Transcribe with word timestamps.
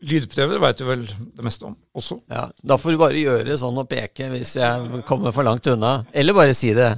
Lydprøver 0.00 0.60
veit 0.62 0.78
du 0.80 0.86
vel 0.88 1.02
det 1.04 1.44
meste 1.44 1.66
om 1.68 1.74
også. 1.96 2.20
Ja, 2.32 2.46
Da 2.64 2.76
får 2.80 2.94
du 2.94 2.98
bare 3.02 3.20
gjøre 3.20 3.56
sånn 3.60 3.78
og 3.82 3.88
peke 3.90 4.30
hvis 4.32 4.54
jeg 4.56 5.02
kommer 5.08 5.34
for 5.36 5.44
langt 5.44 5.66
unna. 5.68 6.04
Eller 6.16 6.36
bare 6.36 6.54
si 6.56 6.72
det. 6.76 6.94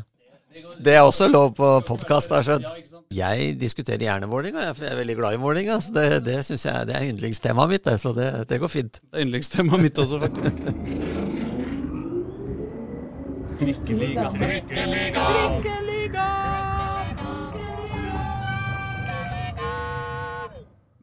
Det 0.83 0.95
er 0.95 1.03
også 1.03 1.27
lov 1.31 1.55
på 1.57 1.69
podkast, 1.87 2.31
har 2.31 2.43
jeg 2.43 2.51
skjønt. 2.51 2.91
Jeg 3.13 3.57
diskuterer 3.61 4.01
gjerne 4.07 4.29
Vålerenga, 4.31 4.69
jeg, 4.69 4.77
for 4.77 4.87
jeg 4.87 4.95
er 4.95 5.01
veldig 5.03 5.17
glad 5.19 5.35
i 5.37 5.41
Vålerenga. 5.43 5.77
Det, 5.97 6.07
det 6.25 6.39
syns 6.47 6.65
jeg 6.69 6.87
det 6.89 6.95
er 6.97 7.09
yndlingstemaet 7.11 7.75
mitt, 7.75 7.91
så 8.01 8.15
det, 8.17 8.29
det 8.49 8.61
går 8.63 8.73
fint. 8.73 9.03
Det 9.03 9.19
er 9.19 9.27
yndlingstemaet 9.27 9.83
mitt 9.85 9.99
også, 10.01 10.17
faktisk. 10.23 10.53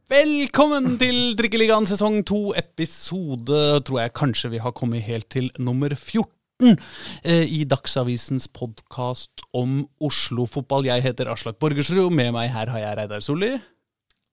Velkommen 0.10 0.96
til 0.98 1.36
Trikkeligaen 1.38 1.86
sesong 1.86 2.23
to, 2.25 2.50
episode 2.57 3.78
tror 3.86 4.00
jeg 4.02 4.10
kanskje 4.18 4.50
vi 4.56 4.61
har 4.64 4.71
kommet 4.74 5.06
helt 5.06 5.28
til 5.29 5.51
nummer 5.61 5.93
14 5.93 6.74
eh, 7.21 7.46
i 7.46 7.61
Dagsavisens 7.70 8.50
podkast 8.50 9.46
om 9.54 9.86
Oslo-fotball. 10.01 10.89
Jeg 10.89 11.06
heter 11.06 11.29
Aslak 11.29 11.61
Borgersrud, 11.61 12.07
og 12.07 12.14
med 12.18 12.34
meg 12.34 12.50
her 12.56 12.65
har 12.74 12.82
jeg 12.82 12.98
Reidar 12.98 13.21
Solli. 13.21 13.61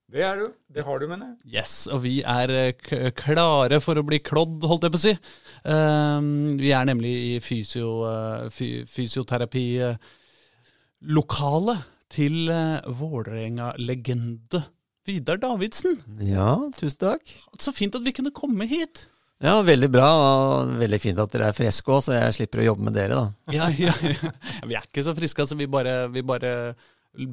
Det 0.09 0.25
er 0.25 0.41
du. 0.41 0.49
Det 0.73 0.81
har 0.87 0.97
du, 0.97 1.05
mener 1.11 1.25
jeg. 1.29 1.37
Yes, 1.59 1.85
og 1.93 2.01
vi 2.07 2.25
er 2.25 2.49
eh, 2.57 2.73
klare 3.13 3.77
for 3.83 3.93
å 4.01 4.07
bli 4.07 4.17
klådd, 4.17 4.65
holdt 4.65 4.83
jeg 4.87 4.93
på 4.95 4.97
å 4.97 5.05
si. 5.05 5.13
Um, 5.61 6.57
vi 6.57 6.73
er 6.73 6.89
nemlig 6.89 7.13
i 7.35 7.37
fysio, 7.37 8.01
uh, 8.01 8.49
fy 8.49 8.81
fysioterapilokalet 8.89 11.85
til 12.17 12.49
uh, 12.49 12.81
Vålerenga-legende 12.97 14.65
Vidar 15.07 15.39
Davidsen. 15.39 16.01
Ja, 16.27 16.57
tusen 16.75 16.99
takk. 16.99 17.29
Så 17.63 17.71
fint 17.75 17.95
at 17.95 18.03
vi 18.03 18.11
kunne 18.15 18.33
komme 18.35 18.67
hit. 18.67 19.05
Ja, 19.43 19.59
veldig 19.63 19.89
bra. 19.93 20.07
Og 20.17 20.75
veldig 20.81 20.99
fint 20.99 21.21
at 21.21 21.31
dere 21.33 21.51
er 21.51 21.55
friske 21.55 21.93
òg, 21.93 22.03
så 22.03 22.15
jeg 22.17 22.35
slipper 22.39 22.63
å 22.63 22.69
jobbe 22.71 22.87
med 22.89 22.97
dere, 22.97 23.21
da. 23.21 23.55
Ja, 23.55 23.69
ja, 23.71 23.93
ja. 24.03 24.31
Vi 24.67 24.75
er 24.75 24.83
ikke 24.83 25.05
så 25.05 25.13
friske, 25.17 25.45
altså. 25.45 25.57
Vi 25.59 25.69
bare, 25.71 25.99
vi 26.11 26.25
bare 26.25 26.51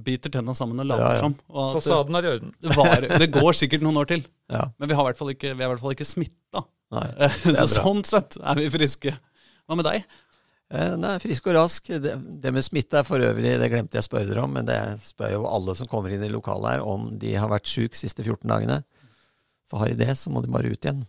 biter 0.04 0.32
tenna 0.32 0.54
sammen 0.56 0.80
og 0.80 0.86
later 0.88 1.04
Ja, 1.04 1.26
ja. 1.26 1.28
At, 1.28 1.74
Fasaden 1.76 2.16
er 2.16 2.24
i 2.24 2.30
orden. 2.36 2.54
det, 2.62 2.76
var, 2.78 3.08
det 3.24 3.28
går 3.34 3.58
sikkert 3.58 3.84
noen 3.84 3.98
år 4.00 4.08
til. 4.14 4.24
Ja, 4.52 4.68
Men 4.78 4.90
vi, 4.90 4.96
har 4.96 5.04
i 5.04 5.10
hvert 5.10 5.20
fall 5.20 5.34
ikke, 5.34 5.52
vi 5.52 5.64
er 5.64 5.66
i 5.66 5.72
hvert 5.74 5.82
fall 5.82 5.96
ikke 5.96 6.08
smitta. 6.08 6.64
sånn 7.74 8.04
sett 8.06 8.38
er 8.38 8.60
vi 8.60 8.70
friske. 8.72 9.16
Hva 9.64 9.78
med 9.80 9.88
deg? 9.88 10.04
Eh, 10.74 10.96
Nei, 10.98 11.14
frisk 11.22 11.46
og 11.50 11.56
rask. 11.58 11.86
Det, 12.02 12.14
det 12.42 12.52
med 12.54 12.66
smitte 12.66 13.00
er 13.00 13.06
for 13.06 13.22
øvrig, 13.22 13.54
det 13.60 13.70
glemte 13.72 13.98
jeg 13.98 14.04
å 14.04 14.08
spørre 14.08 14.28
dere 14.30 14.42
om, 14.46 14.52
men 14.56 14.66
det 14.68 14.78
spør 15.04 15.36
jo 15.36 15.46
alle 15.50 15.76
som 15.78 15.88
kommer 15.90 16.14
inn 16.14 16.24
i 16.26 16.32
lokalet 16.32 16.76
her, 16.76 16.84
om 16.84 17.12
de 17.20 17.36
har 17.38 17.50
vært 17.52 17.70
syk 17.70 17.96
siste 17.98 18.24
14 18.26 18.50
dagene. 18.50 18.82
For 19.70 19.80
har 19.80 19.92
de 19.92 19.98
det, 20.02 20.12
så 20.20 20.32
må 20.34 20.42
de 20.44 20.50
bare 20.52 20.70
ut 20.72 20.82
igjen. 20.84 21.04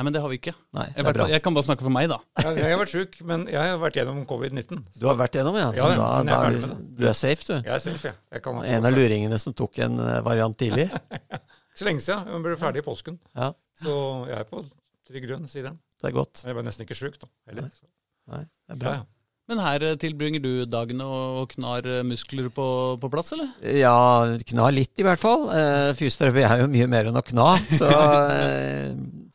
Nei, 0.00 0.04
men 0.06 0.14
det 0.14 0.20
har 0.22 0.30
vi 0.32 0.38
ikke. 0.38 0.54
Nei, 0.72 0.86
jeg, 0.94 1.02
er 1.02 1.16
fall, 1.18 1.32
jeg 1.34 1.42
kan 1.44 1.56
bare 1.56 1.66
snakke 1.66 1.84
for 1.84 1.92
meg, 1.92 2.06
da. 2.08 2.16
Ja, 2.40 2.52
jeg 2.56 2.72
har 2.72 2.78
vært 2.80 2.92
sjuk, 2.94 3.18
men 3.26 3.42
jeg 3.50 3.60
har 3.60 3.80
vært 3.82 3.98
gjennom 3.98 4.22
covid-19. 4.30 4.80
Du 4.96 5.04
har 5.10 5.18
vært 5.18 5.36
gjennom, 5.36 5.58
ja? 5.60 5.66
Så 5.74 5.82
Ja, 5.82 5.88
ja, 5.92 5.98
da, 5.98 6.06
er 6.22 6.30
da 6.30 6.38
er 6.46 6.56
du, 6.56 6.86
du 7.02 7.04
er 7.10 7.18
safe, 7.18 7.44
du? 7.44 7.52
Jeg 7.58 7.74
er 7.74 7.82
safe, 7.84 8.14
ja. 8.14 8.38
jeg 8.38 8.72
En 8.78 8.88
av 8.88 8.94
luringene 8.96 9.40
som 9.42 9.56
tok 9.60 9.82
en 9.84 10.00
eh, 10.00 10.16
variant 10.24 10.56
tidlig? 10.56 10.88
Ikke 10.88 11.42
så 11.82 11.90
lenge 11.90 12.06
siden. 12.06 12.24
Hun 12.32 12.46
ble 12.46 12.56
ferdig 12.62 12.80
i 12.80 12.86
påsken. 12.86 13.20
Ja, 13.36 13.52
Så 13.82 13.94
jeg 14.30 14.38
er 14.40 14.48
på 14.48 14.64
trygg 15.10 15.28
grunn, 15.28 15.48
sier 15.52 15.68
de. 15.68 15.76
det 16.00 16.12
er 16.12 16.16
godt. 16.16 16.46
Jeg 16.48 16.56
var 16.56 16.70
nesten 16.70 16.88
ikke 16.88 16.96
sjuk, 16.96 17.20
da. 17.20 17.28
Heller. 17.50 17.68
Nei, 18.30 18.44
det 18.68 18.76
er 18.76 18.84
bra. 18.84 18.98
ja. 19.00 19.08
Men 19.50 19.58
her 19.64 19.82
eh, 19.82 19.96
tilbringer 19.98 20.42
du 20.44 20.50
dagene 20.70 21.06
og 21.10 21.50
knar 21.56 21.86
eh, 21.88 22.04
muskler 22.06 22.46
på, 22.54 22.66
på 23.02 23.10
plass, 23.10 23.32
eller? 23.34 23.50
Ja, 23.66 24.30
kna 24.46 24.68
litt 24.70 25.02
i 25.02 25.06
hvert 25.06 25.22
fall. 25.22 25.48
Eh, 25.50 25.90
Fysioterapi 25.98 26.44
er 26.46 26.62
jo 26.62 26.70
mye 26.70 26.86
mer 26.90 27.10
enn 27.10 27.18
å 27.18 27.24
kna, 27.26 27.48
så, 27.80 27.90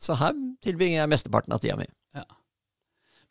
så 0.00 0.16
her 0.22 0.34
tilbringer 0.64 1.02
jeg 1.02 1.12
mesteparten 1.12 1.52
av 1.56 1.60
tida 1.60 1.76
mi. 1.80 1.88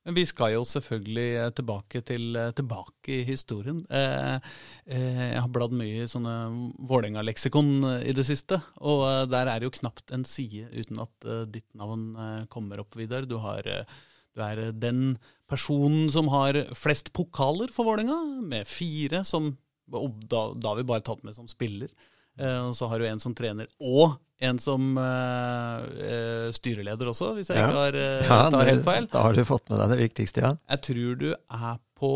Men 0.06 0.14
vi 0.14 0.22
skal 0.30 0.52
jo 0.54 0.60
selvfølgelig 0.70 1.48
tilbake 1.58 2.04
til 2.06 2.36
tilbake 2.54 3.10
i 3.10 3.24
historien. 3.26 3.80
Jeg 3.90 5.40
har 5.42 5.48
bladd 5.50 5.74
mye 5.74 6.04
i 6.04 6.10
sånne 6.12 6.34
Vålerenga-leksikon 6.86 7.72
i 8.06 8.14
det 8.14 8.28
siste, 8.28 8.60
og 8.86 9.02
der 9.34 9.50
er 9.50 9.58
det 9.58 9.66
jo 9.66 9.74
knapt 9.80 10.14
en 10.14 10.28
side 10.30 10.70
uten 10.78 11.02
at 11.02 11.30
ditt 11.50 11.66
navn 11.74 12.12
kommer 12.54 12.86
opp, 12.86 12.94
Vidar. 13.02 13.26
Du, 13.26 13.40
har, 13.42 13.66
du 13.66 14.46
er 14.46 14.68
den 14.78 15.16
personen 15.50 16.10
som 16.12 16.28
har 16.34 16.58
flest 16.78 17.12
pokaler 17.14 17.72
for 17.74 17.86
Vålerenga, 17.88 18.18
med 18.42 18.68
fire, 18.70 19.24
som 19.28 19.54
og 19.94 20.16
da, 20.26 20.48
da 20.58 20.72
har 20.72 20.80
vi 20.80 20.84
bare 20.90 21.04
tatt 21.06 21.22
med 21.24 21.36
som 21.38 21.46
spiller. 21.48 21.92
Eh, 22.42 22.62
og 22.66 22.74
så 22.76 22.88
har 22.90 23.00
du 23.00 23.06
en 23.06 23.20
som 23.22 23.36
trener, 23.38 23.68
og 23.80 24.16
en 24.44 24.58
som 24.60 24.98
uh, 25.00 26.50
styreleder 26.52 27.08
også, 27.08 27.30
hvis 27.38 27.48
jeg 27.54 27.56
Ja. 27.62 27.68
ikke 27.70 27.84
har, 27.86 27.98
Ja, 28.26 28.40
tar 28.52 28.66
helt 28.68 28.84
feil. 28.84 29.06
Da 29.14 29.22
har 29.24 29.38
du 29.38 29.46
fått 29.48 29.70
med 29.72 29.80
deg 29.80 29.94
det 29.94 30.00
viktigste, 30.02 30.42
ja. 30.44 30.50
Jeg 30.74 30.82
tror 30.90 31.14
du 31.22 31.30
er 31.32 31.78
på 31.96 32.10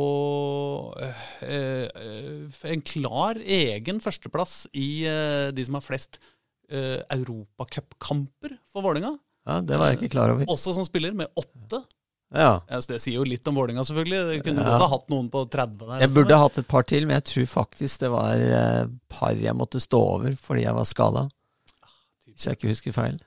en 2.73 2.81
klar 2.83 3.39
egen 3.39 4.01
førsteplass 4.03 4.65
i 4.75 4.89
de 5.55 5.65
som 5.69 5.77
har 5.79 5.85
flest 5.85 6.19
uh, 6.73 6.99
europacupkamper 7.15 8.57
for 8.69 8.83
Vålerenga. 8.85 9.15
ja. 9.47 9.61
Det 9.63 9.79
var 9.79 9.93
jeg 9.93 10.01
ikke 10.01 10.13
klar 10.17 10.33
over. 10.35 10.49
Også 10.51 10.73
som 10.75 10.85
spiller, 10.85 11.13
med 11.15 11.31
åtte. 11.39 11.83
Ja. 12.35 12.59
Så 12.69 12.91
det 12.91 12.99
sier 13.01 13.15
jo 13.17 13.23
litt 13.25 13.47
om 13.49 13.55
Vålinga 13.57 13.81
selvfølgelig. 13.87 14.19
Det 14.29 14.43
kunne 14.45 14.61
Ja. 14.61 14.69
godt 14.77 14.83
ha 14.83 14.89
hatt 14.91 15.07
noen 15.09 15.29
på 15.33 15.41
30 15.49 15.79
der. 15.87 15.99
Jeg 16.03 16.13
burde 16.13 16.37
hatt 16.37 16.57
et 16.61 16.67
par 16.67 16.83
til, 16.83 17.07
men 17.07 17.15
jeg 17.21 17.25
tror 17.25 17.47
faktisk 17.65 17.99
det 18.03 18.11
var 18.13 18.89
par 19.09 19.33
jeg 19.33 19.55
måtte 19.57 19.81
stå 19.81 19.97
over 19.97 20.35
fordi 20.37 20.63
jeg 20.67 20.75
var 20.75 20.85
skada. 20.85 21.29
Hvis 22.27 22.45
jeg 22.45 22.57
ikke 22.59 22.69
husker 22.69 22.93
feil. 22.93 23.19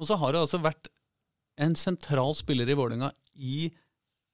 Og 0.00 0.06
så 0.06 0.18
har 0.18 0.32
det 0.32 0.40
altså 0.42 0.60
vært 0.62 0.88
en 1.58 1.74
sentral 1.74 2.34
spiller 2.34 2.68
i 2.68 2.74
Vålinga 2.74 3.12
i 3.36 3.70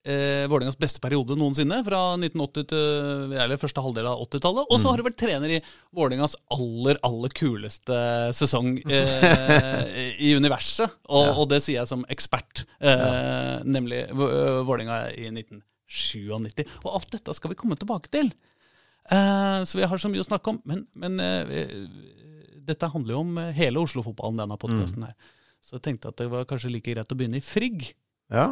eh, 0.04 0.44
Vålerengas 0.50 0.76
beste 0.81 1.00
periode 1.03 1.37
noensinne, 1.41 1.78
fra 1.87 2.00
1980 2.19 2.66
til 2.70 3.34
eller 3.41 3.60
første 3.60 3.82
halvdel 3.84 4.09
av 4.10 4.22
80-tallet. 4.26 4.69
Og 4.70 4.81
så 4.82 4.91
har 4.92 5.00
du 5.00 5.06
vært 5.06 5.19
trener 5.20 5.56
i 5.56 5.60
Vålerengas 5.97 6.37
aller, 6.54 7.00
aller 7.06 7.34
kuleste 7.37 7.98
sesong 8.37 8.78
eh, 8.84 9.84
i 10.28 10.34
universet. 10.38 10.91
Og, 11.09 11.31
og 11.43 11.48
det 11.53 11.62
sier 11.64 11.81
jeg 11.82 11.91
som 11.91 12.04
ekspert, 12.12 12.64
eh, 12.81 13.60
nemlig 13.64 14.04
Vå- 14.16 14.32
Vålerenga 14.69 15.03
i 15.16 15.28
1997. 15.32 16.66
Og 16.84 16.91
alt 16.98 17.10
dette 17.14 17.34
skal 17.37 17.53
vi 17.54 17.59
komme 17.60 17.76
tilbake 17.81 18.10
til. 18.12 18.32
Eh, 19.12 19.60
så 19.69 19.78
vi 19.81 19.84
har 19.88 20.00
så 20.00 20.09
mye 20.12 20.22
å 20.25 20.28
snakke 20.28 20.54
om. 20.54 20.60
Men, 20.69 20.87
men 20.97 21.20
eh, 21.20 21.75
dette 22.64 22.88
handler 22.88 23.16
jo 23.19 23.22
om 23.25 23.34
hele 23.56 23.82
Oslo-fotballen, 23.84 24.38
denne 24.41 24.56
podkasten 24.60 25.04
her. 25.04 25.16
Så 25.64 25.76
jeg 25.78 25.82
tenkte 25.87 26.10
at 26.12 26.19
det 26.20 26.26
var 26.32 26.44
kanskje 26.48 26.70
like 26.72 26.93
greit 26.93 27.12
å 27.12 27.16
begynne 27.16 27.38
i 27.41 27.44
Frigg. 27.44 27.87
Ja, 28.32 28.50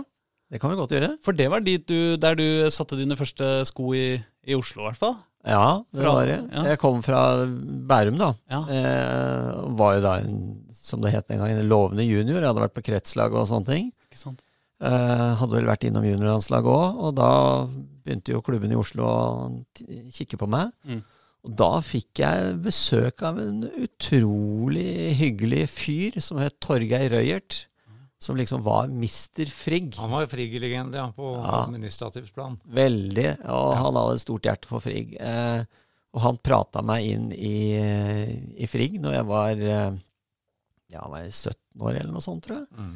det 0.53 0.61
kan 0.61 0.71
vi 0.73 0.77
godt 0.77 0.93
gjøre. 0.93 1.11
For 1.25 1.33
det 1.37 1.47
var 1.53 1.63
dit 1.65 1.85
du, 1.89 2.17
der 2.21 2.37
du 2.37 2.45
satte 2.75 2.99
dine 3.01 3.17
første 3.17 3.47
sko 3.71 3.95
i, 3.97 4.07
i 4.45 4.57
Oslo, 4.59 4.83
i 4.85 4.91
hvert 4.91 5.01
fall. 5.01 5.15
Ja, 5.49 5.81
det 5.91 6.05
Fra- 6.05 6.13
var 6.15 6.29
det. 6.29 6.37
ja. 6.53 6.63
Jeg 6.71 6.79
kom 6.79 7.01
fra 7.03 7.21
Bærum, 7.91 8.19
da. 8.21 8.29
Ja. 8.53 8.61
Eh, 8.71 9.49
var 9.81 9.97
jo 9.97 10.03
da, 10.05 10.13
en, 10.23 10.37
som 10.77 11.01
det 11.03 11.11
het 11.17 11.27
den 11.33 11.41
gangen, 11.43 11.59
en 11.65 11.71
lovende 11.73 12.05
junior. 12.07 12.39
Jeg 12.45 12.53
hadde 12.53 12.63
vært 12.69 12.77
på 12.77 12.85
kretslag 12.87 13.35
og 13.35 13.49
sånne 13.51 13.67
ting. 13.73 13.89
Ikke 14.07 14.21
sant? 14.21 14.45
Eh, 14.83 15.25
hadde 15.41 15.57
vel 15.57 15.67
vært 15.71 15.89
innom 15.89 16.05
juniorlandslaget 16.07 16.71
òg, 16.77 17.01
og 17.09 17.17
da 17.19 17.31
begynte 18.05 18.37
jo 18.37 18.45
klubben 18.47 18.71
i 18.75 18.79
Oslo 18.79 19.09
å 19.09 19.19
kikke 20.15 20.39
på 20.39 20.49
meg. 20.51 20.71
Mm. 20.87 21.03
Og 21.43 21.57
da 21.59 21.73
fikk 21.83 22.23
jeg 22.23 22.55
besøk 22.63 23.23
av 23.27 23.39
en 23.43 23.65
utrolig 23.83 25.15
hyggelig 25.19 25.65
fyr 25.73 26.19
som 26.23 26.39
het 26.43 26.59
Torgeir 26.63 27.11
Røyert. 27.17 27.65
Som 28.23 28.37
liksom 28.39 28.63
var 28.63 28.87
Mr. 28.87 29.49
Frigg. 29.51 29.97
Han 29.99 30.13
var 30.15 30.29
Frigg-legende 30.31 31.01
ja, 31.01 31.09
på 31.17 31.33
Ja. 31.41 31.65
administrativt 31.65 32.31
plan. 32.37 32.55
Veldig. 32.71 33.29
Og 33.51 33.73
han 33.81 33.97
hadde 33.99 34.15
et 34.15 34.23
stort 34.23 34.47
hjerte 34.47 34.71
for 34.71 34.85
Frigg. 34.85 35.17
Eh, 35.19 35.65
og 36.13 36.21
han 36.23 36.39
prata 36.45 36.83
meg 36.87 37.07
inn 37.09 37.31
i, 37.35 37.57
i 38.63 38.69
Frigg 38.71 38.99
når 39.03 39.17
jeg 39.17 39.27
var 39.33 39.63
eh, 39.65 39.97
ja, 40.93 41.07
var 41.09 41.23
jeg 41.25 41.33
17 41.33 41.57
år 41.89 41.97
eller 41.97 42.13
noe 42.13 42.23
sånt, 42.25 42.45
tror 42.47 42.61
jeg. 42.61 42.69
Mm. 42.77 42.95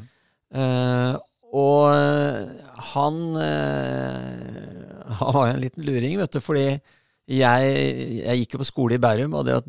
Eh, 0.63 1.17
og 1.57 1.89
eh, 1.91 2.71
han 2.93 3.19
eh, 3.41 4.85
Han 5.21 5.33
var 5.35 5.49
jo 5.49 5.55
en 5.57 5.63
liten 5.63 5.87
luring, 5.87 6.17
vet 6.21 6.35
du, 6.37 6.41
fordi 6.45 6.67
jeg, 6.69 7.77
jeg 8.21 8.39
gikk 8.43 8.55
jo 8.55 8.61
på 8.63 8.67
skole 8.69 8.99
i 8.99 9.03
Bærum, 9.03 9.35
og 9.39 9.47
det 9.49 9.57
å 9.59 9.63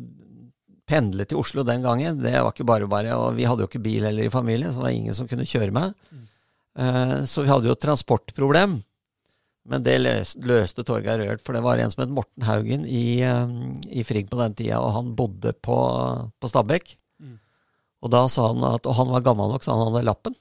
pendle 0.88 1.26
til 1.28 1.38
Oslo 1.42 1.64
den 1.68 1.84
gangen, 1.84 2.18
det 2.24 2.32
var 2.34 2.52
ikke 2.54 2.66
bare 2.68 2.88
bare. 2.90 3.14
Og 3.20 3.36
vi 3.38 3.46
hadde 3.48 3.64
jo 3.64 3.68
ikke 3.70 3.82
bil 3.84 4.06
heller 4.08 4.26
i 4.28 4.32
familien, 4.32 4.72
så 4.72 4.80
det 4.80 4.86
var 4.88 4.96
ingen 4.96 5.16
som 5.16 5.28
kunne 5.30 5.46
kjøre 5.48 5.74
meg. 5.76 5.94
Eh, 6.78 7.16
så 7.28 7.44
vi 7.44 7.50
hadde 7.52 7.68
jo 7.68 7.76
et 7.76 7.82
transportproblem. 7.84 8.78
Men 9.68 9.82
det 9.84 9.98
løs, 10.00 10.30
løste 10.40 10.80
Torgeir 10.88 11.20
Rørt, 11.20 11.42
for 11.44 11.52
det 11.52 11.60
var 11.64 11.76
en 11.82 11.90
som 11.92 12.00
het 12.06 12.12
Morten 12.16 12.46
Haugen 12.48 12.86
i, 12.88 13.20
eh, 13.20 13.50
i 14.00 14.04
Frigg 14.08 14.30
på 14.32 14.38
den 14.40 14.54
tida, 14.56 14.78
og 14.80 14.94
han 14.96 15.10
bodde 15.18 15.52
på, 15.52 15.76
på 16.40 16.48
Stabekk. 16.48 16.94
Mm. 17.20 17.34
Og 18.06 18.12
da 18.14 18.22
sa 18.32 18.46
han 18.54 18.64
at, 18.64 18.88
og 18.88 18.96
han 18.96 19.12
var 19.12 19.26
gammel 19.26 19.52
nok, 19.52 19.66
så 19.66 19.74
han 19.76 19.90
hadde 19.90 20.06
lappen. 20.08 20.38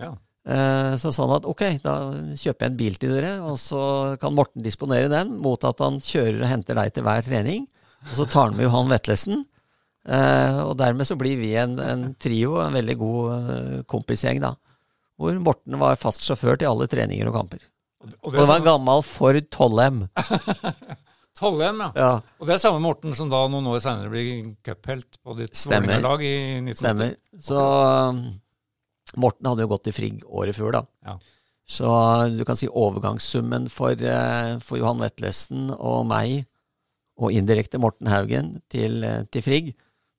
Ja. 0.00 0.14
Eh, 0.48 0.94
Så 1.00 1.12
sa 1.12 1.26
han 1.26 1.36
at 1.36 1.46
ok, 1.48 1.62
da 1.84 1.94
kjøper 2.40 2.64
jeg 2.66 2.72
en 2.72 2.80
bil 2.80 2.96
til 3.00 3.12
dere, 3.18 3.34
og 3.44 3.58
så 3.60 3.82
kan 4.22 4.32
Morten 4.36 4.64
disponere 4.64 5.12
den 5.12 5.36
mot 5.44 5.60
at 5.68 5.84
han 5.84 6.00
kjører 6.00 6.40
og 6.42 6.48
henter 6.48 6.80
deg 6.80 6.94
til 6.96 7.04
hver 7.04 7.24
trening. 7.26 7.66
Og 8.10 8.16
så 8.16 8.26
tar 8.28 8.48
han 8.48 8.56
med 8.56 8.64
Johan 8.68 8.88
Vetlesen. 8.92 9.44
Eh, 10.04 10.58
og 10.64 10.74
dermed 10.76 11.08
så 11.08 11.16
blir 11.16 11.38
vi 11.40 11.54
en, 11.56 11.78
en 11.80 12.08
trio, 12.20 12.58
en 12.60 12.76
veldig 12.76 12.96
god 13.00 13.30
eh, 13.34 13.78
kompisgjeng, 13.88 14.42
da. 14.44 14.52
Hvor 15.20 15.36
Morten 15.40 15.78
var 15.80 15.96
fast 16.00 16.26
sjåfør 16.26 16.58
til 16.60 16.68
alle 16.68 16.88
treninger 16.90 17.30
og 17.30 17.38
kamper. 17.38 17.62
Og, 18.02 18.10
det, 18.10 18.18
Og 18.20 18.32
det 18.32 18.38
det 18.38 18.44
er 18.44 18.50
var 18.50 18.60
en 18.60 18.68
gammel 18.68 19.04
Ford 19.06 19.40
12M. 19.48 20.04
Tollem, 21.38 21.80
ja. 21.82 21.90
Ja, 21.98 22.10
Og 22.38 22.46
det 22.46 22.54
er 22.54 22.60
samme 22.62 22.78
Morten 22.82 23.14
som 23.18 23.30
da 23.32 23.40
noen 23.50 23.66
år 23.66 23.80
senere 23.82 24.10
blir 24.12 24.52
cuphelt 24.66 25.18
på 25.18 25.34
ditt. 25.40 25.56
Vålerenga-lag 25.58 26.22
i 26.22 26.34
1980. 26.60 26.78
stemmer. 26.78 27.16
Så 27.42 27.62
um, 28.14 28.20
Morten 29.18 29.48
hadde 29.50 29.64
jo 29.66 29.70
gått 29.72 29.90
i 29.90 29.94
Frigg 29.96 30.22
året 30.28 30.54
før, 30.54 30.76
da. 30.76 30.82
Ja. 31.08 31.16
Så 31.66 31.88
du 32.36 32.44
kan 32.46 32.58
si 32.60 32.68
overgangssummen 32.68 33.66
for, 33.72 33.96
eh, 33.96 34.52
for 34.62 34.78
Johan 34.78 35.00
Vetlesen 35.02 35.72
og 35.74 36.04
meg, 36.06 36.44
og 37.18 37.34
indirekte 37.34 37.80
Morten 37.82 38.10
Haugen, 38.12 38.58
til, 38.70 39.00
til 39.32 39.42
Frigg, 39.46 39.72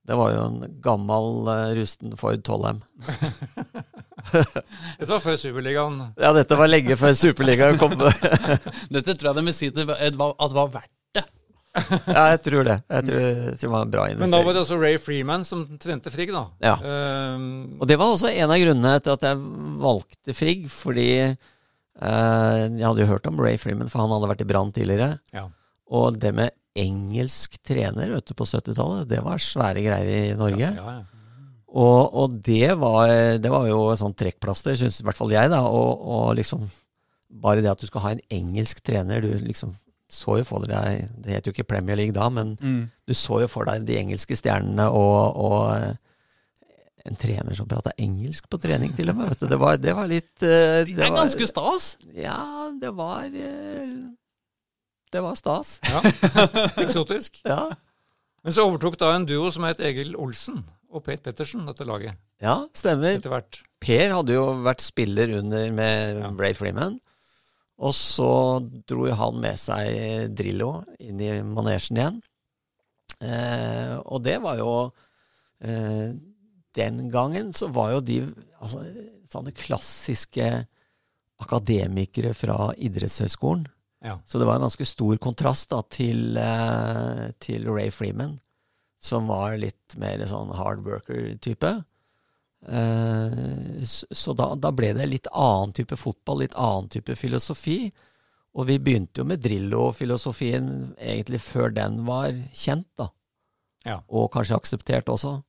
det 0.06 0.16
var 0.19 0.34
jo 0.36 0.42
en 0.46 0.57
gammel, 0.86 1.48
eh, 1.50 1.72
rusten 1.80 2.13
Ford 2.19 2.42
12M. 2.46 2.81
Dette 5.00 5.10
var 5.10 5.24
før 5.24 5.38
Superligaen. 5.40 5.98
Ja, 6.22 6.31
dette 6.36 6.57
var 6.60 6.69
lenge 6.69 6.98
før 7.00 7.16
Superligaen 7.18 7.80
kom. 7.81 7.96
Dette 8.96 9.16
tror 9.16 9.31
jeg 9.31 9.38
de 9.40 9.44
vil 9.48 9.56
si 9.57 9.72
at 9.72 9.80
det 9.80 9.88
var 10.19 10.69
verdt 10.74 10.92
det. 11.18 11.25
ja, 11.75 12.22
jeg 12.36 12.40
tror 12.46 12.68
det. 12.69 12.78
Jeg 12.88 13.07
tror, 13.10 13.19
jeg 13.25 13.57
tror 13.57 13.66
det 13.66 13.72
var 13.74 13.88
en 13.88 13.94
bra 13.96 14.06
investering. 14.07 14.22
Men 14.24 14.36
da 14.38 14.44
var 14.46 14.56
det 14.56 14.62
også 14.62 14.78
Ray 14.80 15.00
Freeman 15.02 15.44
som 15.48 15.66
trente 15.81 16.13
Frigg, 16.13 16.31
da. 16.36 16.46
Ja. 16.63 16.75
Um, 17.36 17.75
Og 17.81 17.90
det 17.90 17.98
var 18.00 18.13
også 18.13 18.30
en 18.31 18.54
av 18.54 18.62
grunnene 18.62 18.94
til 19.04 19.16
at 19.18 19.25
jeg 19.28 19.42
valgte 19.84 20.38
Frigg, 20.38 20.69
fordi 20.72 21.10
uh, 21.25 22.62
jeg 22.69 22.86
hadde 22.86 23.04
jo 23.04 23.10
hørt 23.10 23.28
om 23.31 23.42
Ray 23.42 23.57
Freeman, 23.62 23.90
for 23.92 24.06
han 24.06 24.13
hadde 24.13 24.31
vært 24.36 24.46
i 24.46 24.50
Brann 24.54 24.74
tidligere. 24.75 25.18
ja. 25.36 25.50
Og 25.94 26.16
det 26.18 26.31
med 26.34 26.50
engelsk 26.75 27.57
trener 27.63 28.12
vet 28.18 28.25
du, 28.27 28.33
på 28.38 28.48
70-tallet, 28.48 29.07
det 29.10 29.22
var 29.24 29.42
svære 29.42 29.83
greier 29.86 30.10
i 30.12 30.38
Norge. 30.39 30.72
Ja, 30.75 30.95
ja. 31.00 31.04
Og, 31.75 32.13
og 32.16 32.36
det, 32.45 32.69
var, 32.80 33.10
det 33.42 33.50
var 33.51 33.66
jo 33.68 33.81
et 33.92 34.00
sånt 34.00 34.16
trekkplaster, 34.19 34.77
syns 34.80 35.01
i 35.01 35.06
hvert 35.07 35.18
fall 35.19 35.33
jeg, 35.33 35.50
da. 35.51 35.63
Og, 35.68 36.04
og 36.07 36.30
liksom 36.39 36.68
Bare 37.36 37.60
det 37.60 37.68
at 37.68 37.81
du 37.81 37.88
skal 37.89 38.04
ha 38.06 38.12
en 38.16 38.22
engelsk 38.31 38.80
trener 38.86 39.19
Du 39.25 39.27
liksom 39.44 39.74
så 40.07 40.38
jo 40.39 40.45
for 40.48 40.63
deg 40.69 41.10
Det 41.25 41.33
het 41.33 41.48
jo 41.50 41.51
ikke 41.51 41.66
Premier 41.68 41.98
League 42.00 42.16
da, 42.16 42.30
men 42.31 42.54
du 43.04 43.12
så 43.18 43.42
jo 43.44 43.50
for 43.51 43.68
deg 43.68 43.83
de 43.89 43.98
engelske 44.00 44.38
stjernene 44.39 44.86
og, 44.94 45.36
og 45.42 45.57
eh, 45.74 45.98
en 47.10 47.18
trener 47.19 47.57
som 47.57 47.68
prata 47.69 47.92
engelsk 48.01 48.48
på 48.50 48.57
trening, 48.62 48.94
til 48.98 49.12
og 49.12 49.18
med. 49.19 49.33
Vet 49.33 49.44
du. 49.44 49.50
Det, 49.51 49.60
var, 49.62 49.75
det 49.81 49.94
var 49.98 50.07
litt 50.10 50.31
uh, 50.42 50.80
Det 50.88 50.95
er 50.95 51.10
var- 51.12 51.19
ganske 51.19 51.45
stas. 51.50 51.89
Ja, 52.18 52.38
det 52.81 52.94
var 52.98 53.25
eh, 53.28 54.00
Det 55.16 55.24
var 55.24 55.38
stas. 55.40 55.78
ja. 55.88 56.02
Eksotisk. 56.84 57.40
Ja. 57.48 57.70
Men 58.44 58.54
så 58.54 58.66
overtok 58.68 58.98
da 59.02 59.14
en 59.16 59.26
duo 59.26 59.48
som 59.54 59.64
het 59.66 59.80
Egil 59.82 60.12
Olsen 60.20 60.60
og 60.92 61.02
Pete 61.06 61.24
Pettersen 61.30 61.64
dette 61.68 61.88
laget 61.88 62.14
ja, 62.44 62.60
stemmer. 62.76 63.16
etter 63.18 63.32
hvert. 63.32 63.62
Per 63.82 64.12
hadde 64.12 64.36
jo 64.36 64.44
vært 64.66 64.84
spiller 64.84 65.32
under 65.40 65.72
med 65.74 66.20
Ja. 66.22 66.30
Ray 66.40 66.54
Freeman. 66.58 67.00
Og 67.76 67.92
så 67.96 68.28
dro 68.88 69.08
jo 69.10 69.16
han 69.20 69.40
med 69.44 69.60
seg 69.60 70.30
Drillo 70.36 70.84
inn 71.04 71.20
i 71.20 71.32
manesjen 71.44 72.00
igjen. 72.00 72.22
Eh, 73.24 73.96
og 74.04 74.22
det 74.28 74.36
var 74.44 74.60
jo 74.60 74.72
eh, 75.64 76.12
Den 76.76 76.98
gangen 77.14 77.54
så 77.56 77.70
var 77.72 77.94
jo 77.96 78.02
de 78.04 78.18
altså, 78.60 78.82
sånne 79.32 79.54
klassiske 79.56 80.50
akademikere 81.44 82.34
fra 82.36 82.74
idrettshøyskolen. 82.76 83.66
Ja. 84.06 84.19
Så 84.25 84.38
det 84.38 84.46
var 84.46 84.60
en 84.60 84.68
ganske 84.68 84.86
stor 84.86 85.18
kontrast 85.18 85.72
da, 85.74 85.81
til, 85.90 86.38
eh, 86.38 87.31
til 87.42 87.66
Ray 87.66 87.90
Freeman, 87.92 88.38
som 89.02 89.31
var 89.31 89.57
litt 89.57 89.96
mer 89.98 90.22
sånn 90.30 90.54
hard 90.54 90.84
worker-type. 90.86 91.72
Eh, 92.66 93.86
så 93.86 94.36
da, 94.38 94.52
da 94.62 94.72
ble 94.74 94.92
det 94.98 95.10
litt 95.10 95.30
annen 95.34 95.74
type 95.74 95.98
fotball, 95.98 96.44
litt 96.44 96.57
annen 96.57 96.92
type 96.94 97.18
filosofi. 97.18 97.90
Og 98.56 98.69
vi 98.69 98.78
begynte 98.80 99.24
jo 99.24 99.28
med 99.28 99.42
Drillo-filosofien 99.44 100.69
egentlig 101.02 101.42
før 101.44 101.74
den 101.75 102.04
var 102.07 102.30
kjent, 102.54 102.88
da. 103.02 103.10
Ja. 103.86 104.00
Og 104.07 104.30
kanskje 104.34 104.57
akseptert 104.57 105.10
også. 105.12 105.40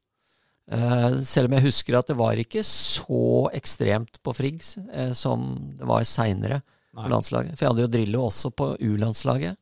Uh, 0.67 1.23
selv 1.23 1.47
om 1.47 1.55
jeg 1.55 1.69
husker 1.69 1.94
at 1.94 2.08
det 2.11 2.17
var 2.19 2.41
ikke 2.43 2.64
så 2.67 3.47
ekstremt 3.55 4.19
på 4.26 4.32
Frigg 4.35 4.58
uh, 4.91 5.12
som 5.14 5.44
det 5.79 5.87
var 5.87 6.03
seinere 6.11 6.58
på 6.96 7.10
landslaget. 7.12 7.56
For 7.56 7.66
jeg 7.66 7.75
hadde 7.75 7.87
jo 7.87 7.93
Drillo 7.93 8.26
også 8.26 8.52
på 8.56 8.70
U-landslaget. 8.81 9.58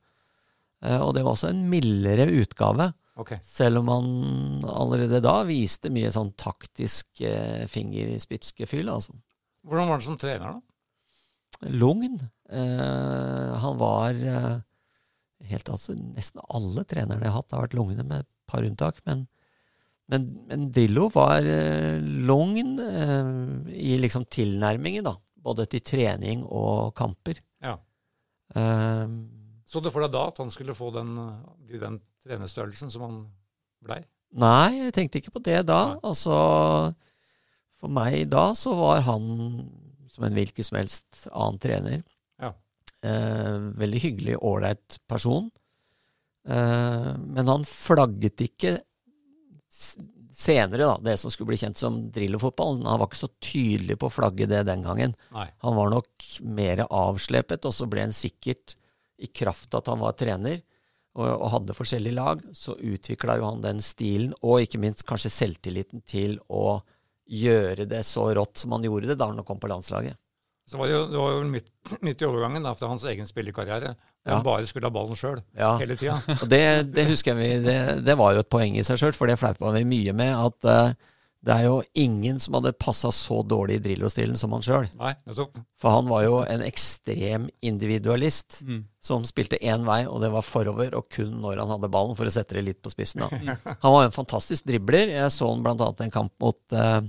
Eh, 0.85 1.01
og 1.01 1.15
det 1.17 1.25
var 1.25 1.37
også 1.37 1.51
en 1.53 1.65
mildere 1.71 2.29
utgave. 2.43 2.91
Okay. 3.15 3.39
Selv 3.47 3.79
om 3.79 3.91
han 3.93 4.07
allerede 4.67 5.23
da 5.23 5.37
viste 5.47 5.93
mye 5.95 6.11
sånn 6.15 6.33
taktisk 6.41 7.23
eh, 7.23 7.65
fingerspitzgefühl. 7.71 8.91
Altså. 8.91 9.15
Hvordan 9.65 9.91
var 9.91 10.01
han 10.01 10.07
som 10.09 10.21
trener, 10.21 10.57
da? 10.57 11.69
Lugn. 11.71 12.19
Eh, 12.51 13.53
han 13.63 13.79
var 13.81 14.19
eh, 14.19 14.57
helt 15.49 15.71
altså 15.71 15.95
Nesten 15.97 16.43
alle 16.49 16.85
trenerne 16.89 17.23
jeg 17.23 17.31
har 17.31 17.41
hatt, 17.41 17.55
har 17.55 17.65
vært 17.69 17.79
lugne, 17.79 18.03
med 18.03 18.25
et 18.25 18.31
par 18.51 18.67
unntak. 18.67 18.99
Men, 19.09 19.27
men, 20.11 20.27
men 20.51 20.67
Drillo 20.75 21.07
var 21.15 21.47
eh, 21.47 22.03
lugn 22.03 22.75
eh, 22.83 23.31
i 23.79 23.95
liksom 24.03 24.27
tilnærmingen, 24.27 25.07
da. 25.07 25.15
Både 25.45 25.67
til 25.69 25.83
trening 25.85 26.45
og 26.49 26.95
kamper. 26.97 27.39
Ja. 27.65 27.77
Um, 28.55 29.17
Så 29.69 29.83
du 29.83 29.91
for 29.93 30.05
deg 30.05 30.13
da 30.15 30.27
at 30.31 30.41
han 30.41 30.53
skulle 30.53 30.77
få 30.77 30.91
den, 30.95 31.15
bli 31.69 31.81
den 31.83 31.99
trenerstørrelsen 32.25 32.93
som 32.93 33.05
han 33.05 33.19
blei? 33.85 34.01
Nei, 34.35 34.87
jeg 34.87 34.95
tenkte 34.97 35.21
ikke 35.21 35.35
på 35.37 35.43
det 35.45 35.61
da. 35.69 35.81
Nei. 35.95 36.01
Altså, 36.09 36.37
for 37.79 37.93
meg 37.93 38.25
da 38.33 38.49
så 38.59 38.73
var 38.79 39.05
han 39.07 39.29
som 40.15 40.27
en 40.27 40.37
hvilken 40.37 40.67
som 40.67 40.79
helst 40.79 41.25
annen 41.31 41.61
trener. 41.63 42.01
Ja. 42.43 42.55
Uh, 43.05 43.71
veldig 43.81 44.01
hyggelig, 44.03 44.39
ålreit 44.41 44.99
person. 45.11 45.51
Uh, 46.49 47.13
men 47.21 47.49
han 47.51 47.67
flagget 47.69 48.43
ikke 48.47 48.79
senere, 50.35 50.83
da, 50.85 50.99
det 51.03 51.17
som 51.21 51.33
skulle 51.33 51.53
bli 51.53 51.61
kjent 51.61 51.79
som 51.79 52.01
Drillo-fotball. 52.15 52.83
Han 52.85 53.01
var 53.01 53.09
ikke 53.09 53.23
så 53.23 53.31
tydelig 53.43 53.97
på 54.01 54.11
å 54.11 54.15
flagge 54.15 54.49
det 54.51 54.65
den 54.69 54.85
gangen. 54.87 55.15
Nei. 55.35 55.49
Han 55.65 55.79
var 55.79 55.93
nok 55.95 56.29
mer 56.43 56.85
avslepet, 56.89 57.67
og 57.69 57.75
så 57.77 57.89
ble 57.91 58.09
han 58.09 58.17
sikkert, 58.17 58.77
i 59.23 59.29
kraft 59.31 59.71
av 59.73 59.85
at 59.85 59.89
han 59.93 60.01
var 60.03 60.17
trener 60.19 60.57
og, 61.15 61.29
og 61.29 61.47
hadde 61.53 61.77
forskjellige 61.79 62.17
lag, 62.17 62.41
så 62.57 62.75
utvikla 62.75 63.39
jo 63.39 63.47
han 63.47 63.63
den 63.63 63.81
stilen, 63.85 64.35
og 64.43 64.65
ikke 64.65 64.81
minst 64.83 65.07
kanskje 65.07 65.31
selvtilliten 65.33 66.03
til 66.11 66.41
å 66.51 66.81
gjøre 67.31 67.87
det 67.89 68.03
så 68.05 68.27
rått 68.37 68.61
som 68.61 68.75
han 68.75 68.85
gjorde 68.85 69.13
det 69.13 69.19
da 69.21 69.31
han 69.31 69.47
kom 69.47 69.63
på 69.63 69.71
landslaget. 69.71 70.19
Så 70.67 70.81
var 70.81 70.89
det, 70.89 70.97
jo, 70.97 71.07
det 71.13 71.21
var 71.21 71.33
jo 71.37 71.45
midt, 71.53 71.71
midt 72.01 72.23
i 72.25 72.27
overgangen 72.27 72.67
da, 72.67 72.73
fra 72.77 72.91
hans 72.91 73.05
egen 73.09 73.29
spillerkarriere. 73.29 73.95
Ja. 74.25 74.39
Han 74.39 74.45
bare 74.47 74.67
skulle 74.67 74.89
ha 74.89 74.95
ballen 74.95 75.19
sjøl 75.19 75.43
Ja. 75.53 75.75
hele 75.81 75.97
tida. 76.01 76.17
Det, 76.53 76.61
det 76.97 77.09
husker 77.11 77.37
vi, 77.37 77.51
det, 77.61 77.77
det 78.07 78.15
var 78.17 78.33
jo 78.33 78.41
et 78.45 78.49
poeng 78.53 78.79
i 78.79 78.85
seg 78.87 79.01
sjøl, 79.01 79.13
for 79.17 79.29
det 79.29 79.37
fleipa 79.41 79.73
vi 79.75 79.85
mye 79.89 80.15
med, 80.17 80.33
at 80.33 80.69
uh, 80.71 81.11
det 81.45 81.53
er 81.53 81.67
jo 81.67 81.83
ingen 82.01 82.39
som 82.41 82.57
hadde 82.57 82.73
passa 82.81 83.11
så 83.13 83.43
dårlig 83.45 83.77
i 83.77 83.83
Drillo-stilen 83.85 84.39
som 84.41 84.55
han 84.57 84.65
sjøl. 84.65 84.87
For 85.81 85.93
han 85.93 86.09
var 86.09 86.25
jo 86.25 86.39
en 86.49 86.65
ekstrem 86.65 87.51
individualist. 87.61 88.63
Mm. 88.65 88.85
som 89.05 89.27
spilte 89.29 89.59
én 89.61 89.85
vei, 89.85 90.07
og 90.09 90.23
det 90.23 90.31
var 90.33 90.47
forover, 90.47 90.95
og 90.97 91.11
kun 91.13 91.35
når 91.43 91.61
han 91.61 91.75
hadde 91.75 91.91
ballen, 91.93 92.17
for 92.17 92.25
å 92.25 92.33
sette 92.33 92.57
det 92.57 92.63
litt 92.65 92.81
på 92.81 92.89
spissen. 92.89 93.21
Da. 93.21 93.59
Han 93.85 93.93
var 93.93 94.07
en 94.07 94.15
fantastisk 94.15 94.65
dribler. 94.65 95.13
Jeg 95.13 95.35
så 95.35 95.51
han 95.53 95.61
annet 95.69 96.01
en 96.01 96.15
kamp 96.15 96.33
mot 96.41 96.57
uh, 96.73 97.03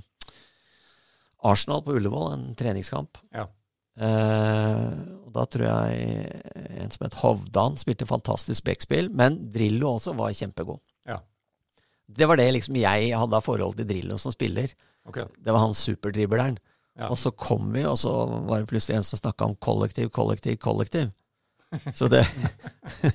Arsenal 1.47 1.85
på 1.85 1.95
Ullevål, 1.95 2.33
en 2.33 2.45
treningskamp. 2.59 3.21
Ja. 3.31 3.47
Eh, 3.95 4.89
og 5.25 5.31
da 5.35 5.45
tror 5.47 5.65
jeg 5.67 6.25
en 6.83 6.91
som 6.91 7.05
het 7.05 7.17
Hovdan 7.21 7.77
spilte 7.79 8.07
fantastisk 8.09 8.65
backspill, 8.67 9.09
men 9.13 9.39
Drillo 9.53 9.95
også 9.95 10.15
var 10.17 10.35
kjempegod. 10.35 10.81
Ja. 11.07 11.21
Det 12.05 12.27
var 12.29 12.39
det 12.39 12.51
liksom 12.57 12.77
jeg 12.79 13.11
hadde 13.15 13.39
av 13.39 13.45
forhold 13.45 13.77
til 13.79 13.87
Drillo 13.89 14.19
som 14.21 14.35
spiller. 14.35 14.73
Okay. 15.05 15.27
Det 15.37 15.53
var 15.53 15.63
han 15.63 15.77
superdribleren. 15.77 16.57
Ja. 16.95 17.09
Og 17.11 17.19
så 17.19 17.31
kom 17.35 17.73
vi, 17.75 17.83
og 17.87 17.97
så 17.99 18.11
var 18.47 18.61
det 18.61 18.69
plutselig 18.71 18.99
en 18.99 19.07
som 19.07 19.19
snakka 19.19 19.49
om 19.49 19.55
kollektiv, 19.59 20.09
kollektiv, 20.15 20.57
kollektiv. 20.63 21.11
Så 21.97 22.07
det 22.07 22.23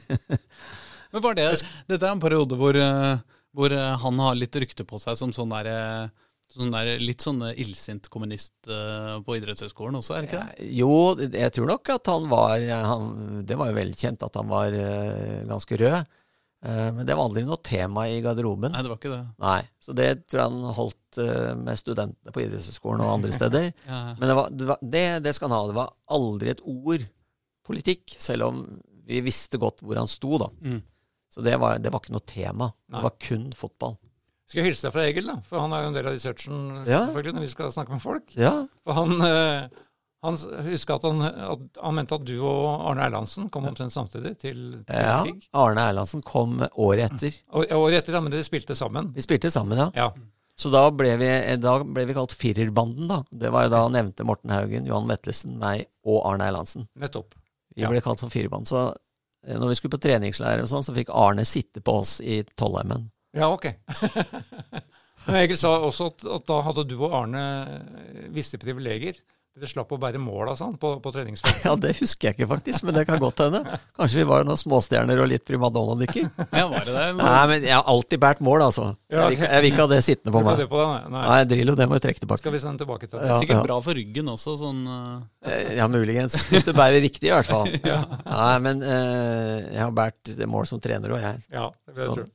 Men 1.11 1.23
var 1.25 1.35
det, 1.39 1.47
Dette 1.89 2.05
er 2.07 2.13
en 2.13 2.21
periode 2.23 2.59
hvor, 2.59 2.77
eh, 2.77 3.23
hvor 3.57 3.73
eh, 3.75 3.95
han 4.03 4.21
har 4.23 4.37
litt 4.39 4.57
rykte 4.63 4.85
på 4.87 5.01
seg 5.03 5.17
som 5.19 5.33
sånn 5.35 5.55
der, 5.55 5.71
eh, 5.71 6.20
sånn 6.55 6.73
der 6.75 7.01
litt 7.03 7.25
sånn 7.25 7.43
illsint 7.53 8.09
kommunist 8.13 8.69
eh, 8.71 9.19
på 9.27 9.37
idrettshøyskolen 9.39 9.99
også, 10.01 10.17
er 10.17 10.25
det 10.25 10.31
ikke 10.31 10.41
det? 10.47 10.71
Jo, 10.77 10.95
jeg 11.21 11.55
tror 11.57 11.71
nok 11.71 11.93
at 11.95 12.11
han 12.11 12.27
var 12.31 12.65
han, 12.91 13.13
Det 13.47 13.59
var 13.59 13.71
jo 13.71 13.79
velkjent 13.79 14.25
at 14.27 14.39
han 14.41 14.51
var 14.51 14.75
eh, 14.77 15.45
ganske 15.51 15.79
rød. 15.81 16.11
Eh, 16.67 16.89
men 16.97 17.07
det 17.09 17.17
var 17.17 17.29
aldri 17.29 17.45
noe 17.47 17.61
tema 17.65 18.09
i 18.11 18.19
garderoben. 18.25 18.75
Nei, 18.75 18.83
det 18.85 18.93
var 18.93 19.01
ikke 19.01 19.15
det. 19.15 19.23
Nei, 19.47 19.61
Så 19.81 19.97
det 19.97 20.11
tror 20.27 20.43
jeg 20.43 20.51
han 20.51 20.77
holdt 20.81 20.97
med 21.59 21.79
studentene 21.81 22.35
på 22.35 22.45
idrettshøyskolen 22.45 23.03
og 23.03 23.15
andre 23.17 23.33
steder. 23.35 23.71
Ja. 23.91 24.03
Men 24.19 24.29
det, 24.29 24.37
var, 24.39 24.53
det, 24.55 24.69
var, 24.69 24.85
det, 24.95 25.07
det 25.25 25.35
skal 25.37 25.51
han 25.51 25.59
ha. 25.59 25.65
Det 25.71 25.79
var 25.81 25.97
aldri 26.19 26.53
et 26.53 26.63
ord 26.69 27.07
politikk, 27.67 28.15
selv 28.19 28.51
om 28.51 28.63
vi 29.11 29.23
visste 29.27 29.59
godt 29.59 29.83
hvor 29.83 29.99
han 29.99 30.11
sto, 30.11 30.39
da. 30.39 30.51
Mm. 30.63 30.81
Så 31.31 31.43
det 31.47 31.57
var, 31.63 31.79
det 31.83 31.91
var 31.95 32.03
ikke 32.03 32.15
noe 32.15 32.27
tema. 32.27 32.71
Nei. 32.91 32.99
Det 32.99 33.07
var 33.07 33.19
kun 33.23 33.51
fotball. 33.57 33.97
Skal 34.51 34.65
jeg 34.65 34.73
hilse 34.73 34.89
deg 34.89 34.95
fra 34.97 35.05
Egil, 35.07 35.29
da? 35.31 35.37
For 35.47 35.63
han 35.63 35.73
er 35.77 35.85
jo 35.85 35.91
en 35.93 35.95
del 35.95 36.09
av 36.11 36.17
researchen 36.17 36.63
Ja. 36.89 37.05
selvfølgelig, 37.07 37.35
når 37.37 37.45
vi 37.47 37.53
skal 37.53 37.71
snakke 37.71 37.95
med 37.95 38.03
folk. 38.03 38.33
Ja, 38.35 38.55
For 38.83 38.97
han, 38.99 39.13
eh, 39.23 39.69
han 40.27 40.37
husker 40.67 40.97
at 40.99 41.05
han, 41.07 41.23
at 41.23 41.79
han 41.81 41.95
mente 41.97 42.17
at 42.19 42.25
du 42.27 42.35
og 42.43 42.83
Arne 42.91 43.07
Erlandsen 43.07 43.47
kom 43.55 43.69
omtrent 43.71 43.95
samtidig 43.95 44.35
til, 44.43 44.59
til 44.89 44.99
ja. 45.07 45.23
Arne 45.55 45.85
Erlandsen 45.93 46.25
kom 46.27 46.59
året 46.75 47.07
etter. 47.13 47.39
År, 47.55 47.71
Året 47.79 48.03
etter, 48.03 48.13
da, 48.19 48.21
men 48.27 48.35
dere 48.35 48.45
spilte 48.45 48.75
sammen. 48.77 49.13
Vi 49.15 49.23
spilte 49.25 49.53
sammen, 49.55 49.79
ja. 49.79 49.87
Ja. 49.95 50.11
Så 50.61 50.69
da 50.75 50.83
ble 50.93 51.15
vi, 51.17 51.29
da 51.57 51.79
ble 51.87 52.05
vi 52.11 52.13
kalt 52.19 52.35
Firerbanden, 52.37 53.07
da. 53.09 53.23
Det 53.33 53.49
var 53.55 53.65
jo 53.65 53.71
da 53.73 53.85
nevnte 53.89 54.27
Morten 54.29 54.51
Haugen, 54.53 54.85
Johan 54.91 55.07
Vetlesen, 55.09 55.55
meg 55.63 55.87
og 56.05 56.19
Arne 56.29 56.51
Erlandsen. 56.51 56.89
Nettopp. 57.01 57.33
Vi 57.77 57.87
Ja. 57.87 57.89
ble 57.89 58.03
kalt 58.05 58.21
for 58.21 58.29
Firerbanden. 58.29 58.67
Så 58.69 58.83
eh, 59.47 59.57
når 59.57 59.69
vi 59.71 59.75
skulle 59.79 59.95
på 59.97 60.03
treningsleir 60.05 60.61
og 60.61 60.69
sånn, 60.69 60.85
så 60.85 60.93
fikk 60.93 61.09
Arne 61.15 61.47
sitte 61.49 61.81
på 61.81 62.01
oss 62.03 62.19
i 62.21 62.43
Tollheimen. 62.61 63.07
Ja, 63.37 63.51
ok. 63.55 63.67
Men 65.27 65.37
Egil 65.43 65.59
sa 65.61 65.75
også 65.85 66.09
at, 66.15 66.25
at 66.39 66.47
da 66.49 66.63
hadde 66.65 66.87
du 66.89 66.97
og 67.03 67.13
Arne 67.25 67.43
eh, 67.69 68.25
visse 68.35 68.59
privilegier. 68.61 69.19
Dere 69.61 69.67
slapp 69.67 69.91
å 69.93 69.97
bære 70.01 70.17
måla 70.23 70.53
sånn, 70.57 70.77
på, 70.81 70.93
på 71.03 71.11
treningsfeltet. 71.13 71.65
Ja, 71.67 71.73
det 71.77 71.91
husker 71.99 72.29
jeg 72.31 72.37
ikke 72.39 72.47
faktisk, 72.53 72.85
men 72.87 72.95
det 72.97 73.03
kan 73.09 73.19
godt 73.21 73.43
hende. 73.43 73.61
Kanskje 73.99 74.21
vi 74.23 74.27
var 74.31 74.47
noen 74.47 74.57
småstjerner 74.61 75.21
og 75.21 75.27
litt 75.29 75.43
primadonna-dykker. 75.45 76.29
Ja, 76.61 76.63
var 76.71 76.87
det 76.87 76.95
det? 76.95 77.05
Nei, 77.19 77.43
men 77.51 77.67
jeg 77.67 77.75
har 77.75 77.91
alltid 77.91 78.23
båret 78.23 78.41
mål, 78.47 78.65
altså. 78.71 78.87
Ja. 79.11 79.27
Jeg 79.27 79.27
vil 79.27 79.37
ikke, 79.37 79.51
jeg 79.51 79.65
vil 79.67 79.71
ikke 79.73 79.83
ha 79.85 79.91
det 79.93 80.01
sittende 80.07 80.35
på 80.39 80.45
meg. 80.47 80.63
det 80.63 80.69
på 80.71 80.81
deg, 80.81 81.11
Nei. 81.13 81.25
Nei, 81.27 81.39
Drillo, 81.53 81.77
det 81.83 81.89
må 81.91 81.99
vi 81.99 82.05
trekke 82.07 82.23
tilbake. 82.25 82.45
Skal 82.45 82.57
vi 82.57 82.63
sende 82.63 82.85
tilbake 82.87 83.11
til 83.11 83.19
det? 83.19 83.29
Ja. 83.35 83.39
Sikkert 83.43 83.67
bra 83.69 83.79
for 83.85 84.01
ryggen 84.01 84.33
også, 84.39 84.57
sånn 84.63 84.83
Eh, 85.51 85.71
Ja, 85.83 85.91
muligens. 85.91 86.39
Hvis 86.55 86.65
du 86.65 86.73
bærer 86.73 87.03
riktig, 87.03 87.29
i 87.29 87.35
hvert 87.35 87.51
fall. 87.51 87.69
Nei, 87.85 88.57
men 88.65 88.87
uh, 88.87 89.57
jeg 89.67 89.83
har 89.83 89.93
båret 89.99 90.37
mål 90.49 90.71
som 90.71 90.81
trener 90.83 91.13
òg, 91.19 91.27
jeg. 91.27 91.43
Ja, 91.59 91.69
det 91.91 91.99
vil 91.99 92.07
jeg 92.07 92.15
Sånn. 92.15 92.23
tro. 92.23 92.31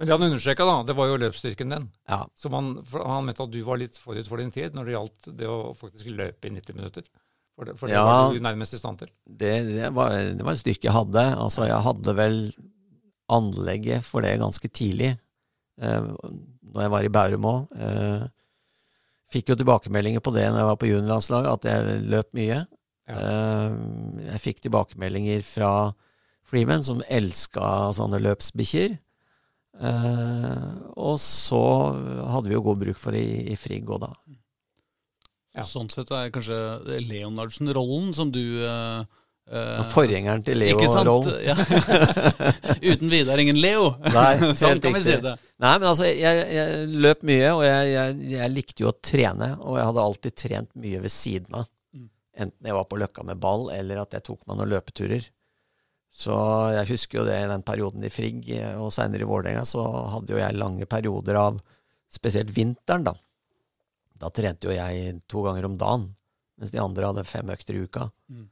Men 0.00 0.08
det 0.08 0.14
han 0.16 0.22
understreka, 0.30 0.64
da, 0.64 0.78
det 0.88 0.94
var 0.96 1.10
jo 1.10 1.18
løpsstyrken 1.20 1.74
din. 1.74 1.86
Ja. 2.08 2.22
Som 2.40 2.54
han, 2.56 2.68
han 2.96 3.26
mente 3.26 3.44
at 3.44 3.50
du 3.52 3.58
var 3.66 3.76
litt 3.82 3.98
forut 4.00 4.24
for 4.30 4.40
din 4.40 4.50
tid 4.54 4.72
når 4.76 4.86
det 4.88 4.94
gjaldt 4.96 5.26
det 5.36 5.48
å 5.52 5.58
faktisk 5.76 6.08
løpe 6.16 6.48
i 6.48 6.54
90 6.56 6.78
minutter. 6.78 7.04
For 7.52 7.68
det, 7.68 7.74
for 7.76 7.90
det 7.92 7.98
Ja. 7.98 8.06
var 8.08 8.32
du 8.32 8.40
nærmest 8.40 8.72
i 8.72 8.80
stand 8.80 9.02
til. 9.02 9.10
Det, 9.28 9.50
det, 9.68 9.90
var, 9.92 10.14
det 10.16 10.40
var 10.46 10.54
en 10.56 10.60
styrke 10.62 10.88
jeg 10.88 10.96
hadde. 10.96 11.24
Altså, 11.36 11.66
jeg 11.68 11.84
hadde 11.84 12.14
vel 12.16 12.38
anlegget 13.30 14.06
for 14.08 14.24
det 14.24 14.38
ganske 14.40 14.70
tidlig, 14.72 15.10
eh, 15.80 16.00
når 16.72 16.82
jeg 16.86 16.92
var 16.96 17.04
i 17.06 17.12
Bærum 17.12 17.44
òg. 17.50 17.76
Eh, 17.76 18.24
fikk 19.30 19.52
jo 19.52 19.58
tilbakemeldinger 19.60 20.24
på 20.24 20.32
det 20.34 20.48
når 20.48 20.62
jeg 20.62 20.70
var 20.70 20.80
på 20.80 20.88
juniorlandslaget, 20.90 21.52
at 21.60 21.68
jeg 21.70 22.00
løp 22.10 22.32
mye. 22.40 22.62
Ja. 23.10 23.20
Eh, 23.20 23.76
jeg 24.32 24.42
fikk 24.48 24.64
tilbakemeldinger 24.64 25.44
fra 25.46 25.72
Freeman, 26.50 26.82
som 26.82 27.04
elska 27.06 27.92
sånne 28.00 28.18
løpsbikkjer. 28.24 28.96
Eh, 29.80 30.72
og 31.00 31.16
så 31.24 31.62
hadde 32.34 32.50
vi 32.50 32.56
jo 32.56 32.64
god 32.66 32.82
bruk 32.82 32.98
for 33.00 33.16
det 33.16 33.22
i, 33.24 33.40
i 33.54 33.56
Frigg 33.56 33.88
òg, 33.88 34.04
da. 34.04 34.12
Ja. 35.56 35.64
Sånn 35.66 35.88
sett 35.90 36.12
er 36.14 36.28
kanskje 36.32 36.56
Leonardsen-rollen 37.08 38.12
som 38.14 38.30
du 38.30 38.42
eh, 38.62 39.00
eh, 39.50 39.80
Forgjengeren 39.90 40.44
til? 40.46 40.60
Leo-rollen. 40.62 41.40
Ja. 41.48 41.56
Uten 42.84 43.10
Vidar 43.10 43.40
ingen 43.42 43.58
Leo. 43.60 43.88
Nei, 44.16 44.36
sånn 44.60 44.82
kan 44.84 44.94
vi 44.98 45.02
si 45.08 45.16
det. 45.24 45.34
Nei, 45.60 45.74
men 45.80 45.88
altså, 45.90 46.06
jeg, 46.06 46.44
jeg 46.54 46.86
løp 47.02 47.24
mye, 47.26 47.50
og 47.56 47.64
jeg, 47.66 47.90
jeg, 47.94 48.22
jeg 48.36 48.54
likte 48.54 48.84
jo 48.84 48.92
å 48.92 48.96
trene. 49.10 49.52
Og 49.64 49.80
jeg 49.80 49.90
hadde 49.90 50.06
alltid 50.06 50.38
trent 50.44 50.72
mye 50.84 51.02
ved 51.02 51.14
siden 51.16 51.60
av. 51.64 51.68
Mm. 51.96 52.06
Enten 52.46 52.70
jeg 52.70 52.78
var 52.78 52.88
på 52.88 53.00
Løkka 53.00 53.26
med 53.32 53.42
ball, 53.42 53.68
eller 53.74 54.04
at 54.04 54.16
jeg 54.16 54.28
tok 54.28 54.44
meg 54.44 54.60
noen 54.60 54.74
løpeturer. 54.76 55.26
Så 56.10 56.34
jeg 56.74 56.88
husker 56.90 57.20
jo 57.20 57.26
det 57.28 57.36
i 57.38 57.48
den 57.50 57.62
perioden 57.62 58.04
i 58.04 58.10
Frigg, 58.12 58.42
eh, 58.50 58.74
og 58.80 58.90
seinere 58.94 59.22
i 59.24 59.28
Vålerenga, 59.30 59.62
så 59.68 59.84
hadde 60.16 60.34
jo 60.34 60.40
jeg 60.40 60.58
lange 60.58 60.88
perioder 60.90 61.38
av 61.38 61.60
spesielt 62.10 62.50
vinteren, 62.54 63.04
da. 63.06 63.14
Da 64.20 64.28
trente 64.34 64.66
jo 64.68 64.74
jeg 64.74 65.20
to 65.30 65.44
ganger 65.46 65.68
om 65.68 65.76
dagen, 65.80 66.08
mens 66.58 66.72
de 66.74 66.80
andre 66.82 67.06
hadde 67.12 67.24
fem 67.28 67.52
økter 67.54 67.78
i 67.78 67.84
uka. 67.86 68.08
Mm. 68.28 68.48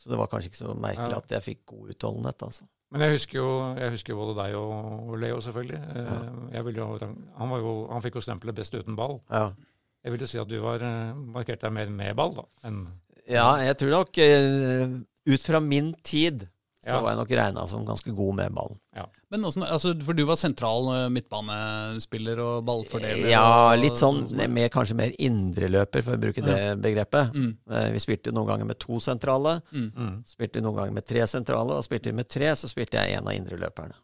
Så 0.00 0.10
det 0.10 0.18
var 0.18 0.30
kanskje 0.32 0.50
ikke 0.50 0.62
så 0.64 0.72
merkelig 0.74 1.18
at 1.20 1.34
jeg 1.36 1.46
fikk 1.46 1.60
god 1.74 1.92
utholdenhet, 1.94 2.46
altså. 2.48 2.64
Men 2.92 3.06
jeg 3.06 3.14
husker 3.14 3.38
jo, 3.38 3.50
jeg 3.78 3.92
husker 3.94 4.16
både 4.18 4.34
deg 4.36 4.56
og 4.58 5.12
Leo, 5.20 5.38
selvfølgelig. 5.40 5.78
Eh, 5.78 6.08
Ja. 6.08 6.16
Jeg 6.56 6.64
ville 6.66 6.80
jo, 6.82 6.98
han, 7.38 7.52
var 7.52 7.62
jo, 7.62 7.74
han 7.92 8.02
fikk 8.04 8.18
jo 8.18 8.24
stempelet 8.24 8.56
'best 8.56 8.74
uten 8.74 8.96
ball'. 8.96 9.20
Ja. 9.30 9.52
Jeg 10.04 10.12
vil 10.12 10.20
jo 10.20 10.26
si 10.26 10.38
at 10.38 10.48
du 10.50 10.58
var 10.60 10.82
eh, 10.82 11.14
markert 11.14 11.62
deg 11.62 11.72
mer 11.72 11.88
med 11.88 12.16
ball 12.16 12.34
da, 12.34 12.44
enn 12.64 12.82
Ja, 13.28 13.54
jeg 13.62 13.76
tror 13.78 13.90
nok 13.94 14.18
eh, 14.18 14.98
ut 15.30 15.42
fra 15.46 15.60
min 15.60 15.92
tid 16.02 16.48
så 16.82 16.88
Ja. 16.90 17.00
var 17.00 17.10
jeg 17.12 17.18
nok 17.20 17.30
regna 17.38 17.66
som 17.70 17.84
ganske 17.86 18.10
god 18.14 18.34
med 18.34 18.52
ball. 18.54 18.76
Men 19.30 19.44
også, 19.44 19.62
altså, 19.64 19.92
For 20.04 20.12
du 20.18 20.24
var 20.26 20.36
sentral 20.36 20.88
eh, 20.96 21.08
midtbanespiller 21.08 22.38
og 22.42 22.64
ballfordeler? 22.66 23.28
Ja, 23.30 23.74
litt 23.78 23.94
sånn 24.00 24.24
er- 24.38 24.48
mer, 24.48 24.68
kanskje 24.68 24.96
mer 24.98 25.12
indreløper, 25.18 26.02
for 26.04 26.16
å 26.16 26.20
bruke 26.20 26.42
det 26.42 26.80
begrepet. 26.82 27.32
Mm, 27.34 27.56
Eh, 27.70 27.90
Vi 27.92 27.98
spilte 27.98 28.26
jo 28.26 28.32
noen 28.32 28.46
ganger 28.48 28.66
med 28.66 28.78
to 28.78 28.98
sentrale, 29.00 29.62
mm. 29.72 29.92
mm. 29.96 30.24
spilte 30.26 30.60
noen 30.60 30.76
ganger 30.76 30.92
med 30.92 31.06
tre 31.06 31.20
sentrale, 31.26 31.70
og 31.78 31.84
spilte 31.84 32.10
vi 32.10 32.12
med 32.12 32.28
tre, 32.28 32.50
så 32.58 32.68
spilte 32.68 32.98
jeg 32.98 33.16
en 33.16 33.26
av 33.26 33.32
indreløperne. 33.32 33.94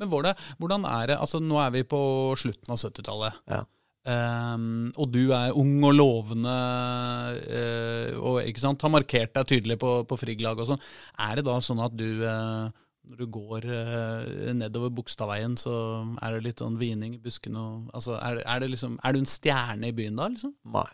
Men 0.00 0.08
var 0.10 0.22
det, 0.22 0.34
hvordan 0.58 0.84
er 0.90 1.06
det 1.06 1.18
altså 1.20 1.38
Nå 1.40 1.54
er 1.64 1.70
vi 1.70 1.82
på 1.84 2.34
slutten 2.36 2.68
av 2.74 2.76
70-tallet. 2.80 3.32
Ja. 3.48 3.60
Ehm, 4.04 4.90
og 5.00 5.08
du 5.14 5.30
er 5.32 5.56
ung 5.56 5.78
og 5.88 5.94
lovende 5.96 6.52
uh, 6.52 8.10
og 8.20 8.42
ikke 8.44 8.60
sant, 8.60 8.82
har 8.84 8.92
markert 8.92 9.32
deg 9.32 9.46
tydelig 9.48 9.78
på, 9.80 9.92
på 10.04 10.18
Frigg-lag 10.20 10.60
og 10.60 10.74
sånn. 10.74 10.82
Er 11.24 11.38
det 11.40 11.46
da 11.46 11.54
sånn 11.64 11.80
at 11.80 11.94
du 11.96 12.20
uh, 12.20 12.68
når 13.08 13.22
du 13.22 13.24
går 13.32 13.64
uh, 13.68 14.50
nedover 14.56 14.92
Bogstadveien, 14.92 15.56
så 15.60 15.72
er 16.20 16.36
det 16.36 16.44
litt 16.50 16.60
sånn 16.60 16.76
hvining 16.80 17.16
i 17.16 17.22
buskene 17.22 17.60
og 17.60 17.96
altså, 17.96 18.18
er, 18.20 18.38
det- 18.40 18.44
er, 18.44 18.60
det 18.64 18.70
liksom, 18.74 18.98
er 19.00 19.16
du 19.16 19.22
en 19.22 19.32
stjerne 19.32 19.88
i 19.88 19.96
byen 19.96 20.20
da, 20.20 20.28
liksom? 20.36 20.52
Nei. 20.76 20.86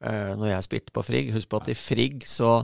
Når 0.00 0.48
jeg 0.48 0.64
spilte 0.64 0.94
på 0.96 1.02
Frigg 1.04 1.26
Husk 1.34 1.50
på 1.52 1.58
at 1.60 1.66
i 1.68 1.74
Frigg 1.76 2.22
så 2.24 2.62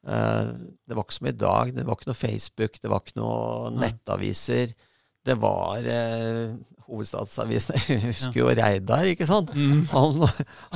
Det 0.00 0.94
var 0.96 1.02
ikke 1.04 1.12
som 1.18 1.26
i 1.28 1.32
dag. 1.36 1.74
Det 1.76 1.82
var 1.84 1.98
ikke 1.98 2.08
noe 2.08 2.16
Facebook, 2.16 2.78
det 2.80 2.88
var 2.88 3.02
ikke 3.04 3.18
noe 3.20 3.68
nettaviser. 3.76 4.72
Det 5.28 5.36
var 5.42 5.84
eh, 5.84 6.54
Hovedstadsavisen 6.90 7.78
Jeg 7.92 8.02
husker 8.08 8.40
jo 8.42 8.50
Reidar, 8.58 9.06
ikke 9.12 9.28
sant? 9.30 9.52
Han, 9.94 10.24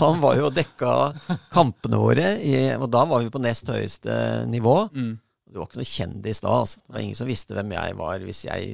han 0.01 0.23
var 0.23 0.39
jo 0.39 0.49
og 0.49 0.55
dekka 0.57 0.93
kampene 1.55 1.99
våre, 2.01 2.37
i, 2.41 2.55
og 2.79 2.87
da 2.95 3.03
var 3.11 3.25
vi 3.25 3.33
på 3.35 3.43
nest 3.43 3.69
høyeste 3.71 4.15
nivå. 4.51 4.77
Mm. 4.95 5.13
Du 5.51 5.61
var 5.61 5.69
ikke 5.69 5.83
noe 5.83 5.91
kjendis 5.91 6.41
da. 6.43 6.55
Altså. 6.65 6.81
Det 6.83 6.97
var 6.97 7.05
ingen 7.05 7.19
som 7.19 7.29
visste 7.31 7.55
hvem 7.59 7.75
jeg 7.77 7.99
var 8.01 8.25
hvis 8.27 8.41
jeg 8.49 8.73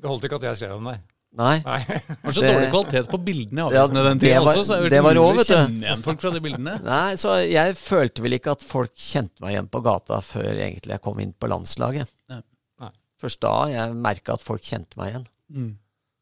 Det 0.00 0.08
holdt 0.08 0.24
ikke 0.28 0.38
at 0.40 0.46
jeg 0.50 0.60
skrev 0.62 0.78
om 0.78 0.88
deg. 0.92 1.02
Nei. 1.34 1.56
Nei. 1.66 1.80
Det 1.90 2.20
var 2.22 2.34
så 2.36 2.42
dårlig 2.46 2.66
kvalitet 2.70 3.08
på 3.10 3.18
bildene 3.26 3.64
i 3.66 3.74
Ja, 3.74 3.84
den 3.90 4.20
det 4.20 4.28
tida 4.28 4.40
også, 4.44 4.62
så 4.68 4.76
det 4.92 5.00
var 5.02 5.16
rå, 5.18 5.24
vet 5.34 5.48
du. 5.50 5.54
kjenne 5.56 5.82
igjen 5.88 6.04
folk 6.06 6.20
fra 6.22 6.30
de 6.30 6.42
bildene. 6.44 6.74
Nei, 6.86 7.16
så 7.18 7.34
jeg 7.42 7.74
følte 7.80 8.22
vel 8.24 8.36
ikke 8.38 8.54
at 8.54 8.62
folk 8.64 8.92
kjente 8.94 9.42
meg 9.42 9.56
igjen 9.56 9.70
på 9.72 9.82
gata 9.82 10.20
før 10.22 10.52
egentlig 10.52 10.94
jeg 10.94 11.02
kom 11.04 11.18
inn 11.24 11.34
på 11.34 11.50
landslaget. 11.50 12.12
Nei. 12.30 12.38
Nei. 12.84 12.92
Først 13.24 13.42
da 13.42 13.54
jeg 13.72 13.96
merka 14.06 14.38
at 14.38 14.46
folk 14.46 14.62
kjente 14.62 15.00
meg 15.00 15.10
igjen. 15.10 15.26
Mm. 15.54 15.72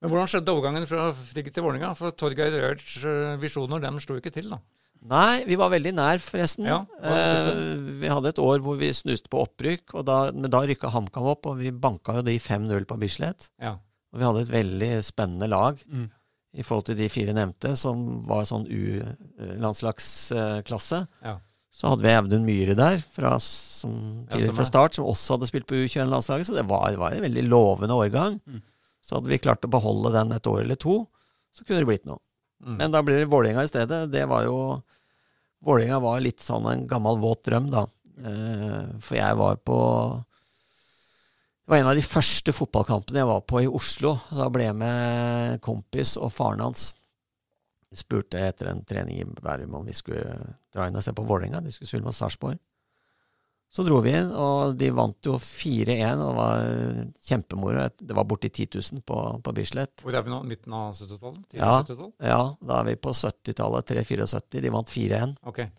Men 0.02 0.10
hvordan 0.10 0.28
skjedde 0.32 0.50
overgangen 0.52 0.86
fra 0.90 1.08
Frigg 1.14 1.48
til 1.54 1.62
Vålerenga? 1.64 1.92
For 1.98 2.10
Torgeir 2.18 2.50
Røerts 2.58 2.96
eh, 3.06 3.36
visjoner 3.42 3.80
dem 3.84 4.00
slo 4.02 4.16
ikke 4.18 4.32
til, 4.34 4.48
da. 4.50 4.58
Nei, 5.02 5.42
vi 5.48 5.56
var 5.58 5.70
veldig 5.72 5.92
nær, 5.98 6.20
forresten. 6.22 6.66
Ja, 6.68 6.80
eh, 7.02 7.48
vi 8.02 8.10
hadde 8.10 8.30
et 8.30 8.38
år 8.42 8.60
hvor 8.62 8.76
vi 8.78 8.90
snuste 8.94 9.30
på 9.32 9.40
opprykk, 9.42 9.94
og 9.98 10.04
da, 10.06 10.18
men 10.34 10.50
da 10.50 10.60
rykka 10.66 10.90
HamKam 10.94 11.26
opp, 11.32 11.46
og 11.50 11.56
vi 11.58 11.72
banka 11.74 12.18
jo 12.20 12.22
de 12.26 12.36
5-0 12.42 12.84
på 12.90 12.98
Bislett. 13.02 13.48
Ja. 13.62 13.72
Og 14.12 14.20
vi 14.20 14.26
hadde 14.28 14.42
et 14.44 14.52
veldig 14.52 14.90
spennende 15.06 15.48
lag 15.50 15.80
Mm. 15.90 16.10
i 16.54 16.62
forhold 16.66 16.84
til 16.90 16.98
de 16.98 17.08
fire 17.08 17.32
nevnte, 17.34 17.72
som 17.80 18.22
var 18.28 18.44
sånn 18.46 18.66
U-landslagsklasse. 19.72 21.06
Ja. 21.24 21.38
Så 21.72 21.88
hadde 21.88 22.04
vi 22.04 22.12
Audun 22.12 22.44
Myhre 22.44 22.74
der, 22.76 22.98
fra, 23.14 23.38
som, 23.40 24.26
Ja, 24.28 24.36
tidligere 24.36 24.58
fra 24.58 24.66
start, 24.68 24.94
som 24.98 25.06
også 25.08 25.38
hadde 25.38 25.48
spilt 25.48 25.66
på 25.70 25.78
U21-landslaget, 25.80 26.46
så 26.50 26.54
det 26.58 26.66
var, 26.68 26.92
var 27.00 27.14
en 27.16 27.24
veldig 27.24 27.46
lovende 27.48 27.96
årgang. 27.96 28.36
Mm. 28.44 28.60
Så 29.02 29.18
hadde 29.18 29.32
vi 29.32 29.40
klart 29.42 29.64
å 29.66 29.70
beholde 29.70 30.14
den 30.14 30.32
et 30.34 30.46
år 30.46 30.62
eller 30.62 30.78
to, 30.78 31.02
så 31.52 31.66
kunne 31.66 31.82
det 31.82 31.90
blitt 31.90 32.08
noe. 32.08 32.22
Mm. 32.62 32.76
Men 32.78 32.94
da 32.94 33.02
blir 33.02 33.18
det 33.18 33.30
Vålerenga 33.30 33.64
i 33.66 33.70
stedet. 33.70 34.04
Det 34.12 34.24
var 34.30 34.46
jo 34.46 34.58
Vålerenga 35.62 35.98
var 36.02 36.22
litt 36.22 36.42
sånn 36.42 36.66
en 36.70 36.86
gammel 36.90 37.18
våt 37.22 37.44
drøm, 37.46 37.70
da. 37.70 37.86
Eh, 38.22 38.98
for 39.02 39.18
jeg 39.18 39.38
var 39.38 39.56
på 39.64 39.78
Det 41.62 41.70
var 41.70 41.78
en 41.78 41.90
av 41.92 41.96
de 41.96 42.02
første 42.04 42.52
fotballkampene 42.52 43.22
jeg 43.22 43.30
var 43.30 43.44
på 43.46 43.62
i 43.62 43.70
Oslo. 43.70 44.16
Da 44.34 44.48
ble 44.52 44.66
jeg 44.66 44.78
med 44.78 45.60
kompis 45.62 46.16
og 46.18 46.32
faren 46.34 46.62
hans. 46.62 46.90
De 47.92 47.98
spurte 47.98 48.40
etter 48.40 48.70
en 48.70 48.82
trening 48.88 49.20
i 49.22 49.26
Bærum 49.26 49.78
om 49.78 49.86
vi 49.86 49.94
skulle 49.94 50.34
dra 50.74 50.88
inn 50.88 50.98
og 50.98 51.04
se 51.04 51.14
på 51.14 51.24
Vålerenga. 51.26 51.62
De 51.62 51.72
skulle 51.74 51.90
spille 51.90 52.06
mot 52.06 52.16
Sarpsborg. 52.16 52.58
Så 53.72 53.86
dro 53.86 54.02
vi 54.04 54.12
inn, 54.12 54.28
og 54.36 54.74
de 54.76 54.90
vant 54.92 55.24
jo 55.24 55.38
4-1, 55.40 56.20
og 56.20 56.26
det 56.26 56.32
var 56.36 56.64
kjempemoro. 57.24 57.86
Det 57.96 58.16
var 58.18 58.26
borti 58.28 58.50
10 58.50 58.66
000 58.98 59.04
på, 59.08 59.20
på 59.40 59.54
Bislett. 59.56 60.02
Hvor 60.04 60.12
er 60.12 60.26
vi 60.26 60.32
nå? 60.32 60.42
Midten 60.44 60.74
av 60.76 60.90
70-tallet? 60.92 61.46
Ja. 61.56 61.78
70-tall? 61.80 62.10
Ja, 62.20 62.42
da 62.60 62.82
er 62.82 62.90
vi 62.90 62.98
på 63.00 63.14
70-tallet, 63.16 63.94
3-74. 63.94 64.60
De 64.60 64.74
vant 64.74 64.92
4-1. 64.92 65.32
Okay. 65.48 65.72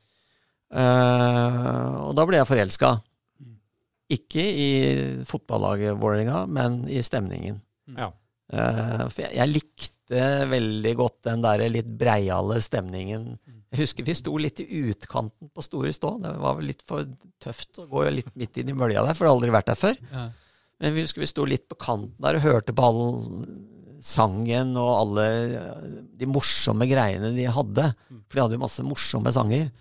Uh, 0.73 2.09
og 2.09 2.15
da 2.17 2.25
ble 2.25 2.39
jeg 2.39 2.50
forelska. 2.50 2.91
Mm. 3.43 3.55
Ikke 4.17 4.41
i 4.41 4.69
fotballaget 5.29 6.00
Vålerenga, 6.01 6.47
men 6.50 6.81
i 6.89 6.97
stemningen. 7.05 7.62
Ja. 7.93 8.09
Uh, 8.50 9.05
for 9.05 9.21
jeg, 9.27 9.38
jeg 9.38 9.53
likte 10.13 10.50
veldig 10.50 10.93
godt 11.00 11.20
den 11.27 11.43
der 11.43 11.63
litt 11.72 11.89
breiale 12.00 12.60
stemningen. 12.62 13.38
Jeg 13.74 13.82
husker 13.82 14.05
vi 14.05 14.15
sto 14.15 14.38
litt 14.38 14.60
i 14.62 14.67
utkanten 14.91 15.50
på 15.50 15.65
Store 15.65 15.93
Stå. 15.93 16.20
Det 16.22 16.34
var 16.39 16.58
vel 16.60 16.70
litt 16.70 16.84
for 16.86 17.08
tøft 17.41 17.79
å 17.79 17.88
gå 17.89 18.05
litt 18.12 18.34
midt 18.36 18.58
inn 18.58 18.70
i 18.70 18.77
mølja 18.77 19.03
der, 19.03 19.15
for 19.15 19.25
jeg 19.25 19.32
har 19.32 19.38
aldri 19.38 19.53
vært 19.53 19.72
der 19.72 19.79
før. 19.79 19.98
Ja. 20.12 20.27
Men 20.79 20.93
vi 20.93 21.05
husker 21.05 21.24
vi 21.24 21.29
sto 21.29 21.46
litt 21.46 21.67
på 21.70 21.79
kanten 21.79 22.22
der 22.22 22.38
og 22.38 22.46
hørte 22.46 22.75
på 22.75 22.84
all 22.86 23.01
sangen 24.03 24.75
og 24.75 24.91
alle 25.00 25.25
de 26.20 26.27
morsomme 26.27 26.86
greiene 26.89 27.32
de 27.34 27.48
hadde. 27.48 27.89
For 28.27 28.36
de 28.36 28.43
hadde 28.43 28.58
jo 28.60 28.63
masse 28.65 28.86
morsomme 28.86 29.34
sanger. 29.34 29.72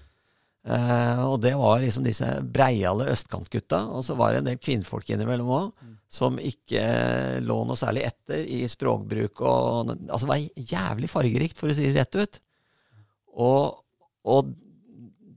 Eh, 0.62 1.20
og 1.26 1.40
det 1.42 1.56
var 1.58 1.80
liksom 1.82 2.04
disse 2.06 2.28
breiale 2.54 3.08
østkantgutta. 3.12 3.82
Og 3.96 4.04
så 4.06 4.16
var 4.18 4.32
det 4.32 4.42
en 4.42 4.50
del 4.52 4.62
kvinnfolk 4.62 5.10
innimellom 5.10 5.50
òg, 5.56 5.86
som 6.12 6.38
ikke 6.38 6.82
lå 7.42 7.58
noe 7.66 7.78
særlig 7.80 8.04
etter 8.10 8.42
i 8.44 8.66
språkbruk 8.68 9.40
og 9.48 9.94
Altså 9.94 10.26
det 10.26 10.32
var 10.32 10.66
jævlig 10.74 11.08
fargerikt, 11.10 11.56
for 11.58 11.72
å 11.72 11.76
si 11.76 11.88
det 11.88 11.96
rett 11.96 12.18
ut. 12.20 12.40
Og, 13.42 13.80
og 14.28 14.52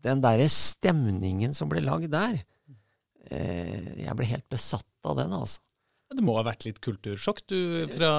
den 0.06 0.22
derre 0.22 0.50
stemningen 0.52 1.56
som 1.56 1.72
ble 1.72 1.82
lagd 1.82 2.12
der 2.12 2.42
eh, 3.32 4.04
Jeg 4.04 4.18
ble 4.20 4.28
helt 4.28 4.50
besatt 4.52 5.08
av 5.08 5.18
den, 5.22 5.34
altså. 5.34 5.64
Det 6.14 6.24
må 6.24 6.36
ha 6.38 6.44
vært 6.46 6.68
litt 6.68 6.78
kultursjokk 6.86 7.42
du 7.50 7.58
fra, 7.90 8.10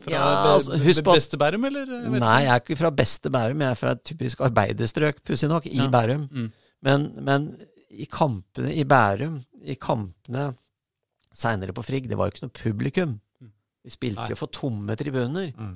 fra 0.00 0.12
Ja, 0.14 0.26
altså, 0.54 0.78
beste 1.04 1.38
Bærum, 1.40 1.66
eller? 1.66 1.88
Nei, 2.14 2.36
jeg 2.46 2.52
er 2.54 2.60
ikke 2.62 2.78
fra 2.78 2.90
beste 2.94 3.32
Bærum. 3.34 3.64
Jeg 3.64 3.74
er 3.74 3.80
fra 3.80 3.94
et 3.96 4.04
typisk 4.06 4.44
arbeiderstrøk, 4.46 5.18
pussig 5.26 5.50
nok, 5.50 5.66
i 5.66 5.80
Ja. 5.82 5.88
Bærum. 5.92 6.28
Mm. 6.30 6.52
Men, 6.86 7.08
men 7.26 7.48
i 7.90 8.06
kampene 8.10 8.70
i 8.74 8.84
Bærum, 8.86 9.40
i 9.64 9.74
kampene 9.80 10.52
seinere 11.34 11.74
på 11.74 11.82
Frigg, 11.82 12.06
det 12.08 12.18
var 12.18 12.28
jo 12.28 12.34
ikke 12.36 12.46
noe 12.46 12.54
publikum. 12.54 13.16
Mm. 13.42 13.50
Vi 13.84 13.96
spilte 13.96 14.28
jo 14.30 14.38
for 14.38 14.54
tomme 14.54 14.96
tribuner. 15.00 15.50
Mm. 15.58 15.74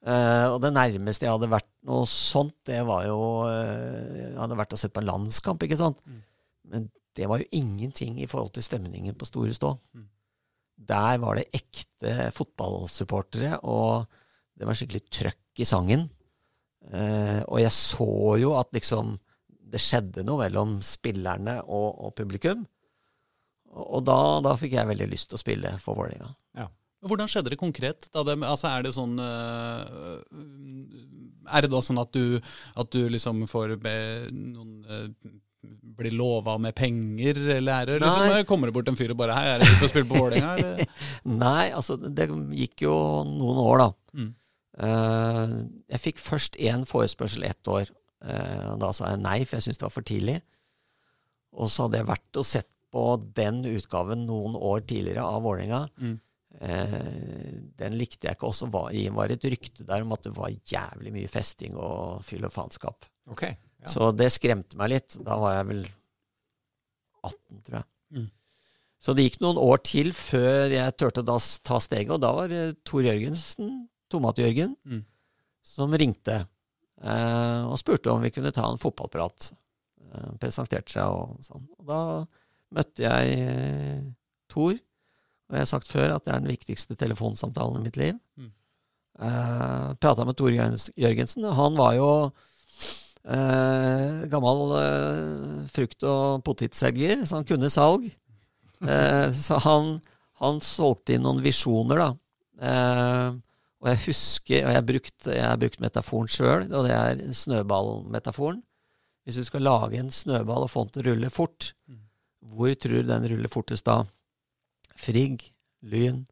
Uh, 0.00 0.46
og 0.54 0.62
det 0.62 0.70
nærmeste 0.72 1.26
jeg 1.26 1.34
hadde 1.34 1.50
vært 1.52 1.68
noe 1.90 2.06
sånt, 2.08 2.54
det 2.64 2.78
var 2.88 3.02
jo 3.04 3.18
uh, 3.44 4.14
Jeg 4.16 4.38
hadde 4.38 4.56
vært 4.56 4.72
og 4.72 4.80
sett 4.80 4.94
på 4.94 5.02
en 5.02 5.10
landskamp, 5.10 5.66
ikke 5.66 5.76
sant. 5.80 5.98
Mm. 6.06 6.22
Men 6.70 6.88
det 7.18 7.28
var 7.28 7.42
jo 7.42 7.50
ingenting 7.52 8.22
i 8.22 8.30
forhold 8.30 8.54
til 8.54 8.64
stemningen 8.64 9.18
på 9.18 9.28
Store 9.28 9.52
Stå. 9.52 9.74
Mm. 9.92 10.06
Der 10.80 11.20
var 11.22 11.38
det 11.38 11.50
ekte 11.56 12.30
fotballsupportere, 12.34 13.60
og 13.68 14.08
det 14.56 14.68
var 14.68 14.78
skikkelig 14.78 15.04
trøkk 15.12 15.62
i 15.62 15.68
sangen. 15.68 16.08
Eh, 16.90 17.40
og 17.44 17.60
jeg 17.60 17.72
så 17.76 18.36
jo 18.40 18.54
at 18.58 18.72
liksom 18.76 19.18
det 19.70 19.78
skjedde 19.82 20.24
noe 20.26 20.46
mellom 20.46 20.78
spillerne 20.82 21.60
og, 21.62 21.88
og 22.06 22.14
publikum. 22.18 22.64
Og, 23.70 23.84
og 23.84 24.06
da, 24.08 24.20
da 24.48 24.56
fikk 24.58 24.74
jeg 24.78 24.90
veldig 24.90 25.10
lyst 25.12 25.30
til 25.30 25.38
å 25.38 25.44
spille 25.44 25.76
for 25.82 25.98
Vålerenga. 26.00 26.32
Hvordan 27.00 27.30
skjedde 27.32 27.52
det 27.54 27.60
konkret? 27.60 28.08
Da 28.12 28.22
det, 28.26 28.36
altså 28.44 28.68
er 28.68 28.84
det 28.84 28.92
sånn 28.92 29.14
øh, 29.24 30.18
Er 31.48 31.64
det 31.64 31.70
da 31.72 31.80
sånn 31.84 32.00
at 32.02 32.12
du, 32.12 32.36
at 32.76 32.90
du 32.92 33.06
liksom 33.08 33.46
får 33.48 33.78
be, 33.80 33.94
noen 34.28 34.84
øh, 34.84 35.06
blir 36.00 36.16
lova 36.16 36.56
med 36.62 36.74
penger, 36.76 37.38
eller 37.56 37.72
er 37.74 37.90
det 37.92 38.00
liksom, 38.02 38.34
kommer 38.48 38.70
det 38.70 38.76
bort 38.76 38.90
en 38.90 38.98
fyr 38.98 39.14
og 39.14 39.20
bare 39.20 39.36
Hei, 39.36 39.46
er 39.54 39.62
det 39.62 39.70
ute 39.70 39.86
og 39.86 39.92
spiller 39.92 40.10
på 40.10 40.22
Vålerenga? 40.24 40.52
eller? 40.58 41.08
Nei, 41.30 41.64
altså 41.76 41.96
det 42.00 42.28
gikk 42.58 42.86
jo 42.86 42.94
noen 43.28 43.62
år, 43.62 43.84
da. 43.84 43.88
Mm. 44.20 44.30
Uh, 44.80 45.56
jeg 45.92 46.04
fikk 46.06 46.22
først 46.24 46.56
én 46.60 46.86
forespørsel 46.88 47.44
ett 47.48 47.70
år. 47.70 47.92
Uh, 48.20 48.74
og 48.74 48.80
da 48.82 48.90
sa 48.96 49.12
jeg 49.12 49.22
nei, 49.22 49.38
for 49.44 49.58
jeg 49.58 49.68
syntes 49.68 49.80
det 49.82 49.88
var 49.88 49.96
for 49.96 50.08
tidlig. 50.10 50.40
Og 51.60 51.70
så 51.72 51.86
hadde 51.86 52.00
jeg 52.00 52.10
vært 52.10 52.40
og 52.40 52.46
sett 52.46 52.70
på 52.90 53.04
den 53.36 53.62
utgaven 53.70 54.26
noen 54.26 54.56
år 54.56 54.82
tidligere 54.88 55.24
av 55.26 55.44
Vålerenga. 55.46 55.84
Mm. 56.00 56.18
Eh, 56.58 56.94
den 57.78 57.96
likte 57.98 58.28
jeg 58.28 58.36
ikke. 58.36 58.50
Også 58.50 58.68
var, 58.72 58.92
var 59.16 59.32
et 59.32 59.46
rykte 59.52 59.86
der 59.86 60.04
om 60.04 60.14
at 60.16 60.26
det 60.26 60.34
var 60.36 60.50
jævlig 60.50 61.14
mye 61.14 61.30
festing 61.30 61.78
og 61.78 62.24
fyll 62.26 62.46
og 62.48 62.54
faenskap. 62.54 63.06
Ok. 63.30 63.46
Ja. 63.80 63.88
Så 63.94 64.10
det 64.16 64.28
skremte 64.34 64.76
meg 64.76 64.90
litt. 64.92 65.16
Da 65.24 65.38
var 65.40 65.54
jeg 65.58 65.68
vel 65.70 65.82
18, 67.24 67.62
tror 67.66 67.78
jeg. 67.80 67.86
Mm. 68.16 68.26
Så 69.00 69.14
det 69.16 69.24
gikk 69.26 69.38
noen 69.40 69.60
år 69.60 69.80
til 69.88 70.10
før 70.16 70.72
jeg 70.74 70.96
turte 71.00 71.22
å 71.24 71.38
ta 71.64 71.78
steget, 71.80 72.12
og 72.12 72.20
da 72.20 72.32
var 72.36 72.50
det 72.52 72.62
Tor 72.88 73.04
Jørgensen, 73.06 73.86
Tomat-Jørgen, 74.12 74.74
Mm. 74.84 75.04
som 75.64 75.92
ringte 75.94 76.46
eh, 77.02 77.62
og 77.64 77.78
spurte 77.80 78.10
om 78.12 78.20
vi 78.20 78.30
kunne 78.34 78.52
ta 78.52 78.66
en 78.68 78.76
fotballprat. 78.80 79.52
Eh, 80.12 80.30
presenterte 80.42 80.92
seg 80.92 81.06
og 81.08 81.38
sånn. 81.46 81.64
Og 81.78 81.86
da 81.88 82.00
møtte 82.76 83.04
jeg 83.06 83.38
eh, 83.40 84.02
Tor, 84.50 84.74
og 84.74 85.56
jeg 85.56 85.62
har 85.64 85.70
sagt 85.70 85.88
før 85.88 86.16
at 86.16 86.24
det 86.26 86.34
er 86.34 86.40
den 86.42 86.50
viktigste 86.52 86.96
telefonsamtalen 86.98 87.80
i 87.80 87.84
mitt 87.86 87.96
liv. 87.96 88.18
Mm. 88.36 88.50
Eh, 89.20 89.94
Prata 90.02 90.24
med 90.26 90.36
Tor 90.36 90.50
Jørgensen. 90.52 91.44
Han 91.56 91.76
var 91.78 91.94
jo 91.96 92.10
Eh, 93.24 94.22
gammel 94.32 94.62
eh, 94.80 95.66
frukt- 95.74 96.06
og 96.08 96.40
potetselger, 96.46 97.26
så 97.28 97.40
han 97.40 97.44
kunne 97.48 97.70
salg. 97.72 98.06
Eh, 98.80 99.28
så 99.46 99.58
han, 99.66 99.98
han 100.40 100.60
solgte 100.64 101.14
inn 101.18 101.26
noen 101.26 101.42
visjoner, 101.44 102.00
da. 102.00 102.10
Eh, 102.60 103.38
og 103.80 103.88
jeg 103.88 104.00
husker, 104.10 104.64
og 104.64 104.72
jeg 104.74 104.76
har 104.76 104.84
brukt, 104.88 105.28
brukt 105.62 105.80
metaforen 105.80 106.28
sjøl, 106.28 106.66
og 106.76 106.84
det 106.84 106.92
er 106.96 107.20
snøballmetaforen. 107.32 108.58
Hvis 109.24 109.38
du 109.40 109.44
skal 109.46 109.64
lage 109.64 110.00
en 110.00 110.10
snøball 110.12 110.64
og 110.66 110.72
få 110.72 110.82
den 110.86 110.92
til 110.96 111.02
å 111.02 111.08
rulle 111.14 111.30
fort, 111.32 111.72
Mm. 111.88 112.00
hvor 112.56 112.74
tror 112.76 113.00
du 113.02 113.08
den 113.08 113.24
ruller 113.30 113.48
fortest 113.52 113.84
da? 113.88 114.02
Frigg, 114.96 115.46
Lyn, 115.82 116.26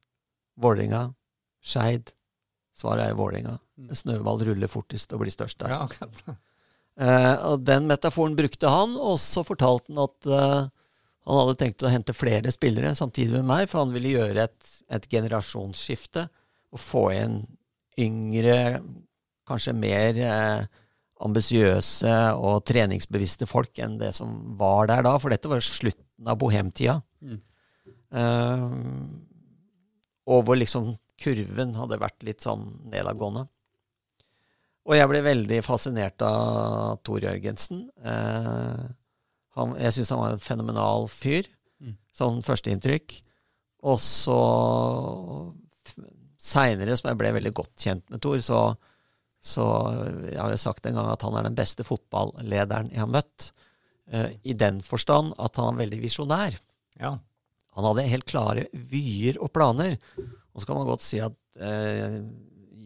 Vålerenga, 0.61 1.14
Skeid. 1.64 2.12
Svaret 2.77 3.09
er 3.11 3.16
Vålerenga. 3.18 3.59
Mm. 3.79 3.88
En 3.90 3.96
snøball 3.96 4.44
ruller 4.46 4.68
fortest 4.70 5.12
og 5.12 5.20
blir 5.24 5.33
størst 5.33 5.59
der. 5.61 5.72
Ja, 5.72 5.81
akkurat. 5.88 6.37
Eh, 6.98 7.34
og 7.46 7.62
den 7.66 7.87
metaforen 7.87 8.34
brukte 8.38 8.70
han, 8.72 8.96
og 8.98 9.20
så 9.22 9.44
fortalte 9.46 9.92
han 9.92 10.02
at 10.02 10.28
eh, 10.28 10.66
han 11.28 11.40
hadde 11.42 11.58
tenkt 11.61 11.84
å 11.84 11.92
hente 11.92 12.16
flere 12.16 12.50
spillere 12.54 12.94
samtidig 12.98 13.37
med 13.37 13.48
meg, 13.50 13.68
for 13.70 13.84
han 13.84 13.94
ville 13.94 14.14
gjøre 14.16 14.48
et, 14.48 14.74
et 14.96 15.08
generasjonsskifte 15.12 16.26
og 16.72 16.82
få 16.82 17.04
inn 17.14 17.42
yngre, 17.98 18.80
kanskje 19.48 19.74
mer 19.76 20.18
eh, 20.24 20.62
ambisiøse 21.24 22.14
og 22.38 22.62
treningsbevisste 22.68 23.48
folk 23.50 23.78
enn 23.82 23.98
det 24.00 24.12
som 24.16 24.34
var 24.58 24.88
der 24.90 25.04
da, 25.06 25.16
for 25.20 25.34
dette 25.34 25.50
var 25.50 25.64
slutten 25.64 26.30
av 26.30 26.38
bohemtida. 26.40 26.98
Mm. 27.20 27.40
Eh, 28.22 28.66
og 30.28 30.44
hvor 30.46 30.58
liksom 30.61 30.94
kurven 31.18 31.74
hadde 31.78 32.00
vært 32.00 32.24
litt 32.26 32.44
sånn 32.44 32.68
nedadgående. 32.92 33.48
Og 34.88 34.96
jeg 34.96 35.09
ble 35.11 35.20
veldig 35.20 35.61
fascinert 35.66 36.22
av 36.24 37.03
Tor 37.05 37.20
Jørgensen. 37.20 37.85
Eh, 38.01 38.85
han, 39.59 39.74
jeg 39.83 39.94
syns 39.94 40.12
han 40.14 40.22
var 40.22 40.37
en 40.37 40.42
fenomenal 40.42 41.09
fyr. 41.12 41.48
Mm. 41.85 41.98
Sånn 42.16 42.40
førsteinntrykk. 42.46 43.18
Og 43.88 44.01
så 44.03 44.38
Seinere, 46.38 46.94
som 46.96 47.09
jeg 47.11 47.18
ble 47.18 47.33
veldig 47.35 47.51
godt 47.57 47.83
kjent 47.83 48.05
med 48.12 48.22
Tor, 48.22 48.38
så, 48.44 48.61
så 49.42 49.64
Jeg 50.31 50.38
har 50.38 50.53
jo 50.55 50.61
sagt 50.62 50.87
en 50.87 50.96
gang 50.96 51.09
at 51.11 51.24
han 51.27 51.37
er 51.37 51.48
den 51.48 51.59
beste 51.59 51.85
fotballederen 51.85 52.92
jeg 52.94 53.03
har 53.03 53.11
møtt. 53.11 53.51
Eh, 54.09 54.38
I 54.48 54.57
den 54.57 54.81
forstand 54.87 55.35
at 55.37 55.59
han 55.59 55.72
var 55.72 55.83
veldig 55.83 56.01
visjonær. 56.07 56.57
Ja. 57.03 57.16
Han 57.77 57.88
hadde 57.90 58.09
helt 58.09 58.29
klare 58.31 58.68
vyer 58.72 59.37
og 59.42 59.53
planer. 59.53 59.98
Og 60.55 60.62
så 60.62 60.70
kan 60.70 60.81
man 60.81 60.88
godt 60.88 61.05
si 61.05 61.20
at 61.22 61.37
eh, 61.61 62.22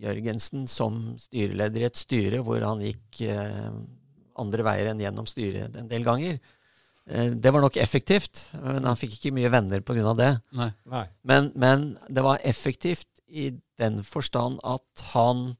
Jørgensen 0.03 0.67
som 0.71 1.15
styreleder 1.21 1.85
i 1.85 1.88
et 1.88 2.01
styre 2.01 2.43
hvor 2.45 2.65
han 2.67 2.83
gikk 2.83 3.23
eh, 3.31 3.71
andre 4.41 4.67
veier 4.67 4.91
enn 4.91 5.03
gjennom 5.03 5.29
styret 5.29 5.77
en 5.79 5.91
del 5.91 6.07
ganger, 6.07 6.38
eh, 7.07 7.31
det 7.33 7.53
var 7.55 7.65
nok 7.65 7.79
effektivt. 7.81 8.49
Men 8.59 8.88
han 8.88 8.99
fikk 8.99 9.19
ikke 9.19 9.35
mye 9.37 9.53
venner 9.53 9.85
pga. 9.85 10.15
det. 10.19 10.33
Nei. 10.59 10.71
Nei. 10.91 11.07
Men, 11.29 11.53
men 11.55 11.93
det 12.09 12.25
var 12.27 12.43
effektivt 12.43 13.09
i 13.29 13.53
den 13.81 14.03
forstand 14.05 14.61
at 14.69 15.07
han 15.15 15.55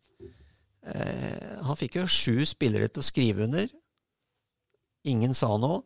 eh, 0.85 1.63
Han 1.65 1.79
fikk 1.79 1.97
jo 2.03 2.09
sju 2.11 2.45
spillere 2.49 2.91
til 2.91 3.01
å 3.03 3.07
skrive 3.07 3.47
under. 3.47 3.71
Ingen 5.09 5.35
sa 5.35 5.55
noe 5.57 5.83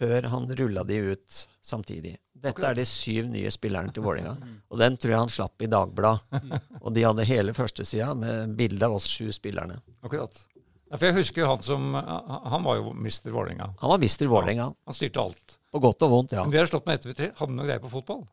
før 0.00 0.30
han 0.32 0.48
rulla 0.56 0.84
de 0.88 0.96
ut 1.12 1.42
samtidig. 1.60 2.16
Dette 2.40 2.64
er 2.70 2.76
de 2.78 2.84
syv 2.88 3.26
nye 3.32 3.50
spillerne 3.52 3.92
til 3.92 4.04
Vålerenga. 4.04 4.34
Og 4.72 4.78
den 4.80 4.96
tror 5.00 5.12
jeg 5.12 5.20
han 5.20 5.32
slapp 5.32 5.64
i 5.64 5.68
Dagbladet. 5.70 6.40
Og 6.80 6.94
de 6.96 7.04
hadde 7.04 7.26
hele 7.28 7.52
førstesida 7.56 8.14
med 8.16 8.54
bilde 8.58 8.86
av 8.88 8.96
oss 8.96 9.08
sju 9.10 9.28
spillerne. 9.36 9.76
Akkurat. 10.06 10.38
Ja, 10.90 10.96
for 10.98 11.06
jeg 11.06 11.18
husker 11.20 11.44
jo 11.44 11.48
han 11.52 11.60
som 11.62 11.92
Han 11.94 12.64
var 12.66 12.80
jo 12.80 12.92
mister 12.98 13.30
Vålerenga. 13.34 13.68
Han 13.82 13.92
var 13.92 14.00
mister 14.02 14.26
Vålerenga. 14.30 14.70
Han 14.88 14.96
styrte 14.96 15.22
alt. 15.22 15.58
På 15.70 15.78
godt 15.84 16.02
og 16.02 16.10
vondt, 16.16 16.32
ja. 16.34 16.42
Men 16.42 16.56
vi 16.56 16.58
har 16.58 16.66
slått 16.70 16.88
med 16.88 16.98
ett 16.98 17.16
tre. 17.16 17.28
Hadde 17.36 17.46
han 17.52 17.58
noe 17.60 17.68
greie 17.68 17.82
på 17.84 17.92
fotball? 17.92 18.24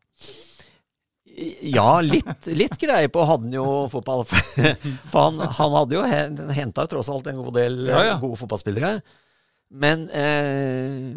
Ja, 1.67 1.99
litt, 2.01 2.47
litt 2.49 2.79
greie 2.81 3.11
på 3.13 3.21
hadde 3.29 3.45
han 3.45 3.53
jo 3.59 3.65
fotball. 3.93 4.23
For 5.11 5.19
han, 5.27 5.37
han 5.59 5.75
hadde 5.75 5.99
jo 5.99 6.05
henta 6.57 6.87
tross 6.89 7.11
alt 7.13 7.27
en 7.29 7.43
god 7.43 7.53
del 7.59 7.83
Ja, 7.91 7.99
ja. 8.07 8.15
gode 8.23 8.39
fotballspillere. 8.41 8.95
Men 9.77 10.07
eh, 10.09 11.11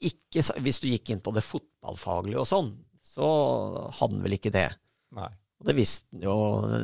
ikke, 0.00 0.42
hvis 0.60 0.80
du 0.82 0.88
gikk 0.90 1.10
inn 1.14 1.20
på 1.24 1.32
det 1.34 1.44
fotballfaglige 1.46 2.40
og 2.42 2.48
sånn, 2.50 2.72
så 3.06 3.26
hadde 3.96 4.16
han 4.18 4.22
vel 4.26 4.36
ikke 4.36 4.52
det. 4.52 4.68
Nei. 5.16 5.28
Og 5.60 5.68
det 5.70 5.76
visste 5.78 6.06
han 6.12 6.26
jo 6.26 6.34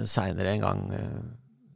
seinere 0.09 0.55
en 0.57 0.63
gang. 0.65 0.83
eh, 0.97 1.23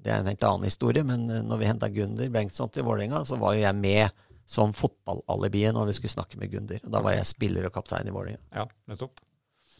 Det 0.06 0.12
er 0.14 0.20
en 0.22 0.26
helt 0.30 0.44
annen 0.46 0.64
historie, 0.64 1.02
men 1.04 1.28
eh, 1.30 1.42
når 1.42 1.58
vi 1.58 1.66
henta 1.66 1.88
Gunder 1.90 2.28
Bengtsson 2.30 2.70
til 2.72 2.84
Vålerenga, 2.86 3.24
så 3.26 3.36
var 3.38 3.54
jo 3.56 3.64
jeg 3.66 3.74
med 3.74 4.10
som 4.46 4.70
fotballalibiet 4.72 5.74
når 5.74 5.88
vi 5.90 5.92
skulle 5.98 6.14
snakke 6.14 6.38
med 6.38 6.52
Gunder. 6.52 6.78
Og 6.86 6.92
da 6.94 7.00
var 7.02 7.16
jeg 7.16 7.26
spiller 7.26 7.66
og 7.66 7.72
kaptein 7.74 8.06
i 8.06 8.14
Vålerenga. 8.14 8.38
Ja, 8.54 8.64
nettopp. 8.88 9.18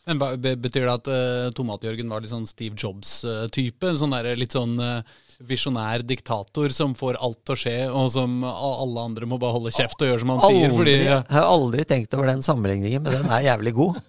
Men 0.07 0.19
hva- 0.19 0.35
Betyr 0.38 0.85
det 0.87 0.92
at 0.92 1.09
uh, 1.11 1.51
Tomat-Jørgen 1.55 2.11
var 2.11 2.21
litt 2.21 2.31
sånn 2.31 2.47
Steve 2.47 2.75
Jobs-type? 2.79 3.95
sånn 3.99 4.14
litt 4.38 4.53
sånn 4.55 4.75
eh, 4.83 5.03
visjonær 5.44 6.05
diktator 6.07 6.72
som 6.75 6.94
får 6.96 7.18
alt 7.22 7.40
til 7.44 7.55
å 7.55 7.59
skje, 7.61 7.75
og 7.90 8.09
som 8.14 8.38
alle 8.46 9.05
andre 9.11 9.29
må 9.29 9.38
bare 9.42 9.57
holde 9.59 9.75
kjeft 9.75 10.01
og 10.01 10.11
gjøre 10.11 10.22
som 10.22 10.33
han 10.35 10.40
sier? 10.46 10.72
Fordi, 10.77 10.94
ja. 11.03 11.18
jeg 11.20 11.37
har 11.37 11.51
aldri 11.51 11.85
tenkt 11.88 12.16
over 12.16 12.31
den 12.31 12.42
sammenligningen, 12.46 13.05
men 13.05 13.18
den 13.18 13.29
er 13.33 13.44
jævlig 13.51 13.75
god. 13.77 14.01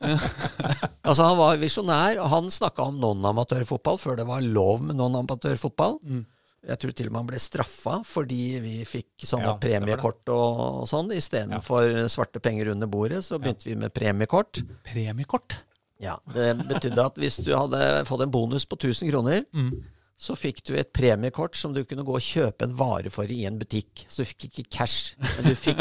altså 1.08 1.28
Han 1.28 1.38
var 1.42 1.60
visjonær, 1.62 2.22
og 2.24 2.32
han 2.32 2.50
snakka 2.54 2.88
om 2.92 2.98
non-amatørfotball 3.04 4.00
før 4.02 4.20
det 4.22 4.28
var 4.30 4.46
lov 4.46 4.84
med 4.88 5.00
non-amatørfotball. 5.00 6.00
Mm. 6.04 6.26
Jeg 6.68 6.82
tror 6.82 6.96
til 6.98 7.08
og 7.08 7.14
med 7.14 7.22
han 7.22 7.30
ble 7.30 7.40
straffa 7.40 8.00
fordi 8.08 8.42
vi 8.60 8.74
fikk 8.88 9.24
sånne 9.30 9.54
Ja, 9.54 9.58
premiekort 9.62 10.32
og, 10.34 10.64
og 10.82 10.90
sånn. 10.90 11.14
Istedenfor 11.16 12.10
svarte 12.12 12.42
penger 12.44 12.74
under 12.74 12.90
bordet, 12.92 13.22
så 13.28 13.40
begynte 13.40 13.70
vi 13.70 13.78
med 13.80 13.94
premiekort. 13.96 14.64
Premiekort? 14.88 15.62
Ja, 16.04 16.18
Det 16.34 16.52
betydde 16.68 17.06
at 17.10 17.16
hvis 17.18 17.40
du 17.46 17.54
hadde 17.56 17.80
fått 18.10 18.26
en 18.26 18.34
bonus 18.34 18.68
på 18.70 18.78
1000 18.78 19.10
kroner, 19.14 19.46
Mm. 19.54 19.72
Så 20.18 20.34
fikk 20.34 20.64
du 20.66 20.72
et 20.80 20.90
premiekort 20.98 21.54
som 21.56 21.74
du 21.76 21.84
kunne 21.86 22.02
gå 22.04 22.14
og 22.18 22.24
kjøpe 22.26 22.66
en 22.66 22.72
vare 22.80 23.12
for 23.14 23.30
i 23.30 23.44
en 23.46 23.60
butikk. 23.62 24.06
Så 24.10 24.24
du 24.24 24.30
fikk 24.32 24.48
ikke 24.50 24.64
cash, 24.80 25.12
men 25.22 25.52
du 25.52 25.56
fikk, 25.56 25.78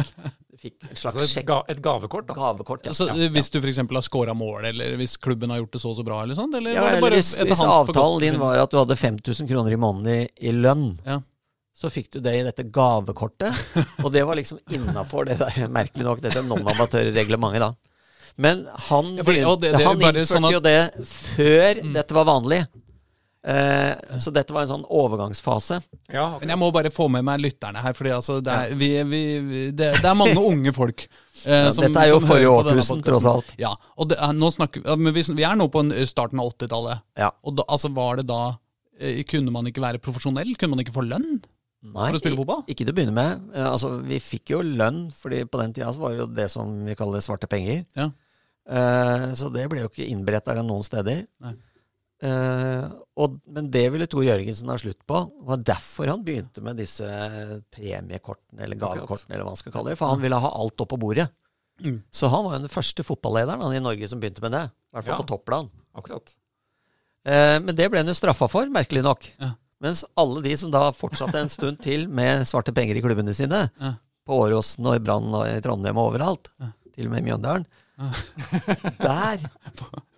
du 0.53 0.59
fikk 0.61 0.75
en 0.91 0.97
slags 0.99 1.07
Altså 1.17 1.23
et, 1.25 1.31
sjekk. 1.33 1.47
ga, 1.49 1.57
et 1.73 1.81
gavekort, 1.81 2.27
da. 2.29 2.37
Gavekort, 2.37 2.85
ja. 2.85 2.93
Så 2.93 3.07
ja. 3.09 3.31
Hvis 3.33 3.49
du 3.55 3.57
f.eks. 3.63 3.81
har 3.81 4.05
scora 4.05 4.35
mål, 4.37 4.67
eller 4.75 4.99
hvis 5.01 5.17
klubben 5.17 5.55
har 5.55 5.63
gjort 5.63 5.73
det 5.79 5.81
så 5.81 5.95
og 5.95 5.97
så 6.03 6.05
bra, 6.05 6.19
eller 6.27 6.37
sånt? 6.37 6.53
Eller 6.61 6.77
Ja, 6.77 6.85
eller 6.91 7.01
bare 7.07 7.17
hvis, 7.17 7.33
etter 7.39 7.49
hvis 7.55 7.65
avtalen 7.65 8.21
din 8.27 8.37
var 8.45 8.61
at 8.67 8.71
du 8.71 8.77
hadde 8.83 8.99
5000 9.01 9.49
kroner 9.49 9.73
i 9.73 9.81
måneden 9.81 10.27
i, 10.27 10.29
i 10.51 10.53
lønn, 10.53 10.85
Ja. 11.09 11.23
så 11.77 11.89
fikk 11.93 12.13
du 12.13 12.21
det 12.25 12.37
i 12.37 12.45
dette 12.45 12.69
gavekortet. 12.77 13.57
Og 14.05 14.13
det 14.13 14.23
var 14.29 14.37
liksom 14.37 14.61
innafor 14.69 15.25
det 15.33 15.41
der, 15.41 15.65
merkelig 15.73 16.05
nok, 16.05 16.21
dette 16.25 16.45
non-amatørreglementet, 16.45 17.65
da. 17.65 17.73
Men 18.37 18.67
han, 18.91 19.15
Ja, 19.17 19.23
det- 19.57 19.73
det 19.73 19.81
han 19.81 19.97
innførte 19.97 20.27
sånn 20.29 20.45
at- 20.45 20.53
jo 20.53 20.61
det 20.61 20.79
før 21.09 21.81
dette 21.95 22.13
var 22.21 22.29
vanlig. 22.29 22.67
Eh, 23.47 24.19
så 24.19 24.33
dette 24.35 24.51
var 24.51 24.65
en 24.67 24.71
sånn 24.73 24.85
overgangsfase. 24.91 25.77
Ja, 26.11 26.25
okay. 26.35 26.41
Men 26.43 26.51
jeg 26.57 26.59
må 26.59 26.71
bare 26.75 26.91
få 26.91 27.07
med 27.15 27.23
meg 27.29 27.39
lytterne 27.45 27.79
her, 27.85 27.95
fordi 27.95 28.11
altså, 28.17 28.41
det, 28.43 28.51
er, 28.51 28.73
vi, 28.81 28.89
vi, 29.07 29.21
vi, 29.47 29.61
det, 29.71 29.93
det 30.03 30.09
er 30.11 30.17
mange 30.19 30.41
unge 30.43 30.73
folk. 30.75 31.05
eh, 31.45 31.69
som- 31.77 31.85
dette 31.87 32.03
er 32.03 32.11
jo 32.11 32.19
forrige 32.25 32.51
årtusen, 32.51 33.05
tross 33.07 33.29
alt. 33.31 33.53
Ja, 33.63 33.71
og 33.95 34.11
det 34.11 34.19
nå 34.35 34.51
snakker, 34.57 34.83
ja, 34.89 34.97
men 34.99 35.15
vi, 35.15 35.23
vi 35.39 35.47
er 35.47 35.55
nå 35.61 35.69
på 35.71 35.85
en, 35.85 35.95
starten 36.11 36.43
av 36.43 36.51
80-tallet. 36.57 37.05
Ja. 37.23 37.31
Og 37.47 37.55
da, 37.61 37.67
altså, 37.71 37.93
var 37.95 38.19
det 38.19 38.27
da 38.33 38.41
eh, 38.99 39.21
Kunne 39.31 39.55
man 39.55 39.71
ikke 39.71 39.85
være 39.85 40.03
profesjonell? 40.03 40.51
Kunne 40.59 40.75
man 40.75 40.83
ikke 40.83 40.97
få 40.97 41.07
lønn? 41.07 41.37
Nei, 41.87 42.09
For 42.11 42.19
å 42.19 42.23
spille 42.25 42.41
fotball? 42.41 42.65
ikke 42.67 42.83
til 42.83 42.91
å 42.91 42.97
begynne 42.99 43.15
med. 43.15 43.47
Eh, 43.55 43.69
altså, 43.69 43.93
vi 44.03 44.19
fikk 44.19 44.57
jo 44.57 44.65
lønn, 44.67 45.05
fordi 45.15 45.45
på 45.47 45.61
den 45.63 45.77
tida 45.77 45.93
så 45.95 46.03
var 46.03 46.17
det 46.17 46.25
jo 46.25 46.29
det 46.35 46.49
som 46.51 46.75
vi 46.89 46.99
kaller 46.99 47.23
svarte 47.23 47.47
penger. 47.53 47.85
Ja. 47.95 48.09
Eh, 48.67 49.29
så 49.39 49.53
det 49.55 49.69
ble 49.71 49.85
jo 49.85 49.93
ikke 49.93 50.09
innberetta 50.11 50.57
noen 50.67 50.83
steder. 50.83 51.23
Nei. 51.47 51.55
Eh, 52.25 52.85
og, 53.21 53.35
men 53.53 53.67
det 53.73 53.83
ville 53.93 54.07
Tor 54.09 54.25
Jørgensen 54.25 54.71
ha 54.73 54.77
slutt 54.81 55.03
på. 55.09 55.19
Det 55.29 55.49
var 55.51 55.65
derfor 55.69 56.09
han 56.13 56.23
begynte 56.25 56.63
med 56.65 56.79
disse 56.81 57.05
premiekortene, 57.75 58.63
eller 58.65 58.81
gavekortene, 58.81 59.35
eller 59.35 59.45
hva 59.45 59.53
man 59.53 59.61
skal 59.61 59.75
kalle 59.75 59.93
det. 59.93 59.99
For 60.01 60.13
han 60.13 60.23
ville 60.25 60.41
ha 60.41 60.53
alt 60.61 60.81
opp 60.85 60.93
på 60.95 61.01
bordet. 61.03 61.29
Mm. 61.85 61.99
Så 62.15 62.31
han 62.33 62.47
var 62.47 62.57
jo 62.57 62.63
den 62.65 62.73
første 62.73 63.05
fotballederen 63.05 63.61
han, 63.67 63.77
i 63.77 63.83
Norge 63.85 64.09
som 64.09 64.21
begynte 64.23 64.45
med 64.45 64.55
det. 64.57 64.65
I 64.73 64.97
hvert 64.97 65.09
fall 65.11 65.17
Ja. 65.19 65.21
på 65.23 65.29
topplan. 65.35 65.71
akkurat. 65.97 66.35
Uh, 67.27 67.57
men 67.65 67.75
det 67.75 67.89
ble 67.91 67.99
han 68.03 68.09
jo 68.09 68.15
straffa 68.15 68.47
for, 68.49 68.69
merkelig 68.71 69.03
nok. 69.03 69.25
Ja. 69.41 69.55
Mens 69.83 70.05
alle 70.17 70.43
de 70.45 70.53
som 70.57 70.71
da 70.73 70.91
fortsatte 70.93 71.41
en 71.41 71.49
stund 71.53 71.81
til 71.85 72.07
med 72.09 72.45
svarte 72.49 72.73
penger 72.73 72.97
i 72.97 73.03
klubbene 73.05 73.35
sine, 73.35 73.67
Ja. 73.81 73.95
på 74.27 74.39
Åråsen 74.45 74.87
og 74.87 74.97
i 74.97 75.03
Brann 75.05 75.29
og 75.35 75.45
i 75.49 75.61
Trondheim 75.65 75.97
og 75.97 76.13
overalt, 76.13 76.49
til 76.95 77.07
og 77.09 77.13
med 77.13 77.25
i 77.25 77.27
Mjøndalen 77.31 77.67
Der! 79.01 79.41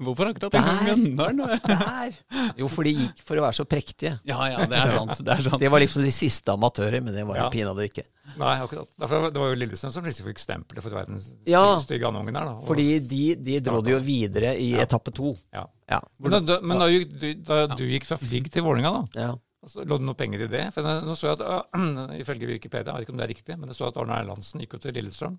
Hvorfor 0.03 0.31
akkurat 0.33 0.53
den 0.55 0.65
Der. 0.67 0.81
Mjøndalen? 0.83 1.61
Der! 1.63 2.17
Jo, 2.59 2.69
for 2.71 2.87
de 2.87 2.93
gikk 2.97 3.23
for 3.27 3.39
å 3.39 3.45
være 3.47 3.57
så 3.59 3.67
prektige. 3.71 4.17
Ja, 4.29 4.39
ja, 4.51 4.65
det 4.71 4.79
er 4.79 4.93
sant. 4.95 5.21
Det 5.25 5.35
er 5.35 5.43
sant. 5.47 5.61
Det 5.63 5.71
var 5.73 5.83
liksom 5.83 6.03
de 6.07 6.13
siste 6.15 6.55
amatører, 6.55 7.01
men 7.05 7.15
det 7.15 7.25
var 7.29 7.39
jo 7.39 7.45
Ja. 7.47 7.51
pinadø 7.55 7.87
ikke. 7.87 8.05
Nei, 8.39 8.55
akkurat. 8.65 8.91
Derfor, 8.99 9.31
det 9.33 9.41
var 9.43 9.53
jo 9.55 9.59
Lillestrøm 9.63 9.93
som 9.95 10.05
plutselig 10.05 10.27
fikk 10.33 10.43
stempelet 10.43 10.83
for 10.85 10.91
verdens 10.99 11.31
Ja. 11.47 11.63
stygge 11.83 12.07
andungen 12.11 12.35
der. 12.35 12.45
Da. 12.51 12.55
Fordi 12.67 12.89
de, 13.09 13.23
de 13.37 13.61
dro 13.61 13.81
det 13.83 13.95
jo 13.95 14.01
videre 14.01 14.57
i 14.59 14.73
Ja. 14.75 14.83
etappe 14.87 15.15
to. 15.15 15.37
ja. 15.55 15.67
Ja. 15.89 16.03
Men, 16.21 16.45
da, 16.45 16.59
men 16.61 16.79
da, 16.79 16.87
gikk 16.93 17.13
du, 17.19 17.29
da 17.49 17.67
du 17.73 17.85
gikk 17.89 18.05
fra 18.05 18.19
Frigg 18.21 18.51
til 18.53 18.61
Vålinga 18.63 18.91
da, 18.93 19.21
ja. 19.23 19.29
altså, 19.65 19.87
lå 19.89 19.97
det 19.97 20.05
noe 20.05 20.15
penger 20.21 20.43
i 20.45 20.49
det? 20.53 20.67
For 20.75 20.83
nå 20.85 21.15
så 21.17 21.31
jeg 21.31 21.39
at, 21.41 21.65
uh, 21.73 22.13
Ifølge 22.21 22.45
Wikipedia, 22.51 22.93
jeg 22.93 22.99
vet 22.99 23.07
ikke 23.07 23.15
om 23.15 23.23
det 23.23 23.25
er 23.25 23.33
riktig, 23.33 23.57
men 23.59 23.69
det 23.71 23.77
står 23.79 23.95
at 23.95 23.97
Arne 24.03 24.19
Erlandsen 24.21 24.61
gikk 24.61 24.75
jo 24.77 24.83
til 24.85 24.93
Lillestrøm 24.99 25.39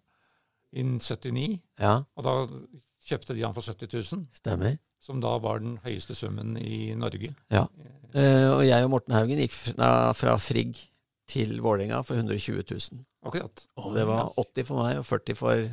i 0.73 0.83
79, 0.85 1.59
ja, 1.81 1.95
og 2.15 2.23
da 2.27 2.33
kjøpte 3.09 3.33
de 3.33 3.41
han 3.45 3.55
for 3.55 3.65
70 3.65 3.89
000, 4.13 4.27
stemmer. 4.37 4.77
som 5.01 5.19
da 5.23 5.31
var 5.41 5.59
den 5.63 5.77
høyeste 5.85 6.13
summen 6.17 6.57
i 6.61 6.93
Norge. 6.99 7.31
Ja. 7.49 7.63
Eh, 8.13 8.47
og 8.51 8.63
jeg 8.67 8.83
og 8.85 8.91
Morten 8.93 9.13
Haugen 9.17 9.39
gikk 9.41 9.53
fra, 9.55 10.11
fra 10.17 10.35
Frigg 10.41 10.77
til 11.29 11.59
Vålerenga 11.61 12.01
for 12.05 12.17
120 12.17 12.63
000. 12.69 13.03
Akkurat. 13.25 13.65
Og 13.77 13.93
det 13.97 14.05
var 14.09 14.31
80 14.37 14.65
for 14.69 14.81
meg 14.83 14.97
og 15.01 15.05
40 15.09 15.35
for 15.37 15.67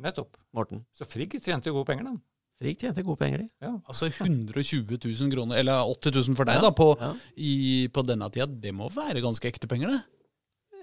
Nettopp. 0.00 0.36
Morten. 0.56 0.84
Så 0.92 1.04
Frigg 1.08 1.36
tjente 1.40 1.68
jo 1.70 1.78
gode 1.78 1.88
penger, 1.90 2.10
da. 2.10 2.14
Frigg 2.60 2.78
tjente 2.80 3.02
gode 3.04 3.20
penger, 3.20 3.42
de. 3.44 3.48
Ja. 3.64 3.74
Altså 3.88 4.08
120 4.08 4.96
000 4.96 5.32
kroner, 5.32 5.58
eller 5.60 5.84
80 5.92 6.14
000 6.30 6.36
for 6.38 6.48
deg, 6.48 6.60
da, 6.64 6.70
på, 6.76 6.90
Ja. 7.00 7.10
i, 7.36 7.54
på 7.92 8.04
denne 8.08 8.28
tida. 8.32 8.46
Det 8.48 8.72
må 8.76 8.88
være 8.92 9.20
ganske 9.24 9.48
ekte 9.48 9.68
penger, 9.68 9.92
det. 9.96 10.02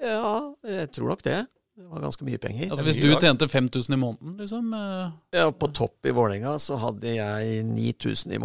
ja, 0.06 0.54
jeg 0.70 0.92
tror 0.94 1.14
nok 1.14 1.24
det. 1.26 1.40
Det 1.76 1.88
var 1.90 2.04
ganske 2.04 2.26
mye 2.28 2.38
penger. 2.38 2.70
Altså 2.70 2.84
Hvis 2.86 3.00
du 3.02 3.08
tjente 3.18 3.48
5000 3.50 3.96
i 3.96 3.98
måneden, 3.98 4.36
liksom 4.38 4.74
eh, 4.78 5.40
Ja, 5.40 5.48
på 5.52 5.72
topp 5.74 6.06
i 6.06 6.14
Vålerenga 6.14 6.54
så 6.62 6.78
hadde 6.78 7.16
jeg 7.16 7.64
9000 7.66 8.36
i, 8.36 8.38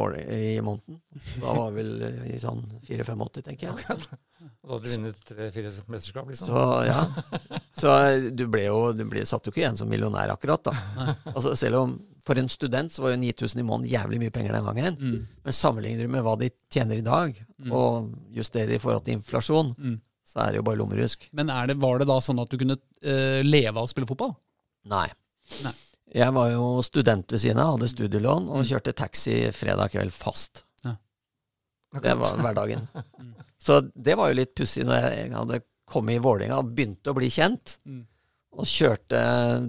i 0.57 0.61
måneden. 0.65 1.01
Da 1.43 1.53
var 1.59 1.75
vel 1.77 1.91
i 2.33 2.39
sånn 2.41 2.63
4-85, 2.89 3.43
tenker 3.51 3.69
jeg. 3.69 3.99
Og 4.65 4.71
da 4.71 4.75
hadde 4.79 4.89
du 4.89 4.95
vunnet 4.95 5.21
tre-fire 5.29 5.73
mesterskap, 5.93 6.29
liksom. 6.31 6.49
Så 6.49 6.65
ja. 6.89 7.03
Så 7.79 7.93
du 8.33 8.47
ble 8.51 8.65
jo 8.69 8.93
du 8.97 9.05
ble, 9.11 9.27
satt 9.29 9.45
jo 9.45 9.53
ikke 9.53 9.63
igjen 9.67 9.77
som 9.81 9.91
millionær 9.93 10.33
akkurat, 10.33 10.65
da. 10.71 11.15
Altså 11.35 11.53
Selv 11.59 11.83
om 11.83 11.99
for 12.29 12.37
en 12.41 12.49
student 12.53 12.93
så 12.93 13.05
var 13.05 13.15
jo 13.15 13.21
9000 13.23 13.61
i 13.61 13.65
måneden 13.65 13.93
jævlig 13.93 14.19
mye 14.21 14.33
penger 14.35 14.53
den 14.57 14.67
gangen. 14.69 14.97
mm, 15.01 15.21
Men 15.45 15.57
sammenligner 15.57 16.05
du 16.05 16.13
med 16.13 16.25
hva 16.27 16.35
de 16.41 16.51
tjener 16.73 17.01
i 17.01 17.05
dag, 17.05 17.45
Mm. 17.59 17.73
og 17.75 18.13
justerer 18.31 18.77
i 18.77 18.79
forhold 18.79 19.03
til 19.05 19.17
inflasjon, 19.17 19.73
mm. 19.75 19.95
Så 20.29 20.43
er 20.45 20.53
det 20.53 20.61
jo 20.61 20.67
bare 20.69 20.81
lommerusk. 20.81 21.29
Men 21.37 21.51
er 21.55 21.71
det, 21.71 21.79
var 21.81 22.01
det 22.03 22.09
da 22.11 22.19
sånn 22.25 22.41
at 22.43 22.53
du 22.53 22.59
kunne 22.61 22.77
uh, 22.77 23.41
leve 23.47 23.75
av 23.75 23.87
å 23.87 23.91
spille 23.91 24.09
fotball? 24.09 24.35
Nei. 24.93 25.07
Nei. 25.65 25.75
Jeg 26.19 26.33
var 26.37 26.51
jo 26.53 26.67
student 26.85 27.33
ved 27.33 27.41
siden 27.43 27.61
av, 27.61 27.75
hadde 27.77 27.91
studielån, 27.93 28.47
og 28.53 28.69
kjørte 28.69 28.95
taxi 28.97 29.41
fredag 29.57 29.93
kveld 29.93 30.15
fast. 30.17 30.65
Det 32.03 32.15
var 32.21 32.43
hverdagen. 32.45 32.89
Mm. 33.19 33.33
Så 33.59 33.81
det 33.95 34.15
var 34.15 34.29
jo 34.31 34.37
litt 34.39 34.53
pussig 34.55 34.85
når 34.87 35.01
jeg 35.03 35.31
hadde 35.35 35.57
kommet 35.91 36.15
i 36.15 36.21
Vålerenga 36.23 36.61
og 36.61 36.69
begynte 36.77 37.11
å 37.11 37.17
bli 37.17 37.27
kjent, 37.33 37.79
Mm. 37.89 38.05
Og 38.59 38.67
kjørte 38.67 39.19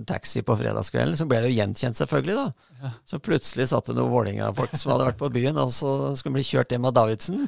taxi 0.10 0.42
på 0.46 0.56
fredagskvelden, 0.58 1.18
så 1.20 1.28
ble 1.30 1.40
jeg 1.44 1.52
jo 1.52 1.58
gjenkjent, 1.60 2.00
selvfølgelig, 2.00 2.36
da. 2.40 2.70
Ja. 2.80 2.90
Så 3.12 3.20
plutselig 3.22 3.68
satt 3.70 3.90
det 3.92 3.96
noen 3.98 4.10
Vålerenga-folk 4.14 4.72
som 4.80 4.94
hadde 4.94 5.06
vært 5.10 5.20
på 5.20 5.30
byen, 5.36 5.58
og 5.62 5.70
så 5.76 5.92
skulle 6.18 6.38
bli 6.40 6.46
kjørt 6.48 6.72
hjem 6.74 6.88
av 6.90 6.96
Davidsen. 6.96 7.44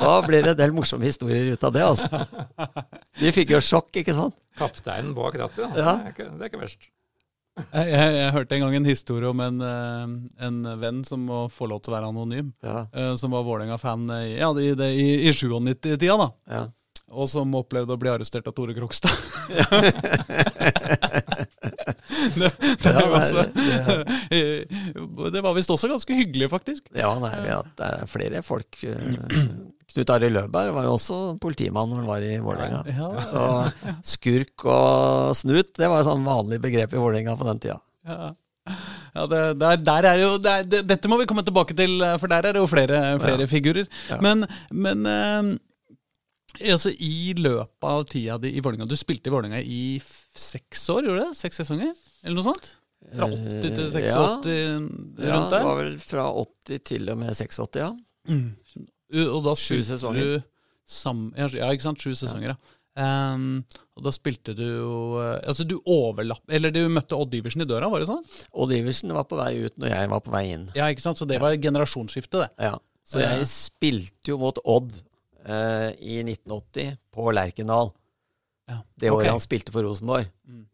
Da 0.00 0.14
blir 0.26 0.42
det 0.44 0.52
en 0.56 0.58
del 0.60 0.74
morsomme 0.76 1.06
historier 1.08 1.52
ut 1.54 1.64
av 1.68 1.72
det, 1.76 1.84
altså. 1.86 2.24
De 3.22 3.32
fikk 3.36 3.54
jo 3.54 3.62
sjokk, 3.64 3.92
ikke 4.02 4.16
sant? 4.16 4.36
Kapteinen 4.58 5.14
bak 5.16 5.38
rattet, 5.40 5.64
ja. 5.64 5.72
Ja. 5.78 5.94
Det, 5.96 6.10
er 6.10 6.14
ikke, 6.16 6.28
det 6.34 6.46
er 6.46 6.52
ikke 6.52 6.62
verst. 6.66 6.90
Jeg, 7.54 7.86
jeg, 7.94 8.14
jeg 8.18 8.30
hørte 8.34 8.56
en 8.56 8.62
gang 8.64 8.72
en 8.80 8.88
historie 8.90 9.28
om 9.30 9.40
en, 9.44 9.60
eh, 9.62 10.14
en 10.48 10.56
venn 10.82 11.04
som 11.06 11.22
må 11.22 11.44
få 11.54 11.68
lov 11.70 11.84
til 11.84 11.92
å 11.92 11.96
være 12.00 12.08
anonym, 12.10 12.48
Ja, 12.66 12.80
eh, 12.90 13.12
som 13.20 13.30
var 13.36 13.44
Vålerenga-fan 13.46 14.08
eh, 14.16 14.32
ja, 14.40 14.48
i, 14.58 14.72
det- 14.74 14.90
i, 14.98 15.06
i 15.28 15.30
97-tida, 15.30 16.16
da. 16.18 16.26
ja. 16.50 16.64
Og 17.12 17.28
som 17.30 17.52
opplevde 17.54 17.92
å 17.94 17.98
bli 18.00 18.08
arrestert 18.10 18.46
av 18.48 18.54
Tore 18.56 18.74
Krokstad. 18.74 19.12
det, 22.34 22.48
det, 22.58 22.90
Ja, 22.90 23.02
også, 23.18 23.44
det- 25.34 25.42
var 25.44 25.54
visst 25.56 25.70
også 25.70 25.88
ganske 25.92 26.16
hyggelig, 26.16 26.48
faktisk. 26.52 26.88
Ja, 26.96 27.12
nei, 27.22 27.30
vi 27.44 27.50
har- 27.52 27.68
det 27.78 27.90
er 27.90 28.06
flere 28.10 28.42
folk. 28.42 28.80
eh, 28.84 29.16
Knut 29.94 30.10
Arild 30.10 30.34
Løberg 30.34 30.72
var 30.74 30.84
jo 30.88 30.94
også 30.96 31.18
politimann 31.38 31.90
når 31.92 31.96
han 32.02 32.06
var 32.08 32.22
i 32.24 32.38
Vålerenga. 32.42 32.80
Ja, 32.88 33.70
skurk 34.02 34.64
og 34.64 35.36
snut, 35.38 35.74
det 35.76 35.88
var 35.92 36.00
et 36.00 36.08
sånn 36.08 36.24
vanlig 36.26 36.58
begrep 36.64 36.94
i 36.94 36.98
Vålerenga 37.02 37.36
på 37.38 37.44
den 37.50 37.58
tida. 37.60 37.78
ja. 38.08 38.32
Ja, 39.14 39.26
det, 39.28 39.58
der, 39.60 39.76
der 39.76 40.06
er 40.08 40.16
jo, 40.22 40.38
der, 40.40 40.62
det, 40.64 40.78
Dette 40.88 41.06
må 41.12 41.18
vi 41.20 41.26
komme 41.28 41.42
tilbake 41.44 41.74
til, 41.76 42.00
eh, 42.02 42.16
for 42.18 42.26
der 42.32 42.46
er 42.48 42.52
det 42.56 42.62
jo 42.62 42.66
flere, 42.66 43.18
flere 43.20 43.44
Ja. 43.44 43.46
figurer. 43.46 43.86
Ja. 44.08 44.16
Men, 44.24 44.46
men 44.72 45.04
eh, 45.06 45.42
altså, 46.60 46.92
i 46.92 47.34
løpet 47.38 47.88
av 47.90 48.04
tida 48.10 48.38
di 48.42 48.54
i 48.54 48.62
Vålerenga 48.62 48.86
Du 48.90 48.96
spilte 48.98 49.30
i 49.30 49.34
Vålerenga 49.34 49.60
i 49.60 50.00
seks 50.34 50.88
år, 50.94 51.06
gjorde 51.06 51.20
du 51.20 51.24
det? 51.28 51.38
Seks 51.38 51.62
sesonger? 51.62 51.94
Eller 52.24 52.38
noe 52.38 52.46
sånt? 52.46 52.70
Fra 53.14 53.28
80 53.28 53.60
til 53.62 53.82
Eh, 53.84 53.90
86 53.92 54.08
ja. 54.08 54.20
rundt 54.24 54.46
Ja, 55.20 55.40
det 55.52 55.62
var 55.66 55.80
vel 55.82 55.98
fra 56.00 56.28
80 56.40 56.84
til 56.88 57.10
og 57.12 57.18
med 57.20 57.34
86, 57.36 57.80
ja. 57.82 57.90
Mm. 58.30 58.46
Og 59.34 59.42
da 59.44 59.54
Sju 59.60 59.82
sesonger. 59.84 60.38
ja, 61.36 61.48
ja, 61.60 61.68
ikke 61.72 61.84
sant? 61.84 62.00
Sju 62.00 62.14
sesonger, 62.16 62.54
ja. 62.54 62.56
Ehm, 62.94 63.64
og 63.98 64.04
da 64.06 64.12
spilte 64.14 64.52
du 64.54 64.62
jo 64.62 65.18
eh, 65.18 65.40
Altså, 65.50 65.64
du 65.66 65.80
overlapp 65.82 66.46
Eller 66.54 66.70
du 66.70 66.84
møtte 66.86 67.16
Odd 67.18 67.32
Iversen 67.34 67.64
i 67.64 67.66
døra, 67.66 67.88
var 67.90 67.98
det 67.98 68.06
sånn? 68.06 68.22
Odd 68.54 68.70
Iversen 68.76 69.10
var 69.16 69.26
på 69.26 69.38
vei 69.40 69.64
ut 69.66 69.74
når 69.82 69.90
jeg 69.90 70.10
var 70.12 70.22
på 70.22 70.30
vei 70.30 70.44
inn. 70.52 70.68
Ja, 70.78 70.86
ikke 70.94 71.02
sant? 71.02 71.18
Så 71.18 71.26
det 71.26 71.40
var 71.42 71.56
generasjonsskiftet, 71.58 72.44
det. 72.44 72.68
Ja. 72.70 72.76
Så 73.04 73.18
jeg 73.20 73.48
spilte 73.50 74.30
jo 74.30 74.38
mot 74.40 74.60
Odd 74.62 74.94
eh, 75.44 75.90
i 76.00 76.20
1980 76.24 76.96
på 77.14 77.30
Lerkendal. 77.36 77.92
Ja. 78.70 78.78
Det 78.96 79.10
året 79.12 79.32
han 79.34 79.42
spilte 79.42 79.72
for 79.74 79.84
Rosenborg. 79.84 80.30
Mm. 80.48 80.64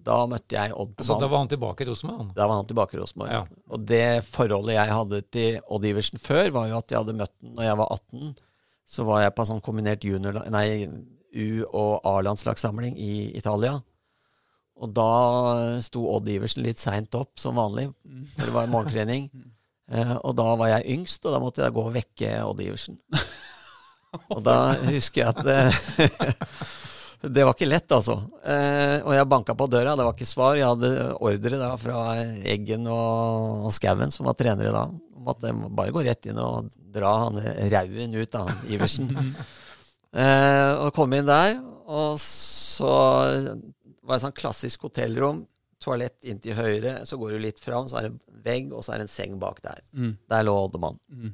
Da 0.00 0.16
møtte 0.30 0.56
jeg 0.56 0.72
Odd 0.72 0.94
på 0.96 1.04
Så 1.04 1.16
da 1.20 1.28
var 1.28 1.42
han 1.42 1.50
tilbake 1.50 1.84
i 1.84 1.88
Rosenborg? 1.90 2.30
Da 2.36 2.46
var 2.48 2.60
han 2.60 2.68
tilbake 2.68 2.96
i 2.96 3.00
Rosenborg. 3.02 3.32
Ja. 3.34 3.42
Og 3.70 3.84
det 3.86 4.04
forholdet 4.30 4.76
jeg 4.78 4.94
hadde 4.96 5.20
til 5.34 5.58
Odd 5.68 5.86
Iversen 5.90 6.22
før, 6.22 6.50
var 6.56 6.70
jo 6.70 6.78
at 6.78 6.90
jeg 6.94 7.02
hadde 7.02 7.16
møtt 7.20 7.34
den 7.42 7.54
når 7.58 7.68
jeg 7.68 7.78
var 7.82 7.92
18. 7.98 8.32
Så 8.90 9.06
var 9.06 9.22
jeg 9.22 9.34
på 9.36 9.44
en 9.44 9.50
sånn 9.52 9.62
kombinert 9.62 10.06
junior, 10.06 10.40
nei, 10.50 10.66
U- 11.30 11.66
og 11.68 12.00
A-landslagssamling 12.10 12.96
i 12.98 13.30
Italia. 13.38 13.76
Og 14.80 14.94
da 14.96 15.10
sto 15.84 16.06
Odd 16.14 16.30
Iversen 16.32 16.64
litt 16.64 16.80
seint 16.80 17.14
opp, 17.14 17.36
som 17.38 17.60
vanlig. 17.60 17.90
For 18.38 18.48
det 18.48 18.56
var 18.56 18.70
morgentrening. 18.72 19.30
Eh, 19.90 20.12
og 20.22 20.36
da 20.38 20.44
var 20.54 20.68
jeg 20.70 20.84
yngst, 20.94 21.24
og 21.26 21.32
da 21.34 21.38
måtte 21.42 21.64
jeg 21.64 21.74
gå 21.74 21.82
og 21.82 21.94
vekke 21.96 22.28
Odd 22.46 22.60
Iversen. 22.62 22.94
Og 24.34 24.40
da 24.44 24.56
husker 24.88 25.22
jeg 25.22 25.30
at 25.30 25.40
det, 25.46 26.18
det 27.36 27.44
var 27.46 27.54
ikke 27.54 27.68
lett, 27.68 27.92
altså. 27.94 28.16
Eh, 28.42 28.96
og 29.04 29.14
jeg 29.14 29.28
banka 29.30 29.54
på 29.54 29.68
døra, 29.70 29.94
det 29.98 30.06
var 30.06 30.16
ikke 30.16 30.28
svar. 30.28 30.58
Jeg 30.58 30.66
hadde 30.70 30.90
ordre 31.20 31.60
da 31.60 31.70
fra 31.80 32.02
Eggen 32.42 32.88
og, 32.90 33.66
og 33.68 33.74
Skauen, 33.76 34.14
som 34.14 34.26
var 34.28 34.38
trenere 34.38 34.74
da, 34.74 34.86
om 35.20 35.30
at 35.32 35.46
jeg 35.46 35.72
bare 35.78 35.94
gå 35.94 36.04
rett 36.06 36.30
inn 36.30 36.40
og 36.42 36.70
dra 36.90 37.12
han 37.26 37.38
rauen 37.70 38.16
ut 38.18 38.38
av 38.40 38.50
Iversen. 38.70 39.12
eh, 40.24 40.72
og 40.80 40.90
kom 40.96 41.14
inn 41.14 41.30
der, 41.30 41.60
og 41.90 42.18
så 42.22 42.90
var 44.10 44.16
det 44.16 44.18
et 44.18 44.26
sånn 44.26 44.40
klassisk 44.40 44.88
hotellrom. 44.88 45.44
Toalett 45.80 46.26
inntil 46.28 46.58
høyre, 46.58 46.98
så 47.08 47.16
går 47.16 47.36
du 47.36 47.44
litt 47.46 47.62
fram, 47.62 47.86
så 47.88 48.00
er 48.00 48.08
det 48.08 48.10
en 48.12 48.42
vegg, 48.44 48.72
og 48.74 48.82
så 48.84 48.92
er 48.92 49.00
det 49.00 49.06
en 49.06 49.12
seng 49.12 49.38
bak 49.40 49.62
der. 49.64 49.80
Mm. 49.96 50.12
Der 50.28 50.44
lå 50.44 50.56
Oddemann. 50.66 50.98
Mm. 51.08 51.32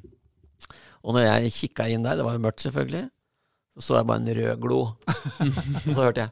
Og 1.07 1.15
når 1.15 1.23
jeg 1.23 1.53
kikka 1.55 1.87
inn 1.87 2.03
der, 2.03 2.17
det 2.19 2.25
var 2.27 2.35
jo 2.35 2.43
mørkt 2.43 2.59
selvfølgelig, 2.65 3.05
så 3.77 3.79
så 3.85 3.95
jeg 4.01 4.07
bare 4.09 4.19
en 4.19 4.31
rød 4.37 4.59
glo. 4.63 4.79
og 4.83 5.91
så 5.93 5.99
hørte 6.03 6.25
jeg 6.25 6.31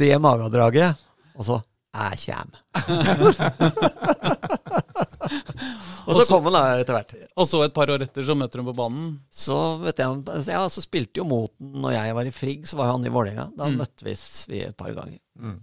det 0.00 0.10
magedraget, 0.20 0.98
og 1.38 1.44
så 1.46 1.60
jeg 1.94 2.18
kjem. 2.24 2.50
og 6.06 6.12
så 6.16 6.24
kom 6.28 6.46
han 6.48 6.54
da 6.56 6.62
etter 6.80 6.96
hvert. 6.96 7.14
Og 7.38 7.46
så 7.48 7.60
et 7.64 7.74
par 7.76 7.90
år 7.92 8.04
etter 8.04 8.26
så 8.26 8.34
møter 8.38 8.60
hun 8.62 8.68
på 8.70 8.76
banen. 8.78 9.08
Så 9.30 9.56
vet 9.84 10.00
jeg, 10.02 10.08
ja, 10.50 10.62
så 10.72 10.82
spilte 10.84 11.20
jo 11.22 11.26
Moten 11.28 11.72
når 11.82 11.94
jeg 11.96 12.16
var 12.18 12.28
i 12.30 12.34
Frigg, 12.34 12.66
så 12.70 12.78
var 12.80 12.92
han 12.92 13.06
i 13.06 13.12
Vålerenga. 13.14 13.46
Da 13.56 13.68
Mm. 13.70 13.78
møttes 13.82 14.24
vi 14.50 14.62
et 14.66 14.76
par 14.76 14.92
ganger. 14.96 15.18
Mm. 15.38 15.58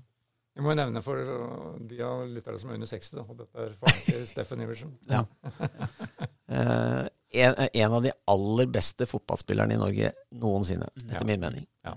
Jeg 0.57 0.65
må 0.65 0.71
jo 0.73 0.77
nevne 0.79 1.01
for 1.05 1.19
de 1.85 1.99
av 2.01 2.23
lytterne 2.33 2.57
som 2.57 2.71
er 2.71 2.79
under 2.79 2.89
60, 2.89 3.11
da, 3.13 3.23
og 3.29 3.37
dette 3.43 3.61
er 3.67 3.75
faren 3.77 3.99
til 4.07 4.23
Steffen 4.31 4.63
Iversen. 4.65 4.95
Ja. 5.11 5.19
Eh, 6.49 7.03
en, 7.43 7.53
en 7.73 7.93
av 7.93 8.01
de 8.05 8.11
aller 8.33 8.69
beste 8.71 9.05
fotballspillerne 9.09 9.75
i 9.75 9.79
Norge 9.81 10.11
noensinne, 10.41 10.87
etter 11.03 11.21
Ja. 11.21 11.27
min 11.29 11.43
mening. 11.43 11.67
Ja, 11.85 11.93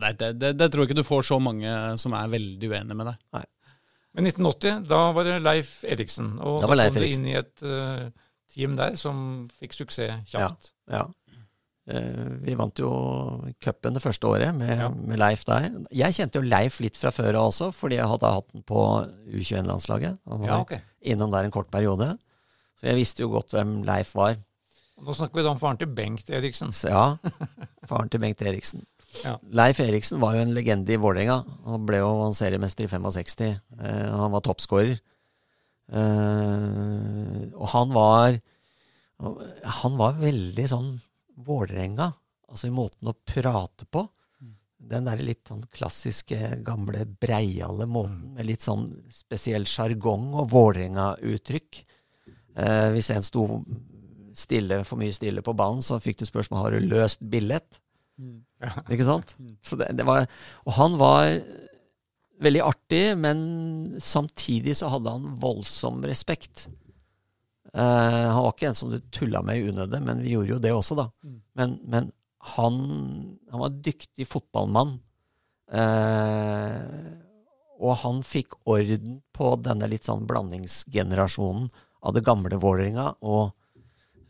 det, 0.00 0.10
det, 0.18 0.30
det, 0.42 0.52
det 0.58 0.68
tror 0.74 0.82
jeg 0.84 0.90
ikke 0.90 0.98
du 1.00 1.06
får 1.06 1.22
så 1.28 1.38
mange 1.40 1.70
som 2.02 2.16
er 2.18 2.32
veldig 2.32 2.68
uenige 2.72 2.96
med 2.98 3.12
deg. 3.12 3.46
Men 4.14 4.28
1980, 4.28 4.84
da 4.90 5.00
var 5.14 5.26
det 5.26 5.36
Leif 5.42 5.70
Eriksen. 5.86 6.34
Og 6.42 6.58
Da 6.60 6.66
da, 6.66 6.70
var 6.72 6.80
Leif 6.82 6.94
kom 6.94 7.02
du 7.02 7.08
inn 7.08 7.28
i 7.30 7.36
et 7.38 7.64
uh, 7.66 8.08
team 8.52 8.74
der 8.78 8.98
som 8.98 9.22
fikk 9.56 9.72
suksess 9.74 10.20
kjapt. 10.34 10.72
Ja. 10.90 11.00
Eh, 11.06 11.14
vi 11.86 12.54
vant 12.56 12.78
jo 12.80 12.88
cupen 13.60 13.92
det 13.92 14.00
første 14.02 14.24
året 14.30 14.54
med, 14.56 14.70
Ja. 14.78 14.88
med 14.88 15.18
Leif 15.20 15.44
der. 15.44 15.66
Jeg 15.92 16.14
kjente 16.16 16.40
jo 16.40 16.48
Leif 16.48 16.78
litt 16.80 16.96
fra 16.96 17.10
før 17.12 17.34
av 17.36 17.50
også, 17.50 17.72
fordi 17.76 17.98
jeg 17.98 18.08
hadde 18.08 18.30
hatt 18.32 18.48
den 18.54 18.62
på 18.64 18.80
U21-landslaget. 19.28 20.18
Han 20.26 20.40
var 20.40 20.46
Ja, 20.48 20.60
okay. 20.60 20.80
innom 21.04 21.30
der 21.30 21.44
en 21.44 21.50
kort 21.52 21.70
periode. 21.70 22.18
Så 22.80 22.86
jeg 22.88 22.96
visste 22.96 23.20
jo 23.20 23.28
godt 23.28 23.52
hvem 23.52 23.82
Leif 23.84 24.14
var. 24.14 24.36
Nå 25.04 25.12
snakker 25.12 25.34
vi 25.34 25.42
da 25.42 25.50
om 25.50 25.58
faren 25.58 25.76
til 25.76 25.88
Bengt 25.92 26.30
Eriksen. 26.30 26.70
Ja, 26.88 27.16
faren 27.86 28.08
til 28.08 28.20
Bengt 28.22 28.40
Eriksen. 28.40 28.86
Ja. 29.24 29.36
Leif 29.52 29.78
Eriksen 29.80 30.20
var 30.20 30.34
jo 30.34 30.40
en 30.40 30.54
legende 30.54 30.88
i 30.94 30.96
Vålerenga. 30.96 31.44
Han 31.66 31.84
ble 31.86 31.98
jo 32.00 32.30
seriemester 32.32 32.84
i 32.86 32.88
65. 32.88 33.58
Eh, 33.78 34.10
han 34.10 34.32
var 34.32 34.40
toppskårer. 34.40 34.96
Eh, 35.92 37.44
og 37.54 37.68
han 37.74 37.92
var 37.94 38.40
Han 39.82 39.96
var 40.00 40.16
veldig 40.20 40.64
sånn 40.68 40.88
Vålerenga, 41.36 42.10
altså 42.48 42.68
i 42.68 42.74
måten 42.74 43.10
å 43.10 43.16
prate 43.26 43.88
på. 43.90 44.04
Den 44.84 45.06
der 45.08 45.22
litt 45.24 45.48
sånn 45.48 45.64
klassiske, 45.72 46.58
gamle, 46.66 47.06
breiale 47.06 47.86
måten 47.88 48.34
med 48.36 48.48
litt 48.50 48.64
sånn 48.66 48.90
spesiell 49.12 49.64
sjargong 49.68 50.34
og 50.34 50.50
Vålerenga-uttrykk. 50.52 51.80
Eh, 52.60 52.88
hvis 52.94 53.10
en 53.14 53.24
sto 53.24 53.46
stille, 54.34 54.82
for 54.84 55.00
mye 55.00 55.14
stille 55.14 55.42
på 55.46 55.54
banen, 55.56 55.82
så 55.82 56.00
fikk 56.02 56.20
du 56.20 56.26
spørsmål 56.28 56.66
har 56.66 56.76
du 56.76 56.88
løst 56.90 57.22
billett. 57.22 57.80
Ikke 58.92 59.06
sant? 59.06 59.36
Så 59.64 59.78
det, 59.80 59.90
det 59.98 60.06
var, 60.06 60.28
og 60.66 60.76
han 60.76 60.98
var 61.00 61.32
veldig 62.44 62.62
artig, 62.64 63.04
men 63.18 63.38
samtidig 64.02 64.76
så 64.78 64.90
hadde 64.92 65.12
han 65.16 65.34
voldsom 65.40 66.02
respekt. 66.06 66.68
Eh, 67.74 68.26
han 68.30 68.42
var 68.44 68.52
ikke 68.54 68.68
en 68.70 68.78
som 68.78 68.92
du 68.92 69.00
tulla 69.10 69.42
med 69.42 69.58
i 69.58 69.68
unødde, 69.68 70.00
men 70.00 70.22
vi 70.22 70.36
gjorde 70.36 70.52
jo 70.54 70.60
det 70.62 70.72
også, 70.74 70.94
da. 70.98 71.08
Men, 71.58 71.78
men 71.90 72.12
han, 72.54 72.76
han 73.50 73.60
var 73.60 73.72
en 73.72 73.82
dyktig 73.82 74.28
fotballmann. 74.30 74.98
Eh, 75.74 76.82
og 77.84 77.96
han 78.04 78.20
fikk 78.22 78.54
orden 78.70 79.18
på 79.34 79.54
denne 79.64 79.88
litt 79.90 80.06
sånn 80.06 80.26
blandingsgenerasjonen 80.28 81.70
av 82.04 82.14
det 82.14 82.22
gamle 82.24 82.60
Vålerenga 82.60 83.08
og 83.24 83.50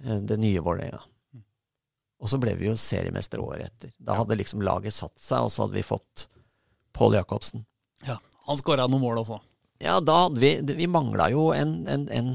eh, 0.05 0.23
det 0.25 0.39
nye 0.41 0.63
Vålerenga. 0.65 1.03
Og 2.25 2.31
så 2.31 2.39
ble 2.41 2.55
vi 2.57 2.71
jo 2.71 2.79
seriemester 2.81 3.43
året 3.43 3.67
etter. 3.69 3.93
Da 4.01 4.17
hadde 4.17 4.39
liksom 4.41 4.63
laget 4.65 4.97
satt 4.97 5.19
seg, 5.21 5.45
og 5.45 5.53
så 5.53 5.67
hadde 5.67 5.77
vi 5.77 5.85
fått 5.85 6.29
Pål 6.95 7.19
Jacobsen. 7.19 7.67
Ja, 8.07 8.17
Han 8.47 8.57
skåra 8.57 8.87
noen 8.89 9.03
mål 9.03 9.21
også. 9.25 9.41
Ja, 9.83 9.99
da 10.01 10.23
hadde 10.23 10.41
vi 10.41 10.77
Vi 10.79 10.87
mangla 10.89 11.27
jo 11.33 11.49
en, 11.53 11.83
en, 11.91 12.07
en 12.09 12.29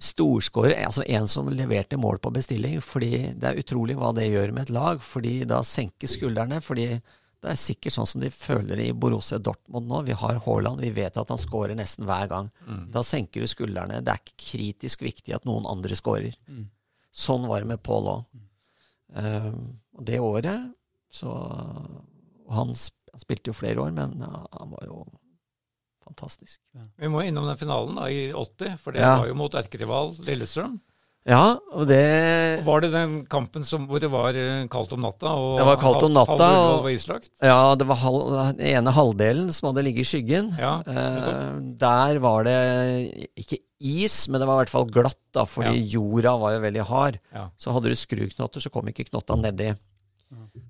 storskårer, 0.00 0.78
altså 0.86 1.04
en 1.12 1.28
som 1.28 1.48
leverte 1.52 1.98
mål 2.00 2.18
på 2.24 2.32
bestilling. 2.32 2.80
fordi 2.80 3.34
det 3.36 3.48
er 3.48 3.60
utrolig 3.60 3.96
hva 3.96 4.14
det 4.16 4.30
gjør 4.30 4.52
med 4.52 4.62
et 4.62 4.74
lag. 4.74 5.02
fordi 5.02 5.44
da 5.44 5.62
senker 5.62 6.08
skuldrene. 6.08 6.60
fordi 6.60 7.00
det 7.40 7.48
er 7.48 7.56
sikkert 7.56 7.92
sånn 7.92 8.06
som 8.06 8.20
de 8.20 8.30
føler 8.30 8.76
det 8.76 8.86
i 8.90 8.92
Borussia 8.92 9.38
Dortmund 9.38 9.88
nå. 9.88 10.02
Vi 10.04 10.12
har 10.12 10.42
Haaland, 10.44 10.80
vi 10.80 10.90
vet 10.90 11.16
at 11.16 11.28
han 11.28 11.38
skårer 11.38 11.74
nesten 11.74 12.04
hver 12.04 12.28
gang. 12.28 12.50
Da 12.92 13.02
senker 13.02 13.40
du 13.40 13.46
skuldrene. 13.46 14.02
Det 14.04 14.12
er 14.12 14.20
ikke 14.20 14.50
kritisk 14.50 15.02
viktig 15.02 15.34
at 15.34 15.46
noen 15.48 15.66
andre 15.66 15.96
skårer. 15.96 16.36
Sånn 17.10 17.48
var 17.48 17.60
det 17.60 17.68
med 17.68 17.82
Paul 17.82 18.08
òg. 18.08 18.24
og 19.96 20.04
det 20.04 20.20
året 20.20 20.74
så 21.10 21.32
han, 22.50 22.74
han 22.74 23.18
spilte 23.18 23.50
jo 23.50 23.56
flere 23.56 23.80
år, 23.80 23.90
men 23.90 24.20
ja, 24.20 24.46
han 24.52 24.70
var 24.70 24.84
jo 24.86 25.04
fantastisk. 26.10 26.58
Vi 27.00 27.08
må 27.08 27.22
innom 27.26 27.46
den 27.48 27.58
finalen 27.60 27.96
da, 27.96 28.10
i 28.10 28.28
80, 28.34 28.76
for 28.82 28.92
det 28.92 29.00
Ja. 29.06 29.16
var 29.22 29.28
jo 29.30 29.34
mot 29.38 29.54
erkerival 29.54 30.14
Lillestrøm. 30.26 30.78
Ja, 31.28 31.58
og 31.76 31.84
det 31.86 32.64
Var 32.64 32.80
det 32.80 32.88
den 32.94 33.26
kampen 33.28 33.60
som, 33.62 33.82
hvor 33.86 34.00
det 34.00 34.08
var 34.10 34.32
eh, 34.32 34.64
kaldt 34.72 34.94
om 34.96 35.02
natta? 35.04 35.28
Og 35.28 35.58
Det 35.60 35.66
var 35.68 35.76
kaldt 35.82 36.02
om 36.06 36.14
natta, 36.16 36.38
halv 36.48 36.82
var 36.86 36.94
islagt? 36.94 37.28
Ja, 37.44 37.74
det 37.76 37.86
var 37.90 37.98
halv, 38.00 38.56
den 38.56 38.62
ene 38.70 38.94
halvdelen 38.96 39.52
som 39.52 39.68
hadde 39.68 39.84
ligget 39.84 40.06
i 40.08 40.10
skyggen. 40.14 40.48
Ja, 40.58 40.78
Eh, 40.88 41.60
der 41.76 42.18
var 42.24 42.44
det 42.48 42.56
ikke 43.36 43.58
is, 43.80 44.16
men 44.28 44.40
det 44.40 44.48
var 44.48 44.56
i 44.56 44.64
hvert 44.64 44.72
fall 44.72 44.88
glatt, 44.88 45.20
da, 45.36 45.44
fordi 45.44 45.76
jorda 45.92 46.38
var 46.40 46.56
jo 46.56 46.64
veldig 46.64 46.86
hard. 46.88 47.20
Ja. 47.36 47.50
Så 47.60 47.72
hadde 47.76 47.92
du 47.92 47.96
skruknotter, 48.00 48.60
så 48.64 48.72
kom 48.72 48.88
ikke 48.88 49.04
knotta 49.10 49.36
nedi. 49.36 49.74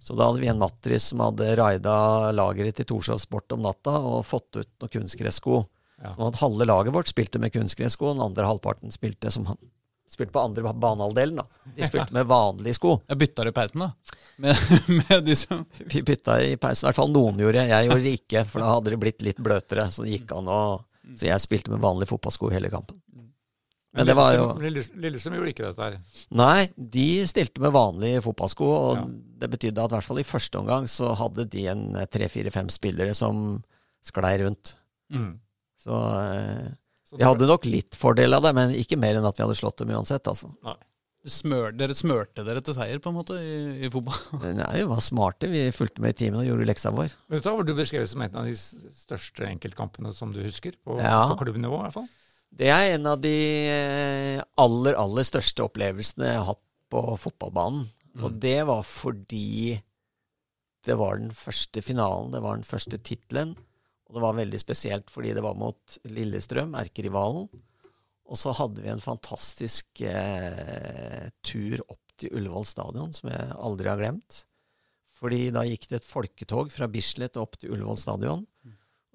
Så 0.00 0.16
da 0.16 0.28
hadde 0.30 0.40
vi 0.40 0.48
en 0.50 0.60
matris 0.60 1.10
som 1.10 1.20
hadde 1.24 1.50
raida 1.58 1.96
lageret 2.32 2.78
til 2.78 2.88
Torshov 2.88 3.20
Sport 3.22 3.52
om 3.56 3.64
natta 3.66 3.98
og 3.98 4.22
fått 4.28 4.56
ut 4.56 4.70
noen 4.80 4.94
kunstgressko. 4.94 5.64
Ja. 6.00 6.14
Sånn 6.14 6.30
at 6.30 6.40
halve 6.40 6.64
laget 6.64 6.94
vårt 6.96 7.10
spilte 7.10 7.40
med 7.42 7.52
kunstgressko, 7.52 8.08
og 8.08 8.16
den 8.16 8.24
andre 8.24 8.48
halvparten 8.48 8.94
spilte 8.94 9.32
som 9.34 9.44
han 9.50 9.60
spilte 10.10 10.32
på 10.34 10.42
andre 10.42 10.72
banehalvdelen. 10.74 11.36
da. 11.38 11.44
De 11.76 11.86
spilte 11.86 12.14
med 12.16 12.26
vanlige 12.26 12.78
sko. 12.80 12.96
Jeg 13.06 13.20
bytta 13.20 13.46
i 13.46 13.52
pausen, 13.54 13.84
da. 13.84 14.16
Med, 14.42 14.56
med 15.00 15.26
de 15.26 15.36
som 15.38 15.66
Vi 15.92 16.02
bytta 16.02 16.40
i 16.42 16.56
pausen. 16.56 16.86
I 16.86 16.88
hvert 16.88 16.98
fall 16.98 17.12
noen 17.14 17.38
gjorde. 17.38 17.66
Jeg 17.70 17.90
gjorde 17.90 18.06
det 18.06 18.14
ikke, 18.18 18.44
for 18.48 18.64
da 18.64 18.72
hadde 18.72 18.94
det 18.94 19.00
blitt 19.04 19.26
litt 19.26 19.44
bløtere. 19.44 19.86
Så 19.94 20.06
det 20.06 20.16
gikk 20.16 20.34
an 20.34 20.50
å 20.50 20.62
Så 21.14 21.28
jeg 21.28 21.42
spilte 21.42 21.72
med 21.72 21.82
vanlige 21.82 22.10
fotballsko 22.10 22.50
hele 22.54 22.72
kampen. 22.72 22.98
Men 23.92 24.06
det 24.06 24.14
var 24.14 24.34
jo 24.36 24.42
Lillestrøm, 24.54 24.62
Lillestrøm, 24.62 25.00
Lillestrøm 25.02 25.34
gjorde 25.34 25.50
ikke 25.54 25.64
dette 25.66 25.82
her. 25.82 25.96
Nei, 26.38 26.68
de 26.76 27.06
stilte 27.26 27.62
med 27.64 27.72
vanlige 27.74 28.20
fotballsko, 28.22 28.68
og 28.70 28.96
Ja. 29.00 29.06
det 29.42 29.48
betydde 29.50 29.82
at 29.82 29.90
i 29.90 29.96
hvert 29.96 30.06
fall 30.06 30.20
i 30.22 30.26
første 30.28 30.60
omgang 30.60 30.86
så 30.86 31.14
hadde 31.18 31.48
de 31.50 31.64
en 31.72 31.82
tre-fire-fem 32.06 32.68
spillere 32.70 33.14
som 33.18 33.64
sklei 34.06 34.36
rundt. 34.44 34.76
Mm. 35.12 35.32
Så 35.80 35.90
eh, 35.90 36.68
vi 37.18 37.24
hadde 37.26 37.48
nok 37.50 37.66
litt 37.66 37.98
fordel 37.98 38.34
av 38.38 38.42
det, 38.46 38.54
men 38.54 38.70
ikke 38.78 38.96
mer 39.00 39.18
enn 39.18 39.26
at 39.26 39.34
vi 39.36 39.42
hadde 39.42 39.58
slått 39.58 39.82
dem 39.82 39.90
uansett, 39.90 40.22
altså. 40.30 40.52
Smør, 41.26 41.74
dere 41.76 41.92
smørte 41.92 42.44
dere 42.46 42.62
til 42.64 42.72
seier, 42.78 42.96
på 43.02 43.10
en 43.10 43.16
måte, 43.18 43.34
i, 43.42 43.84
i 43.84 43.90
fotball? 43.92 44.14
Nei, 44.56 44.70
vi 44.78 44.84
var 44.88 45.02
smarte. 45.04 45.50
Vi 45.52 45.66
fulgte 45.74 46.00
med 46.00 46.14
i 46.14 46.18
timen 46.22 46.40
og 46.40 46.46
gjorde 46.46 46.64
leksa 46.70 46.94
vår. 46.94 47.10
Men 47.28 47.42
da 47.44 47.52
var 47.58 47.66
Du 47.68 47.74
beskrevet 47.76 48.08
som 48.08 48.22
en 48.24 48.38
av 48.40 48.46
de 48.48 48.54
største 48.54 49.44
enkeltkampene 49.50 50.14
som 50.16 50.30
du 50.32 50.38
husker, 50.46 50.78
på, 50.86 50.96
Ja. 51.02 51.26
på 51.34 51.42
klubbnivå 51.42 51.76
i 51.76 51.82
hvert 51.88 51.98
fall. 51.98 52.08
Det 52.50 52.68
er 52.72 52.94
en 52.96 53.06
av 53.06 53.20
de 53.22 53.34
eh, 53.70 54.40
aller, 54.60 54.96
aller 54.98 55.26
største 55.26 55.62
opplevelsene 55.64 56.32
jeg 56.32 56.40
har 56.40 56.48
hatt 56.50 56.64
på 56.90 57.04
fotballbanen. 57.22 57.86
Og 58.20 58.32
Mm. 58.32 58.40
det 58.42 58.58
var 58.66 58.82
fordi 58.82 59.80
det 60.84 60.96
var 60.98 61.18
den 61.20 61.30
første 61.30 61.82
finalen, 61.84 62.32
det 62.32 62.40
var 62.42 62.56
den 62.58 62.66
første 62.66 62.98
tittelen. 62.98 63.52
Og 64.08 64.16
det 64.16 64.22
var 64.24 64.34
veldig 64.34 64.58
spesielt 64.58 65.10
fordi 65.14 65.32
det 65.36 65.42
var 65.44 65.54
mot 65.54 65.98
Lillestrøm, 66.10 66.74
erkerivalen. 66.74 67.46
Og 68.30 68.36
så 68.38 68.52
hadde 68.58 68.82
vi 68.82 68.90
en 68.90 69.02
fantastisk 69.02 70.02
eh, 70.02 71.28
tur 71.46 71.80
opp 71.88 72.02
til 72.18 72.34
Ullevål 72.34 72.66
stadion, 72.66 73.14
som 73.14 73.30
jeg 73.30 73.54
aldri 73.56 73.88
har 73.88 73.98
glemt. 74.02 74.42
Fordi 75.20 75.50
da 75.54 75.62
gikk 75.68 75.86
det 75.90 76.00
et 76.00 76.08
folketog 76.10 76.70
fra 76.72 76.88
Bislett 76.90 77.36
opp 77.40 77.56
til 77.60 77.74
Ullevål 77.76 77.98
stadion. 78.00 78.46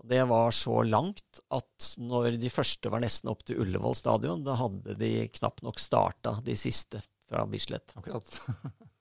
Det 0.05 0.21
var 0.29 0.51
så 0.53 0.83
langt 0.85 1.39
at 1.53 1.87
når 1.97 2.35
de 2.41 2.49
første 2.53 2.91
var 2.93 3.01
nesten 3.01 3.31
opp 3.31 3.41
til 3.47 3.59
Ullevål 3.63 3.95
stadion, 3.97 4.43
da 4.45 4.55
hadde 4.59 4.95
de 4.99 5.13
knapt 5.39 5.63
nok 5.65 5.79
starta 5.81 6.37
de 6.45 6.55
siste 6.59 7.01
fra 7.25 7.45
Bislett. 7.49 7.93
Akkurat. 7.97 8.29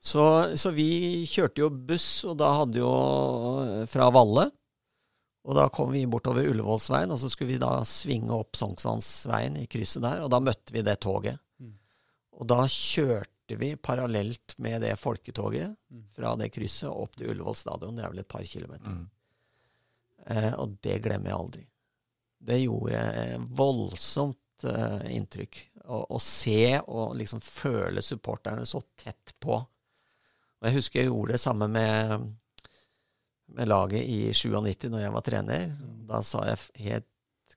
Så, 0.00 0.22
så 0.54 0.70
vi 0.70 1.24
kjørte 1.26 1.58
jo 1.64 1.68
buss, 1.74 2.22
og 2.24 2.36
da 2.38 2.52
hadde 2.60 2.78
jo 2.78 2.90
eh, 3.64 3.80
fra 3.90 4.06
Valle. 4.14 4.44
Og 5.48 5.56
da 5.58 5.64
kom 5.74 5.90
vi 5.90 6.04
bortover 6.06 6.46
Ullevålsveien, 6.46 7.10
og 7.10 7.18
så 7.18 7.26
skulle 7.32 7.56
vi 7.56 7.58
da 7.58 7.80
svinge 7.84 8.30
opp 8.36 8.54
Sognsvannsveien 8.56 9.56
i 9.58 9.66
krysset 9.70 10.04
der, 10.06 10.22
og 10.22 10.30
da 10.30 10.38
møtte 10.44 10.74
vi 10.76 10.84
det 10.86 10.94
toget. 11.02 11.40
Mm. 11.58 11.74
Og 12.38 12.46
da 12.54 12.60
kjørte 12.70 13.58
vi 13.58 13.72
parallelt 13.74 14.54
med 14.62 14.84
det 14.86 14.94
folketoget 15.02 15.74
Mm. 15.90 16.02
fra 16.14 16.34
det 16.36 16.50
krysset 16.54 16.90
opp 16.92 17.16
til 17.16 17.30
Ullevål 17.32 17.56
stadion. 17.56 17.96
Det 17.98 18.04
er 18.06 18.10
vel 18.12 18.22
et 18.22 18.28
par 18.28 18.44
kilometer. 18.46 18.92
Mm. 18.92 19.06
Eh, 20.28 20.52
og 20.60 20.76
det 20.84 21.00
glemmer 21.04 21.32
jeg 21.32 21.38
aldri. 21.38 21.64
Det 22.38 22.60
gjorde 22.60 23.00
voldsomt 23.58 24.68
eh, 24.68 25.10
inntrykk. 25.16 25.60
Å, 25.88 26.02
å 26.14 26.20
se 26.20 26.78
og 26.84 27.16
liksom 27.18 27.40
føle 27.42 28.04
supporterne 28.04 28.66
så 28.68 28.82
tett 29.00 29.34
på. 29.40 29.56
Og 30.58 30.68
jeg 30.68 30.76
husker 30.76 31.00
jeg 31.00 31.10
gjorde 31.10 31.36
det 31.36 31.42
samme 31.42 31.68
med, 31.70 32.26
med 33.56 33.70
laget 33.70 34.04
i 34.04 34.34
97 34.34 34.90
når 34.92 35.06
jeg 35.06 35.14
var 35.14 35.26
trener. 35.26 35.70
Da 36.08 36.20
sa 36.26 36.44
jeg 36.50 36.88
helt 36.88 37.08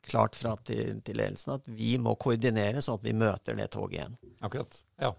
klart 0.05 0.37
fra 0.37 0.55
til, 0.65 1.01
til 1.05 1.19
ledelsen 1.19 1.57
at 1.57 1.67
vi 1.69 1.93
må 2.01 2.15
koordinere 2.17 2.81
sånn 2.81 2.97
at 2.97 3.05
vi 3.05 3.13
møter 3.17 3.57
det 3.57 3.67
toget 3.73 3.99
igjen. 3.99 4.15
Akkurat. 4.41 4.79
Ja. 5.01 5.11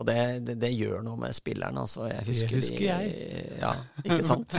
Og 0.00 0.06
det, 0.08 0.16
det, 0.46 0.54
det 0.62 0.70
gjør 0.72 1.02
noe 1.04 1.18
med 1.20 1.34
spillerne. 1.36 1.82
Altså. 1.82 2.06
Jeg 2.08 2.22
Det 2.24 2.34
husker, 2.34 2.54
husker 2.56 2.78
de, 2.78 2.86
jeg. 2.86 3.58
Ja, 3.60 3.72
ikke 4.04 4.22
sant? 4.24 4.54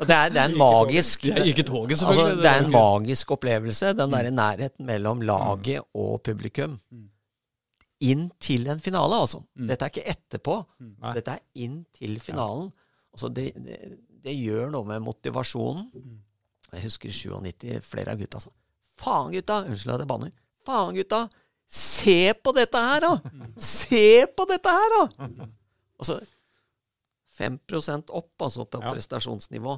og 0.00 0.06
det 0.08 0.16
er, 0.16 0.30
det 0.32 0.40
er 0.40 0.46
en 0.48 0.56
magisk 0.66 1.26
Jeg 1.28 1.50
gikk 1.50 1.60
i 1.64 1.66
toget, 1.68 1.98
Altså, 2.06 2.28
det 2.40 2.48
er 2.48 2.64
en 2.64 2.72
magisk 2.72 3.34
opplevelse, 3.36 3.92
den 3.98 4.14
derre 4.16 4.32
nærheten 4.32 4.88
mellom 4.88 5.20
laget 5.28 5.84
og 5.94 6.22
publikum. 6.24 6.78
Mm. 6.90 7.04
Inn 8.06 8.26
til 8.40 8.66
en 8.72 8.80
finale, 8.80 9.20
altså. 9.26 9.42
Mm. 9.56 9.68
Dette 9.70 9.84
er 9.84 9.92
ikke 9.92 10.08
etterpå. 10.14 10.58
Dette 11.16 11.36
er 11.36 11.44
inn 11.66 11.82
til 11.96 12.18
finalen. 12.20 12.70
Altså, 13.12 13.28
det, 13.32 13.50
det, 13.64 13.80
det 14.24 14.36
gjør 14.40 14.70
noe 14.72 14.88
med 14.88 15.04
motivasjonen. 15.04 15.90
Mm. 15.94 16.16
Jeg 16.72 16.82
husker 16.88 17.08
i 17.12 17.14
97, 17.14 17.84
flere 17.86 18.12
av 18.12 18.20
gutta 18.20 18.40
sa 18.42 18.50
Faen, 18.96 19.28
gutta! 19.34 19.60
Unnskyld 19.68 19.92
at 19.94 20.02
jeg 20.02 20.08
banner. 20.08 20.32
Faen, 20.66 20.94
gutta! 20.96 21.26
Se 21.68 22.32
på 22.44 22.52
dette 22.54 22.78
her, 22.78 23.00
da! 23.02 23.14
Se 23.58 24.26
på 24.36 24.46
dette 24.48 24.70
her, 24.70 24.94
da! 24.94 25.46
Altså 25.98 26.20
5% 27.36 28.10
opp, 28.16 28.30
altså, 28.40 28.64
på 28.70 28.80
Ja. 28.80 28.92
prestasjonsnivå. 28.94 29.74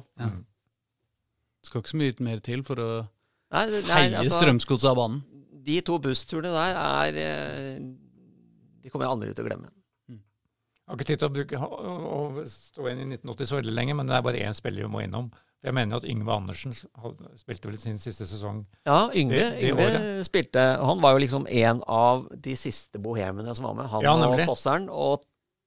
Skal 1.65 1.81
ikke 1.81 1.91
så 1.91 1.97
mye 1.99 2.15
mer 2.23 2.39
til 2.39 2.61
for 2.63 2.75
å 2.79 2.89
Nei, 3.51 3.65
det- 3.65 3.81
nei, 3.87 3.95
feie 4.09 4.17
altså- 4.21 4.37
Strømsgodset 4.39 4.89
av 4.91 4.95
banen. 4.95 5.23
De 5.65 5.81
to 5.81 5.97
bussturene 5.99 6.51
der 6.53 6.75
er 6.79 7.17
eh, 7.17 7.79
De 8.81 8.89
kommer 8.89 9.05
jeg 9.05 9.11
aldri 9.11 9.33
til 9.35 9.43
å 9.45 9.49
glemme. 9.49 9.69
Jeg 10.09 10.17
har 10.87 10.95
ikke 10.97 11.05
tid 11.05 11.19
til 11.19 11.29
å, 11.29 11.33
bruke, 11.33 11.57
å, 11.59 12.39
å 12.39 12.45
stå 12.47 12.87
inn 12.89 12.99
i 13.03 13.15
1980 13.17 13.45
så 13.45 13.57
veldig 13.59 13.73
lenge, 13.75 13.95
men 13.95 14.07
det 14.07 14.15
er 14.15 14.21
bare 14.25 14.39
én 14.41 14.55
spiller 14.55 14.81
vi 14.87 14.89
må 14.89 15.03
innom. 15.03 15.27
Jeg 15.63 15.73
mener 15.75 15.97
jo 15.97 15.99
at 16.03 16.09
Yngve 16.09 16.31
Andersen 16.31 16.71
spilte 16.73 17.67
vel 17.67 17.77
sin 17.77 17.97
siste 17.99 18.23
sesong. 18.29 18.61
Ja, 18.87 19.09
Yngve, 19.11 19.39
Det- 19.39 19.59
det 19.59 19.69
Yngve 19.73 20.23
spilte 20.25 20.63
Han 20.79 21.01
var 21.01 21.11
jo 21.17 21.25
liksom 21.25 21.47
en 21.49 21.81
av 21.87 22.27
de 22.41 22.55
siste 22.55 22.97
bohemene 22.99 23.55
som 23.55 23.65
var 23.65 23.73
med. 23.75 23.89
Han 23.91 24.01
Ja, 24.01 24.13
og. 24.15 24.39
Fosseren 24.47 24.87
og 24.89 25.23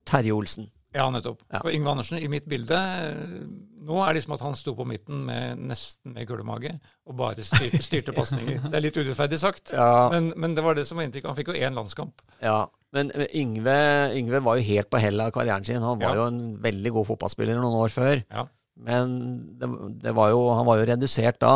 Terje 0.06 0.32
Olsen. 0.32 0.70
Ja, 0.94 1.10
nettopp. 1.10 1.40
Ja. 1.52 1.60
For 1.60 1.70
Yngve 1.70 1.88
Andersen, 1.90 2.18
i 2.18 2.26
mitt 2.28 2.46
bilde 2.48 2.72
eh, 2.76 3.46
nå 3.82 4.00
er 4.02 4.12
det 4.12 4.20
liksom 4.22 4.34
at 4.34 4.40
han 4.44 4.54
sto 4.54 4.74
på 4.74 4.84
midten 4.86 5.24
med 5.24 5.58
nesten 5.58 6.12
med 6.12 6.26
gullemage, 6.28 6.78
og 7.06 7.16
bare 7.16 7.36
styrte, 7.40 7.80
styrte 7.88 8.12
pasninger. 8.12 8.60
Det 8.70 8.74
er 8.74 8.80
litt 8.84 8.96
urettferdig 8.96 9.38
sagt, 9.40 9.72
Ja, 9.72 10.08
men, 10.12 10.32
men 10.36 10.54
det 10.54 10.62
var 10.64 10.74
det 10.74 10.86
som 10.86 10.96
var 10.98 11.04
inntrykket. 11.06 11.26
Han 11.32 11.36
fikk 11.36 11.48
jo 11.48 11.54
én 11.60 11.74
landskamp. 11.76 12.20
ja. 12.42 12.66
Men 12.92 13.08
Yngve, 13.34 14.12
Yngve 14.14 14.42
var 14.44 14.56
jo 14.58 14.62
helt 14.66 14.90
på 14.90 14.98
hellet 15.00 15.24
av 15.24 15.32
karrieren 15.32 15.64
sin. 15.64 15.80
Han 15.80 15.98
var 15.98 16.10
Ja. 16.14 16.14
jo 16.14 16.26
en 16.28 16.58
veldig 16.60 16.90
god 16.92 17.06
fotballspiller 17.06 17.56
noen 17.56 17.72
år 17.72 17.88
før. 17.88 18.22
Ja. 18.30 18.44
Men 18.86 19.12
det, 19.60 19.68
det 20.02 20.14
var 20.16 20.32
jo, 20.32 20.44
han 20.56 20.66
var 20.68 20.80
jo 20.80 20.88
redusert 20.90 21.38
da. 21.42 21.54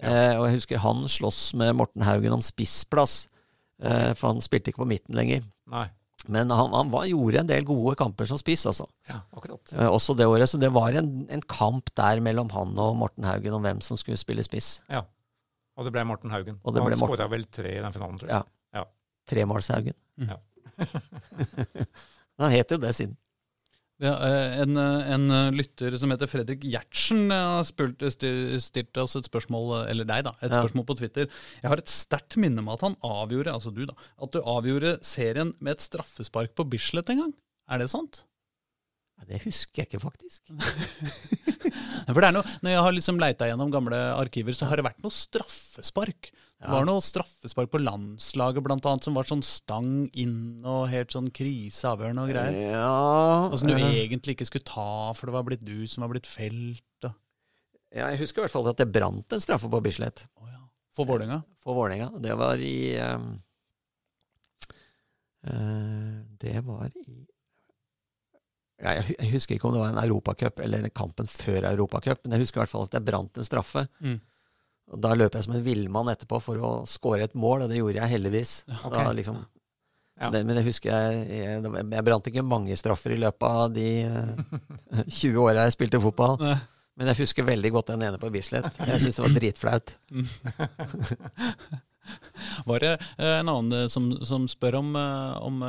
Ja. 0.00 0.10
Eh, 0.10 0.32
og 0.38 0.48
jeg 0.48 0.58
husker 0.58 0.82
han 0.82 1.04
sloss 1.10 1.52
med 1.58 1.76
Morten 1.78 2.04
Haugen 2.06 2.36
om 2.36 2.42
spissplass. 2.44 3.24
Eh, 3.82 4.10
for 4.18 4.32
han 4.32 4.42
spilte 4.44 4.72
ikke 4.72 4.82
på 4.82 4.90
midten 4.90 5.16
lenger. 5.18 5.44
Nei. 5.70 5.86
Men 6.24 6.48
han, 6.50 6.72
han 6.72 6.90
var, 6.92 7.04
gjorde 7.04 7.42
en 7.42 7.48
del 7.50 7.66
gode 7.68 7.92
kamper 8.00 8.28
som 8.28 8.38
spiss, 8.40 8.64
altså. 8.70 8.86
Ja, 9.10 9.18
akkurat. 9.36 9.74
Eh, 9.76 9.88
også 9.88 10.16
det 10.16 10.28
året. 10.30 10.48
Så 10.50 10.60
det 10.60 10.70
var 10.72 10.96
en, 10.96 11.10
en 11.28 11.44
kamp 11.44 11.92
der 11.98 12.22
mellom 12.24 12.50
han 12.54 12.72
og 12.80 12.96
Morten 13.00 13.26
Haugen 13.28 13.58
om 13.58 13.64
hvem 13.64 13.82
som 13.84 14.00
skulle 14.00 14.20
spille 14.20 14.44
spiss. 14.46 14.78
Ja. 14.88 15.04
Og 15.74 15.86
det 15.86 15.92
ble 15.94 16.04
Morten 16.08 16.32
Haugen. 16.32 16.60
Og 16.62 16.74
det 16.74 16.84
ble 16.84 16.96
han 16.96 17.02
skåra 17.02 17.28
vel 17.30 17.44
tre 17.52 17.76
i 17.76 17.82
den 17.82 17.94
finalen, 17.94 18.20
tror 18.20 18.30
jeg. 18.30 18.48
Ja. 18.78 18.84
Tremålshaugen. 19.30 19.96
Ja. 20.22 20.38
han 22.40 22.54
het 22.54 22.72
jo 22.72 22.78
det 22.80 22.94
siden. 22.96 23.16
Ja, 24.02 24.10
eh, 24.26 24.60
en, 24.64 24.76
eh, 24.76 25.10
en 25.14 25.30
eh, 25.30 25.52
lytter 25.54 25.94
som 26.00 26.10
heter 26.10 26.26
Fredrik 26.26 26.64
Gjertsen 26.66 27.30
har 27.30 27.62
spurt, 27.68 28.02
stilt 28.10 28.98
oss 28.98 29.14
et 29.14 29.28
spørsmål, 29.28 29.86
eller 29.86 30.08
deg 30.08 30.24
da, 30.26 30.32
et 30.42 30.50
Ja. 30.50 30.62
spørsmål 30.64 30.86
på 30.88 30.96
Twitter. 30.98 31.28
Jeg 31.62 31.70
har 31.70 31.78
et 31.78 31.86
sterkt 31.92 32.36
minne 32.36 32.58
om 32.58 32.68
at 32.74 32.80
han 32.80 32.96
avgjorde, 33.06 33.54
altså 33.54 33.72
du 33.72 33.84
da, 33.86 33.94
at 34.20 34.32
du 34.32 34.40
avgjorde 34.42 34.98
serien 35.06 35.54
med 35.60 35.76
et 35.76 35.80
straffespark 35.86 36.56
på 36.56 36.68
Bislett 36.68 37.08
en 37.10 37.18
gang. 37.22 37.34
Er 37.70 37.78
det 37.78 37.90
sant? 37.90 38.24
Ja, 39.18 39.26
det 39.30 39.42
husker 39.44 39.82
jeg 39.82 39.88
ikke, 39.88 40.00
faktisk. 40.02 40.40
For 42.14 42.20
det 42.20 42.28
er 42.28 42.34
noe, 42.36 42.54
Når 42.64 42.72
jeg 42.74 42.82
har 42.86 42.94
liksom 42.96 43.20
leita 43.22 43.46
gjennom 43.48 43.70
gamle 43.72 43.98
arkiver, 44.18 44.54
så 44.56 44.66
har 44.68 44.80
det 44.80 44.84
vært 44.88 45.00
noe 45.04 45.14
straffespark. 45.14 46.32
Det 46.64 46.70
var 46.72 46.86
noe 46.88 47.02
straffespark 47.04 47.68
på 47.72 47.80
landslaget 47.82 48.64
blant 48.64 48.86
annet, 48.88 49.04
som 49.04 49.16
var 49.18 49.26
sånn 49.28 49.42
stang 49.44 50.06
inn 50.16 50.64
og 50.64 50.86
helt 50.88 51.12
sånn 51.12 51.26
kriseavhørende 51.34 52.24
og 52.24 52.30
greier. 52.32 52.56
Ja, 52.72 52.92
Og 53.50 53.58
som 53.60 53.68
du 53.68 53.74
egentlig 53.76 54.36
ikke 54.38 54.46
skulle 54.48 54.64
ta, 54.68 55.12
for 55.16 55.28
det 55.28 55.34
var 55.36 55.44
blitt 55.48 55.64
du 55.66 55.84
som 55.90 56.06
var 56.06 56.14
blitt 56.14 56.28
felt. 56.30 56.84
Og, 57.04 57.12
ja, 57.92 58.08
jeg 58.14 58.22
husker 58.22 58.40
i 58.40 58.46
hvert 58.46 58.54
fall 58.56 58.70
at 58.72 58.80
det 58.80 58.88
brant 58.94 59.36
en 59.36 59.44
straffe 59.44 59.68
på 59.70 59.82
Bislett 59.84 60.24
Oh, 60.40 60.48
ja. 60.48 60.62
For 60.96 61.04
Vålerenga. 61.10 61.42
for 61.62 61.76
Vålerenga. 61.76 62.08
Det 62.24 62.34
var 62.38 62.62
i 62.64 62.76
um, 63.02 63.28
uh, 65.48 66.16
Det 66.40 66.58
var 66.64 66.88
i 66.96 67.26
jeg 68.84 69.30
husker 69.32 69.56
ikke 69.56 69.68
om 69.68 69.74
det 69.76 69.80
var 69.80 69.92
en 69.94 70.02
europacup 70.04 70.60
eller 70.60 70.88
kampen 70.92 71.26
før 71.30 71.70
europacup, 71.70 72.20
men 72.24 72.36
jeg 72.36 72.44
husker 72.44 72.60
i 72.60 72.62
hvert 72.64 72.72
fall 72.74 72.84
at 72.88 72.96
jeg 72.98 73.04
brant 73.06 73.38
en 73.40 73.46
straffe. 73.48 73.86
Mm. 74.04 74.18
Og 74.92 75.00
Da 75.00 75.14
løp 75.16 75.34
jeg 75.38 75.46
som 75.46 75.54
en 75.56 75.64
villmann 75.64 76.10
etterpå 76.12 76.40
for 76.44 76.60
å 76.60 76.72
skåre 76.86 77.24
et 77.24 77.34
mål, 77.34 77.64
og 77.64 77.70
det 77.72 77.78
gjorde 77.80 78.02
jeg 78.02 78.12
heldigvis. 78.18 78.52
Okay. 78.84 78.90
Da, 78.98 79.12
liksom, 79.16 79.38
Ja. 80.20 80.28
det, 80.30 80.44
men 80.46 80.56
jeg 80.60 80.66
husker 80.68 80.90
jeg, 80.92 81.24
jeg 81.40 81.62
Jeg 81.90 82.04
brant 82.06 82.26
ikke 82.30 82.44
mange 82.46 82.76
straffer 82.76 83.10
i 83.16 83.18
løpet 83.18 83.42
av 83.48 83.72
de 83.74 83.88
eh, 84.04 85.02
20 85.08 85.40
åra 85.42 85.64
jeg 85.64 85.72
spilte 85.78 86.00
fotball. 86.04 86.36
Men 86.94 87.08
jeg 87.10 87.24
husker 87.24 87.42
veldig 87.42 87.72
godt 87.74 87.88
den 87.90 88.02
ene 88.06 88.18
på 88.22 88.30
Bislett. 88.30 88.68
Jeg 88.86 89.00
syns 89.02 89.16
det 89.16 89.24
var 89.24 89.34
dritflaut. 89.40 89.96
Var 92.68 92.84
det 92.84 92.92
eh, 92.94 93.38
en 93.40 93.50
annen 93.50 93.84
eh, 93.84 93.88
som, 93.92 94.10
som 94.26 94.46
spør 94.50 94.80
om, 94.80 94.94
eh, 94.98 95.36
om 95.44 95.62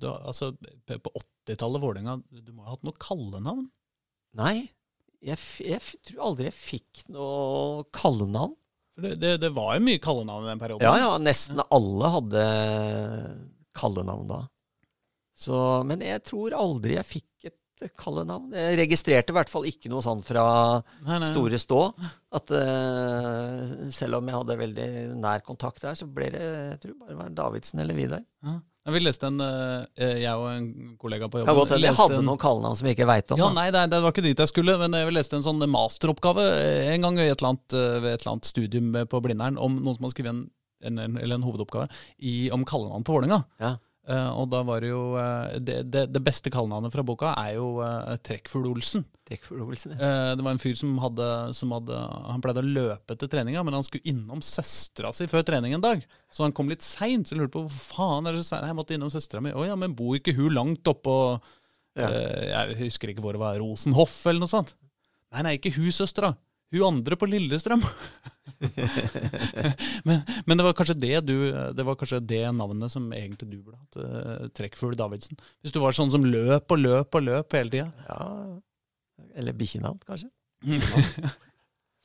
du, 0.00 0.06
altså, 0.10 0.52
På 0.90 1.12
80-tallet 1.12 1.82
Vålerenga, 1.82 2.18
du 2.30 2.52
må 2.52 2.66
ha 2.66 2.74
hatt 2.74 2.86
noe 2.86 2.96
kallenavn? 3.00 3.66
Nei, 4.38 4.70
jeg, 5.20 5.40
jeg 5.64 5.82
tror 6.06 6.26
aldri 6.30 6.48
jeg 6.48 6.58
fikk 6.58 7.04
noe 7.12 7.84
kallenavn. 7.94 8.54
For 8.94 9.06
det, 9.06 9.16
det, 9.22 9.34
det 9.42 9.52
var 9.54 9.74
jo 9.76 9.86
mye 9.86 10.02
kallenavn 10.02 10.46
i 10.46 10.52
den 10.52 10.62
perioden. 10.62 10.86
Ja, 10.86 10.94
ja, 11.00 11.10
nesten 11.22 11.62
alle 11.66 12.14
hadde 12.16 12.44
kallenavn 13.76 14.30
da. 14.30 14.40
Så, 15.40 15.56
men 15.88 16.02
jeg 16.04 16.20
tror 16.28 16.54
aldri 16.56 16.98
jeg 16.98 17.08
fikk 17.08 17.48
et 17.48 17.56
et 17.86 17.94
kallenavn. 18.00 18.50
Jeg 18.56 18.78
registrerte 18.82 19.32
i 19.32 19.36
hvert 19.36 19.50
fall 19.52 19.66
ikke 19.70 19.90
noe 19.92 20.02
sånn 20.04 20.22
fra 20.26 20.44
Nei, 21.06 21.18
nei. 21.22 21.30
Store 21.32 21.58
Stå. 21.62 21.80
At 22.36 22.50
uh, 22.54 23.90
selv 23.94 24.18
om 24.20 24.28
jeg 24.30 24.36
hadde 24.40 24.58
veldig 24.60 24.88
nær 25.20 25.42
kontakt 25.46 25.82
der, 25.84 25.96
så 25.98 26.08
ble 26.08 26.30
det 26.34 26.42
jeg 26.42 26.80
tror 26.84 26.98
bare 27.00 27.12
det 27.14 27.18
var 27.22 27.30
Davidsen 27.44 27.82
eller 27.84 27.96
Vidar. 27.98 28.22
Ja. 28.46 28.58
Vi 28.90 28.98
leste 29.04 29.28
en, 29.28 29.36
eh, 29.44 30.14
jeg 30.24 30.32
og 30.34 30.46
en 30.50 30.96
kollega 30.98 31.28
på 31.30 31.38
jobben 31.42 31.54
godt 31.54 31.74
jeg 31.78 31.92
hadde 31.94 32.16
en- 32.16 32.24
noen 32.26 32.40
kallenavn 32.40 32.74
som 32.78 32.86
jeg 32.88 32.96
ikke 32.96 33.06
veit 33.06 33.30
om. 33.30 33.38
Ja, 33.38 33.50
nei, 33.54 33.66
nei, 33.70 33.84
det 33.86 34.00
var 34.02 34.10
ikke 34.10 34.24
dit 34.24 34.40
jeg 34.40 34.48
skulle, 34.50 34.74
men 34.80 34.96
jeg 34.96 35.12
leste 35.14 35.36
en 35.36 35.44
sånn 35.44 35.60
masteroppgave 35.70 36.46
eh, 36.56 36.94
en 36.94 37.04
gang 37.04 37.14
ved 37.20 37.28
et 37.30 37.38
eller 37.42 37.52
annet, 37.52 37.76
eh, 37.76 38.00
ved 38.00 38.14
et 38.16 38.24
eller 38.24 38.32
annet 38.32 38.48
studium 38.48 38.88
på 39.12 39.20
Blindern 39.22 39.58
om 39.60 39.76
noen 39.78 39.94
som 39.98 40.08
hadde 40.08 40.14
skrevet 40.16 40.32
en, 40.32 40.40
en, 40.82 40.98
en, 41.04 41.20
en 41.36 41.42
hovedoppgave 41.46 41.86
i, 42.18 42.50
om 42.50 42.64
kallenavn 42.64 43.04
på 43.04 43.14
Vålerenga. 43.14 43.44
Ja. 43.60 43.74
Eh, 44.08 44.30
og 44.40 44.46
da 44.48 44.62
var 44.64 44.80
det 44.80 44.88
jo 44.94 45.00
eh, 45.20 45.58
Det, 45.60 45.74
det, 45.92 46.06
det 46.08 46.22
beste 46.24 46.48
kallenavnet 46.50 46.90
fra 46.94 47.02
boka 47.04 47.34
er 47.36 47.58
jo 47.58 47.66
uh, 47.84 48.14
Trekkfugl-Olsen. 48.24 49.04
Trekkforlovelsen, 49.28 49.92
ja. 49.92 49.98
Eh, 50.00 50.30
det 50.40 50.46
var 50.46 50.56
en 50.56 50.62
fyr 50.62 50.74
som 50.78 50.96
hadde, 51.02 51.26
som 51.54 51.74
hadde 51.76 51.98
Han 52.32 52.40
pleide 52.42 52.64
å 52.64 52.66
løpe 52.66 53.14
etter 53.14 53.28
treninga, 53.30 53.62
men 53.66 53.76
han 53.76 53.84
skulle 53.86 54.08
innom 54.10 54.40
søstera 54.42 55.12
si 55.14 55.28
før 55.30 55.44
trening 55.46 55.76
en 55.76 55.84
dag. 55.84 56.02
Så 56.32 56.46
han 56.46 56.56
kom 56.56 56.72
litt 56.72 56.82
seint. 56.82 57.28
Så 57.28 57.36
jeg 57.36 57.42
lurte 57.42 57.54
på 57.58 57.66
hvor 57.68 57.76
faen 57.92 58.26
er 58.26 58.34
det 58.34 58.42
så 58.42 58.54
seint? 58.56 58.66
Jeg 58.72 58.78
måtte 58.80 58.96
innom 58.96 59.12
søstera 59.12 59.44
mi. 59.44 59.52
Å 59.52 59.68
ja, 59.68 59.76
men 59.78 59.94
bor 59.98 60.16
ikke 60.18 60.34
hun 60.40 60.48
langt 60.56 60.90
oppå 60.90 61.16
Ja. 62.00 62.08
eh, 62.08 62.48
Jeg 62.54 62.78
husker 62.86 63.12
ikke 63.12 63.22
hvor 63.22 63.36
det 63.36 63.42
var. 63.44 63.60
Rosenhoff 63.60 64.16
eller 64.26 64.46
noe 64.46 64.50
sånt. 64.56 64.72
Nei, 65.30 65.44
nei, 65.46 65.54
ikke 65.60 65.76
hun 65.76 65.92
søstera. 65.94 66.32
Hun 66.70 66.84
andre 66.86 67.16
på 67.18 67.26
Lillestrøm. 67.26 67.82
men, 70.04 70.20
men 70.46 70.58
det 70.58 70.64
var 70.66 70.74
kanskje 70.76 70.96
det 71.00 71.20
du 71.26 71.34
Det 71.74 71.84
var 71.86 71.96
kanskje 71.98 72.20
det 72.22 72.42
navnet 72.54 72.92
som 72.92 73.08
egentlig 73.16 73.48
du 73.50 73.58
burde 73.62 73.78
hatt. 73.80 73.96
eh, 74.04 74.48
Trekkfugl 74.56 74.96
Davidsen. 74.98 75.38
Hvis 75.62 75.74
du 75.74 75.80
var 75.82 75.96
sånn 75.96 76.12
som 76.12 76.24
løp 76.26 76.70
og 76.74 76.82
løp 76.82 77.14
og 77.18 77.24
løp 77.26 77.56
hele 77.58 77.72
tida. 77.74 77.90
ja. 78.08 78.60
Eller 79.36 79.52
bikkjenavn, 79.56 80.00
kanskje. 80.08 80.30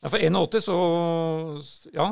Ja, 0.04 0.10
for 0.12 0.22
81 0.22 0.62
så 0.62 0.74
Ja, 1.96 2.10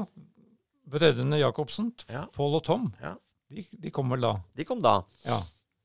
brødrene 0.89 1.37
Jacobsen, 1.37 1.91
Ja. 2.09 2.23
Pål 2.33 2.55
og 2.57 2.63
Tom, 2.65 2.87
Ja. 3.03 3.11
de, 3.53 3.65
de 3.83 3.91
kom 3.93 4.09
vel 4.09 4.23
da. 4.23 4.31
De 4.57 4.65
kom 4.65 4.81
da. 4.81 4.95
Ja. 5.27 5.37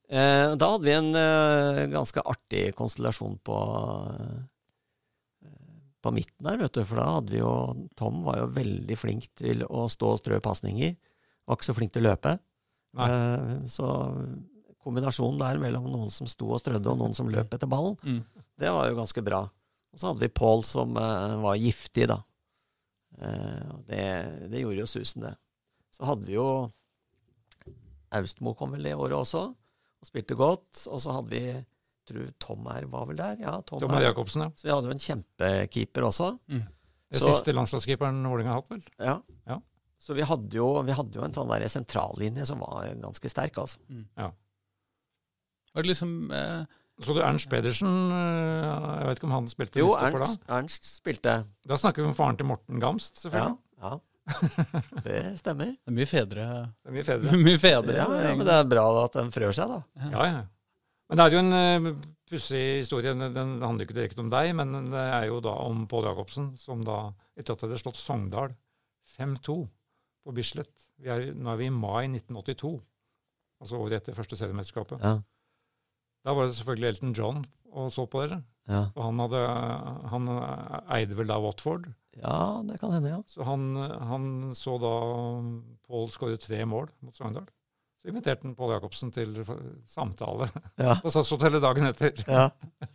Eh, 0.09 0.55
da 0.57 0.71
hadde 0.73 0.87
vi 0.87 0.95
en 0.95 1.11
eh, 1.19 1.83
ganske 1.93 2.23
artig 2.25 2.71
konstellasjon 2.79 3.35
på 3.45 3.59
eh, 4.15 4.39
på 6.03 6.13
midten 6.15 6.47
der, 6.47 6.59
vet 6.61 6.73
du. 6.77 6.83
For 6.87 7.01
da 7.01 7.07
hadde 7.17 7.33
vi 7.35 7.41
jo 7.41 7.53
Tom 7.99 8.21
var 8.27 8.39
jo 8.43 8.51
veldig 8.55 8.97
flink 8.99 9.27
til 9.39 9.65
å 9.67 9.87
stå 9.91 10.13
og 10.15 10.21
strø 10.23 10.39
pasninger. 10.45 10.95
Var 11.49 11.57
ikke 11.59 11.69
så 11.71 11.75
flink 11.77 11.93
til 11.95 12.05
å 12.07 12.11
løpe. 12.13 12.37
Eh, 12.99 13.67
så 13.71 13.89
kombinasjonen 14.85 15.41
der 15.43 15.59
mellom 15.61 15.89
noen 15.91 16.11
som 16.15 16.27
sto 16.31 16.47
og 16.55 16.61
strødde, 16.63 16.89
og 16.93 17.01
noen 17.03 17.15
som 17.17 17.29
løp 17.29 17.53
etter 17.55 17.69
ballen, 17.69 17.97
Mm. 18.05 18.23
det 18.59 18.71
var 18.73 18.89
jo 18.89 18.97
ganske 18.97 19.23
bra. 19.27 19.43
Og 19.93 19.99
så 20.01 20.07
hadde 20.11 20.21
vi 20.21 20.29
Pål 20.29 20.63
som 20.65 20.97
eh, 20.97 21.37
var 21.43 21.57
giftig, 21.59 22.07
da. 22.09 22.21
Eh, 23.21 23.69
det, 23.89 24.05
det 24.53 24.63
gjorde 24.63 24.85
jo 24.85 24.87
susen, 24.87 25.23
det. 25.27 25.35
Så 25.97 26.05
hadde 26.07 26.27
vi 26.29 26.37
jo 26.39 26.71
Austmo 28.17 28.55
kom 28.57 28.73
vel 28.73 28.87
det 28.89 28.95
året 28.97 29.19
også, 29.19 29.43
og 29.53 30.07
spilte 30.09 30.37
godt. 30.39 30.87
Og 30.89 31.01
så 31.03 31.13
hadde 31.19 31.29
vi 31.35 31.43
tror 32.09 32.31
Tom 32.43 32.67
her 32.73 32.87
var 32.91 33.07
vel 33.11 33.19
der? 33.21 33.37
Ja, 33.45 33.55
Tom, 33.69 33.81
Tom 33.85 33.95
her. 33.97 34.09
Jacobsen, 34.09 34.43
ja. 34.47 34.51
Så 34.57 34.67
vi 34.69 34.73
hadde 34.75 34.91
jo 34.91 34.97
en 34.97 35.05
kjempekeeper 35.05 36.07
også. 36.09 36.33
Det 36.49 37.21
Så- 37.23 37.31
siste 37.33 37.55
landslagskeeperen 37.57 38.19
Vålerenga 38.29 38.53
har 38.55 38.61
hatt, 38.63 38.71
vel. 38.73 38.83
Ja. 38.99 39.21
Ja. 39.49 39.61
Så 39.99 40.15
vi 40.15 40.23
hadde, 40.23 40.53
jo, 40.55 40.67
vi 40.87 40.93
hadde 40.95 41.17
jo 41.19 41.25
en 41.25 41.33
sånn 41.35 41.49
der 41.51 41.65
sentrallinje 41.73 42.45
som 42.47 42.61
var 42.61 42.85
ganske 43.03 43.31
sterk, 43.33 43.57
altså. 43.59 43.79
Ja. 44.17 44.31
Var 45.75 45.83
det 45.83 45.91
liksom 45.93 46.31
eh, 46.33 46.65
Så 47.05 47.15
du 47.15 47.21
Ernst 47.23 47.49
Pedersen 47.51 47.89
eh, 48.11 48.99
Jeg 49.01 49.07
vet 49.07 49.19
ikke 49.21 49.29
om 49.29 49.35
han 49.37 49.49
spilte 49.51 49.79
Jo, 49.83 49.89
midtstopper 49.93 50.23
da? 50.25 50.29
Jo, 50.33 50.55
Ernst 50.59 50.89
spilte. 50.97 51.35
Da 51.69 51.77
snakker 51.79 52.03
vi 52.03 52.09
om 52.11 52.15
faren 52.19 52.37
til 52.41 52.47
Morten 52.49 52.81
Gamst, 52.83 53.21
selvfølgelig. 53.23 53.59
ja. 53.83 53.99
Det 55.05 55.21
stemmer. 55.41 55.71
Det 55.73 55.89
er 55.89 55.95
mye 55.97 56.07
fedre. 56.11 56.47
Det 56.85 56.91
er 56.91 56.93
mye 56.99 57.05
fedre. 57.07 57.37
mye 57.49 57.59
fedre. 57.63 57.95
Ja, 57.97 58.09
ja, 58.29 58.33
men 58.37 58.45
det 58.45 58.57
er 58.59 58.67
bra 58.69 58.85
at 59.07 59.15
den 59.17 59.31
frør 59.33 59.55
seg, 59.57 59.71
da. 59.73 59.79
Ja, 60.13 60.27
ja. 60.29 60.43
Men 61.09 61.19
det 61.21 61.25
er 61.25 61.35
jo 61.35 61.41
en 61.41 61.57
uh, 61.57 61.91
pussig 62.29 62.63
historie. 62.83 63.15
Den, 63.17 63.33
den 63.35 63.55
handler 63.65 63.87
ikke 63.87 63.97
direkte 63.97 64.23
om 64.25 64.31
deg, 64.33 64.53
men 64.59 64.75
det 64.93 65.05
er 65.05 65.29
jo 65.31 65.41
da 65.45 65.55
om 65.65 65.87
Pål 65.89 66.11
Jacobsen, 66.11 66.51
som 66.61 66.85
da, 66.85 66.99
etter 67.39 67.55
at 67.55 67.63
det 67.63 67.71
hadde 67.71 67.81
slått 67.81 68.01
Sogndal 68.01 68.53
5-2 69.17 69.59
på 70.27 70.35
Bislett 70.37 70.89
vi 71.01 71.09
er, 71.13 71.31
Nå 71.33 71.53
er 71.53 71.61
vi 71.61 71.69
i 71.71 71.73
mai 71.73 72.09
1982, 72.11 72.75
altså 73.63 73.81
året 73.81 74.01
etter 74.01 74.17
første 74.17 74.37
seriemesterskapet. 74.37 75.01
Ja. 75.01 75.17
Da 76.27 76.35
var 76.37 76.49
det 76.49 76.59
selvfølgelig 76.59 76.91
Elton 76.93 77.15
John 77.17 77.45
og 77.79 77.93
så 77.95 78.05
på 78.11 78.25
dere. 78.25 78.43
Ja, 78.69 78.83
Og 78.93 79.01
han, 79.07 79.21
hadde, 79.23 79.43
han 80.13 80.27
eide 80.93 81.17
vel 81.17 81.31
da 81.31 81.39
Watford. 81.41 81.87
ja 82.19 82.61
det 82.69 82.77
kan 82.83 82.93
hende, 82.93 83.15
ja. 83.15 83.21
Så 83.31 83.47
han, 83.49 83.71
han 84.11 84.27
så 84.57 84.75
da 84.83 84.91
Pål 85.89 86.11
skåre 86.13 86.41
tre 86.41 86.61
mål 86.69 86.91
mot 87.01 87.17
Sogndal. 87.17 87.47
Inviterte 88.09 88.47
han 88.49 88.57
Pål 88.59 88.75
Jacobsen 88.77 89.13
til 89.15 89.37
samtale 89.89 90.49
Ja. 90.81 90.97
på 91.05 91.13
SAS-hotellet 91.13 91.63
dagen 91.65 91.91
etter. 91.93 92.17
ja. 92.27 92.49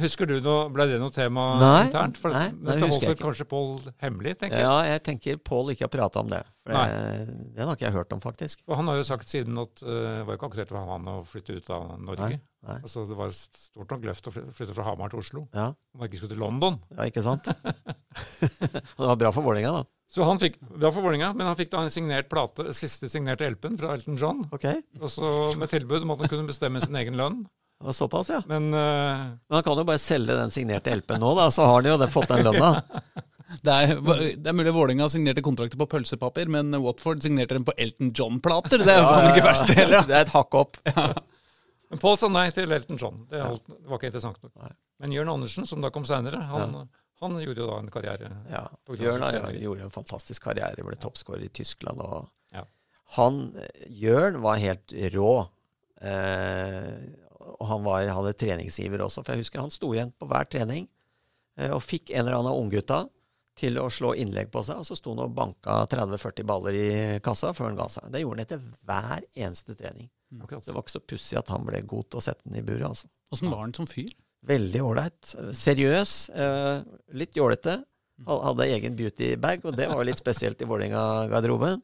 Husker 0.00 0.24
du 0.24 0.38
noe, 0.40 0.70
Ble 0.72 0.86
det 0.88 0.96
noe 0.98 1.12
tema 1.12 1.42
Nei, 1.60 1.82
internt? 1.84 2.16
For 2.16 2.32
nei, 2.32 2.46
dette 2.48 2.64
nei, 2.64 2.76
holdt 2.80 2.94
husker 2.94 3.10
jeg 3.10 3.12
vel 3.12 3.18
kanskje 3.26 3.44
Pål 3.50 3.74
hemmelig, 4.00 4.32
tenker 4.40 4.56
jeg. 4.56 4.64
Ja, 4.64 4.76
jeg 4.88 5.02
tenker 5.04 5.36
Pål 5.44 5.74
ikke 5.74 5.84
har 5.84 5.90
prata 5.92 6.22
om 6.24 6.30
det. 6.32 6.38
For 6.64 6.72
det, 6.72 7.34
den 7.58 7.68
har 7.68 7.76
ikke 7.76 7.84
jeg 7.84 7.94
hørt 7.98 8.14
om, 8.16 8.22
faktisk. 8.24 8.62
Og 8.66 8.78
han 8.80 8.88
har 8.88 8.96
jo 8.96 9.04
sagt 9.06 9.28
siden 9.30 9.60
at 9.60 9.82
uh, 9.84 9.90
det 9.92 10.24
var 10.30 10.38
ikke 10.38 10.48
akkurat 10.48 10.72
for 10.72 10.88
han 10.94 11.10
å 11.12 11.18
flytte 11.28 11.58
ut 11.60 11.68
av 11.76 11.92
Norge. 12.00 12.30
Nei, 12.38 12.40
nei. 12.70 12.78
Altså 12.80 13.04
Det 13.06 13.18
var 13.20 13.28
et 13.30 13.60
stort 13.60 13.92
nok 13.92 14.08
løft 14.08 14.30
å 14.32 14.34
flytte 14.38 14.72
fra 14.78 14.86
Hamar 14.88 15.12
til 15.12 15.20
Oslo. 15.20 15.44
Ja, 15.52 15.68
Om 15.92 16.00
han 16.02 16.08
ikke 16.08 16.22
skulle 16.22 16.34
til 16.34 16.42
London. 16.46 16.80
ja 16.96 17.10
ikke 17.12 17.26
sant? 17.28 17.52
Det 18.40 18.96
var 19.04 19.20
bra 19.20 19.30
for 19.36 19.44
Vålerenga, 19.44 19.76
da. 19.76 19.84
Så 20.16 20.24
han 20.24 20.38
fikk, 20.40 20.54
bra 20.64 20.88
for 20.88 21.04
Vålerenga, 21.04 21.34
men 21.36 21.44
han 21.50 21.56
fikk 21.58 21.68
da 21.74 21.82
en 21.84 21.92
signert 21.92 22.30
plate, 22.32 22.70
siste 22.72 23.10
signerte 23.12 23.44
LP-en 23.52 23.76
fra 23.76 23.92
Elton 23.92 24.16
John. 24.16 24.38
Ok, 24.56 24.64
Og 25.02 25.10
så 25.12 25.28
med 25.60 25.68
tilbud 25.68 26.06
om 26.06 26.14
at 26.14 26.22
han 26.24 26.30
kunne 26.32 26.48
bestemme 26.48 26.80
sin 26.80 26.96
egen 26.96 27.18
lønn. 27.20 27.42
det 27.44 27.90
var 27.90 27.96
såpass, 27.98 28.30
ja. 28.32 28.40
Men 28.48 28.70
uh, 28.72 29.36
Men 29.36 29.58
han 29.58 29.66
kan 29.66 29.76
jo 29.76 29.84
bare 29.84 30.00
selge 30.00 30.38
den 30.38 30.54
signerte 30.54 30.94
LP-en 30.96 31.20
nå, 31.20 31.34
da, 31.36 31.50
så 31.52 31.68
har 31.68 31.82
han 31.82 31.90
jo 31.90 31.98
det, 32.00 32.08
fått 32.14 32.32
den 32.32 32.46
lønna. 32.48 32.70
Det 33.62 33.70
er, 33.70 33.92
det 34.40 34.50
er 34.50 34.56
mulig 34.56 34.72
Vålerenga 34.74 35.06
signerte 35.12 35.44
kontrakter 35.44 35.78
på 35.78 35.86
pølsepapir, 35.92 36.48
men 36.50 36.72
Watford 36.82 37.20
signerte 37.22 37.54
dem 37.54 37.68
på 37.68 37.76
Elton 37.78 38.08
John-plater. 38.16 38.82
Det 38.82 38.90
er 38.90 38.98
jo 38.98 39.06
faen 39.06 39.28
ikke 39.30 39.44
verst 39.46 39.70
heller. 39.76 40.08
Det 40.08 40.16
er 40.16 40.24
et 40.24 40.32
hakk 40.34 40.56
opp. 40.58 40.80
Men 41.92 42.00
Paul 42.02 42.16
sa 42.18 42.26
nei 42.32 42.48
til 42.56 42.72
Elton 42.74 42.98
John. 42.98 43.20
Det, 43.30 43.38
holdt, 43.44 43.68
det 43.70 43.86
var 43.86 44.00
ikke 44.00 44.10
interessant 44.10 44.40
nok. 44.42 44.50
Nei. 44.64 44.72
Men 45.04 45.14
Jørn 45.14 45.30
Andersen, 45.36 45.68
som 45.68 45.84
da 45.84 45.92
kom 45.94 46.08
seinere, 46.08 46.40
han, 46.50 46.74
han 47.20 47.38
gjorde 47.40 47.62
jo 47.62 47.66
da 47.70 47.78
en 47.80 47.90
karriere. 47.92 48.30
Ja. 48.52 48.64
Jørn 49.00 49.60
gjorde 49.62 49.86
en 49.86 49.94
fantastisk 49.94 50.42
karriere, 50.44 50.84
ble 50.84 50.96
toppskårer 51.00 51.46
i 51.46 51.52
Tyskland. 51.54 52.00
Og 52.04 52.28
Ja. 52.52 52.64
han, 53.16 53.54
Jørn 53.88 54.40
var 54.44 54.58
helt 54.60 54.92
rå. 55.14 55.30
Eh, 56.04 56.96
og 57.56 57.66
han 57.70 57.84
var, 57.86 58.04
hadde 58.12 58.34
treningsgiver 58.36 59.00
også, 59.06 59.22
for 59.24 59.32
jeg 59.34 59.44
husker 59.46 59.62
han 59.62 59.72
sto 59.72 59.92
igjen 59.94 60.10
på 60.18 60.28
hver 60.28 60.48
trening 60.50 60.88
eh, 61.56 61.70
og 61.72 61.80
fikk 61.84 62.10
en 62.12 62.24
eller 62.26 62.36
annen 62.36 62.52
av 62.52 62.60
unggutta 62.60 62.98
til 63.56 63.78
å 63.80 63.86
slå 63.88 64.10
innlegg 64.20 64.50
på 64.52 64.60
seg, 64.66 64.82
og 64.82 64.84
så 64.84 64.96
sto 64.98 65.14
han 65.14 65.22
og 65.24 65.32
banka 65.32 65.78
30-40 65.88 66.44
baller 66.44 66.76
i 66.76 66.88
kassa 67.24 67.54
før 67.56 67.70
han 67.70 67.78
ga 67.78 67.86
seg. 67.88 68.10
Det 68.12 68.20
gjorde 68.20 68.36
han 68.36 68.44
etter 68.44 68.66
hver 68.84 69.24
eneste 69.32 69.76
trening. 69.78 70.10
Mm, 70.34 70.42
det 70.50 70.74
var 70.74 70.82
ikke 70.82 70.92
så 70.98 71.00
pussig 71.00 71.38
at 71.40 71.48
han 71.54 71.64
ble 71.64 71.80
god 71.88 72.10
til 72.10 72.20
å 72.20 72.24
sette 72.26 72.44
den 72.44 72.58
i 72.60 72.64
buret. 72.66 72.84
altså. 72.90 73.08
Åssen 73.32 73.48
var 73.54 73.62
han 73.64 73.72
som 73.78 73.88
fyr? 73.88 74.12
Veldig 74.46 74.82
ålreit. 74.84 75.34
Seriøs. 75.56 76.14
Eh, 76.30 76.80
litt 77.18 77.36
jålete. 77.36 77.80
Hadde 78.26 78.64
egen 78.72 78.94
beautybag, 78.96 79.64
og 79.68 79.74
det 79.76 79.90
var 79.90 79.98
jo 80.00 80.06
litt 80.08 80.20
spesielt 80.20 80.62
i 80.62 80.68
Vålerenga-garderoben. 80.68 81.82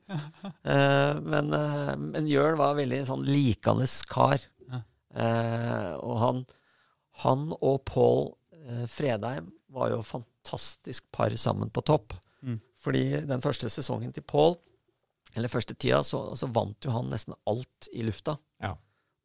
Eh, 0.63 1.19
men, 1.21 1.53
eh, 1.53 1.93
men 1.99 2.29
Jørn 2.31 2.57
var 2.61 2.79
veldig 2.79 3.03
sånn 3.09 3.25
likende 3.27 3.89
kar. 4.09 4.41
Eh, 5.13 5.93
og 6.01 6.15
han, 6.23 6.39
han 7.25 7.49
og 7.59 7.83
Pål 7.85 8.31
eh, 8.57 8.85
Fredheim 8.89 9.51
var 9.73 9.93
jo 9.93 10.01
fantastisk 10.07 11.05
par 11.13 11.35
sammen 11.37 11.73
på 11.75 11.85
topp. 11.85 12.15
Mm. 12.43 12.61
Fordi 12.81 13.05
den 13.29 13.45
første 13.45 13.69
sesongen 13.73 14.15
til 14.15 14.25
Pål, 14.25 14.57
eller 15.37 15.53
første 15.53 15.75
tida, 15.75 16.03
så, 16.05 16.25
så 16.37 16.49
vant 16.53 16.85
jo 16.85 16.95
han 16.95 17.11
nesten 17.13 17.37
alt 17.49 17.91
i 17.93 18.05
lufta. 18.07 18.37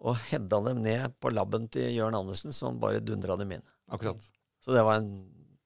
Og 0.05 0.17
hedda 0.29 0.59
dem 0.67 0.83
ned 0.85 1.15
på 1.23 1.31
labben 1.33 1.65
til 1.73 1.89
Jørn 1.95 2.15
Andersen, 2.19 2.53
som 2.53 2.77
bare 2.81 2.99
dundra 3.01 3.37
dem 3.39 3.55
inn. 3.57 3.63
Akkurat. 3.89 4.21
Så 4.63 4.75
det 4.75 4.83
var 4.85 4.99
en 5.01 5.09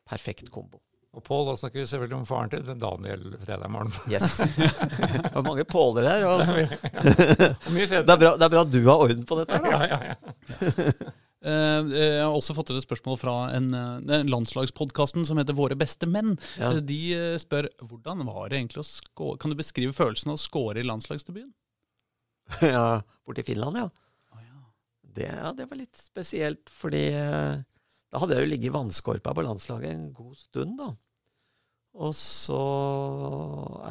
perfekt 0.08 0.52
kombo. 0.54 0.80
Og 1.12 1.24
Pål, 1.28 1.50
da 1.50 1.58
snakker 1.60 1.82
vi 1.82 1.88
selvfølgelig 1.90 2.16
om 2.22 2.28
faren 2.30 2.52
til 2.54 2.64
Daniel 2.80 3.26
Fredheim. 3.42 3.74
Arne. 3.76 3.92
Yes. 4.08 4.38
det 4.48 5.34
var 5.34 5.44
mange 5.44 5.66
påler 5.68 6.08
her. 6.08 6.24
Altså. 6.30 6.54
Mye 7.76 7.88
Det, 7.90 8.00
er 8.00 8.22
bra, 8.22 8.32
det 8.40 8.48
er 8.48 8.54
bra 8.54 8.64
du 8.64 8.80
har 8.86 9.04
orden 9.04 9.26
på 9.28 9.42
dette. 9.42 9.60
Da. 9.60 9.74
Ja, 9.76 9.90
ja, 9.92 10.14
ja. 10.14 11.12
Eh, 11.42 11.88
Jeg 11.90 12.22
har 12.22 12.36
også 12.38 12.54
fått 12.54 12.70
et 12.70 12.84
spørsmål 12.84 13.16
fra 13.18 13.32
en, 13.58 13.72
eh, 13.74 14.22
landslagspodkasten 14.30 15.24
som 15.26 15.40
heter 15.42 15.56
Våre 15.58 15.74
beste 15.74 16.06
menn. 16.06 16.36
Ja. 16.62 16.68
Eh, 16.76 16.84
De 16.86 16.98
eh, 17.18 17.38
spør 17.42 17.66
hvordan 17.82 18.22
var 18.28 18.52
det 18.52 18.60
egentlig 18.60 18.84
å 18.84 18.86
skåre 18.86 19.40
Kan 19.42 19.50
du 19.50 19.58
beskrive 19.58 19.90
følelsen 19.98 20.30
av 20.30 20.38
å 20.38 20.42
score 20.44 20.78
i 20.78 20.86
landslagsdebuten? 20.86 21.50
Ja, 22.62 23.02
Borti 23.26 23.42
Finland, 23.48 23.80
ja. 23.82 23.88
Det, 25.14 25.28
ja, 25.28 25.52
det 25.58 25.66
var 25.70 25.78
litt 25.80 25.98
spesielt, 26.00 26.70
fordi 26.72 27.06
eh, 27.14 27.62
da 28.12 28.20
hadde 28.22 28.36
jeg 28.38 28.46
jo 28.46 28.52
ligget 28.52 28.70
i 28.72 28.76
vannskorpa 28.76 29.34
på 29.36 29.44
landslaget 29.46 29.92
en 29.92 30.10
god 30.16 30.36
stund, 30.40 30.78
da. 30.80 30.92
Og 32.02 32.14
så 32.16 32.60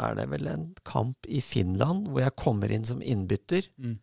er 0.00 0.14
det 0.16 0.24
vel 0.32 0.46
en 0.48 0.62
kamp 0.88 1.26
i 1.28 1.42
Finland 1.44 2.06
hvor 2.08 2.22
jeg 2.24 2.32
kommer 2.40 2.72
inn 2.72 2.86
som 2.88 3.02
innbytter. 3.04 3.66
Mm. 3.76 3.98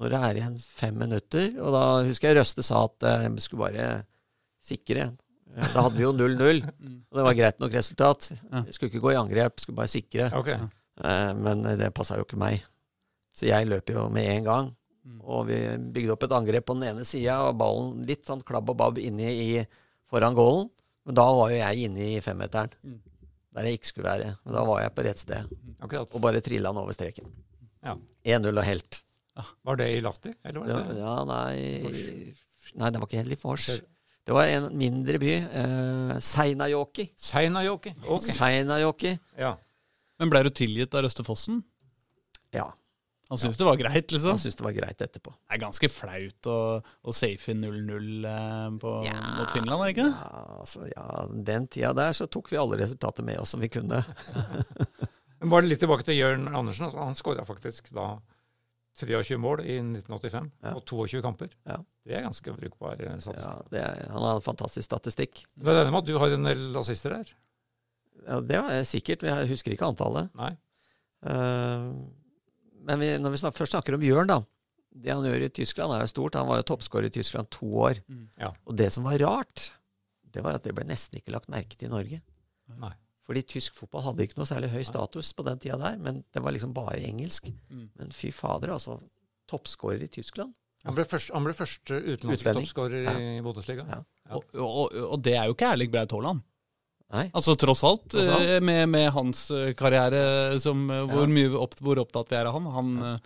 Når 0.00 0.14
det 0.14 0.20
er 0.24 0.38
igjen 0.40 0.54
fem 0.64 0.96
minutter. 0.96 1.50
Og 1.60 1.74
da 1.74 1.82
husker 2.06 2.30
jeg 2.30 2.38
Røste 2.38 2.64
sa 2.64 2.86
at 2.88 3.04
jeg 3.04 3.42
skulle 3.44 3.66
bare 3.68 3.88
sikre. 4.64 5.10
Eh, 5.52 5.68
Da 5.74 5.82
hadde 5.84 5.98
vi 5.98 6.06
jo 6.06 6.14
0-0, 6.16 6.62
Mm. 6.80 6.98
og 7.10 7.18
det 7.20 7.24
var 7.26 7.34
greit 7.36 7.60
nok 7.60 7.72
resultat. 7.76 8.30
Jeg 8.32 8.72
skulle 8.76 8.88
ikke 8.92 9.04
gå 9.04 9.12
i 9.12 9.18
angrep, 9.20 9.60
skulle 9.60 9.76
bare 9.82 9.92
sikre. 9.92 10.30
Ok. 10.40 10.48
Eh, 10.54 11.32
Men 11.36 11.62
det 11.76 11.92
passa 11.94 12.16
jo 12.16 12.24
ikke 12.24 12.40
meg. 12.40 12.62
Så 13.36 13.46
jeg 13.52 13.68
løper 13.68 13.94
jo 13.98 14.08
med 14.08 14.24
en 14.38 14.44
gang. 14.48 14.70
Og 15.24 15.46
vi 15.48 15.56
bygde 15.94 16.12
opp 16.12 16.22
et 16.26 16.32
angrep 16.36 16.66
på 16.66 16.74
den 16.78 16.88
ene 16.90 17.04
sida, 17.08 17.38
og 17.48 17.56
ballen 17.60 18.02
litt 18.06 18.26
sånn 18.28 18.42
klabb 18.44 18.68
og 18.70 18.76
babb 18.76 18.98
inni 18.98 19.28
i 19.30 19.66
foran 20.10 20.34
goalen. 20.36 20.68
Men 21.06 21.14
da 21.16 21.24
var 21.32 21.50
jo 21.50 21.56
jeg 21.56 21.86
inne 21.88 22.08
i 22.16 22.20
femmeteren, 22.20 22.70
Mm. 22.84 22.98
der 23.54 23.64
jeg 23.64 23.78
ikke 23.78 23.86
skulle 23.90 24.10
være. 24.10 24.36
Men 24.44 24.54
da 24.54 24.64
var 24.64 24.80
jeg 24.82 24.94
på 24.94 25.04
rett 25.04 25.18
sted, 25.18 25.48
Akkurat. 25.80 26.14
og 26.14 26.20
bare 26.20 26.40
trilla 26.40 26.68
den 26.70 26.82
over 26.82 26.92
streken. 26.92 27.26
Ja. 27.82 27.96
1-0 28.24 28.58
og 28.58 28.64
helt. 28.64 29.02
Var 29.64 29.76
det 29.76 29.86
i 29.96 30.00
Lahti? 30.04 30.34
Eller 30.44 30.60
var 30.60 30.66
Det 30.68 30.88
det 30.88 30.98
ja, 31.00 31.24
nei 31.24 32.34
Nei, 32.76 32.90
det 32.90 33.00
var 33.00 33.06
ikke 33.08 33.22
helt 33.24 33.32
i 33.32 33.36
Fors. 33.40 33.66
Det 34.26 34.34
var 34.36 34.44
en 34.46 34.76
mindre 34.76 35.18
by. 35.18 35.30
Eh, 35.32 36.18
Seinajoki. 36.20 37.08
Seinajoki? 37.16 37.94
Okay. 38.04 38.34
Seinajoki. 38.36 39.18
Ja. 39.38 39.56
Men 40.20 40.30
ble 40.30 40.42
du 40.44 40.50
tilgitt 40.50 40.94
av 40.94 41.02
Røste-Fossen? 41.02 41.64
Ja. 42.52 42.68
Han 43.30 43.38
syntes 43.38 43.58
det 43.60 43.66
var 43.68 43.76
greit, 43.78 44.10
liksom? 44.10 44.32
Han 44.34 44.38
syntes 44.42 44.56
det 44.58 44.64
var 44.66 44.74
greit 44.74 45.02
etterpå. 45.04 45.30
Det 45.46 45.54
er 45.54 45.60
ganske 45.62 45.88
flaut 45.94 46.48
å, 46.50 46.56
å 46.82 47.12
safe 47.14 47.52
inn 47.52 47.60
0-0 47.62 48.24
eh, 48.26 48.70
på- 48.82 48.94
Ja. 49.06 49.14
mot 49.38 49.52
Finland, 49.54 49.84
er 49.84 49.86
det 49.86 49.94
ikke 49.94 50.08
det? 50.08 50.16
Ja, 50.18 50.42
altså, 50.64 50.82
ja, 50.90 51.06
den 51.50 51.68
tida 51.70 51.92
der 51.94 52.12
så 52.18 52.26
tok 52.26 52.50
vi 52.50 52.58
alle 52.58 52.80
resultater 52.82 53.22
med 53.26 53.38
oss 53.38 53.54
som 53.54 53.62
vi 53.62 53.68
kunne. 53.70 54.02
Men 55.40 55.48
bare 55.54 55.64
litt 55.70 55.80
tilbake 55.80 56.04
til 56.04 56.18
Jørn 56.18 56.48
Andersen. 56.50 56.88
Altså, 56.90 56.98
han 57.06 57.14
skåra 57.16 57.46
faktisk 57.48 57.92
da 57.96 58.08
23 59.00 59.38
mål 59.40 59.62
i 59.62 59.76
1985 59.78 60.50
Ja. 60.66 60.72
og 60.74 60.82
22 60.90 61.22
kamper. 61.24 61.54
Ja. 61.70 61.78
Det 62.04 62.16
er 62.18 62.24
ganske 62.26 62.52
brukbar 62.58 62.98
eh, 62.98 63.14
Ja, 63.30 63.54
det 63.70 63.80
er, 63.86 64.02
han 64.10 64.26
har 64.26 64.40
en 64.40 64.44
fantastisk 64.44 64.84
statistikk. 64.90 65.44
Det 65.54 65.70
er 65.70 65.84
enig 65.84 65.94
med 65.94 66.02
at 66.02 66.10
du 66.10 66.18
har 66.18 66.34
en 66.34 66.50
del 66.50 66.66
assister 66.82 67.14
der? 67.14 67.30
Ja, 68.26 68.40
det 68.44 68.58
er 68.58 68.82
sikkert, 68.84 69.22
men 69.22 69.38
jeg 69.38 69.52
husker 69.54 69.72
ikke 69.72 69.86
antallet. 69.94 70.28
Nei? 70.36 70.50
Eh, 71.30 71.86
men 72.86 73.00
vi, 73.02 73.10
når 73.20 73.34
vi 73.34 73.40
snakker, 73.42 73.58
først 73.62 73.74
snakker 73.76 73.96
om 73.98 74.04
Jørn, 74.06 74.30
da. 74.30 74.40
Det 74.90 75.12
han 75.14 75.22
gjør 75.26 75.44
i 75.46 75.52
Tyskland, 75.54 75.92
er 75.94 76.02
jo 76.02 76.10
stort. 76.10 76.34
Han 76.38 76.48
var 76.48 76.60
jo 76.62 76.66
toppskårer 76.72 77.06
i 77.10 77.14
Tyskland 77.14 77.50
to 77.54 77.68
år. 77.84 78.00
Mm. 78.10 78.24
Ja. 78.40 78.50
Og 78.66 78.74
det 78.80 78.88
som 78.94 79.04
var 79.06 79.20
rart, 79.22 79.68
det 80.34 80.42
var 80.42 80.58
at 80.58 80.64
det 80.66 80.74
ble 80.74 80.84
nesten 80.88 81.20
ikke 81.20 81.34
lagt 81.36 81.50
merke 81.52 81.76
til 81.78 81.90
i 81.90 81.92
Norge. 81.92 82.18
Nei. 82.80 82.92
Fordi 83.26 83.44
tysk 83.46 83.76
fotball 83.78 84.02
hadde 84.08 84.24
ikke 84.26 84.40
noe 84.40 84.48
særlig 84.50 84.72
høy 84.72 84.82
status 84.88 85.30
på 85.38 85.44
den 85.46 85.60
tida 85.62 85.76
der, 85.78 86.00
men 86.02 86.24
det 86.34 86.42
var 86.42 86.50
liksom 86.56 86.72
bare 86.74 86.98
engelsk. 87.06 87.52
Mm. 87.70 87.84
Men 88.00 88.10
fy 88.16 88.32
fader, 88.34 88.72
altså. 88.74 88.98
Toppskårer 89.50 90.02
i 90.06 90.10
Tyskland. 90.10 90.54
Han 90.86 90.96
ble, 90.96 91.04
først, 91.04 91.30
han 91.34 91.44
ble 91.44 91.52
første 91.54 91.98
utenlandske 92.00 92.54
toppskårer 92.56 93.02
Ja. 93.04 93.14
i 93.20 93.40
Bundesliga. 93.44 93.84
Ja. 93.86 94.00
Ja. 94.30 94.38
Og, 94.38 94.54
og, 94.56 94.94
og 95.12 95.22
det 95.22 95.34
er 95.36 95.46
jo 95.50 95.54
ikke 95.54 95.68
Erling 95.74 95.90
Braut 95.92 96.14
Haaland. 96.16 96.40
Nei. 97.12 97.24
Altså 97.34 97.56
tross 97.58 97.82
alt, 97.84 98.04
Tross 98.12 98.28
alt. 98.36 98.42
eh, 98.56 98.60
Med, 98.62 98.88
med 98.88 99.08
hans 99.12 99.50
eh, 99.50 99.72
karriere, 99.74 100.58
som, 100.62 100.84
eh, 100.90 101.04
hvor, 101.10 101.24
Ja. 101.26 101.32
mye 101.34 101.54
opp, 101.58 101.74
hvor 101.82 101.98
opptatt 101.98 102.28
vi 102.30 102.36
er 102.38 102.46
av 102.46 102.54
han. 102.54 102.66
Han, 102.76 102.92
ja. 103.02 103.16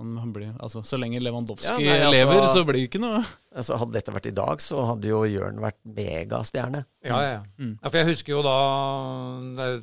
han, 0.00 0.10
han 0.20 0.32
blir, 0.32 0.50
altså, 0.60 0.82
så 0.84 0.98
lenge 1.00 1.20
Lewandowski 1.24 1.68
Ja, 1.70 1.78
nei, 1.78 2.00
altså- 2.04 2.18
lever, 2.18 2.46
så 2.52 2.64
blir 2.68 2.80
det 2.80 2.90
ikke 2.90 3.00
noe 3.00 3.22
Altså, 3.56 3.78
hadde 3.80 3.92
dette 3.96 4.12
vært 4.12 4.26
i 4.26 4.34
dag, 4.36 4.60
så 4.60 4.84
hadde 4.86 5.08
jo 5.08 5.22
Jørn 5.26 5.58
vært 5.60 5.80
megastjerne. 5.84 6.84
Ja, 7.04 7.16
ja, 7.22 7.30
ja. 7.38 7.42
Mm. 7.58 7.78
ja. 7.82 7.88
For 7.88 7.98
jeg 7.98 8.06
husker 8.12 8.32
jo 8.36 8.42
da 8.42 8.58
det, 9.56 9.66
er- 9.70 9.80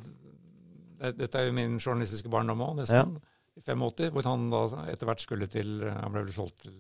det, 1.02 1.18
Dette 1.18 1.36
er 1.42 1.46
jo 1.50 1.54
min 1.58 1.78
journalistiske 1.80 2.30
barndom 2.30 2.62
òg, 2.62 2.78
nesten. 2.80 3.18
I 3.58 3.62
85, 3.66 4.12
hvor 4.14 4.24
han 4.30 4.50
da 4.54 4.62
etter 4.92 5.06
hvert 5.10 5.20
skulle 5.22 5.48
til 5.50 5.82
Han 5.90 6.12
ble 6.14 6.24
vel 6.28 6.34
solgt 6.34 6.62
til 6.62 6.74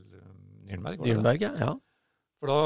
Nürnberg? 0.69 0.99
Nürnberg, 1.01 1.41
ja. 1.41 1.73
For 2.37 2.51
da, 2.51 2.57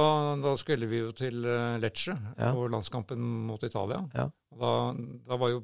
da 0.44 0.52
skulle 0.60 0.88
vi 0.92 1.00
jo 1.00 1.12
til 1.16 1.46
eh, 1.48 1.78
Lecce 1.80 2.16
Ja. 2.38 2.50
og 2.52 2.70
landskampen 2.74 3.22
mot 3.48 3.62
Italia. 3.64 4.02
Ja. 4.18 4.26
Da, 4.60 4.72
da 5.30 5.38
var 5.40 5.54
jo 5.54 5.62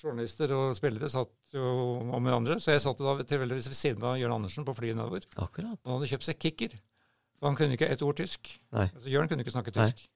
journalister 0.00 0.50
og 0.56 0.72
spillere 0.78 1.08
satt 1.10 1.30
jo 1.54 1.62
om 2.16 2.24
hverandre, 2.26 2.56
så 2.62 2.72
jeg 2.74 2.82
satt 2.84 2.98
da 3.02 3.16
tilfeldigvis 3.22 3.68
ved 3.70 3.76
siden 3.78 4.04
av 4.08 4.16
Jørn 4.18 4.34
Andersen 4.38 4.64
på 4.66 4.74
flyet 4.78 4.96
nedover. 4.98 5.26
Akkurat. 5.36 5.78
Han 5.84 5.96
hadde 5.98 6.08
kjøpt 6.10 6.26
seg 6.30 6.38
kicker. 6.42 6.76
For 7.36 7.50
han 7.50 7.58
kunne 7.58 7.76
ikke 7.76 7.88
et 7.92 8.02
ord 8.06 8.16
tysk. 8.18 8.50
Nei. 8.72 8.86
Altså, 8.88 9.10
Jørn 9.12 9.28
kunne 9.30 9.44
ikke 9.44 9.52
snakke 9.54 9.74
tysk. 9.76 10.06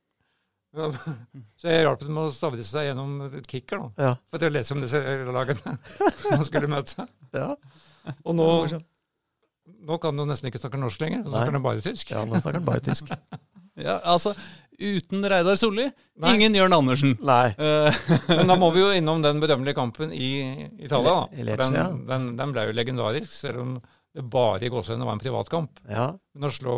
Ja, 0.75 0.87
Så 1.61 1.67
jeg 1.71 1.83
hjalp 1.83 2.03
dem 2.07 2.19
å 2.23 2.29
stavre 2.33 2.63
seg 2.67 2.87
gjennom 2.89 3.17
kicker, 3.51 3.83
da. 3.99 4.13
For 4.31 4.47
å 4.47 4.51
lese 4.55 4.75
om 4.77 4.83
disse 4.85 5.01
lagene 5.35 5.77
han 6.31 6.47
skulle 6.47 6.71
møte. 6.71 7.07
ja. 7.37 7.53
Og 8.25 8.33
nå. 8.39 8.47
Nå 9.87 9.99
kan 10.03 10.17
du 10.17 10.25
nesten 10.29 10.51
ikke 10.51 10.61
snakke 10.63 10.81
norsk 10.81 11.03
lenger. 11.03 11.23
Nå 11.25 11.33
snakker 11.33 11.57
han 11.59 11.65
bare 11.65 11.85
tysk. 11.85 12.11
Ja, 12.13 12.25
nå 12.29 12.41
snakker 12.41 12.59
han 12.61 12.67
bare 12.67 12.83
tysk. 12.85 13.13
ja, 13.89 13.99
altså, 14.05 14.35
Uten 14.81 15.25
Reidar 15.29 15.59
Solli, 15.61 15.85
ingen 16.31 16.55
Jørn 16.57 16.73
Andersen. 16.73 17.17
Nei. 17.27 17.53
Eh, 17.61 18.03
Men 18.33 18.49
da 18.49 18.57
må 18.61 18.71
vi 18.73 18.81
jo 18.81 18.91
innom 18.97 19.21
den 19.25 19.43
berømmelige 19.43 19.77
kampen 19.77 20.13
i 20.17 20.31
Italia. 20.81 21.17
da. 21.29 21.45
Lecce, 21.45 21.67
den, 21.67 21.77
ja. 21.77 21.87
den, 22.13 22.29
den 22.39 22.55
ble 22.55 22.65
jo 22.71 22.77
legendarisk, 22.77 23.33
selv 23.35 23.61
om 23.65 23.75
det 24.17 24.25
bare 24.33 24.65
i 24.67 24.71
gåsehudene 24.73 25.07
var 25.07 25.19
en 25.19 25.23
privatkamp. 25.23 25.83
Ja. 25.91 26.11
Men 26.35 26.49
å 26.49 26.53
slå 26.55 26.77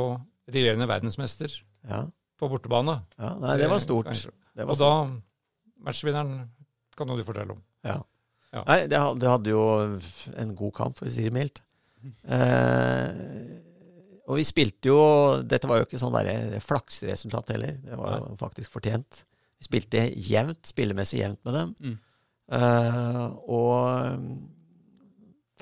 regjerende 0.52 0.88
verdensmester 0.90 1.54
ja. 1.88 2.02
på 2.38 2.48
bortebane 2.50 2.98
ja. 3.16 3.34
Nei, 3.40 3.56
det 3.60 3.70
var 3.70 3.82
stort. 3.84 4.10
Det 4.52 4.66
var 4.66 4.74
Og 4.74 4.80
da 4.80 4.92
Matchvinneren 5.86 6.48
kan 6.98 7.10
jo 7.10 7.16
du 7.18 7.24
fortelle 7.26 7.54
om. 7.54 7.62
Ja. 7.86 8.00
Ja. 8.52 8.62
Nei, 8.68 8.82
det, 8.90 8.98
det 9.22 9.30
hadde 9.30 9.52
jo 9.54 9.62
en 10.36 10.56
god 10.58 10.74
kamp, 10.76 10.98
for 10.98 11.08
å 11.08 11.12
si 11.12 11.24
det 11.24 11.32
mildt. 11.34 11.62
Eh, 12.36 13.08
og 14.30 14.38
vi 14.38 14.44
spilte 14.46 14.88
jo 14.90 15.00
Dette 15.44 15.68
var 15.68 15.80
jo 15.80 15.86
ikke 15.86 16.00
sånn 16.00 16.16
flaksresultat 16.64 17.52
heller. 17.54 17.76
Det 17.84 17.98
var 17.98 18.22
jo 18.22 18.36
faktisk 18.40 18.72
fortjent. 18.74 19.24
Vi 19.60 19.68
spilte 19.68 20.06
jevnt, 20.16 20.62
spillemessig 20.66 21.20
jevnt 21.20 21.42
med 21.46 21.58
dem. 21.58 21.74
Mm. 21.82 21.96
Eh, 22.58 23.24
og 23.46 23.76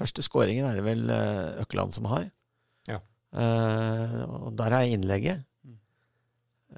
første 0.00 0.24
skåringen 0.24 0.68
er 0.68 0.78
det 0.78 0.86
vel 0.86 1.04
Økeland 1.10 1.60
Økkeland 1.62 1.96
som 1.96 2.08
har. 2.10 2.28
Ja. 2.88 3.00
Eh, 3.36 4.18
og 4.24 4.54
der 4.58 4.76
er 4.78 4.92
innlegget. 4.94 5.46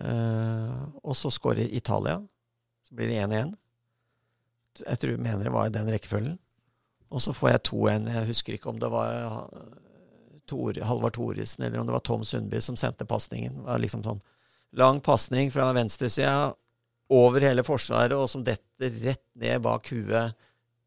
Eh, 0.01 0.79
og 1.05 1.17
så 1.19 1.31
skårer 1.33 1.69
Italia. 1.69 2.19
Så 2.87 2.97
blir 2.97 3.11
det 3.13 3.21
1-1. 3.23 3.53
Jeg 4.87 4.99
tror 4.99 5.21
mener 5.21 5.45
det 5.45 5.53
var 5.53 5.69
i 5.69 5.75
den 5.75 5.91
rekkefølgen. 5.93 6.39
Og 7.13 7.23
så 7.23 7.35
får 7.37 7.51
jeg 7.51 7.63
2-1. 7.69 8.11
Jeg 8.15 8.29
husker 8.31 8.57
ikke 8.57 8.71
om 8.73 8.79
det 8.81 8.89
var 8.93 9.13
eh, 9.21 9.67
Tor, 10.49 10.79
Halvard 10.89 11.17
Thoresen 11.17 11.67
eller 11.67 11.83
om 11.83 11.89
det 11.89 11.95
var 11.95 12.05
Tom 12.07 12.25
Sundby 12.27 12.61
som 12.65 12.79
sendte 12.81 13.07
pasningen. 13.09 13.61
Det 13.61 13.69
var 13.69 13.83
liksom 13.83 14.05
sånn 14.07 14.23
lang 14.81 15.03
pasning 15.05 15.53
fra 15.53 15.69
venstresida 15.77 16.55
over 17.13 17.45
hele 17.45 17.61
forsvaret, 17.67 18.15
og 18.17 18.31
som 18.33 18.45
detter 18.47 18.95
rett 19.03 19.25
ned 19.37 19.61
bak 19.65 19.91
huet 19.93 20.33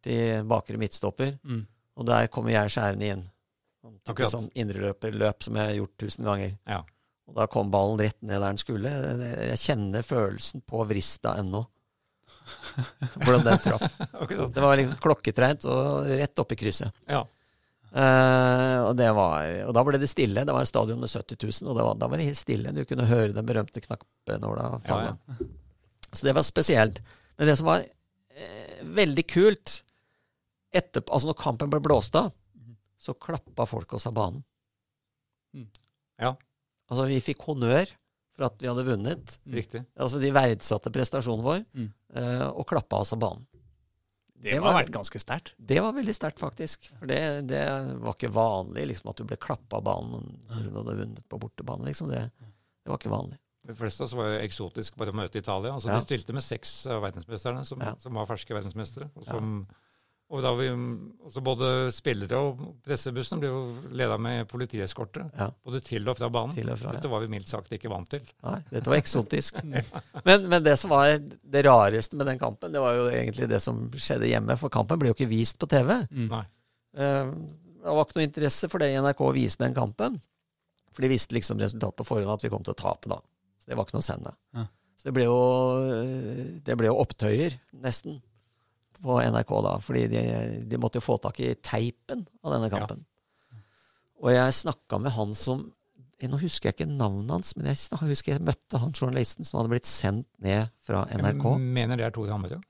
til 0.05 0.45
bakre 0.49 0.79
midtstopper. 0.81 1.37
mm. 1.43 1.63
Og 1.95 2.03
der 2.09 2.27
kommer 2.27 2.51
jeg 2.51 2.73
skjærende 2.73 3.07
inn. 3.07 3.21
Sånn 3.79 3.93
Akkurat. 4.11 4.33
Sånn 4.33 4.49
indreløperløp 4.57 5.45
som 5.45 5.55
jeg 5.55 5.69
har 5.69 5.77
gjort 5.77 5.93
tusen 6.01 6.27
ganger. 6.27 6.57
Ja. 6.67 6.81
Og 7.29 7.37
da 7.37 7.45
kom 7.47 7.69
ballen 7.71 8.01
rett 8.01 8.17
ned 8.19 8.35
der 8.35 8.49
den 8.49 8.59
skulle. 8.59 8.91
Jeg 9.47 9.61
kjenner 9.61 10.03
følelsen 10.03 10.65
på 10.67 10.81
vrista 10.89 11.37
ennå. 11.39 11.63
Hvordan 13.23 13.45
den 13.47 13.63
traff. 13.63 13.85
Det 14.55 14.63
var 14.63 14.77
liksom 14.79 14.99
klokketreint 15.01 15.65
og 15.69 16.11
rett 16.11 16.43
opp 16.43 16.53
i 16.53 16.59
krysset. 16.59 16.93
Ja. 17.09 17.23
Uh, 17.95 18.89
og, 18.89 18.93
det 18.99 19.07
var, 19.15 19.47
og 19.69 19.71
da 19.77 19.83
ble 19.87 19.99
det 20.01 20.09
stille. 20.11 20.43
Det 20.43 20.51
var 20.51 20.65
en 20.65 20.69
stadion 20.69 20.99
med 20.99 21.11
70 21.11 21.37
000, 21.39 21.69
og 21.71 21.77
det 21.77 21.85
var, 21.87 21.99
da 22.01 22.09
var 22.11 22.19
det 22.19 22.27
helt 22.27 22.41
stille. 22.41 22.73
Du 22.75 22.83
kunne 22.87 23.07
høre 23.07 23.31
den 23.35 23.47
berømte 23.47 23.83
knappenåla 23.83 24.73
falle. 24.83 25.13
ja. 25.15 25.47
Så 26.15 26.27
det 26.27 26.35
var 26.35 26.43
spesielt. 26.47 26.99
Men 27.35 27.49
det 27.49 27.57
som 27.59 27.67
var 27.67 27.83
eh, 27.83 28.83
veldig 28.83 29.25
kult 29.27 29.79
etter, 30.75 31.03
altså 31.07 31.31
når 31.31 31.39
kampen 31.39 31.71
ble 31.71 31.81
blåst 31.83 32.15
av, 32.19 32.33
så 32.99 33.15
klappa 33.19 33.67
folk 33.69 33.93
oss 33.95 34.07
av 34.09 34.15
banen. 34.17 34.43
Mm. 35.55 35.67
Ja. 36.23 36.33
Altså, 36.89 37.07
vi 37.09 37.21
fikk 37.23 37.43
honnør 37.47 37.91
for 38.35 38.45
at 38.49 38.57
vi 38.61 38.67
hadde 38.67 38.83
vunnet. 38.87 39.37
Riktig. 39.47 39.85
Altså, 39.97 40.19
de 40.21 40.31
verdsatte 40.35 40.91
prestasjonen 40.91 41.43
vår, 41.45 41.65
Mm. 41.73 41.89
eh, 42.15 42.47
og 42.49 42.65
klappa 42.67 42.99
oss 43.01 43.13
av 43.13 43.19
banen. 43.19 43.45
Det 44.35 44.51
Det 44.51 44.59
må 44.61 44.67
ha 44.69 44.81
vært 44.83 44.91
ganske 44.91 45.17
sterkt. 45.19 45.53
Det 45.57 45.79
var 45.81 45.93
veldig 45.95 46.13
sterkt, 46.13 46.37
faktisk. 46.37 46.89
For 46.99 47.07
det, 47.07 47.47
det 47.47 47.63
var 48.03 48.13
ikke 48.13 48.29
vanlig 48.35 48.83
liksom, 48.91 49.09
at 49.09 49.17
du 49.17 49.23
ble 49.23 49.37
klappa 49.37 49.77
av 49.79 49.83
banen 49.87 50.37
når 50.49 50.67
du 50.69 50.75
hadde 50.81 50.97
vunnet 50.99 51.23
på 51.31 51.39
bortebane. 51.39 51.85
Liksom. 51.87 52.09
Det, 52.11 52.19
det 52.29 52.91
var 52.91 52.99
ikke 52.99 53.09
vanlig. 53.15 53.39
De 53.65 53.73
fleste 53.73 54.03
av 54.03 54.05
oss 54.05 54.13
var 54.13 54.35
eksotisk 54.43 54.95
bare 54.99 55.09
å 55.09 55.17
møte 55.17 55.39
Italia. 55.41 55.71
Altså, 55.73 55.87
Ja. 55.89 55.95
De 55.97 56.05
stilte 56.05 56.33
med 56.35 56.43
seks 56.43 56.85
av 56.85 57.01
verdensmesterne 57.01 57.63
som, 57.65 57.79
Ja. 57.81 57.95
som 57.97 58.13
var 58.13 58.27
ferske 58.27 58.53
verdensmestere. 58.53 59.09
Og 59.15 59.25
som 59.25 59.67
Og 60.33 60.41
da 60.41 60.51
vi, 60.57 60.65
altså 61.21 61.41
Både 61.45 61.67
spillere 61.93 62.39
og 62.41 62.61
pressebussen 62.85 63.37
ble 63.41 63.51
jo 63.51 63.59
leda 63.93 64.15
med 64.17 64.47
politieskorte. 64.49 65.27
Ja. 65.37 65.51
Både 65.63 65.81
til 65.85 66.07
og 66.09 66.17
fra 66.17 66.31
banen. 66.33 66.55
Til 66.57 66.71
og 66.73 66.79
fra, 66.81 66.89
ja. 66.89 66.97
Dette 66.97 67.11
var 67.11 67.21
vi 67.21 67.29
mildt 67.29 67.51
sagt 67.51 67.69
ikke 67.77 67.91
vant 67.93 68.09
til. 68.09 68.23
Nei, 68.43 68.57
dette 68.71 68.89
var 68.89 68.97
eksotisk. 68.97 69.59
Men, 70.25 70.47
men 70.49 70.63
det 70.65 70.73
som 70.81 70.89
var 70.89 71.11
det 71.21 71.61
rareste 71.67 72.17
med 72.17 72.25
den 72.31 72.39
kampen, 72.41 72.73
det 72.73 72.81
var 72.81 72.97
jo 72.97 73.05
egentlig 73.11 73.45
det 73.51 73.59
som 73.61 73.83
skjedde 73.93 74.31
hjemme. 74.31 74.57
For 74.57 74.73
kampen 74.73 74.97
ble 75.01 75.11
jo 75.11 75.17
ikke 75.17 75.29
vist 75.29 75.59
på 75.61 75.69
TV. 75.69 75.93
Nei. 76.09 76.41
Eh, 76.97 77.29
Det 77.85 77.93
var 77.93 78.07
ikke 78.07 78.17
noe 78.17 78.25
interesse 78.25 78.69
for 78.71 78.81
det 78.81 78.89
i 78.89 78.97
NRK 78.97 79.21
å 79.21 79.33
vise 79.35 79.61
den 79.61 79.75
kampen. 79.77 80.17
For 80.95 81.05
de 81.05 81.11
visste 81.11 81.35
liksom 81.37 81.59
resultatet 81.61 81.99
på 82.01 82.07
forhånd, 82.07 82.33
at 82.33 82.41
vi 82.47 82.49
kom 82.49 82.63
til 82.65 82.73
å 82.73 82.79
tape 82.81 83.11
da. 83.13 83.19
Så 83.61 83.69
det 83.69 83.77
var 83.77 83.85
ikke 83.85 83.99
noe 83.99 84.05
å 84.05 84.09
sende. 84.09 84.31
Ja. 84.57 84.63
Så 84.97 85.11
det 85.11 85.13
ble 85.19 85.27
jo, 85.27 85.35
eh, 85.85 86.45
det 86.65 86.77
ble 86.79 86.89
jo 86.89 86.97
opptøyer, 87.03 87.59
nesten, 87.85 88.17
på 89.03 89.17
NRK 89.21 89.51
da. 89.65 89.73
Fordi 89.83 90.05
de, 90.11 90.21
de 90.71 90.77
måtte 90.81 90.99
jo 91.01 91.05
få 91.05 91.17
tak 91.23 91.39
i 91.43 91.53
teipen 91.55 92.25
av 92.43 92.55
denne 92.55 92.69
kampen. 92.73 93.03
Og 94.23 94.31
jeg 94.31 94.53
snakka 94.61 94.99
med 95.03 95.11
han 95.17 95.33
som 95.37 95.71
Nå 96.25 96.37
husker 96.41 96.69
jeg 96.71 96.77
ikke 96.77 96.85
navnet 96.95 97.29
hans, 97.29 97.51
men 97.57 97.67
jeg 97.67 97.75
snak- 97.77 98.01
husker 98.07 98.31
jeg 98.33 98.41
møtte 98.41 98.79
han 98.81 98.93
journalisten 98.95 99.45
som 99.45 99.59
hadde 99.59 99.69
blitt 99.75 99.85
sendt 99.85 100.25
ned 100.41 100.71
fra 100.81 101.03
NRK. 101.11 101.43
Jeg 101.59 101.73
mener 101.75 101.99
det 101.99 102.05
er 102.07 102.13
Tore 102.15 102.31
Hammerud. 102.31 102.63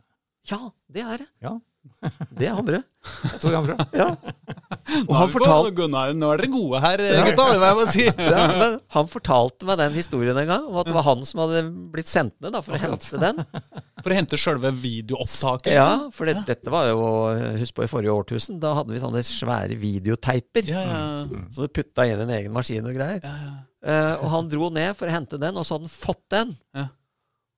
Ja, 0.50 0.58
det 0.92 1.04
er 1.06 1.22
det. 1.22 1.28
Ja. 1.46 1.52
Det 2.38 2.48
er 2.48 2.56
Hamre. 2.58 2.82
Tore 3.42 3.56
Hammerud. 3.56 3.94
Ja. 3.96 4.08
Og 5.06 5.12
er 5.12 5.20
han 5.20 5.32
fortalte 5.34 5.72
Gunnar, 5.78 6.14
nå 6.18 6.30
er 6.34 6.42
dere 6.42 6.50
gode 6.54 6.82
her, 6.84 7.02
gutta. 7.28 7.46
Det 7.52 7.60
må 7.62 7.68
jeg 7.70 7.78
bare 7.80 7.94
si. 7.94 8.06
ja, 8.36 8.46
men 8.60 8.78
Han 8.96 9.10
fortalte 9.12 9.68
meg 9.70 9.80
den 9.82 9.98
historien 9.98 10.40
en 10.42 10.50
gang, 10.50 10.66
om 10.70 10.80
at 10.82 10.90
det 10.90 10.96
var 10.98 11.08
han 11.08 11.24
som 11.28 11.44
hadde 11.46 11.64
blitt 11.94 12.12
sendt 12.12 12.36
ned 12.44 12.54
da, 12.56 12.62
for 12.66 12.78
å 12.78 12.82
hente 12.82 13.22
den. 13.22 13.44
For 14.06 14.14
å 14.14 14.18
hente 14.20 14.38
sjølve 14.38 14.70
videoopptaket. 14.78 15.72
Ja, 15.74 16.12
for 16.14 16.30
det, 16.30 16.36
dette 16.46 16.70
var 16.70 16.92
jo 16.92 17.00
Husk 17.58 17.74
på 17.74 17.88
i 17.88 17.90
forrige 17.90 18.14
årtusen. 18.14 18.60
Da 18.62 18.76
hadde 18.78 18.94
vi 18.94 19.00
sånne 19.02 19.24
svære 19.26 19.74
videoteiper. 19.82 20.68
Ja, 20.70 20.84
ja. 20.86 21.00
Så 21.50 21.66
du 21.66 21.74
putta 21.74 22.06
inn 22.06 22.22
en 22.22 22.34
egen 22.36 22.54
maskin 22.54 22.86
og 22.86 22.94
greier. 22.94 23.24
ja, 23.26 23.34
ja. 23.48 23.56
Eh, 23.86 24.14
og 24.18 24.30
han 24.34 24.48
dro 24.50 24.70
ned 24.74 24.94
for 24.98 25.10
å 25.10 25.14
hente 25.14 25.40
den, 25.42 25.58
og 25.58 25.66
så 25.66 25.78
hadde 25.78 25.90
han 25.90 25.94
fått 25.94 26.24
den. 26.34 26.54
Ja. 26.78 26.88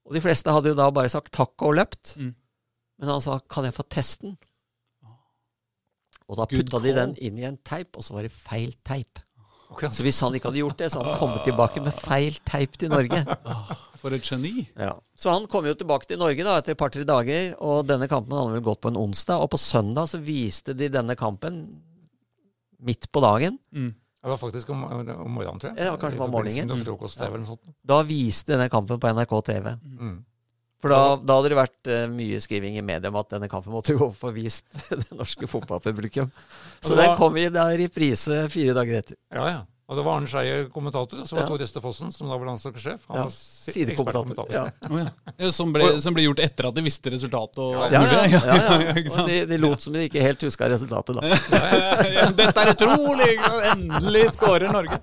Og 0.08 0.16
de 0.16 0.24
fleste 0.24 0.54
hadde 0.56 0.72
jo 0.72 0.78
da 0.80 0.88
bare 0.96 1.12
sagt 1.12 1.34
takk 1.36 1.68
og 1.68 1.76
løpt. 1.80 2.16
Mm. 2.20 2.32
Men 2.98 3.10
han 3.10 3.22
sa 3.22 3.40
'kan 3.40 3.66
jeg 3.66 3.74
få 3.74 3.84
testen'? 3.84 4.38
Og 6.28 6.36
da 6.36 6.46
putta 6.46 6.80
de 6.84 6.94
den 6.94 7.16
inn 7.24 7.38
i 7.40 7.46
en 7.48 7.58
teip, 7.64 7.96
og 7.96 8.04
så 8.04 8.14
var 8.14 8.24
det 8.24 8.32
feil 8.32 8.74
teip. 8.84 9.20
Akkurat. 9.70 9.94
Så 9.96 10.04
hvis 10.04 10.20
han 10.24 10.36
ikke 10.36 10.48
hadde 10.48 10.62
gjort 10.62 10.80
det, 10.80 10.92
så 10.92 11.00
hadde 11.00 11.12
han 11.12 11.20
kommet 11.20 11.44
tilbake 11.44 11.82
med 11.84 11.94
feil 11.94 12.38
teip 12.48 12.78
til 12.80 12.92
Norge. 12.92 13.20
For 14.00 14.16
et 14.16 14.24
geni. 14.24 14.68
Ja. 14.78 14.94
Så 15.16 15.32
han 15.34 15.48
kom 15.52 15.66
jo 15.68 15.74
tilbake 15.76 16.08
til 16.08 16.20
Norge 16.20 16.44
da 16.44 16.58
etter 16.60 16.76
et 16.76 16.80
par-tre 16.80 17.04
dager, 17.08 17.56
og 17.60 17.88
denne 17.88 18.08
kampen 18.12 18.36
hadde 18.38 18.56
vel 18.56 18.64
gått 18.64 18.82
på 18.84 18.92
en 18.92 19.00
onsdag. 19.00 19.44
Og 19.44 19.52
på 19.52 19.60
søndag 19.60 20.08
så 20.12 20.22
viste 20.24 20.76
de 20.78 20.88
denne 20.92 21.16
kampen 21.20 21.82
midt 22.80 23.10
på 23.12 23.24
dagen. 23.24 23.60
Mm. 23.76 23.92
Det 24.28 24.32
var 24.34 24.40
faktisk 24.40 24.72
om, 24.74 24.84
om 24.84 25.32
morgenen, 25.32 25.60
tror 25.60 25.72
jeg. 25.72 25.86
Ja, 25.88 25.96
kanskje 25.96 26.18
det 26.18 26.24
var 26.24 26.32
morgenen. 26.32 26.68
med 26.68 26.74
noe 26.76 26.84
Frokost, 26.84 27.22
eller 27.24 27.44
noe 27.44 27.52
sånt. 27.52 27.76
Da 27.88 28.02
viste 28.08 28.56
denne 28.56 28.68
kampen 28.72 29.00
på 29.00 29.12
NRK 29.16 29.36
TV. 29.52 29.70
Mm. 29.84 30.18
For 30.82 30.94
da, 30.94 31.00
da 31.18 31.40
hadde 31.40 31.50
det 31.50 31.58
vært 31.58 31.90
uh, 31.90 32.04
mye 32.14 32.38
skriving 32.44 32.76
i 32.78 32.84
media 32.86 33.10
om 33.10 33.16
at 33.18 33.32
denne 33.34 33.48
kampen 33.50 33.74
måtte 33.74 33.96
gå 33.98 34.12
få 34.14 34.30
vist 34.36 34.68
det 34.92 35.08
norske 35.18 35.50
fotballpublikum. 35.50 36.30
Så 36.86 36.94
var- 36.94 37.02
den 37.08 37.18
kom 37.18 37.38
i 37.42 37.48
reprise 37.50 38.44
fire 38.54 38.78
dager 38.78 39.00
etter. 39.02 39.18
Ja, 39.34 39.48
ja. 39.56 39.64
Og 39.88 39.96
det 39.96 40.04
var 40.04 40.18
Arne 40.20 40.28
Skeie 40.28 40.66
kommentator, 40.68 41.22
og 41.24 41.28
så 41.30 41.38
var 41.38 41.46
Ja. 41.46 41.48
Tor 41.48 41.62
Øste 41.64 41.80
Fossen, 41.80 42.10
som 42.12 42.28
da 42.28 42.36
var 42.36 42.50
landslagssjef. 42.50 43.06
Han 43.08 43.16
Ja, 43.16 43.22
var 43.24 43.30
si- 43.32 43.72
Sidekommentator. 43.72 44.50
Ja. 44.52 44.66
Oh, 44.92 44.98
ja. 45.00 45.06
Ja, 45.40 45.52
som, 45.56 45.72
ble, 45.72 45.88
som 46.04 46.14
ble 46.18 46.26
gjort 46.26 46.42
etter 46.44 46.68
at 46.68 46.76
de 46.76 46.84
visste 46.84 47.14
resultatet. 47.14 47.62
Og, 47.64 47.72
Ja, 47.94 48.02
ja, 48.04 48.26
ja, 48.28 48.42
ja. 48.52 48.96
ikke 49.00 49.14
Og 49.16 49.30
de, 49.32 49.38
de 49.48 49.60
lot 49.64 49.80
som 49.86 49.96
de 49.96 50.04
ikke 50.10 50.20
helt 50.26 50.44
huska 50.44 50.68
resultatet, 50.76 51.16
da. 51.16 51.24
Ja, 52.18 52.28
Dette 52.36 52.66
er 52.68 52.74
utrolig! 52.76 53.32
Endelig 53.72 54.26
skårer 54.36 54.76
Norge. 54.76 55.00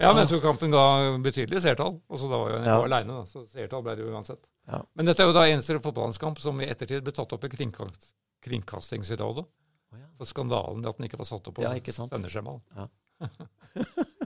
Ja, 0.00 0.10
men 0.12 0.22
jeg 0.24 0.28
tror 0.34 0.42
kampen 0.44 0.70
ga 0.74 0.82
betydelig 1.24 1.62
seertall. 1.64 1.94
Og 2.10 2.18
så 2.20 2.28
da 2.28 2.36
var 2.42 2.50
jo 2.52 2.56
jeg 2.58 2.66
Ja. 2.68 2.78
aleine, 2.84 3.14
da. 3.20 3.24
Så 3.30 3.46
seertall 3.48 3.82
ble 3.86 3.94
det 3.96 4.04
jo 4.04 4.12
uansett. 4.12 4.42
Ja. 4.70 4.82
Men 4.94 5.06
dette 5.08 5.22
er 5.24 5.30
jo 5.30 5.32
da 5.36 5.46
eneste 5.48 5.78
fotballandskamp 5.80 6.38
som 6.42 6.60
i 6.60 6.66
ettertid 6.68 7.02
ble 7.06 7.12
tatt 7.16 7.32
opp 7.32 7.44
i 7.44 7.48
kringkast, 7.48 8.12
Kringkastingsrådet. 8.46 9.46
Oh, 9.46 9.96
ja. 9.98 10.06
For 10.18 10.26
skandalen 10.28 10.84
i 10.84 10.88
at 10.90 10.98
den 10.98 11.08
ikke 11.08 11.18
var 11.18 11.26
satt 11.28 11.46
opp 11.48 11.54
på 11.56 11.62
Ja, 11.64 11.72
sendeskjemaet. 11.72 12.60
Ja. 12.76 12.88
Det, 13.20 14.06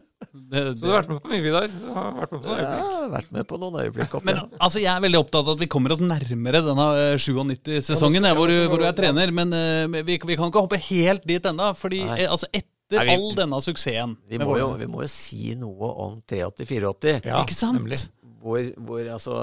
Det, 0.51 0.61
Så 0.79 0.85
du 0.87 0.91
har 0.93 1.01
vært 1.03 1.09
med 1.11 1.21
på 1.25 1.31
mye, 1.31 1.43
Vidar. 1.43 1.67
Du 1.71 1.87
har 1.95 2.13
vært 2.15 2.33
med 2.35 2.43
på 2.45 2.51
det. 2.55 2.63
Ja, 2.63 3.07
vært 3.11 3.31
med 3.35 3.47
på 3.51 3.59
noen 3.59 3.79
øyeblikk 3.83 4.13
opp 4.15 4.25
Men 4.29 4.37
altså, 4.63 4.79
jeg 4.83 4.91
er 4.93 5.01
veldig 5.03 5.19
opptatt 5.25 5.43
av 5.47 5.55
at 5.57 5.63
vi 5.63 5.67
kommer 5.71 5.95
oss 5.95 6.03
nærmere 6.03 6.61
denne 6.67 6.87
eh, 7.03 7.17
97-sesongen, 7.19 8.27
hvor, 8.39 8.47
du- 8.51 8.69
hvor 8.71 8.79
du 8.79 8.87
er 8.87 8.95
trener. 8.99 9.33
Men 9.35 9.53
eh, 9.55 9.87
vi, 10.07 10.19
vi 10.19 10.37
kan 10.39 10.51
ikke 10.51 10.63
hoppe 10.63 10.79
helt 10.91 11.27
dit 11.27 11.43
ennå. 11.51 11.73
Fordi 11.79 12.03
eh, 12.07 12.27
altså, 12.31 12.47
etter 12.55 12.69
Nei, 12.99 13.05
vi- 13.07 13.15
all 13.17 13.35
denne 13.39 13.61
suksessen 13.63 14.17
Vi 14.29 14.39
må, 14.43 14.57
jo, 14.59 14.73
vi 14.81 14.87
må 14.91 15.03
jo 15.05 15.11
si 15.13 15.55
noe 15.55 15.91
om 16.07 16.21
83-84, 16.27 17.25
Ja, 17.25 17.43
Ikke 17.45 17.55
sant? 17.55 17.79
Nemlig. 17.79 18.01
hvor, 18.43 18.61
hvor 18.87 19.11
altså 19.15 19.37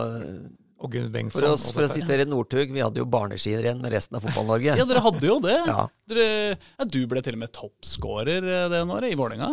Og 0.77 0.91
Gunn 0.93 1.07
Bengtsson. 1.11 1.41
For 1.41 1.53
og 1.55 1.73
for 1.73 1.87
å 1.87 1.89
sitere 1.89 2.27
Northug, 2.29 2.69
vi 2.71 2.83
hadde 2.83 2.99
jo 3.01 3.05
barneskirenn 3.09 3.79
med 3.81 3.91
resten 3.95 4.19
av 4.19 4.21
Fotball-Norge. 4.27 4.75
Ja, 4.77 4.85
dere 4.85 5.01
hadde 5.01 5.25
jo 5.25 5.39
det. 5.41 5.55
Ja. 5.71 5.87
Dere, 6.07 6.27
ja, 6.59 6.85
du 6.85 6.99
ble 7.09 7.23
til 7.25 7.33
og 7.33 7.41
med 7.41 7.51
toppskårer 7.55 8.45
eh, 8.45 8.67
det 8.69 8.83
året 8.85 9.09
i 9.11 9.17
Vålerenga. 9.17 9.49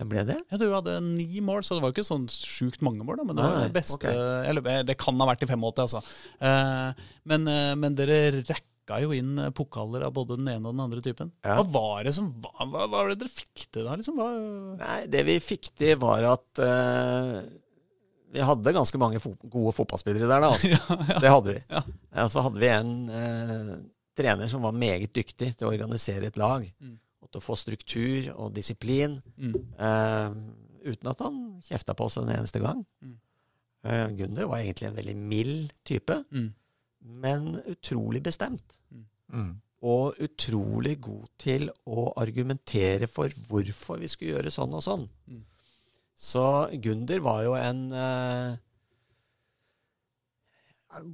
Ble 0.00 0.22
det? 0.24 0.38
Ja, 0.50 0.56
Du 0.56 0.64
hadde 0.72 0.94
ni 1.04 1.42
mål, 1.44 1.60
så 1.62 1.76
det 1.76 1.82
var 1.84 1.90
jo 1.92 1.98
ikke 1.98 2.06
sånn 2.08 2.26
sjukt 2.32 2.80
mange 2.80 3.04
mål. 3.04 3.20
da, 3.20 3.24
Men 3.28 3.36
det 3.36 3.44
var 3.44 3.56
Nei, 3.58 3.68
det 3.68 3.74
beste 3.76 3.98
okay. 3.98 4.16
eller, 4.48 4.66
eh, 4.72 4.82
Det 4.88 4.96
kan 4.98 5.18
ha 5.20 5.26
vært 5.28 5.44
i 5.44 5.48
85, 5.50 5.84
altså. 5.84 6.00
Eh, 6.40 7.06
men, 7.28 7.46
eh, 7.46 7.74
men 7.76 7.94
dere 7.98 8.42
rekka 8.90 9.00
jo 9.04 9.12
inn 9.14 9.38
eh, 9.38 9.50
pokaler 9.54 10.02
av 10.06 10.12
både 10.14 10.36
den 10.36 10.48
ene 10.48 10.66
og 10.68 10.74
den 10.74 10.82
andre 10.84 11.00
typen. 11.04 11.30
Ja. 11.44 11.56
Hva 11.60 11.64
var 11.70 12.04
det 12.04 12.14
som 12.16 12.30
hva, 12.42 12.66
hva 12.66 12.86
var 12.90 13.10
det 13.10 13.20
dere 13.22 13.30
fikk 13.32 13.68
til 13.70 13.86
da? 13.86 13.96
liksom? 13.96 14.18
Nei, 14.80 15.06
det 15.10 15.24
vi 15.28 15.38
fikk 15.40 15.70
til, 15.78 15.96
var 16.00 16.24
at 16.26 16.62
uh, 16.62 17.40
vi 18.30 18.42
hadde 18.46 18.74
ganske 18.74 18.98
mange 19.00 19.20
fo 19.22 19.34
gode 19.42 19.74
fotballspillere 19.76 20.28
der, 20.30 20.40
da. 20.42 20.50
Altså. 20.54 21.20
Det 21.20 21.30
hadde 21.30 21.54
vi. 21.54 21.62
Ja. 21.70 21.82
Ja, 22.14 22.28
så 22.30 22.44
hadde 22.46 22.62
vi 22.62 22.70
en 22.72 22.92
uh, 23.10 23.76
trener 24.18 24.50
som 24.50 24.62
var 24.66 24.76
meget 24.76 25.14
dyktig 25.14 25.54
til 25.56 25.68
å 25.68 25.72
organisere 25.72 26.30
et 26.30 26.38
lag. 26.40 26.66
Mm. 26.80 26.98
Og 27.20 27.30
til 27.30 27.42
å 27.42 27.44
få 27.44 27.56
struktur 27.58 28.30
og 28.36 28.54
disiplin. 28.56 29.20
Mm. 29.36 29.54
Uh, 29.78 30.90
uten 30.90 31.10
at 31.12 31.20
han 31.26 31.40
kjefta 31.66 31.94
på 31.94 32.06
oss 32.08 32.18
en 32.20 32.30
eneste 32.32 32.62
gang. 32.62 32.84
Mm. 33.04 33.18
Gunder 34.18 34.44
var 34.44 34.60
egentlig 34.60 34.90
en 34.90 34.96
veldig 34.98 35.14
mild 35.16 35.70
type, 35.88 36.12
Mm. 36.28 36.50
men 37.00 37.46
utrolig 37.64 38.20
bestemt. 38.20 38.74
Mm. 39.32 39.52
Og 39.90 40.18
utrolig 40.20 40.98
god 41.00 41.28
til 41.40 41.70
å 41.88 42.10
argumentere 42.20 43.06
for 43.08 43.32
hvorfor 43.48 44.02
vi 44.02 44.10
skulle 44.12 44.34
gjøre 44.36 44.52
sånn 44.52 44.74
og 44.76 44.82
sånn. 44.84 45.06
Mm. 45.30 45.44
Så 46.20 46.42
Gunder 46.84 47.22
var 47.24 47.46
jo 47.46 47.54
en 47.56 47.80
eh, 47.96 48.58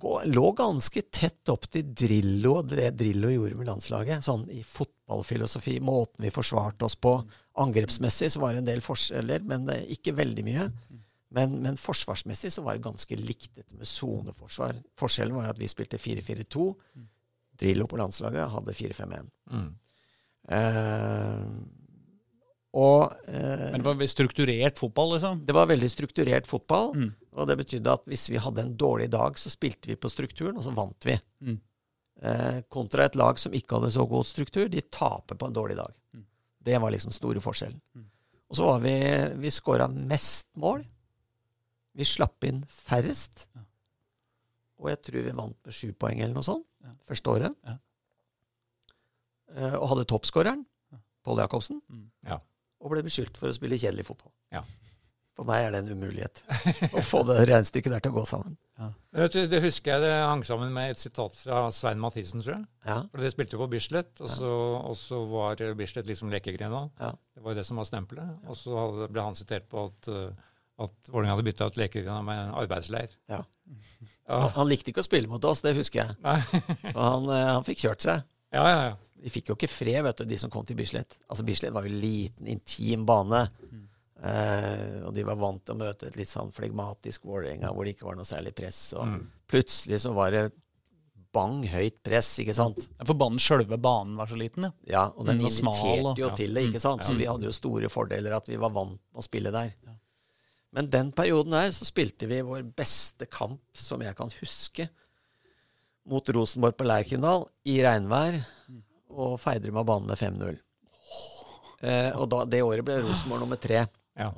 gå- 0.03 0.25
Lå 0.33 0.53
ganske 0.59 1.03
tett 1.15 1.49
opp 1.53 1.69
til 1.71 1.93
Drillo 1.95 2.57
og 2.59 2.73
det 2.73 2.91
Drillo 2.99 3.31
gjorde 3.31 3.59
med 3.61 3.69
landslaget. 3.71 4.25
Sånn 4.27 4.49
i 4.51 4.63
fotballfilosofi, 4.67 5.79
måten 5.81 6.27
vi 6.27 6.35
forsvarte 6.35 6.89
oss 6.89 6.97
på. 6.99 7.15
Angrepsmessig 7.63 8.33
så 8.35 8.41
var 8.43 8.53
det 8.57 8.65
en 8.65 8.71
del 8.73 8.83
forskjeller, 8.85 9.45
men 9.47 9.69
eh, 9.71 9.85
ikke 9.95 10.17
veldig 10.19 10.45
mye. 10.49 10.67
Men, 11.37 11.59
men 11.63 11.77
forsvarsmessig 11.77 12.51
så 12.55 12.63
var 12.65 12.77
det 12.79 12.85
ganske 12.87 13.17
likt 13.19 13.55
dette 13.59 13.77
med 13.77 13.87
soneforsvar. 13.91 14.79
Forskjellen 14.99 15.35
var 15.37 15.49
jo 15.49 15.55
at 15.55 15.61
vi 15.61 15.69
spilte 15.71 15.99
4-4-2. 16.01 16.67
Drillo 17.61 17.89
på 17.91 17.99
landslaget 18.01 18.53
hadde 18.53 18.77
4-5-1. 18.77 19.29
Mm. 19.53 19.69
Eh, 20.57 21.45
og 22.77 23.15
eh, 23.29 23.71
Men 23.73 23.81
det 23.81 23.87
var 23.89 24.11
strukturert 24.11 24.79
fotball, 24.79 25.15
liksom? 25.15 25.45
det 25.47 25.55
var 25.57 25.71
veldig 25.71 25.89
strukturert 25.91 26.49
fotball. 26.49 26.91
Mm. 26.95 27.13
Og 27.37 27.49
det 27.49 27.57
betydde 27.63 27.95
at 27.95 28.05
hvis 28.11 28.27
vi 28.33 28.43
hadde 28.43 28.65
en 28.65 28.75
dårlig 28.77 29.09
dag, 29.13 29.39
så 29.41 29.53
spilte 29.53 29.89
vi 29.91 29.97
på 30.01 30.11
strukturen, 30.13 30.59
og 30.59 30.67
så 30.67 30.75
vant 30.77 31.09
vi. 31.09 31.17
Mm. 31.41 31.57
Eh, 32.23 32.59
kontra 32.73 33.07
et 33.07 33.17
lag 33.17 33.41
som 33.41 33.55
ikke 33.57 33.79
hadde 33.79 33.95
så 33.97 34.05
god 34.09 34.29
struktur, 34.29 34.69
de 34.73 34.85
taper 34.93 35.39
på 35.41 35.49
en 35.49 35.57
dårlig 35.57 35.79
dag. 35.81 35.95
Mm. 36.17 36.27
Det 36.69 36.83
var 36.83 36.93
liksom 36.93 37.15
store 37.15 37.43
forskjellen. 37.45 37.81
Mm. 37.97 38.11
Og 38.47 38.59
så 38.59 38.69
var 38.69 38.85
vi 38.85 38.97
Vi 39.43 39.51
skåra 39.51 39.89
mest 39.89 40.49
mål. 40.55 40.85
Vi 41.97 42.05
slapp 42.05 42.45
inn 42.45 42.65
færrest. 42.69 43.49
Ja. 43.55 43.65
Og 44.77 44.91
jeg 44.93 45.03
tror 45.03 45.25
vi 45.25 45.37
vant 45.37 45.57
med 45.65 45.75
sju 45.75 45.93
poeng 45.97 46.21
eller 46.21 46.37
noe 46.37 46.45
sånt. 46.45 46.67
Første 47.09 47.33
året. 47.35 47.55
Ja. 47.67 47.77
Eh, 49.57 49.77
og 49.79 49.89
hadde 49.93 50.07
toppskåreren, 50.11 50.65
Ja. 50.93 50.99
Pål 51.25 51.39
Jacobsen, 51.43 51.81
Mm. 51.91 52.11
Ja. 52.27 52.39
og 52.81 52.91
ble 52.91 53.03
beskyldt 53.03 53.37
for 53.37 53.49
å 53.49 53.55
spille 53.55 53.79
kjedelig 53.79 54.05
fotball. 54.07 54.33
Ja. 54.53 54.63
For 55.37 55.45
meg 55.45 55.67
er 55.67 55.71
det 55.73 55.79
en 55.85 55.99
umulighet 55.99 56.43
å 56.97 57.03
få 57.05 57.21
det 57.27 57.47
regnestykket 57.49 57.93
der 57.93 58.01
til 58.01 58.13
å 58.13 58.21
gå 58.23 58.27
sammen. 58.27 58.57
Vet 59.13 59.33
du, 59.33 59.47
Det 59.47 59.61
husker 59.63 59.93
jeg 59.93 60.01
det 60.03 60.13
hang 60.25 60.43
sammen 60.45 60.73
med 60.73 60.91
et 60.91 60.99
sitat 61.01 61.33
fra 61.37 61.71
Svein 61.73 61.99
Mathisen, 62.01 62.41
tror 62.43 62.55
jeg. 62.57 62.67
Ja, 62.87 63.03
For 63.11 63.19
det 63.21 63.33
spilte 63.33 63.57
jo 63.57 63.63
på 63.67 63.71
Bislett, 63.73 64.21
og 64.21 64.29
så, 64.33 64.51
og 64.85 64.97
så 64.97 65.21
var 65.29 65.57
Bislett 65.77 66.07
liksom 66.09 66.31
lekegrena. 66.33 66.91
Ja. 67.01 67.13
Det 67.35 67.43
var 67.45 67.53
jo 67.53 67.59
det 67.61 67.67
som 67.67 67.77
var 67.77 67.85
stempelet. 67.85 68.39
Og 68.49 68.57
så 68.57 69.09
ble 69.13 69.23
han 69.23 69.35
sitert 69.37 69.69
på 69.69 69.85
at, 69.85 70.09
uh, 70.09 70.33
at 70.79 71.09
Vålerenga 71.09 71.37
hadde 71.37 71.45
bytta 71.47 71.67
ut 71.71 71.77
lekegrena 71.81 72.23
med 72.25 72.39
en 72.49 72.55
arbeidsleir. 72.55 73.09
Ja. 73.33 73.43
Ja. 74.29 74.39
Han, 74.41 74.51
han 74.51 74.69
likte 74.69 74.91
ikke 74.93 75.01
å 75.03 75.07
spille 75.07 75.29
mot 75.31 75.45
oss, 75.45 75.63
det 75.63 75.75
husker 75.77 76.03
jeg. 76.05 76.17
Nei. 76.23 76.41
For 76.93 77.01
han, 77.01 77.29
eh, 77.33 77.53
han 77.55 77.65
fikk 77.65 77.79
kjørt 77.87 78.01
seg. 78.05 78.23
Ja, 78.53 78.65
ja, 78.69 78.81
ja. 78.91 78.97
De 79.23 79.31
fikk 79.33 79.49
jo 79.51 79.57
ikke 79.57 79.69
fred, 79.73 80.03
vet 80.05 80.19
du, 80.21 80.25
de 80.29 80.37
som 80.39 80.51
kom 80.53 80.65
til 80.69 80.77
Bislett. 80.77 81.17
Altså, 81.29 81.43
Bislett 81.49 81.73
var 81.75 81.87
jo 81.87 81.91
en 81.95 82.01
liten, 82.03 82.47
intim 82.53 83.07
bane. 83.09 83.47
Eh, 84.17 85.01
og 85.05 85.13
de 85.17 85.25
var 85.29 85.37
vant 85.41 85.61
til 85.65 85.75
å 85.75 85.81
møte 85.81 86.09
et 86.09 86.17
litt 86.17 86.31
sånn 86.31 86.53
flegmatisk 86.55 87.27
Vålerenga 87.29 87.69
hvor 87.75 87.85
det 87.85 87.97
ikke 87.97 88.07
var 88.09 88.17
noe 88.17 88.29
særlig 88.29 88.55
press. 88.57 88.93
Og 88.97 89.07
Mm. 89.09 89.27
plutselig 89.49 90.01
så 90.05 90.13
var 90.17 90.31
det 90.33 90.45
bang 91.37 91.59
høyt 91.69 91.99
press, 92.03 92.31
ikke 92.41 92.55
sant. 92.57 92.87
For 93.05 93.13
banen, 93.15 93.39
sjølve 93.43 93.77
banen 93.77 94.17
var 94.17 94.27
så 94.31 94.39
liten, 94.41 94.65
ja. 94.65 94.73
Ja, 94.89 95.03
og 95.17 95.27
den 95.27 95.37
Mm, 95.39 95.45
og 95.47 95.53
smal, 95.53 95.75
inviterte 95.75 96.07
og- 96.13 96.19
jo 96.19 96.29
ja. 96.29 96.35
til 96.35 96.55
det, 96.55 96.63
ikke 96.71 96.81
sant. 96.81 97.03
Så 97.05 97.13
Mm. 97.13 97.19
vi 97.19 97.25
hadde 97.27 97.43
jo 97.45 97.53
store 97.53 97.89
fordeler 97.93 98.33
at 98.37 98.47
vi 98.49 98.57
var 98.57 98.71
vant 98.71 98.93
med 99.13 99.21
å 99.21 99.23
spille 99.23 99.51
der. 99.53 99.75
Ja. 99.85 99.93
Men 100.77 100.91
den 100.93 101.11
perioden 101.17 101.55
her 101.57 101.71
så 101.73 101.87
spilte 101.89 102.29
vi 102.29 102.43
vår 102.45 102.67
beste 102.77 103.25
kamp, 103.33 103.65
som 103.73 104.03
jeg 104.05 104.13
kan 104.19 104.33
huske, 104.43 104.91
mot 106.07 106.29
Rosenborg 106.37 106.77
på 106.77 106.85
Lerkendal 106.85 107.47
i 107.65 107.79
regnvær, 107.85 108.37
og 109.17 109.39
feide 109.41 109.71
dem 109.71 109.81
av 109.81 109.87
banen 109.89 110.11
med 110.11 110.21
5-0. 110.21 110.59
Eh, 111.81 112.11
og 112.13 112.29
da, 112.33 112.43
det 112.45 112.61
året 112.65 112.85
ble 112.85 112.99
Rosenborg 113.07 113.47
nummer 113.47 113.61
tre. 113.61 113.87
Ja. 114.21 114.29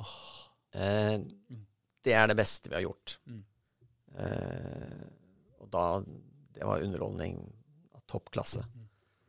Eh, 0.71 1.17
det 2.07 2.15
er 2.15 2.31
det 2.31 2.39
beste 2.39 2.71
vi 2.71 2.77
har 2.77 2.87
gjort. 2.87 3.17
Mm. 3.27 3.43
Eh, 4.23 5.05
og 5.59 5.69
da 5.75 5.85
Det 6.55 6.67
var 6.67 6.81
underholdning 6.83 7.37
av 7.95 8.01
topp 8.07 8.31
klasse. 8.35 8.63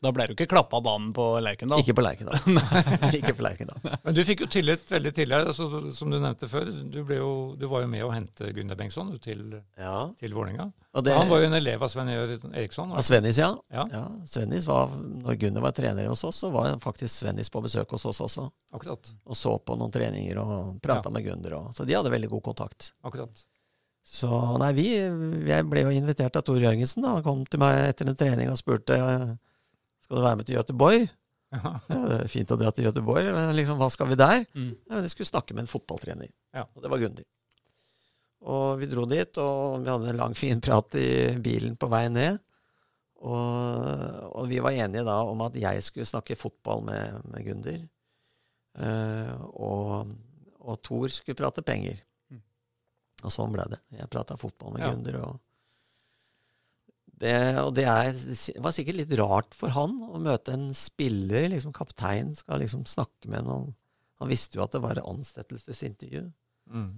Da 0.00 0.10
ble 0.16 0.24
du 0.26 0.32
ikke 0.32 0.46
klappa 0.48 0.78
av 0.78 0.84
banen 0.86 1.10
på 1.12 1.24
Lerkendal. 1.44 1.82
Ikke 1.82 1.92
på 1.92 2.00
Lerkendal. 2.00 2.38
ikke 3.18 3.34
på 3.36 3.42
Lerkendal. 3.44 3.82
Men 4.06 4.14
du 4.16 4.20
fikk 4.24 4.40
jo 4.40 4.46
tillit 4.48 4.86
veldig 4.88 5.10
tidlig. 5.12 5.36
Altså, 5.44 5.66
som 5.92 6.08
du 6.08 6.16
nevnte 6.16 6.48
før, 6.48 6.70
du, 6.94 7.02
ble 7.04 7.18
jo, 7.18 7.32
du 7.60 7.66
var 7.68 7.82
jo 7.84 7.90
med 7.92 8.04
å 8.06 8.12
hente 8.14 8.48
Gunnar 8.56 8.78
Bengtsson 8.80 9.10
til, 9.20 9.42
Ja. 9.76 10.06
til 10.20 10.32
Vålerenga. 10.32 10.70
Det, 11.04 11.12
Han 11.14 11.28
var 11.30 11.42
jo 11.44 11.50
en 11.50 11.54
elev 11.54 11.84
av 11.84 11.92
Sven 11.92 12.08
Eriksson. 12.10 12.94
Av? 12.96 13.02
Svennis, 13.06 13.36
ja. 13.38 13.50
Ja, 13.70 13.84
ja. 13.92 14.00
Svennis 14.26 14.64
var, 14.66 14.88
når 14.96 15.36
Gunnar 15.44 15.62
var 15.68 15.76
trener 15.76 16.08
hos 16.10 16.24
oss, 16.24 16.40
så 16.42 16.50
var 16.50 16.72
faktisk 16.82 17.12
Svennis 17.20 17.52
på 17.52 17.60
besøk 17.62 17.92
hos 17.94 18.08
oss 18.08 18.22
også. 18.24 18.48
akkurat. 18.72 19.12
Og 19.26 19.36
så 19.36 19.52
på 19.60 19.76
noen 19.78 19.92
treninger 19.94 20.40
og 20.40 20.80
prata 20.82 21.10
Ja. 21.10 21.14
med 21.14 21.28
Gunnar. 21.28 21.58
Og, 21.60 21.74
så 21.76 21.84
de 21.86 21.92
hadde 21.94 22.10
veldig 22.10 22.32
god 22.32 22.42
kontakt. 22.48 22.92
akkurat. 23.04 23.44
Så 24.02 24.32
nei, 24.58 24.72
vi 24.72 24.86
Jeg 25.46 25.68
ble 25.68 25.82
jo 25.84 25.90
invitert 25.94 26.34
av 26.40 26.42
Tor 26.42 26.56
Jørgensen. 26.58 27.02
da. 27.04 27.14
Han 27.20 27.22
kom 27.22 27.44
til 27.46 27.60
meg 27.60 27.90
etter 27.92 28.08
en 28.08 28.16
trening 28.16 28.48
og 28.50 28.56
spurte 28.58 28.96
skal 30.10 30.18
du 30.18 30.26
være 30.26 30.38
med 30.40 30.46
til 30.48 30.56
Göteborg. 30.58 31.04
Ja. 31.54 31.70
Ja, 31.90 31.96
det 32.06 32.16
er 32.24 32.30
fint 32.30 32.50
å 32.50 32.56
dra 32.58 32.70
til 32.74 32.86
Göteborg, 32.88 33.28
men 33.34 33.52
liksom, 33.54 33.78
hva 33.78 33.86
skal 33.90 34.08
vi 34.10 34.16
der? 34.18 34.42
Mm. 34.58 34.72
Ja, 34.90 35.00
jeg 35.04 35.10
skulle 35.12 35.28
snakke 35.30 35.54
med 35.54 35.64
en 35.64 35.70
fotballtrener. 35.70 36.28
Ja. 36.54 36.64
Og 36.74 36.82
det 36.82 36.90
var 36.90 36.98
Gunder. 37.02 37.26
Og 38.50 38.78
vi 38.80 38.88
dro 38.90 39.04
dit, 39.10 39.38
og 39.42 39.80
vi 39.84 39.90
hadde 39.90 40.10
en 40.10 40.18
lang, 40.18 40.34
fin 40.38 40.62
prat 40.62 40.94
i 40.98 41.08
bilen 41.42 41.76
på 41.78 41.88
vei 41.90 42.04
ned. 42.10 42.38
Og, 43.20 44.30
og 44.34 44.46
vi 44.50 44.58
var 44.64 44.74
enige 44.78 45.02
da 45.06 45.18
om 45.28 45.42
at 45.44 45.58
jeg 45.60 45.82
skulle 45.84 46.08
snakke 46.08 46.38
fotball 46.38 46.82
med, 46.86 47.18
med 47.30 47.46
Gunder. 47.46 47.82
Eh, 48.80 49.34
og, 49.60 50.14
og 50.62 50.80
Thor 50.86 51.10
skulle 51.12 51.38
prate 51.38 51.62
penger. 51.66 52.00
Mm. 52.32 52.40
Og 53.26 53.34
sånn 53.34 53.52
ble 53.54 53.66
det. 53.74 53.82
Jeg 53.98 54.10
prata 54.10 54.38
fotball 54.40 54.74
med 54.74 54.86
Ja. 54.86 54.90
Gunder. 54.94 55.20
Og 55.26 55.38
det, 57.20 57.34
og 57.60 57.74
det 57.76 57.84
er, 57.84 58.14
det 58.16 58.62
var 58.64 58.72
sikkert 58.72 58.96
litt 58.96 59.12
rart 59.20 59.56
for 59.56 59.72
han 59.76 59.98
å 60.08 60.20
møte 60.22 60.54
en 60.56 60.70
spiller, 60.76 61.50
liksom 61.52 61.74
kaptein, 61.76 62.32
skal 62.36 62.62
liksom 62.62 62.86
snakke 62.88 63.28
med 63.28 63.44
noen. 63.48 63.74
Han 64.20 64.30
visste 64.30 64.56
jo 64.56 64.64
at 64.64 64.72
det 64.72 64.82
var 64.84 65.00
et 65.00 65.08
ansettelsesintervju. 65.08 66.26
Mm. 66.72 66.90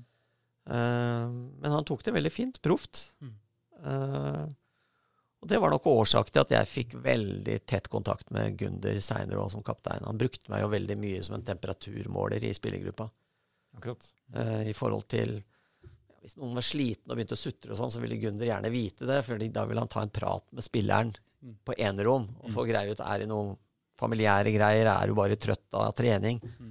Uh, 0.70 1.26
men 1.62 1.74
han 1.74 1.86
tok 1.86 2.04
det 2.06 2.14
veldig 2.14 2.32
fint, 2.34 2.60
proft. 2.62 3.08
Mm. 3.22 3.36
Eh, 3.82 4.44
og 5.42 5.48
det 5.50 5.58
var 5.58 5.72
nok 5.74 5.86
årsak 5.90 6.28
til 6.30 6.44
at 6.44 6.52
jeg 6.54 6.70
fikk 6.70 6.92
veldig 7.02 7.56
tett 7.66 7.88
kontakt 7.90 8.28
med 8.34 8.54
Gunder 8.60 9.00
seinere 9.02 9.42
òg 9.42 9.50
som 9.54 9.64
kaptein. 9.66 10.04
Han 10.06 10.20
brukte 10.20 10.52
meg 10.52 10.62
jo 10.62 10.70
veldig 10.70 10.96
mye 11.02 11.22
som 11.26 11.34
en 11.34 11.46
temperaturmåler 11.46 12.46
i 12.46 12.52
spillergruppa. 12.54 13.08
Akkurat. 13.78 14.06
Uh, 14.36 14.62
I 14.70 14.74
forhold 14.76 15.08
til 15.10 15.40
Hvis 16.22 16.38
noen 16.38 16.54
var 16.54 16.64
sliten 16.64 17.10
og 17.10 17.18
begynte 17.18 17.34
å 17.34 17.40
sutre 17.40 17.74
og 17.74 17.80
sånn, 17.80 17.90
så 17.90 18.00
ville 18.02 18.20
Gunder 18.22 18.46
gjerne 18.46 18.70
vite 18.70 19.08
det, 19.08 19.20
for 19.26 19.42
da 19.42 19.64
ville 19.66 19.82
han 19.82 19.90
ta 19.90 20.04
en 20.04 20.14
prat 20.14 20.44
med 20.54 20.64
spilleren 20.64 21.12
Mm. 21.42 21.56
på 21.66 21.74
enerom 21.74 22.28
og 22.38 22.52
få 22.54 22.62
greie 22.68 22.92
ut 22.94 23.00
er 23.02 23.24
det 23.24 23.26
noen 23.26 23.56
familiære 23.98 24.52
greier, 24.54 24.86
er 24.86 25.10
du 25.10 25.14
bare 25.18 25.38
trøtt 25.38 25.74
av 25.74 25.90
trening? 25.98 26.38
Mm. 26.38 26.70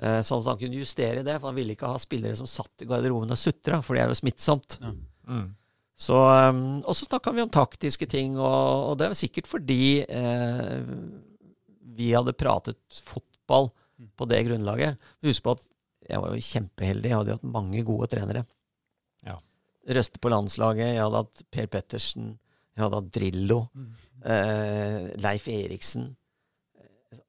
Eh, 0.00 0.20
sånn 0.24 0.40
at 0.40 0.48
han 0.50 0.58
kunne 0.60 0.80
justere 0.80 1.24
det, 1.24 1.36
for 1.38 1.50
han 1.50 1.56
ville 1.56 1.76
ikke 1.76 1.88
ha 1.88 2.00
spillere 2.00 2.36
som 2.36 2.48
satt 2.48 2.84
i 2.84 2.88
garderoben 2.88 3.32
og 3.32 3.40
sutra, 3.40 3.82
for 3.84 3.96
det 3.96 4.04
er 4.04 4.12
jo 4.12 4.18
smittsomt. 4.18 4.78
Mm. 5.28 5.46
Så, 5.96 6.16
um, 6.16 6.82
og 6.84 6.96
så 6.96 7.08
snakka 7.08 7.32
vi 7.32 7.44
om 7.44 7.52
taktiske 7.52 8.08
ting, 8.12 8.36
og, 8.36 8.90
og 8.90 8.98
det 9.00 9.08
er 9.08 9.16
sikkert 9.16 9.48
fordi 9.48 10.04
eh, 10.04 10.90
vi 11.96 12.10
hadde 12.12 12.36
pratet 12.36 13.00
fotball 13.04 13.70
på 14.16 14.28
det 14.28 14.42
grunnlaget. 14.48 15.00
Husk 15.24 15.44
på 15.44 15.56
at 15.56 15.64
jeg 16.08 16.20
var 16.22 16.32
jo 16.36 16.48
kjempeheldig, 16.52 17.10
jeg 17.10 17.20
hadde 17.20 17.32
jo 17.32 17.38
hatt 17.38 17.54
mange 17.56 17.84
gode 17.84 18.08
trenere. 18.12 18.44
Ja. 19.26 19.36
Røste 19.96 20.18
på 20.22 20.30
landslaget, 20.32 20.94
jeg 20.96 21.02
hadde 21.02 21.20
hatt 21.24 21.42
Per 21.54 21.66
Pettersen, 21.70 22.32
jeg 22.76 22.84
hadde 22.84 22.98
hatt 23.00 23.10
Drillo, 23.14 23.58
eh, 24.24 25.10
Leif 25.22 25.46
Eriksen. 25.48 26.14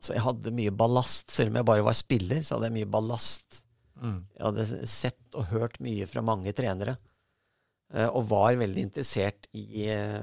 Så 0.01 0.13
jeg 0.15 0.21
hadde 0.25 0.51
mye 0.53 0.71
ballast. 0.73 1.29
Selv 1.31 1.49
om 1.53 1.59
jeg 1.61 1.65
bare 1.69 1.85
var 1.85 1.95
spiller, 1.97 2.41
så 2.43 2.55
hadde 2.57 2.67
jeg 2.69 2.77
mye 2.79 2.91
ballast. 2.91 3.61
Mm. 4.01 4.17
Jeg 4.35 4.43
hadde 4.45 4.87
sett 4.89 5.37
og 5.37 5.45
hørt 5.53 5.79
mye 5.81 6.05
fra 6.09 6.21
mange 6.21 6.51
trenere. 6.53 6.97
eh, 7.93 8.07
Og 8.09 8.27
var 8.29 8.57
veldig 8.59 8.83
interessert 8.83 9.47
i 9.53 9.87
eh, 9.89 10.19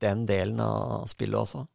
den 0.00 0.26
delen 0.26 0.60
av 0.60 1.06
spillet 1.10 1.40
også. 1.40 1.66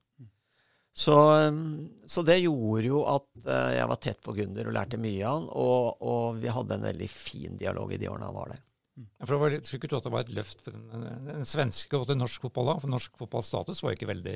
Så, 0.93 1.17
eh, 1.41 1.59
så 2.07 2.23
det 2.25 2.39
gjorde 2.43 2.85
jo 2.87 3.03
at 3.07 3.27
eh, 3.45 3.77
jeg 3.77 3.87
var 3.91 4.01
tett 4.01 4.21
på 4.23 4.33
Gunder 4.37 4.67
og 4.67 4.73
lærte 4.77 4.97
mye 5.01 5.25
av 5.25 5.35
han. 5.41 5.49
Og, 5.51 6.01
og 6.01 6.35
vi 6.41 6.47
hadde 6.53 6.77
en 6.79 6.87
veldig 6.89 7.09
fin 7.09 7.57
dialog 7.57 7.91
i 7.93 7.97
de 7.97 8.09
årene 8.09 8.29
han 8.29 8.35
var 8.39 8.53
der. 8.55 8.61
Ja, 8.99 9.25
For 9.25 9.33
det 9.35 9.39
var 9.41 9.53
litt, 9.53 9.63
Tror 9.65 9.79
ikke 9.79 9.89
du 9.91 9.95
at 9.97 10.03
det 10.07 10.11
var 10.13 10.25
et 10.25 10.33
løft 10.35 10.61
for 10.65 10.75
den, 10.75 11.05
den 11.23 11.29
en 11.37 11.47
svenske 11.47 11.95
og 11.97 12.09
til 12.09 12.17
norsk 12.19 12.43
fotball 12.43 12.73
da? 12.73 12.75
For 12.83 12.91
norsk 12.91 13.15
fotballstatus 13.21 13.79
var 13.81 13.93
jo 13.93 13.99
ikke 14.01 14.09
veldig 14.11 14.35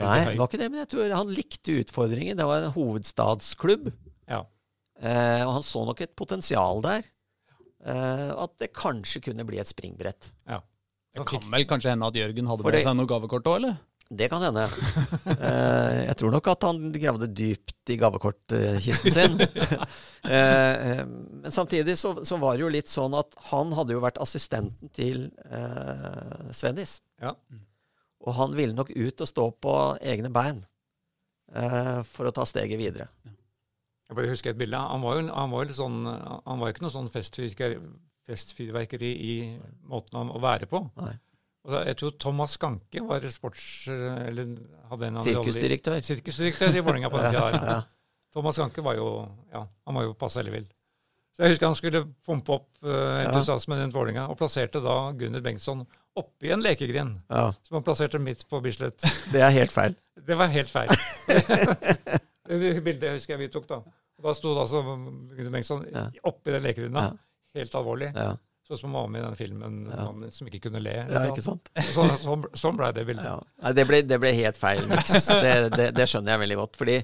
Nei, 0.00 0.16
høy. 0.24 0.32
det 0.32 0.40
var 0.40 0.48
ikke 0.48 0.60
det, 0.62 0.70
men 0.72 0.80
jeg 0.82 0.90
tror 0.94 1.14
han 1.18 1.34
likte 1.36 1.76
utfordringen. 1.82 2.38
Det 2.40 2.46
var 2.48 2.64
en 2.64 2.72
hovedstadsklubb. 2.74 3.90
Ja. 4.30 4.40
Eh, 5.00 5.42
og 5.44 5.52
han 5.58 5.66
så 5.66 5.84
nok 5.88 6.00
et 6.04 6.14
potensial 6.16 6.80
der. 6.84 7.04
Eh, 7.84 8.30
at 8.44 8.56
det 8.60 8.72
kanskje 8.76 9.22
kunne 9.28 9.44
bli 9.48 9.60
et 9.60 9.70
springbrett. 9.70 10.32
ja. 10.48 10.60
Det 11.10 11.24
kan 11.26 11.42
vel 11.50 11.64
kanskje 11.66 11.90
hende 11.90 12.06
at 12.06 12.14
Jørgen 12.14 12.46
hadde 12.46 12.62
med 12.62 12.76
seg 12.84 12.94
noe 12.94 13.08
gavekort 13.10 13.48
òg, 13.50 13.56
eller? 13.58 13.78
Det 14.10 14.26
kan 14.28 14.42
hende. 14.42 14.64
Uh, 15.22 15.98
jeg 16.08 16.16
tror 16.18 16.32
nok 16.34 16.48
at 16.50 16.64
han 16.66 16.80
gravde 16.96 17.28
dypt 17.30 17.92
i 17.94 17.98
gavekortkisten 18.00 19.14
sin. 19.14 19.40
Eh, 20.20 20.36
eh, 20.36 20.98
men 21.08 21.52
samtidig 21.52 21.94
så, 21.98 22.10
så 22.28 22.36
var 22.36 22.54
det 22.54 22.60
jo 22.62 22.68
litt 22.70 22.90
sånn 22.92 23.14
at 23.16 23.32
han 23.48 23.70
hadde 23.74 23.94
jo 23.94 24.02
vært 24.04 24.18
assistenten 24.20 24.90
til 24.94 25.22
uh, 25.48 26.50
Svendis. 26.54 26.98
Ja. 27.24 27.32
Og 28.20 28.36
han 28.36 28.52
ville 28.54 28.76
nok 28.76 28.92
ut 28.92 29.24
og 29.24 29.30
stå 29.30 29.46
på 29.64 29.74
egne 30.12 30.28
bein 30.30 30.60
eh, 31.56 32.02
for 32.04 32.28
å 32.28 32.34
ta 32.36 32.44
steget 32.46 32.78
videre. 32.78 33.08
Jeg 33.24 34.18
bare 34.20 34.30
husker 34.34 34.52
et 34.52 34.60
bilde. 34.60 34.84
Han 34.92 35.02
var 35.06 35.18
jo, 35.18 35.24
han 35.32 35.56
var 35.56 35.64
jo 35.64 35.70
litt 35.72 35.80
sånn, 35.80 35.98
han 36.04 36.62
var 36.62 36.74
ikke 36.74 36.84
noe 36.84 36.94
sånn 36.98 37.10
festfyrverkeri, 37.16 37.80
festfyrverkeri 38.28 39.12
i 39.24 39.34
måten 39.88 40.20
han 40.20 40.36
å 40.36 40.44
være 40.44 40.68
på. 40.70 40.84
Nei. 41.00 41.16
Og 41.68 41.86
jeg 41.86 41.96
tror 42.00 42.12
Thomas 42.22 42.54
Skanke 42.56 43.02
var 43.04 43.24
sports... 43.32 43.64
Eller 43.90 44.54
hadde 44.90 45.10
en 45.10 45.22
Sirkusdirektør. 45.26 45.98
Sirkusdirektør 46.04 46.76
i 46.76 46.82
Vålerenga 46.84 47.10
på 47.12 47.20
den 47.20 47.30
tida. 47.34 47.48
Ja. 47.60 47.80
Thomas 48.32 48.56
Skanke 48.56 48.84
var 48.86 48.96
jo 48.96 49.08
ja, 49.52 49.64
han 49.66 49.98
var 49.98 50.06
jo 50.06 50.14
passe 50.18 50.40
ellevill. 50.40 50.68
Så 51.36 51.44
jeg 51.44 51.54
husker 51.54 51.68
han 51.70 51.76
skulle 51.78 52.00
pumpe 52.26 52.52
opp 52.56 52.68
uh, 52.84 53.20
entusiasmen 53.22 53.78
rundt 53.80 53.94
Vålerenga, 53.94 54.26
og 54.32 54.38
plasserte 54.40 54.82
da 54.82 54.96
Gunnar 55.16 55.42
Bengtsson 55.44 55.84
oppi 56.18 56.50
en 56.52 56.62
lekegrind, 56.64 57.20
ja. 57.30 57.46
som 57.66 57.78
han 57.78 57.86
plasserte 57.86 58.18
midt 58.22 58.42
på 58.50 58.60
Bislett. 58.64 59.04
Det 59.32 59.42
er 59.44 59.54
helt 59.54 59.72
feil. 59.74 59.94
Det 60.26 60.36
var 60.36 60.50
helt 60.52 60.72
feil. 60.72 60.90
det 62.50 62.74
bildet 62.84 63.14
husker 63.14 63.36
jeg 63.36 63.44
vi 63.44 63.50
tok, 63.54 63.68
da. 63.70 63.78
Og 64.20 64.26
da 64.26 64.34
sto 64.36 64.52
det 64.56 64.64
altså 64.66 64.82
Gunnar 64.84 65.54
Bengtsson 65.54 65.86
Ja. 65.94 66.08
oppi 66.28 66.52
den 66.54 66.64
lekegrinda, 66.66 67.06
Ja. 67.08 67.60
helt 67.60 67.78
alvorlig. 67.78 68.10
Ja, 68.14 68.34
Sånn 68.70 68.78
som 68.84 68.92
mamma 68.94 69.02
var 69.08 69.10
med 69.10 69.20
i 69.20 69.24
den 69.26 69.38
filmen, 69.38 69.78
Ja. 69.90 70.04
mannen 70.06 70.30
som 70.30 70.46
ikke 70.46 70.60
kunne 70.68 70.78
le. 70.82 70.92
ja 71.10 71.22
ikke 71.26 71.42
sant? 71.42 71.70
Sånn, 71.90 72.12
så, 72.22 72.36
sånn 72.54 72.76
ble 72.78 72.92
det 72.94 73.02
bildet. 73.08 73.26
Ja. 73.26 73.40
Nei, 73.64 73.72
det, 73.74 73.84
ble, 73.88 73.98
det 74.06 74.18
ble 74.22 74.30
helt 74.36 74.60
feil 74.60 74.84
miks. 74.90 75.26
Det, 75.42 75.54
det, 75.74 75.88
det 75.96 76.06
skjønner 76.06 76.36
jeg 76.36 76.42
veldig 76.44 76.58
godt. 76.60 76.78
Fordi 76.78 77.00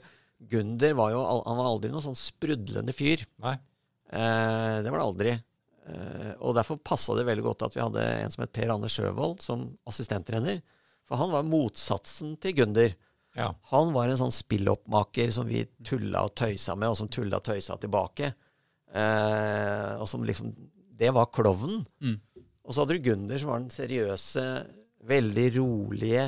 Gunder 0.52 0.94
var 0.94 1.10
jo 1.16 1.24
han 1.26 1.58
var 1.58 1.70
aldri 1.72 1.90
noen 1.90 2.04
sånn 2.04 2.18
sprudlende 2.20 2.94
fyr. 2.94 3.24
Nei. 3.42 3.56
Eh, 4.12 4.76
det 4.86 4.92
var 4.94 5.00
det 5.02 5.08
aldri. 5.08 5.34
Eh, 5.86 6.30
og 6.38 6.54
derfor 6.58 6.78
passa 6.86 7.14
det 7.18 7.26
veldig 7.26 7.44
godt 7.48 7.66
at 7.66 7.74
vi 7.74 7.82
hadde 7.82 8.04
en 8.22 8.30
som 8.34 8.44
het 8.44 8.54
Per 8.54 8.70
Anne 8.74 8.90
Sjøvold 8.92 9.42
som 9.42 9.66
assistenttrener. 9.90 10.62
For 11.06 11.18
han 11.18 11.34
var 11.34 11.46
motsatsen 11.50 12.36
til 12.42 12.54
Gunder. 12.60 12.94
Ja. 13.36 13.50
Han 13.72 13.90
var 13.94 14.08
en 14.08 14.18
sånn 14.22 14.32
spilloppmaker 14.34 15.34
som 15.34 15.50
vi 15.50 15.64
tulla 15.84 16.22
og 16.26 16.34
tøysa 16.38 16.74
med, 16.78 16.94
og 16.94 16.96
som 17.02 17.10
tulla 17.12 17.38
og 17.42 17.44
tøysa 17.50 17.76
tilbake. 17.82 18.30
Eh, 18.96 19.92
og 20.00 20.06
som 20.08 20.22
liksom 20.24 20.54
Det 20.96 21.12
var 21.14 21.30
klovnen. 21.34 21.84
Mm. 22.00 22.18
Og 22.66 22.74
så 22.74 22.82
hadde 22.82 22.96
du 22.96 23.04
Gunder, 23.04 23.38
som 23.38 23.52
var 23.52 23.62
den 23.62 23.74
seriøse, 23.74 24.46
veldig 25.06 25.46
rolige, 25.58 26.26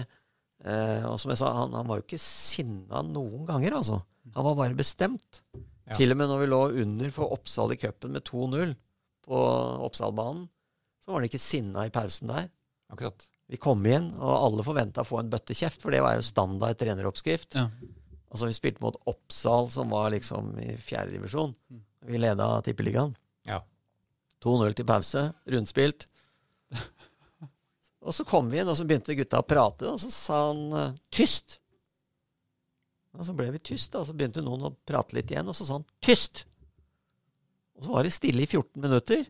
Eh, 0.66 1.04
og 1.06 1.18
som 1.22 1.30
jeg 1.30 1.38
sa, 1.38 1.52
han, 1.54 1.74
han 1.76 1.86
var 1.86 2.00
jo 2.00 2.06
ikke 2.06 2.20
sinna 2.22 3.02
noen 3.06 3.46
ganger, 3.46 3.78
altså. 3.78 4.00
Han 4.34 4.46
var 4.50 4.58
bare 4.58 4.78
bestemt. 4.78 5.42
Ja. 5.54 5.94
Til 5.96 6.12
og 6.12 6.18
med 6.20 6.30
når 6.30 6.42
vi 6.42 6.50
lå 6.50 6.62
under 6.82 7.12
for 7.14 7.34
Oppsal 7.36 7.72
i 7.72 7.78
cupen 7.80 8.16
med 8.16 8.26
2-0 8.26 8.74
på 9.28 9.42
Oppsalbanen, 9.86 10.48
så 11.00 11.12
var 11.12 11.22
han 11.22 11.28
ikke 11.28 11.40
sinna 11.40 11.86
i 11.86 11.92
pausen 11.94 12.32
der. 12.32 12.50
Akkurat. 12.92 13.24
Vi 13.48 13.60
kom 13.60 13.86
inn, 13.88 14.10
og 14.18 14.34
alle 14.34 14.66
forventa 14.66 15.04
å 15.04 15.08
få 15.08 15.22
en 15.22 15.30
bøttekjeft, 15.32 15.80
for 15.80 15.94
det 15.94 16.02
var 16.04 16.18
jo 16.18 16.26
standard 16.26 16.76
treneroppskrift. 16.80 17.56
Ja. 17.56 17.68
Altså, 18.28 18.50
vi 18.50 18.56
spilte 18.58 18.84
mot 18.84 18.98
Oppsal, 19.08 19.70
som 19.72 19.94
var 19.94 20.10
liksom 20.12 20.52
i 20.60 20.74
fjerdedivisjon. 20.76 21.54
divisjon, 21.54 21.84
Vi 22.10 22.20
leda 22.20 22.50
Tippeligaen. 22.66 23.14
Ja. 24.39 24.45
2-0 24.45 24.76
til 24.78 24.86
pause, 24.86 25.24
rundspilt. 25.51 26.07
Og 28.09 28.14
så 28.14 28.24
kom 28.24 28.47
vi 28.49 28.61
inn, 28.61 28.68
og 28.70 28.76
så 28.78 28.86
begynte 28.89 29.16
gutta 29.18 29.43
å 29.43 29.47
prate, 29.47 29.89
og 29.91 29.99
så 30.01 30.11
sa 30.12 30.36
han 30.49 30.61
eh, 30.72 30.93
'tyst'. 31.12 31.59
Og 33.18 33.26
så 33.26 33.34
ble 33.34 33.49
vi 33.57 33.64
tyst, 33.72 33.97
og 33.99 34.07
så 34.07 34.14
begynte 34.14 34.45
noen 34.45 34.68
å 34.68 34.76
prate 34.86 35.16
litt 35.16 35.32
igjen, 35.32 35.49
og 35.51 35.57
så 35.57 35.66
sa 35.66 35.80
han 35.80 35.89
'tyst'. 36.05 36.45
Og 37.78 37.84
så 37.84 37.93
var 37.93 38.07
det 38.07 38.14
stille 38.14 38.43
i 38.43 38.49
14 38.49 38.80
minutter. 38.82 39.26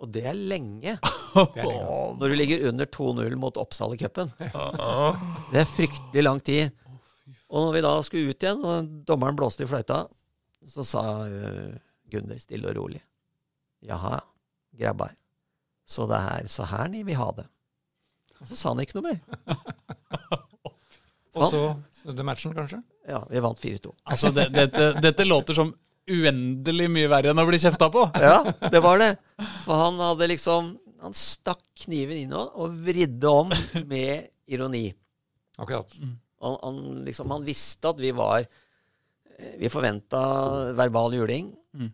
Og 0.00 0.08
det 0.08 0.24
er 0.30 0.38
lenge 0.38 0.96
Det 1.54 1.60
er 1.60 1.66
lenge, 1.66 1.82
altså. 1.84 2.14
når 2.18 2.32
du 2.32 2.36
ligger 2.38 2.64
under 2.70 2.88
2-0 2.88 3.36
mot 3.36 3.58
Oppsal 3.60 3.94
i 3.94 4.00
cupen. 4.00 4.32
Det 5.52 5.60
er 5.60 5.68
fryktelig 5.76 6.24
lang 6.24 6.40
tid. 6.40 6.72
Og 7.50 7.66
når 7.66 7.76
vi 7.76 7.84
da 7.84 7.92
skulle 8.06 8.32
ut 8.32 8.48
igjen, 8.48 8.64
og 8.64 8.90
dommeren 9.06 9.36
blåste 9.36 9.66
i 9.66 9.70
fløyta, 9.70 10.04
så 10.66 10.86
sa 10.86 11.04
uh, 11.26 11.76
Gunder 12.10 12.38
stille 12.40 12.70
og 12.70 12.78
rolig 12.78 13.02
Jaha, 13.86 14.20
grabbar. 14.76 15.14
Så 15.88 16.06
det 16.10 16.20
er 16.20 16.50
så 16.52 16.66
her 16.70 16.90
ni 16.92 17.02
vil 17.06 17.18
ha 17.18 17.30
det. 17.38 17.46
Og 18.40 18.48
så 18.50 18.56
sa 18.56 18.72
han 18.72 18.82
ikke 18.84 19.00
noe 19.00 19.12
mer. 19.12 19.20
Og 21.36 21.46
så 21.46 21.60
snudde 21.94 22.24
matchen, 22.26 22.54
kanskje? 22.56 22.80
Ja, 23.08 23.20
vi 23.30 23.42
vant 23.42 23.60
4-2. 23.60 23.92
Altså, 24.10 24.32
det, 24.34 24.48
dette, 24.54 24.90
dette 25.02 25.26
låter 25.26 25.56
som 25.56 25.70
uendelig 26.10 26.88
mye 26.90 27.10
verre 27.10 27.30
enn 27.30 27.42
å 27.42 27.46
bli 27.48 27.60
kjefta 27.62 27.90
på. 27.92 28.02
Ja, 28.18 28.40
det 28.72 28.80
var 28.82 28.98
det. 29.02 29.12
For 29.64 29.78
han 29.86 30.00
hadde 30.02 30.30
liksom 30.32 30.76
Han 31.00 31.14
stakk 31.16 31.62
kniven 31.86 32.18
inn 32.26 32.32
og 32.36 32.74
vridde 32.84 33.30
om 33.30 33.48
med 33.88 34.26
ironi. 34.52 34.90
Akkurat. 35.56 35.94
Han, 36.44 36.56
han, 36.60 36.80
liksom, 37.06 37.30
han 37.32 37.46
visste 37.46 37.88
at 37.88 38.02
vi 38.02 38.10
var 38.16 38.42
eh, 38.42 39.54
Vi 39.62 39.70
forventa 39.72 40.20
verbal 40.76 41.16
juling. 41.16 41.48
Mm. 41.72 41.88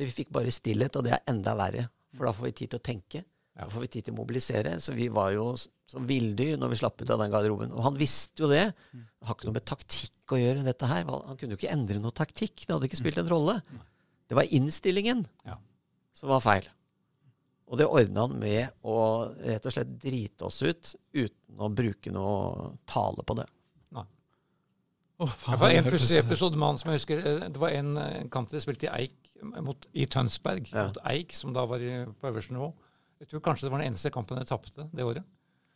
Men 0.00 0.08
vi 0.08 0.14
fikk 0.16 0.30
bare 0.32 0.48
stillhet, 0.54 0.96
og 0.96 1.04
det 1.04 1.12
er 1.12 1.26
enda 1.28 1.52
verre. 1.58 1.82
For 2.16 2.24
da 2.24 2.32
får 2.32 2.46
vi 2.48 2.52
tid 2.62 2.70
til 2.72 2.80
å 2.80 2.84
tenke. 2.88 3.20
Da 3.60 3.66
får 3.68 3.82
vi 3.84 3.88
tid 3.92 4.06
til 4.06 4.14
å 4.14 4.18
mobilisere. 4.22 4.72
Så 4.80 4.94
vi 4.96 5.10
var 5.12 5.34
jo 5.34 5.50
som 5.90 6.06
villdyr 6.08 6.56
når 6.56 6.72
vi 6.72 6.78
slapp 6.80 7.02
ut 7.02 7.10
av 7.12 7.20
den 7.20 7.32
garderoben. 7.34 7.74
Og 7.76 7.84
han 7.84 7.98
visste 8.00 8.40
jo 8.46 8.48
det. 8.48 8.70
Det 8.94 9.28
har 9.28 9.36
ikke 9.36 9.50
noe 9.50 9.58
med 9.58 9.66
taktikk 9.68 10.32
å 10.32 10.38
gjøre, 10.40 10.64
dette 10.64 10.88
her. 10.88 11.04
Han 11.04 11.36
kunne 11.36 11.52
jo 11.52 11.60
ikke 11.60 11.72
endre 11.74 12.00
noe 12.00 12.16
taktikk. 12.16 12.64
Det 12.64 12.72
hadde 12.72 12.88
ikke 12.88 13.00
spilt 13.02 13.20
en 13.20 13.28
rolle. 13.28 13.58
Det 14.30 14.38
var 14.38 14.48
innstillingen 14.56 15.26
Ja. 15.44 15.58
som 16.16 16.32
var 16.32 16.40
feil. 16.40 16.64
Og 17.68 17.76
det 17.78 17.86
ordna 17.86 18.24
han 18.24 18.38
med 18.40 18.72
å 18.82 18.96
rett 19.44 19.66
og 19.68 19.72
slett 19.76 19.92
drite 20.02 20.48
oss 20.48 20.62
ut 20.64 20.94
uten 21.12 21.60
å 21.60 21.68
bruke 21.68 22.10
noe 22.10 22.72
tale 22.88 23.22
på 23.22 23.36
det. 23.36 23.46
Å, 25.20 25.26
Det 25.28 25.58
var 25.60 25.70
en 25.76 25.84
det 25.84 25.92
pussig 25.92 26.16
episode 26.22 26.56
med 26.56 26.66
han 26.70 26.78
som 26.80 26.90
jeg 26.90 27.00
husker. 27.00 27.18
eh, 27.26 27.48
Det 27.52 27.60
var 27.60 27.68
en 27.76 28.28
kamp 28.32 28.48
de 28.48 28.60
spilte 28.62 28.88
i 28.88 28.92
Eik 29.02 29.32
mot, 29.62 29.86
i 29.92 30.06
Tønsberg, 30.06 30.70
Ja. 30.72 30.86
mot 30.88 30.96
Eik, 31.04 31.32
som 31.36 31.52
da 31.52 31.66
var 31.68 31.78
i, 31.84 32.04
på 32.20 32.30
øverste 32.32 32.52
nivå. 32.56 32.72
Jeg 33.20 33.28
tror 33.28 33.40
kanskje 33.44 33.66
det 33.68 33.72
var 33.74 33.78
den 33.82 33.92
eneste 33.92 34.10
kampen 34.10 34.38
jeg 34.40 34.46
tapte 34.48 34.88
det 34.94 35.04
året. 35.04 35.24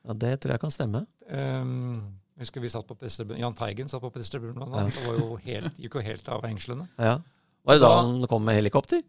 Ja, 0.07 0.13
Det 0.15 0.41
tror 0.41 0.51
jeg 0.53 0.61
kan 0.61 0.71
stemme. 0.71 1.07
Um, 1.31 1.93
jeg 2.37 2.47
husker 2.47 2.61
vi 2.61 2.69
satt 2.69 2.87
på. 2.89 2.97
Jan 3.39 3.55
Teigen 3.55 3.89
satt 3.89 4.01
på 4.01 4.11
prestetribunen. 4.13 4.55
blant 4.57 4.75
annet. 4.75 4.95
Det 4.95 5.07
var 5.07 5.19
jo 5.19 5.37
helt, 5.37 5.77
gikk 5.79 5.95
jo 5.95 6.01
helt 6.01 6.29
av 6.29 6.43
hengslene. 6.43 6.89
Ja. 6.99 7.19
Var 7.65 7.75
det 7.75 7.81
da 7.81 7.89
Da- 7.89 8.03
han 8.03 8.27
kom 8.27 8.45
med 8.45 8.57
helikopter? 8.63 9.03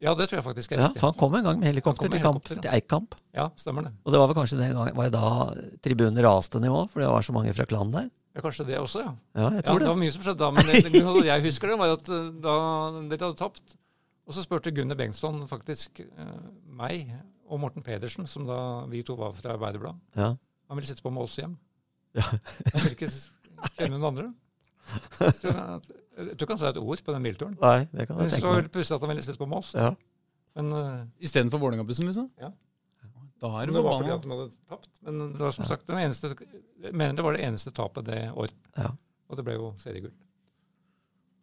Ja, 0.00 0.14
det 0.16 0.28
tror 0.30 0.38
jeg 0.40 0.44
faktisk 0.46 0.72
er 0.72 0.78
Ja, 0.80 0.86
riktig. 0.88 1.00
for 1.02 1.10
han 1.10 1.18
kom 1.20 1.34
en 1.36 1.44
gang 1.44 1.58
med 1.60 1.68
helikopter 1.68 2.08
til, 2.08 2.20
kamp, 2.22 2.40
helikopter, 2.40 2.56
ja. 2.56 2.62
til 2.64 2.70
Eik-kamp. 2.78 3.14
Ja, 3.36 3.48
stemmer 3.60 3.84
det. 3.84 3.92
Og 4.06 4.12
det 4.14 4.20
var 4.22 4.30
vel 4.30 4.38
kanskje 4.38 4.56
den 4.60 4.72
gangen 4.78 4.96
var 4.96 5.10
det 5.10 5.12
da 5.12 5.74
tribunen 5.84 6.22
raste 6.24 6.60
nivå, 6.62 6.86
for 6.88 7.00
det 7.04 7.08
var 7.12 7.26
så 7.26 7.34
mange 7.36 7.52
fra 7.56 7.66
klanen 7.68 7.92
der? 7.92 8.08
Ja, 8.34 8.40
Kanskje 8.46 8.64
det 8.68 8.78
også, 8.78 9.02
ja. 9.04 9.12
Ja, 9.36 9.48
jeg 9.50 9.60
ja 9.60 9.66
tror 9.66 9.78
det 9.82 9.84
det. 9.84 9.90
var 9.92 9.98
mye 10.00 10.12
som 10.14 10.22
skjedde 10.24 10.38
da. 10.40 10.50
Men 10.54 10.64
det, 10.70 10.92
det 10.94 11.26
jeg 11.26 11.44
husker 11.44 11.68
det, 11.72 11.78
var 11.82 11.92
at 11.98 12.08
eh, 12.08 12.28
da 12.46 12.54
dere 13.10 13.26
hadde 13.28 13.38
tapt, 13.42 13.76
og 14.30 14.36
så 14.36 14.44
spurte 14.46 14.70
Gunnar 14.72 14.96
Bengtsson 14.96 15.42
faktisk 15.50 16.00
eh, 16.00 16.36
meg 16.80 17.10
og 17.50 17.58
Morten 17.60 17.82
Pedersen, 17.82 18.28
som 18.30 18.46
da 18.46 18.86
vi 18.88 19.02
to 19.02 19.16
var 19.18 19.32
fra 19.36 19.56
Arbeiderbladet, 19.58 19.98
Ja. 20.16 20.30
han 20.70 20.78
ville 20.78 20.86
sitte 20.88 21.02
på 21.02 21.10
med 21.12 21.24
oss 21.26 21.36
hjem. 21.42 21.58
Ja. 22.14 22.22
Han 22.30 22.80
ville 22.86 22.94
ikke 22.96 23.10
kjenne 23.10 23.98
noen 23.98 24.06
andre. 24.14 24.28
Jeg 25.20 25.34
tror 25.40 26.32
si 26.36 26.44
ikke 26.44 26.54
han 26.54 26.60
sa 26.60 26.70
et 26.72 26.80
ord 26.80 27.02
på 27.04 27.12
den 27.14 27.26
bilturen. 27.28 27.54
Nei, 27.60 27.84
det 27.92 28.08
kan 28.08 28.18
jeg 28.20 28.34
tenke 28.34 28.54
meg. 28.56 28.72
pussig 28.74 28.96
at 28.96 29.04
han 29.04 29.12
ville 29.12 29.24
sett 29.24 29.38
på 29.40 29.48
Moss. 29.48 29.74
oss. 29.74 29.78
Ja. 29.80 29.92
Men 30.58 30.72
uh, 30.74 31.06
Istedenfor 31.22 31.62
Vålerenga-bussen, 31.62 32.08
liksom? 32.10 32.26
Ja. 32.40 32.50
Da 33.40 33.50
er 33.56 33.70
du 33.70 33.72
det 33.72 33.84
var 33.84 34.02
fordi 34.02 34.12
at 34.12 34.24
de 34.24 34.32
hadde 34.34 34.48
tapt. 34.68 34.90
Men 35.06 35.20
det 35.32 35.40
var 35.40 35.54
som 35.56 35.68
sagt 35.68 35.86
det 35.88 36.00
eneste, 36.02 36.34
jeg 36.82 36.92
mener 36.92 37.16
det 37.16 37.24
var 37.24 37.38
det 37.38 37.46
eneste 37.46 37.72
tapet 37.72 38.04
det 38.10 38.18
året. 38.34 38.56
Ja. 38.76 38.90
Og 39.30 39.38
det 39.38 39.46
ble 39.46 39.54
jo 39.56 39.70
seriegull. 39.80 40.12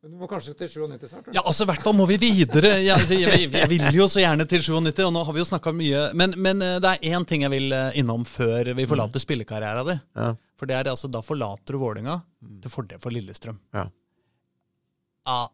Men 0.04 0.12
du 0.14 0.18
må 0.22 0.28
kanskje 0.30 0.54
til 0.60 0.70
97 0.70 1.08
snart? 1.10 1.30
Ja, 1.34 1.42
altså 1.42 1.66
i 1.66 1.68
hvert 1.72 1.82
fall 1.84 1.96
må 1.98 2.06
vi 2.10 2.18
videre. 2.22 2.76
Jeg, 2.84 2.94
altså, 2.94 3.16
jeg, 3.18 3.48
jeg 3.50 3.70
vil 3.72 3.86
jo 3.96 4.06
så 4.12 4.20
gjerne 4.22 4.46
til 4.50 4.62
97, 4.62 5.02
og 5.08 5.14
nå 5.16 5.24
har 5.26 5.34
vi 5.36 5.42
jo 5.42 5.48
snakka 5.50 5.74
mye. 5.76 6.02
Men, 6.18 6.36
men 6.38 6.62
eh, 6.62 6.78
det 6.84 6.90
er 6.94 7.16
én 7.18 7.26
ting 7.28 7.42
jeg 7.48 7.52
vil 7.54 7.74
eh, 7.74 7.98
innom 8.00 8.26
før 8.30 8.70
vi 8.78 8.86
forlater 8.90 9.20
spillekarrieren 9.24 9.88
din. 9.90 10.02
Ja. 10.20 10.30
For 10.58 10.70
det 10.70 10.76
er 10.78 10.92
altså, 10.94 11.08
da 11.12 11.22
forlater 11.26 11.76
du 11.76 11.80
Vålerenga 11.82 12.16
til 12.64 12.74
fordel 12.74 13.02
for 13.04 13.16
Lillestrøm. 13.16 13.58
Ja. 13.76 13.86
Ah, 15.28 15.48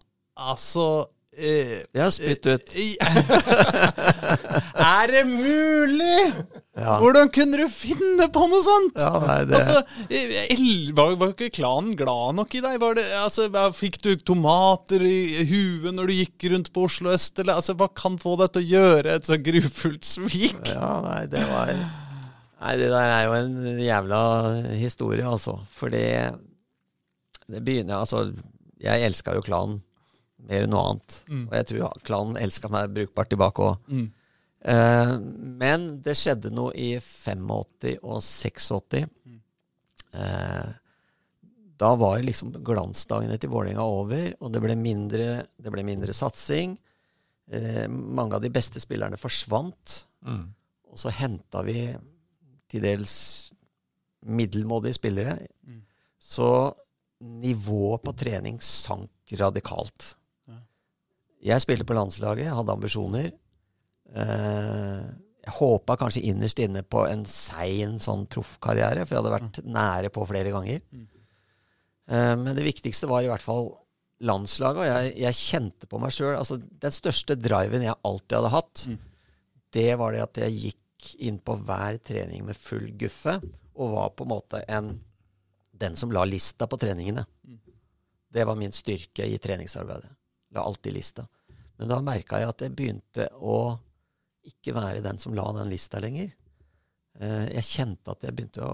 altså 0.52 0.86
eh, 1.34 1.80
Jeg 1.96 2.04
har 2.04 2.14
spytt 2.14 2.46
ut. 2.52 2.66
Er 4.84 5.06
det 5.16 5.24
mulig?! 5.32 6.24
Ja. 6.74 6.96
Hvordan 6.98 7.30
kunne 7.30 7.60
du 7.62 7.70
finne 7.70 8.26
på 8.34 8.46
noe 8.50 8.64
sånt?! 8.66 8.96
Ja, 8.98 9.20
nei, 9.22 9.42
det 9.46 9.60
Altså, 9.60 9.82
var, 10.98 11.12
var 11.22 11.34
ikke 11.36 11.52
klanen 11.54 11.92
glad 12.00 12.40
nok 12.40 12.56
i 12.58 12.64
deg? 12.66 12.80
Var 12.82 12.98
det, 12.98 13.04
altså, 13.20 13.46
fikk 13.78 14.00
du 14.02 14.16
tomater 14.26 15.06
i 15.06 15.46
huet 15.52 15.94
når 15.94 16.10
du 16.10 16.16
gikk 16.18 16.48
rundt 16.50 16.72
på 16.74 16.88
Oslo 16.88 17.12
øst? 17.14 17.38
Eller, 17.38 17.60
altså, 17.62 17.76
hva 17.78 17.92
kan 17.94 18.18
få 18.22 18.34
deg 18.42 18.56
til 18.56 18.64
å 18.64 18.72
gjøre 18.72 19.20
et 19.20 19.30
så 19.30 19.38
grufullt 19.38 20.08
svik? 20.08 20.64
Ja, 20.72 20.96
nei, 21.06 21.22
det 21.30 21.46
var 21.52 21.76
Nei, 22.64 22.74
det 22.80 22.90
der 22.94 23.12
er 23.12 23.24
jo 23.28 23.38
en 23.38 23.80
jævla 23.84 24.20
historie, 24.80 25.26
altså. 25.28 25.58
Fordi 25.76 26.04
det 26.08 27.58
Det 27.58 27.64
begynner 27.66 28.00
Altså, 28.00 28.32
jeg 28.82 29.04
elska 29.04 29.36
jo 29.36 29.44
klanen 29.46 29.82
mer 30.50 30.66
enn 30.66 30.72
noe 30.74 30.84
annet. 30.90 31.22
Mm. 31.30 31.46
Og 31.50 31.56
jeg 31.60 31.70
tror 31.70 32.02
klanen 32.08 32.40
elska 32.40 32.72
meg 32.72 32.94
brukbart 32.96 33.30
tilbake 33.32 33.68
òg. 33.70 33.78
Mm. 33.92 34.08
Eh, 34.64 35.18
men 35.64 35.90
det 36.04 36.16
skjedde 36.16 36.54
noe 36.56 36.72
i 36.80 36.94
85 37.00 37.98
og 38.00 38.22
86. 38.24 39.04
Eh, 40.14 40.72
da 41.84 41.92
var 42.00 42.24
liksom 42.24 42.54
glansdagene 42.64 43.36
til 43.42 43.52
Vålerenga 43.52 43.84
over, 43.84 44.28
og 44.40 44.54
det 44.54 44.62
ble 44.64 44.76
mindre, 44.80 45.30
det 45.60 45.74
ble 45.74 45.84
mindre 45.86 46.16
satsing. 46.16 46.78
Eh, 47.52 47.88
mange 47.90 48.38
av 48.38 48.44
de 48.44 48.52
beste 48.54 48.80
spillerne 48.80 49.20
forsvant. 49.20 49.98
Mm. 50.24 50.46
Og 50.94 51.02
så 51.02 51.12
henta 51.12 51.64
vi 51.66 51.90
til 52.72 52.86
dels 52.86 53.16
middelmådige 54.24 54.96
spillere. 54.96 55.36
Mm. 55.68 55.82
Så 56.24 56.48
nivået 57.24 58.04
på 58.06 58.14
trening 58.16 58.62
sank 58.64 59.34
radikalt. 59.40 60.14
Ja. 60.48 60.60
Jeg 61.52 61.66
spilte 61.66 61.88
på 61.88 61.98
landslaget, 61.98 62.54
hadde 62.54 62.78
ambisjoner. 62.78 63.32
Eh, 64.14 65.04
jeg 65.44 65.56
håpa 65.58 65.98
kanskje 66.00 66.24
innerst 66.30 66.60
inne 66.64 66.84
på 66.88 67.02
en 67.10 67.26
sein 67.28 67.98
sånn 68.00 68.28
proffkarriere, 68.32 69.04
for 69.04 69.16
jeg 69.16 69.24
hadde 69.24 69.34
vært 69.34 69.58
nære 69.66 70.12
på 70.14 70.26
flere 70.30 70.54
ganger. 70.54 70.84
Mm. 70.94 71.08
Eh, 72.08 72.36
men 72.40 72.54
det 72.56 72.64
viktigste 72.68 73.10
var 73.12 73.26
i 73.26 73.32
hvert 73.32 73.44
fall 73.44 73.72
landslaget, 74.24 74.80
og 74.80 74.88
jeg, 74.88 75.16
jeg 75.20 75.40
kjente 75.40 75.90
på 75.92 76.00
meg 76.00 76.14
sjøl 76.16 76.38
altså, 76.38 76.56
Den 76.62 76.94
største 76.96 77.36
driven 77.36 77.84
jeg 77.84 77.98
alltid 78.08 78.38
hadde 78.38 78.54
hatt, 78.54 78.86
Mm. 78.88 78.98
det 79.74 79.90
var 80.00 80.14
det 80.14 80.22
at 80.24 80.38
jeg 80.46 80.60
gikk 80.62 81.10
inn 81.28 81.40
på 81.44 81.58
hver 81.60 81.98
trening 82.00 82.46
med 82.48 82.56
full 82.56 82.86
guffe, 82.96 83.42
og 83.76 83.92
var 83.98 84.14
på 84.16 84.24
en 84.24 84.32
måte 84.32 84.62
en, 84.72 84.94
den 85.74 85.96
som 86.00 86.12
la 86.14 86.24
lista 86.24 86.68
på 86.70 86.78
treningene. 86.80 87.26
Mm. 87.44 87.60
Det 88.34 88.46
var 88.48 88.56
min 88.56 88.72
styrke 88.72 89.26
i 89.28 89.38
treningsarbeidet. 89.42 90.12
La 90.56 90.64
alltid 90.64 90.94
lista. 90.96 91.26
Men 91.78 91.90
da 91.90 92.00
merka 92.06 92.40
jeg 92.40 92.48
at 92.54 92.62
jeg 92.64 92.76
begynte 92.78 93.28
å 93.42 93.58
ikke 94.50 94.74
være 94.76 95.04
den 95.06 95.20
som 95.22 95.36
la 95.38 95.46
den 95.56 95.70
lista 95.72 96.02
lenger. 96.04 96.32
Eh, 97.20 97.46
Jeg 97.54 97.64
kjente 97.70 98.12
at 98.16 98.24
jeg 98.26 98.36
begynte 98.36 98.66
å 98.66 98.74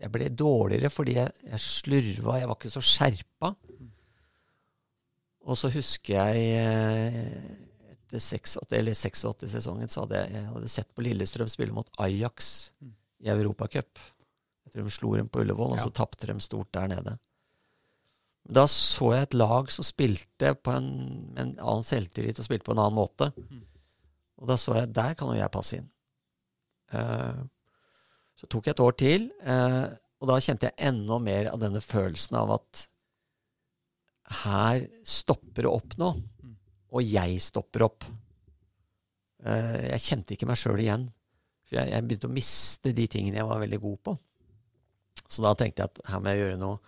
Jeg 0.00 0.12
ble 0.14 0.28
dårligere 0.32 0.88
fordi 0.88 1.14
jeg, 1.18 1.32
jeg 1.44 1.60
slurva, 1.60 2.38
jeg 2.40 2.48
var 2.48 2.56
ikke 2.56 2.70
så 2.72 2.80
skjerpa. 2.80 3.50
Og 5.48 5.56
så 5.60 5.70
husker 5.72 6.14
jeg 6.16 6.46
eh, 6.60 7.18
etter 7.92 8.20
86 8.20 8.56
eller 8.76 8.96
86-sesongen 8.96 9.92
så 9.92 10.04
hadde 10.04 10.22
jeg, 10.22 10.32
jeg 10.36 10.48
hadde 10.54 10.70
sett 10.72 10.90
på 10.96 11.04
Lillestrøm 11.04 11.50
spille 11.52 11.74
mot 11.76 11.88
Ajax 12.02 12.70
i 13.20 13.28
Europacup. 13.32 14.00
Jeg 14.64 14.72
tror 14.74 14.86
de 14.88 14.94
slo 14.94 15.12
dem 15.16 15.28
på 15.28 15.40
Ullevål, 15.42 15.74
og 15.74 15.80
så 15.84 15.92
tapte 16.00 16.26
de 16.30 16.36
stort 16.40 16.70
der 16.76 16.88
nede. 16.92 17.16
Da 18.50 18.64
så 18.72 19.12
jeg 19.14 19.28
et 19.28 19.34
lag 19.36 19.70
som 19.70 19.84
spilte 19.84 20.54
på 20.64 20.72
en, 20.72 20.88
en 21.36 21.52
annen 21.60 21.84
selvtillit 21.86 22.38
og 22.40 22.46
spilte 22.48 22.64
på 22.66 22.72
en 22.72 22.80
annen 22.82 22.96
måte. 22.96 23.30
Mm. 23.36 23.64
Og 24.40 24.48
da 24.48 24.56
så 24.60 24.76
jeg 24.78 24.92
der 24.96 25.16
kan 25.18 25.28
jo 25.32 25.38
jeg 25.38 25.52
passe 25.52 25.76
inn. 25.80 25.88
Eh, 26.96 27.42
så 28.40 28.48
tok 28.48 28.66
jeg 28.70 28.74
et 28.76 28.82
år 28.86 28.96
til, 28.96 29.26
eh, 29.44 29.84
og 30.20 30.28
da 30.30 30.38
kjente 30.40 30.70
jeg 30.70 30.88
enda 30.90 31.18
mer 31.20 31.50
av 31.52 31.60
denne 31.60 31.82
følelsen 31.84 32.38
av 32.40 32.54
at 32.56 32.86
her 34.44 34.84
stopper 35.04 35.66
det 35.66 35.70
opp 35.70 35.96
nå, 35.98 36.12
Mm. 36.44 36.56
og 36.92 37.02
jeg 37.02 37.40
stopper 37.42 37.82
opp. 37.84 38.04
Eh, 39.44 39.90
jeg 39.90 40.00
kjente 40.06 40.34
ikke 40.36 40.46
meg 40.48 40.56
sjøl 40.60 40.80
igjen. 40.80 41.08
For 41.66 41.76
jeg, 41.78 41.90
jeg 41.92 42.06
begynte 42.06 42.28
å 42.28 42.34
miste 42.34 42.92
de 42.96 43.06
tingene 43.06 43.40
jeg 43.40 43.46
var 43.46 43.60
veldig 43.62 43.80
god 43.80 43.98
på. 44.08 44.18
Så 45.30 45.42
da 45.44 45.54
tenkte 45.54 45.82
jeg 45.84 45.90
at 45.92 46.00
her 46.10 46.20
må 46.20 46.32
jeg 46.32 46.40
gjøre 46.42 46.58
noe 46.58 46.78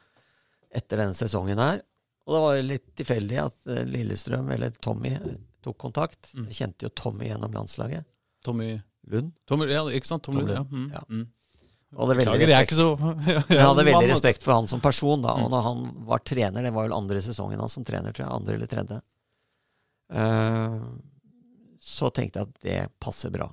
etter 0.73 0.97
denne 1.03 1.15
sesongen 1.15 1.59
her. 1.63 1.83
Og 2.27 2.35
da 2.35 2.41
var 2.41 2.57
det 2.57 2.67
litt 2.67 2.89
tilfeldig 2.99 3.39
at 3.43 3.71
Lillestrøm, 3.89 4.51
eller 4.55 4.71
Tommy, 4.83 5.13
tok 5.65 5.79
kontakt. 5.81 6.33
Mm. 6.35 6.49
Jeg 6.51 6.59
kjente 6.61 6.87
jo 6.87 6.91
Tommy 6.99 7.29
gjennom 7.31 7.55
landslaget. 7.55 8.07
Tommy, 8.45 8.75
Lund. 9.13 9.33
Tommy 9.49 9.69
Ja, 9.71 9.85
ikke 9.95 10.11
sant? 10.11 10.25
Tommy, 10.27 10.43
Tom 10.43 10.49
Lund, 10.49 10.59
ja. 10.59 10.65
Mm. 10.71 10.91
ja. 10.95 11.05
Mm. 11.09 11.29
Og 11.93 12.07
hadde 12.07 12.15
veldig 12.17 12.33
Beklager, 12.33 12.49
jeg 12.49 12.57
er 12.57 12.63
respekt, 12.63 12.73
ikke 12.73 12.79
så 12.79 13.55
jeg 13.59 13.65
hadde 13.69 13.83
veldig 13.85 14.09
respekt 14.09 14.45
for 14.47 14.55
han 14.57 14.69
som 14.71 14.81
person. 14.81 15.25
da, 15.25 15.35
Mm. 15.37 15.45
Og 15.45 15.51
når 15.53 15.65
han 15.67 15.81
var 16.09 16.23
trener, 16.25 16.65
det 16.65 16.73
var 16.73 16.87
vel 16.89 16.95
andre 16.97 17.21
sesongen 17.25 17.61
han 17.61 17.73
som 17.73 17.85
trener, 17.85 18.15
tror 18.17 18.25
jeg. 18.25 18.35
Andre 18.37 18.55
eller 18.57 18.71
tredje. 18.73 19.01
Uh, 20.13 20.87
så 21.83 22.09
tenkte 22.15 22.41
jeg 22.41 22.49
at 22.49 22.63
det 22.65 22.79
passer 23.03 23.33
bra. 23.35 23.51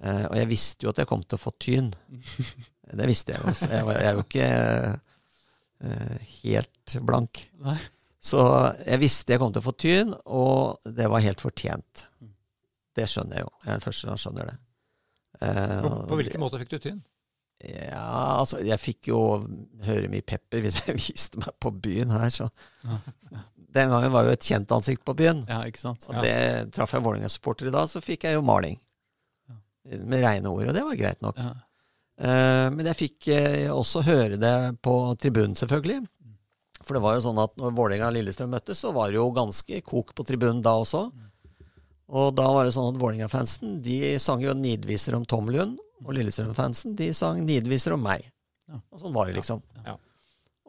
Uh, 0.00 0.26
og 0.30 0.36
jeg 0.38 0.48
visste 0.48 0.86
jo 0.86 0.92
at 0.92 1.00
jeg 1.00 1.08
kom 1.08 1.24
til 1.24 1.36
å 1.40 1.42
få 1.42 1.52
tyn. 1.60 1.90
Det 2.90 3.06
visste 3.06 3.32
jeg 3.36 3.40
jo. 3.44 3.52
Jeg, 3.70 3.86
var, 3.86 3.98
jeg 4.00 4.08
er 4.10 4.16
jo 4.18 4.22
ikke 4.26 4.46
uh, 5.86 6.30
helt 6.42 6.94
blank. 7.06 7.42
Nei. 7.64 7.78
Så 8.20 8.40
jeg 8.84 9.00
visste 9.00 9.32
jeg 9.32 9.40
kom 9.40 9.52
til 9.54 9.62
å 9.62 9.64
få 9.64 9.72
tyn, 9.80 10.10
og 10.28 10.82
det 10.84 11.06
var 11.08 11.22
helt 11.24 11.40
fortjent. 11.40 12.04
Det 12.96 13.06
skjønner 13.08 13.38
jeg 13.40 13.46
jo. 13.46 13.52
Jeg 13.62 13.70
er 13.70 13.78
den 13.78 13.84
første 13.86 14.08
som 14.10 14.20
skjønner 14.20 14.50
det. 14.50 14.56
Eh, 15.40 15.78
På, 15.86 15.92
på 16.10 16.18
hvilken 16.20 16.42
måte 16.42 16.60
fikk 16.60 16.74
du 16.74 16.78
tynn? 16.84 17.00
ja, 17.60 18.40
altså, 18.40 18.56
jeg 18.64 18.80
fikk 18.80 19.10
jo 19.10 19.18
høre 19.84 20.08
mye 20.08 20.24
pepper 20.24 20.62
hvis 20.64 20.78
jeg 20.86 20.96
viste 21.00 21.40
meg 21.42 21.52
på 21.60 21.72
byen 21.76 22.12
her, 22.16 22.28
så 22.32 22.46
Den 23.70 23.92
gangen 23.92 24.10
var 24.10 24.24
jeg 24.24 24.32
jo 24.32 24.36
et 24.38 24.46
kjent 24.48 24.72
ansikt 24.74 25.04
på 25.06 25.14
byen. 25.14 25.44
Ja, 25.46 25.60
ikke 25.68 25.78
sant? 25.78 26.02
Og 26.10 26.16
det 26.24 26.72
traff 26.74 26.90
jeg 26.96 27.04
Vålerenga-supportere 27.04 27.70
da, 27.70 27.84
så 27.86 28.00
fikk 28.02 28.24
jeg 28.26 28.34
jo 28.34 28.42
maling. 28.42 28.74
Med 29.86 30.24
reine 30.24 30.50
ord, 30.50 30.72
og 30.72 30.74
det 30.74 30.82
var 30.88 30.96
greit 30.98 31.20
nok. 31.22 31.38
Ja. 31.38 31.52
Eh, 32.20 32.66
men 32.74 32.88
jeg 32.90 32.98
fikk 32.98 33.28
eh, 33.30 33.68
også 33.70 34.02
høre 34.08 34.40
det 34.42 34.54
på 34.82 34.96
tribunen, 35.22 35.54
selvfølgelig. 35.56 36.00
For 36.90 36.98
det 36.98 37.02
var 37.04 37.14
jo 37.14 37.20
sånn 37.22 37.38
at 37.38 37.52
når 37.60 37.74
Vålerenga 37.78 38.08
og 38.10 38.16
Lillestrøm 38.16 38.50
møttes, 38.50 38.80
så 38.82 38.90
var 38.90 39.12
det 39.12 39.20
jo 39.20 39.28
ganske 39.36 39.78
kok 39.86 40.08
på 40.18 40.24
tribunen 40.26 40.58
da 40.64 40.72
også. 40.82 41.04
Og 42.10 42.32
da 42.34 42.48
var 42.50 42.66
det 42.66 42.72
sånn 42.74 42.88
at 42.90 42.98
Vålerenga-fansen 42.98 43.76
de 43.84 44.16
sang 44.18 44.42
jo 44.42 44.50
nidviser 44.58 45.14
om 45.14 45.22
Tom 45.30 45.46
Lund, 45.54 45.78
og 46.02 46.10
Lillestrøm-fansen 46.16 46.96
de 46.98 47.12
sang 47.14 47.44
nidviser 47.46 47.94
om 47.94 48.02
meg. 48.02 48.26
Og 48.90 48.98
sånn 49.04 49.14
var 49.14 49.30
det, 49.30 49.36
liksom. 49.38 49.62
Ja. 49.86 49.94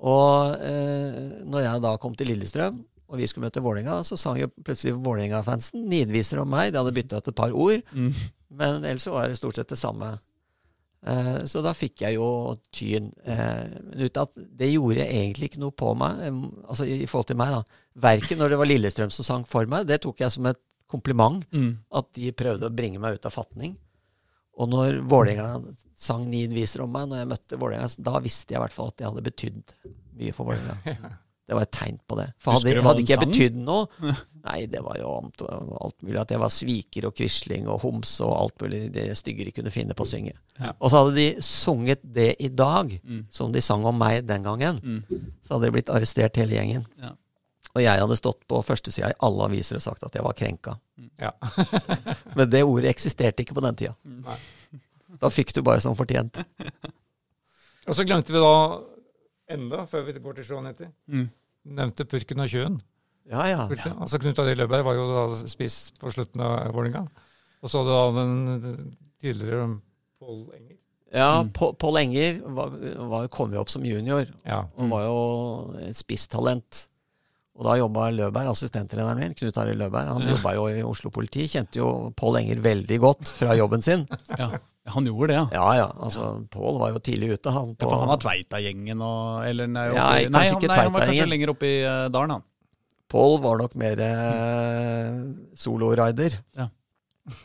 Og 0.02 0.54
eh, 0.62 1.42
når 1.50 1.66
jeg 1.66 1.82
da 1.88 1.96
kom 2.02 2.14
til 2.18 2.30
Lillestrøm, 2.36 2.78
og 3.12 3.18
vi 3.20 3.26
skulle 3.28 3.50
møte 3.50 3.66
Vålerenga, 3.66 3.98
så 4.08 4.14
sang 4.22 4.38
jo 4.40 4.52
plutselig 4.62 4.94
Vålerenga-fansen 5.02 5.90
nidviser 5.90 6.44
om 6.46 6.54
meg. 6.54 6.70
De 6.72 6.80
hadde 6.84 6.94
bytta 6.96 7.18
ut 7.18 7.32
et 7.34 7.42
par 7.42 7.52
ord, 7.58 7.82
Mm. 7.98 8.14
men 8.62 8.86
ellers 8.86 9.10
var 9.10 9.28
det 9.28 9.42
stort 9.42 9.58
sett 9.58 9.74
det 9.74 9.82
samme. 9.82 10.20
Eh, 11.02 11.38
så 11.50 11.64
da 11.66 11.74
fikk 11.74 12.04
jeg 12.06 12.18
jo 12.20 12.28
tyn. 12.74 13.10
Eh, 13.26 13.64
men 13.88 14.06
ut 14.06 14.20
at 14.22 14.34
det 14.36 14.72
gjorde 14.72 15.08
egentlig 15.08 15.52
ikke 15.52 15.64
noe 15.64 15.76
på 15.76 15.94
meg, 15.98 16.22
altså 16.68 16.86
i, 16.86 17.02
i 17.04 17.10
forhold 17.10 17.32
til 17.32 17.40
meg, 17.42 17.56
da. 17.58 17.86
Verken 18.02 18.40
når 18.40 18.54
det 18.54 18.60
var 18.62 18.70
Lillestrøm 18.70 19.14
som 19.14 19.28
sang 19.28 19.48
for 19.50 19.70
meg, 19.70 19.88
det 19.90 20.02
tok 20.06 20.22
jeg 20.24 20.34
som 20.34 20.50
et 20.52 20.62
kompliment. 20.92 21.46
Mm. 21.56 21.74
At 21.98 22.12
de 22.18 22.34
prøvde 22.36 22.70
å 22.70 22.76
bringe 22.76 23.02
meg 23.02 23.18
ut 23.18 23.28
av 23.28 23.36
fatning. 23.36 23.76
Og 24.62 24.70
når 24.70 25.00
Vålerenga 25.10 25.76
sang 25.98 26.26
Nid 26.30 26.54
viser 26.54 26.84
om 26.84 26.92
meg, 26.92 27.08
når 27.10 27.22
jeg 27.22 27.32
møtte 27.32 27.60
Vålerenga, 27.60 27.90
da 28.04 28.22
visste 28.24 28.54
jeg 28.54 28.60
i 28.60 28.64
hvert 28.66 28.76
fall 28.76 28.92
at 28.92 29.02
jeg 29.02 29.10
hadde 29.10 29.28
betydd 29.30 29.76
mye 30.20 30.36
for 30.36 30.52
Vålerenga. 30.52 31.14
Det 31.52 31.56
var 31.58 31.66
et 31.68 31.72
tegn 31.76 31.98
på 32.08 32.16
det. 32.16 32.30
For 32.40 32.56
hadde, 32.56 32.72
hadde 32.86 33.02
ikke 33.04 33.12
jeg 33.18 33.26
betydd 33.28 33.56
noe 33.68 34.14
Nei, 34.42 34.62
det 34.72 34.80
var 34.82 34.96
jo 34.98 35.10
alt 35.20 35.98
mulig. 36.02 36.16
At 36.18 36.32
jeg 36.34 36.40
var 36.42 36.50
sviker 36.50 37.06
og 37.06 37.14
quisling 37.20 37.68
og 37.70 37.82
homse 37.84 38.24
og 38.26 38.32
alt 38.40 38.64
mulig 38.64 38.80
det 38.96 39.04
stygge 39.20 39.46
de 39.46 39.52
kunne 39.54 39.70
finne 39.76 39.94
på 39.94 40.02
å 40.02 40.10
synge. 40.10 40.32
Ja. 40.58 40.72
Og 40.80 40.90
så 40.90 41.02
hadde 41.02 41.12
de 41.20 41.26
sunget 41.46 42.00
det 42.02 42.30
i 42.42 42.48
dag, 42.50 42.96
Mm. 43.04 43.20
som 43.30 43.52
de 43.54 43.62
sang 43.62 43.86
om 43.86 44.00
meg 44.02 44.26
den 44.26 44.42
gangen. 44.48 44.80
Mm. 44.82 45.28
Så 45.46 45.54
hadde 45.54 45.68
de 45.68 45.76
blitt 45.76 45.92
arrestert 45.94 46.40
hele 46.42 46.56
gjengen. 46.58 46.88
Ja. 47.04 47.12
Og 47.76 47.84
jeg 47.84 48.00
hadde 48.02 48.18
stått 48.18 48.42
på 48.50 48.64
førstesida 48.66 49.12
i 49.12 49.20
alle 49.28 49.46
aviser 49.46 49.78
og 49.78 49.84
sagt 49.86 50.04
at 50.10 50.16
jeg 50.18 50.24
var 50.26 50.34
krenka. 50.34 50.74
Ja. 51.22 51.32
Men 52.36 52.50
det 52.50 52.64
ordet 52.66 52.90
eksisterte 52.96 53.44
ikke 53.46 53.54
på 53.60 53.62
den 53.68 53.76
tida. 53.78 53.94
Nei. 54.04 54.40
Da 55.22 55.30
fikk 55.30 55.54
du 55.54 55.62
bare 55.62 55.84
som 55.86 55.94
fortjent. 56.00 56.42
Og 57.88 57.94
så 57.98 58.06
glemte 58.10 58.34
vi 58.34 58.42
da 58.42 58.56
enda, 59.54 59.86
før 59.86 60.06
vi 60.10 60.18
går 60.18 60.40
til 60.42 60.50
97, 60.50 60.90
Mm. 61.12 61.30
Nevnte 61.66 62.06
Purken 62.10 62.42
og 62.44 62.50
Kjøen. 62.52 62.80
Ja, 63.32 63.46
ja. 63.48 63.66
ja. 63.70 63.92
Altså 64.02 64.20
Knut 64.20 64.40
Arild 64.42 64.60
Løberg 64.64 64.84
var 64.88 64.98
jo 64.98 65.06
da 65.08 65.24
spiss 65.48 65.92
på 66.02 66.12
slutten 66.12 66.42
av 66.44 66.72
Vålerenga. 66.76 67.06
Og 67.62 67.70
så 67.70 67.82
hadde 67.82 67.96
da 67.96 68.22
den 68.22 68.94
tidligere 69.22 69.68
Pål 70.20 70.40
Enger. 70.58 70.78
Ja, 71.12 71.42
Mm. 71.44 71.50
Pål 71.52 71.98
Enger 72.00 72.38
var, 72.56 72.72
var, 73.12 73.28
kom 73.28 73.52
jo 73.54 73.60
opp 73.62 73.70
som 73.70 73.84
junior. 73.86 74.30
Ja. 74.48 74.62
Han 74.78 74.90
var 74.94 75.04
jo 75.06 75.18
et 75.84 75.98
spisstalent. 76.00 76.86
Og 77.60 77.66
da 77.68 77.76
jobba 77.78 78.08
Løberg, 78.16 78.48
assistenttreneren 78.54 79.20
min, 79.20 79.34
Knut 79.38 79.58
Arild 79.60 79.78
Løberg. 79.84 80.08
Han 80.08 80.24
jobba 80.30 80.54
jo 80.56 80.68
i 80.72 80.84
Oslo 80.88 81.12
politi. 81.14 81.50
Kjente 81.52 81.82
jo 81.82 81.90
Pål 82.18 82.40
Enger 82.42 82.64
veldig 82.64 83.00
godt 83.04 83.32
fra 83.36 83.58
jobben 83.60 83.84
sin. 83.86 84.08
Ja. 84.40 84.54
Han 84.90 85.06
gjorde 85.06 85.30
det, 85.30 85.38
ja. 85.38 85.48
Ja 85.54 85.66
ja, 85.78 85.90
altså 86.02 86.28
Pål 86.50 86.80
var 86.82 86.94
jo 86.96 87.02
tidlig 87.06 87.36
ute, 87.36 87.52
han. 87.54 87.74
Ja, 87.76 87.78
På, 87.84 87.92
for 87.92 88.02
han 88.02 88.10
har 88.10 88.22
Tveita-gjengen 88.24 89.04
og 89.06 89.44
Eller 89.46 89.70
nei, 89.70 89.88
oppi, 89.92 90.00
Ja, 90.00 90.08
nei, 90.34 90.48
kanskje 90.50 90.56
han, 90.56 90.72
nei, 90.72 90.80
han 90.80 90.96
var 90.96 91.06
kanskje 91.12 91.28
lenger 91.30 91.52
oppe 91.54 91.70
i 91.70 91.76
uh, 91.86 92.06
dalen, 92.14 92.40
han. 92.40 92.48
Pål 93.12 93.38
var 93.44 93.60
nok 93.62 93.76
mer 93.78 94.02
uh, 94.02 95.20
solorider. 95.60 96.40
Ja. 96.58 96.72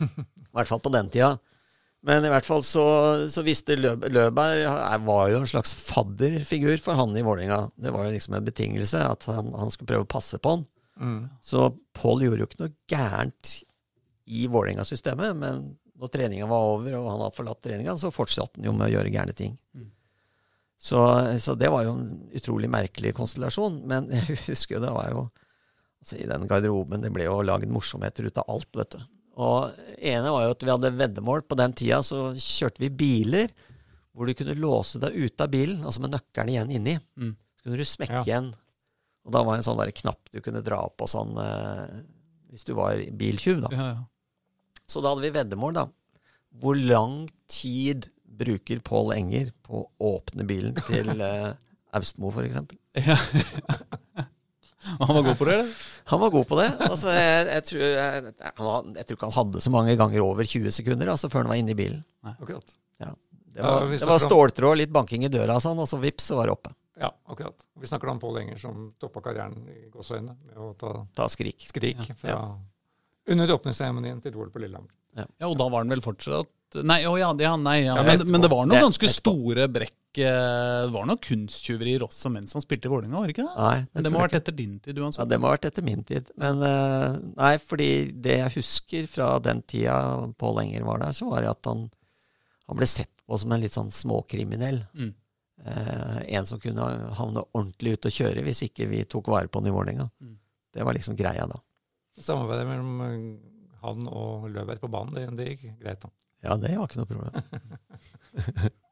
I 0.01 0.55
hvert 0.57 0.71
fall 0.71 0.81
på 0.81 0.93
den 0.95 1.11
tida. 1.13 1.35
Men 2.07 2.23
i 2.23 2.31
hvert 2.31 2.45
fall 2.47 2.63
så, 2.63 2.85
så 3.33 3.43
visste 3.45 3.75
Løb 3.75 4.05
Løberg 4.13 4.61
Jeg 4.61 4.99
var 5.07 5.23
jo 5.31 5.41
en 5.41 5.49
slags 5.49 5.73
fadderfigur 5.75 6.77
for 6.81 6.97
han 6.97 7.15
i 7.17 7.23
Vålerenga. 7.25 7.67
Det 7.75 7.93
var 7.93 8.07
jo 8.07 8.13
liksom 8.15 8.37
en 8.37 8.47
betingelse 8.47 9.01
at 9.03 9.27
han, 9.29 9.51
han 9.57 9.73
skulle 9.73 9.91
prøve 9.91 10.07
å 10.07 10.13
passe 10.15 10.39
på 10.41 10.55
han. 10.55 10.65
Mm. 10.97 11.19
Så 11.43 11.69
Pål 11.97 12.23
gjorde 12.25 12.41
jo 12.41 12.49
ikke 12.49 12.63
noe 12.63 12.75
gærent 12.89 13.57
i 14.27 14.47
Vålerenga-systemet, 14.51 15.35
men 15.37 15.67
når 15.97 16.11
treninga 16.13 16.45
var 16.49 16.65
over 16.75 16.93
og 16.99 17.07
han 17.09 17.21
hadde 17.23 17.35
forlatt 17.37 17.61
treninga, 17.65 17.95
så 17.97 18.11
fortsatte 18.13 18.59
han 18.59 18.67
jo 18.69 18.73
med 18.77 18.87
å 18.89 18.93
gjøre 18.95 19.13
gærne 19.13 19.33
ting. 19.37 19.55
Mm. 19.73 19.87
Så, 20.77 20.99
så 21.41 21.55
det 21.57 21.71
var 21.73 21.87
jo 21.87 21.95
en 21.97 22.09
utrolig 22.37 22.69
merkelig 22.69 23.15
konstellasjon. 23.17 23.79
Men 23.89 24.09
jeg 24.13 24.37
husker 24.47 24.77
jo 24.77 24.83
det 24.83 24.93
var 24.93 25.07
jo 25.13 25.23
altså 25.97 26.19
I 26.21 26.27
den 26.29 26.45
garderoben 26.47 27.01
det 27.01 27.09
ble 27.11 27.25
jo 27.25 27.39
lagd 27.41 27.71
morsomheter 27.73 28.27
ut 28.29 28.37
av 28.37 28.51
alt, 28.53 28.69
vet 28.77 28.93
du. 28.93 28.99
Og 29.37 29.73
ene 29.97 30.29
var 30.33 30.45
jo 30.47 30.53
at 30.53 30.63
vi 30.65 30.71
hadde 30.73 30.93
veddemål. 30.97 31.41
På 31.49 31.57
den 31.57 31.73
tida 31.77 31.99
så 32.05 32.29
kjørte 32.37 32.81
vi 32.85 32.91
biler 32.93 33.51
hvor 34.17 34.25
du 34.29 34.33
kunne 34.37 34.55
låse 34.57 34.97
deg 35.01 35.13
ute 35.13 35.45
av 35.45 35.51
bilen, 35.53 35.83
altså 35.85 36.01
med 36.01 36.13
nøkkelen 36.15 36.49
igjen 36.53 36.71
inni. 36.73 36.95
Mm. 37.21 37.33
Så 37.57 37.67
kunne 37.67 37.77
du 37.77 37.85
smekke 37.85 38.15
Ja. 38.17 38.23
igjen. 38.25 38.47
Og 39.27 39.33
da 39.35 39.41
var 39.43 39.53
det 39.57 39.59
en 39.61 39.67
sånn 39.67 39.81
der 39.81 39.91
knapp 39.93 40.29
du 40.33 40.39
kunne 40.41 40.63
dra 40.65 40.79
opp 40.87 41.03
og 41.05 41.09
sånn 41.11 41.35
eh, 41.41 41.97
hvis 42.53 42.63
du 42.65 42.71
var 42.77 42.97
biltjuv, 43.19 43.59
da. 43.65 43.69
Ja, 43.75 43.87
ja. 43.91 44.05
Så 44.87 45.01
da 45.03 45.11
hadde 45.13 45.25
vi 45.25 45.33
veddemål, 45.35 45.73
da. 45.77 45.85
Hvor 46.61 46.77
lang 46.79 47.25
tid 47.51 48.07
bruker 48.37 48.79
Pål 48.85 49.13
Enger 49.17 49.51
på 49.65 49.81
å 49.83 50.15
åpne 50.15 50.45
bilen 50.47 50.75
til 50.87 51.09
uh, 51.19 51.51
Austmo, 51.97 52.31
f.eks.? 52.31 52.59
Ja. 52.97 53.17
Han 54.87 55.15
var 55.17 55.21
god 55.25 55.37
på 55.39 55.45
det, 55.49 55.53
eller? 55.57 55.71
Han 56.07 56.19
var 56.21 56.29
god 56.31 56.45
på 56.47 56.57
det. 56.61 56.67
Altså, 56.85 57.11
jeg, 57.11 57.47
jeg, 57.49 57.63
tror, 57.67 57.81
jeg, 57.83 58.33
han 58.61 58.91
jeg 58.95 59.07
tror 59.09 59.17
ikke 59.17 59.27
han 59.27 59.35
hadde 59.35 59.63
så 59.65 59.71
mange 59.73 59.95
ganger 59.99 60.23
over 60.23 60.47
20 60.47 60.71
sekunder 60.77 61.11
altså, 61.11 61.27
før 61.33 61.43
han 61.43 61.51
var 61.51 61.59
inne 61.59 61.73
i 61.73 61.77
bilen. 61.79 62.03
Akkurat. 62.31 62.75
Det 62.97 63.63
var, 63.65 63.87
Ja, 63.89 63.97
det 63.97 64.05
var 64.07 64.21
ståltråd, 64.21 64.77
litt 64.77 64.91
banking 64.93 65.25
i 65.25 65.31
døra, 65.33 65.57
sånn, 65.63 65.79
og 65.81 65.89
så 65.89 65.97
vips, 65.99 66.29
så 66.29 66.37
var 66.37 66.47
det 66.47 66.53
oppe. 66.55 66.71
Ja, 67.01 67.09
akkurat. 67.29 67.65
Vi 67.81 67.89
snakker 67.89 68.11
om 68.13 68.19
Pål 68.21 68.39
Enger 68.43 68.59
som 68.61 68.87
toppa 69.01 69.23
karrieren 69.25 69.57
i 69.73 69.89
gåseøynene 69.93 70.37
med 70.45 70.61
å 70.61 70.71
ta 70.77 70.91
Ta 71.17 71.25
skrik. 71.33 71.65
skrik 71.73 71.99
Ja. 72.05 72.15
fra 72.21 72.37
under 73.27 73.51
åpningsseremonien 73.57 74.21
til 74.23 74.35
OL 74.39 74.49
på 74.53 74.61
Lillehammer. 74.63 74.91
Ja, 75.17 75.25
og 75.49 75.57
da 75.57 75.65
var 75.73 75.81
han 75.83 75.89
vel 75.91 76.03
fortsatt 76.05 76.53
Nei, 76.83 76.99
oh 77.07 77.15
ja, 77.15 77.29
ja, 77.39 77.53
nei, 77.55 77.77
ja. 77.85 77.93
Ja, 77.95 78.03
Men, 78.03 78.25
men 78.27 78.43
det 78.43 78.49
var 78.51 78.65
noen 78.67 78.81
ganske 78.83 79.07
etterpå. 79.07 79.21
store 79.23 79.67
brekk 79.71 80.19
eh, 80.19 80.81
Det 80.83 80.91
var 80.91 81.05
noen 81.07 81.21
kunsttyverier 81.23 82.03
også 82.03 82.27
mens 82.33 82.51
han 82.57 82.61
spilte 82.61 82.89
i 82.89 82.91
Vålerenga, 82.91 83.15
var 83.21 83.29
det 83.31 83.35
ikke 83.37 83.45
det? 83.47 83.53
Nei, 83.55 83.77
Men 83.95 84.03
det 84.03 84.11
må 84.11 84.19
ha 84.19 84.25
vært 84.27 84.35
etter 84.41 84.55
din 84.57 84.73
tid 84.83 84.99
uansett. 84.99 85.21
Ja, 85.23 85.29
det 85.31 85.39
må 85.39 85.47
ha 85.47 85.53
vært 85.55 85.69
etter 85.71 85.85
min 85.87 86.03
tid. 86.05 86.27
Men 86.43 86.59
eh, 86.67 87.15
nei, 87.39 87.53
fordi 87.63 87.87
det 88.11 88.35
jeg 88.41 88.55
husker 88.57 89.07
fra 89.09 89.29
den 89.47 89.63
tida 89.63 89.95
Pål 90.37 90.59
Enger 90.65 90.83
var 90.89 90.99
der, 91.05 91.15
så 91.15 91.29
var 91.31 91.45
det 91.47 91.53
at 91.55 91.71
han, 91.71 91.87
Han 92.67 92.81
ble 92.81 92.89
sett 92.91 93.13
på 93.25 93.39
som 93.39 93.55
en 93.55 93.63
litt 93.63 93.75
sånn 93.79 93.89
småkriminell. 93.95 94.81
Mm. 94.91 95.13
Eh, 95.71 96.19
en 96.35 96.45
som 96.51 96.59
kunne 96.61 96.83
havne 97.15 97.45
ordentlig 97.55 97.95
ut 97.95 98.11
å 98.11 98.13
kjøre 98.19 98.43
hvis 98.45 98.65
ikke 98.67 98.91
vi 98.91 99.05
tok 99.07 99.31
vare 99.31 99.47
på 99.47 99.63
han 99.63 99.71
i 99.71 99.73
Vålerenga. 99.73 100.09
Mm. 100.19 100.35
Det 100.75 100.83
var 100.83 100.99
liksom 100.99 101.15
greia 101.17 101.47
da. 101.47 101.63
Samarbeidet 102.17 102.65
mellom 102.69 103.01
eh, 103.05 103.19
han 103.83 104.09
og 104.09 104.49
Løberg 104.51 104.81
på 104.81 104.89
banen, 104.91 105.13
det, 105.15 105.27
det 105.37 105.51
gikk 105.53 105.69
greit, 105.83 106.01
da. 106.01 106.13
Ja, 106.47 106.53
det 106.61 106.75
var 106.77 106.85
ikke 106.89 107.01
noe 107.01 107.09
problem. 107.09 107.33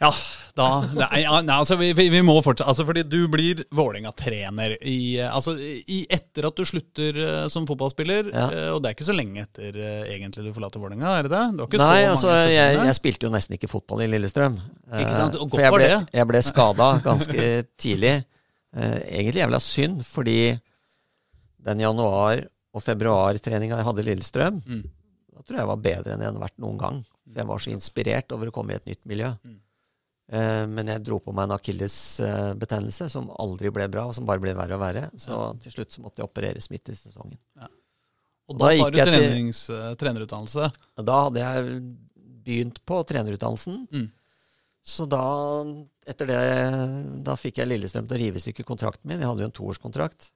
Ja, 0.00 0.08
da 0.58 0.64
Nei, 0.96 1.20
nei 1.22 1.54
altså, 1.54 1.76
vi, 1.78 1.92
vi 1.94 2.08
vi 2.10 2.22
må 2.26 2.34
fortsette. 2.42 2.66
Altså, 2.66 2.82
fordi 2.88 3.04
du 3.06 3.28
blir 3.30 3.60
Vålerenga-trener 3.70 4.74
i, 4.80 5.20
eh, 5.20 5.28
altså, 5.30 5.54
i, 5.60 6.00
etter 6.10 6.48
at 6.48 6.58
du 6.58 6.66
slutter 6.66 7.20
uh, 7.20 7.44
som 7.52 7.68
fotballspiller. 7.68 8.32
Ja. 8.32 8.48
Uh, 8.50 8.70
og 8.74 8.80
det 8.82 8.90
er 8.90 8.96
ikke 8.96 9.06
så 9.06 9.14
lenge 9.14 9.44
etter 9.44 9.78
uh, 9.78 10.02
egentlig 10.10 10.48
du 10.48 10.50
forlater 10.56 10.82
Vålerenga, 10.82 11.12
er 11.14 11.28
det 11.28 11.34
det? 11.36 11.44
Du 11.54 11.62
har 11.62 11.70
ikke 11.70 11.82
Nei, 11.84 12.00
så 12.00 12.10
altså, 12.16 12.32
mange 12.32 12.50
jeg, 12.56 12.80
jeg 12.90 12.98
spilte 12.98 13.28
jo 13.28 13.32
nesten 13.36 13.58
ikke 13.60 13.70
fotball 13.70 14.02
i 14.02 14.10
Lillestrøm. 14.10 14.58
Ikke 14.90 15.14
sant? 15.14 15.38
Og 15.38 15.46
godt 15.46 15.54
For 15.54 15.66
jeg 15.66 15.76
var 15.76 15.84
ble, 15.84 15.94
det. 15.94 16.02
jeg 16.18 16.30
ble 16.32 16.44
skada 16.48 16.90
ganske 17.06 17.48
tidlig. 17.78 18.16
Eh, 18.76 18.98
egentlig 19.18 19.40
jævla 19.42 19.58
synd, 19.58 20.02
fordi 20.06 20.40
den 21.64 21.78
januar- 21.82 22.46
og 22.72 22.82
februartreninga 22.82 23.76
jeg 23.80 23.84
hadde 23.88 24.02
i 24.04 24.08
Lillestrøm, 24.08 24.60
Mm. 24.64 24.82
da 25.34 25.42
tror 25.42 25.56
jeg 25.58 25.66
var 25.66 25.76
bedre 25.76 26.12
enn 26.14 26.20
jeg 26.22 26.30
hadde 26.32 26.44
vært 26.44 26.58
noen 26.62 26.78
gang. 26.78 27.04
For 27.30 27.38
jeg 27.40 27.46
var 27.46 27.58
så 27.58 27.70
inspirert 27.72 28.32
over 28.32 28.46
å 28.50 28.52
komme 28.52 28.70
i 28.72 28.76
et 28.76 28.86
nytt 28.86 29.04
miljø. 29.06 29.30
Mm. 29.44 29.58
Eh, 30.32 30.66
men 30.66 30.86
jeg 30.86 31.02
dro 31.02 31.18
på 31.18 31.32
meg 31.34 31.48
en 31.50 31.56
akillesbetennelse 31.58 33.08
som 33.10 33.30
aldri 33.42 33.70
ble 33.74 33.88
bra, 33.90 34.06
og 34.06 34.14
som 34.14 34.26
bare 34.28 34.38
ble 34.42 34.54
verre 34.54 34.76
og 34.76 34.80
verre. 34.82 35.10
Så 35.18 35.36
til 35.62 35.72
slutt 35.74 35.90
så 35.96 36.00
måtte 36.04 36.22
jeg 36.22 36.28
opereres 36.28 36.70
midt 36.70 36.88
i 36.88 36.92
sesongen. 36.94 37.38
Og 38.50 38.58
Da 38.58 38.66
da 38.66 38.70
gikk 38.74 38.80
tar 38.82 38.90
du 38.90 38.96
til- 39.04 39.76
eh, 39.76 39.94
trenerutdannelse. 39.94 40.72
Da 41.04 41.24
hadde 41.24 41.36
jeg 41.38 41.96
begynt 42.44 42.78
på 42.86 43.04
trenerutdannelsen. 43.06 43.88
Mm. 43.90 44.10
Så 44.84 45.06
da, 45.08 45.62
etter 46.06 46.26
det, 46.26 47.22
da 47.24 47.34
fikk 47.36 47.56
jeg 47.58 47.68
Lillestrøm 47.68 48.08
til 48.08 48.16
å 48.16 48.20
rive 48.20 48.36
i 48.36 48.40
stykker 48.40 48.64
kontrakten 48.64 49.04
min. 49.04 49.18
Jeg 49.20 49.28
hadde 49.28 49.40
jo 49.40 49.50
en 49.50 49.52
toårskontrakt. 49.52 50.30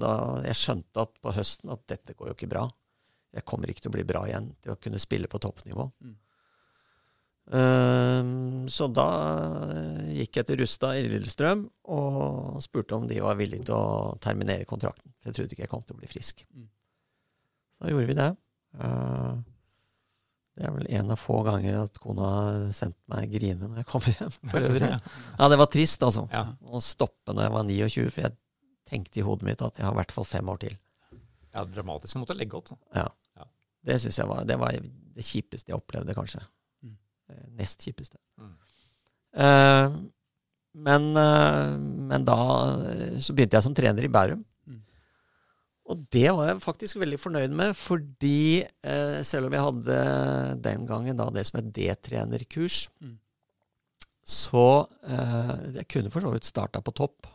Da 0.00 0.12
jeg 0.44 0.60
skjønte 0.60 1.06
at 1.06 1.16
på 1.22 1.32
høsten 1.36 1.72
at 1.72 1.82
dette 1.90 2.16
går 2.16 2.30
jo 2.30 2.36
ikke 2.36 2.50
bra. 2.52 2.66
Jeg 3.36 3.44
kommer 3.48 3.70
ikke 3.70 3.84
til 3.84 3.92
å 3.92 3.96
bli 3.96 4.06
bra 4.08 4.22
igjen 4.28 4.52
til 4.64 4.72
å 4.72 4.78
kunne 4.80 5.00
spille 5.02 5.28
på 5.30 5.40
toppnivå. 5.42 5.88
Mm. 6.04 6.14
Uh, 7.46 8.66
så 8.66 8.88
da 8.90 9.10
gikk 10.10 10.40
jeg 10.40 10.48
til 10.48 10.56
Rustad 10.64 10.98
i 10.98 11.04
Lillestrøm 11.06 11.60
og 11.94 12.56
spurte 12.64 12.96
om 12.96 13.04
de 13.06 13.20
var 13.22 13.38
villige 13.38 13.68
til 13.68 13.76
å 13.76 14.16
terminere 14.22 14.66
kontrakten. 14.66 15.12
For 15.20 15.30
jeg 15.30 15.38
trodde 15.38 15.54
ikke 15.54 15.66
jeg 15.66 15.74
kom 15.74 15.84
til 15.86 15.98
å 15.98 16.00
bli 16.00 16.10
frisk. 16.10 16.42
Mm. 16.50 16.66
Da 17.76 17.92
gjorde 17.92 18.10
vi 18.10 18.18
det. 18.18 18.30
Uh, 18.80 19.36
det 20.56 20.64
er 20.64 20.72
vel 20.72 20.88
en 20.96 21.12
av 21.12 21.20
få 21.20 21.42
ganger 21.44 21.82
at 21.82 21.98
kona 22.00 22.28
sendte 22.74 23.02
meg 23.12 23.28
grine 23.28 23.68
når 23.68 23.82
jeg 23.82 23.88
kom 23.90 24.06
hjem. 24.08 24.36
For 24.48 24.66
øvrig. 24.70 24.88
Ja, 24.88 25.48
det 25.52 25.60
var 25.60 25.68
trist, 25.72 26.02
altså. 26.06 26.24
Ja. 26.32 26.46
Å 26.72 26.80
stoppe 26.82 27.36
når 27.36 27.46
jeg 27.46 27.54
var 27.58 27.66
29, 27.68 28.06
for 28.14 28.24
jeg 28.24 28.36
tenkte 28.86 29.20
i 29.20 29.24
hodet 29.26 29.46
mitt 29.48 29.62
at 29.62 29.78
jeg 29.78 29.86
har 29.86 29.94
i 29.96 30.00
hvert 30.00 30.12
fall 30.14 30.24
fem 30.28 30.48
år 30.52 30.58
til. 30.62 30.76
ja, 31.56 31.64
dramatisk 31.64 32.16
å 32.18 32.20
måtte 32.24 32.36
legge 32.36 32.58
opp. 32.58 32.68
Ja, 32.94 33.08
Det 33.86 34.00
synes 34.02 34.18
jeg 34.18 34.26
var 34.28 34.44
det, 34.44 34.56
var 34.58 34.74
det 34.74 35.24
kjipeste 35.24 35.70
jeg 35.70 35.76
opplevde, 35.78 36.14
kanskje. 36.14 36.40
Mm. 36.84 36.96
Eh, 37.30 37.46
Nest 37.60 37.84
kjipeste. 37.86 38.18
Mm. 38.40 38.54
Uh, 39.36 39.96
men, 40.76 41.06
uh, 41.16 41.76
men 42.10 42.24
da 42.26 42.36
så 43.22 43.32
begynte 43.36 43.56
jeg 43.56 43.64
som 43.64 43.74
trener 43.76 44.04
i 44.04 44.10
Bærum. 44.12 44.42
Mm. 44.66 44.80
Og 45.88 46.02
det 46.12 46.26
var 46.34 46.50
jeg 46.50 46.64
faktisk 46.64 46.98
veldig 47.00 47.18
fornøyd 47.22 47.54
med, 47.56 47.76
fordi 47.78 48.64
eh, 48.66 49.20
selv 49.24 49.46
om 49.46 49.54
jeg 49.54 49.62
hadde 49.68 49.98
den 50.66 50.84
gangen 50.88 51.16
da 51.20 51.28
det 51.30 51.46
som 51.46 51.60
et 51.62 51.70
D-trenerkurs, 51.76 52.88
Mm. 53.00 53.14
så 54.26 54.66
eh, 55.06 55.52
jeg 55.78 55.86
kunne 55.94 56.10
for 56.10 56.20
så 56.26 56.32
vidt 56.34 56.48
starta 56.48 56.80
på 56.82 56.92
topp. 56.98 57.28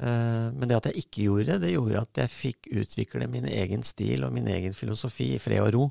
Eh, 0.00 0.46
men 0.56 0.68
det 0.70 0.78
at 0.78 0.86
jeg 0.88 1.04
ikke 1.04 1.26
gjorde 1.26 1.48
det, 1.52 1.58
det 1.66 1.72
gjorde 1.74 2.00
at 2.06 2.20
jeg 2.22 2.32
fikk 2.32 2.70
utvikle 2.80 3.28
min 3.28 3.44
egen 3.50 3.82
stil 3.84 4.24
og 4.24 4.32
min 4.32 4.48
egen 4.48 4.72
filosofi 4.76 5.34
i 5.34 5.40
fred 5.42 5.60
og 5.66 5.74
ro, 5.76 5.88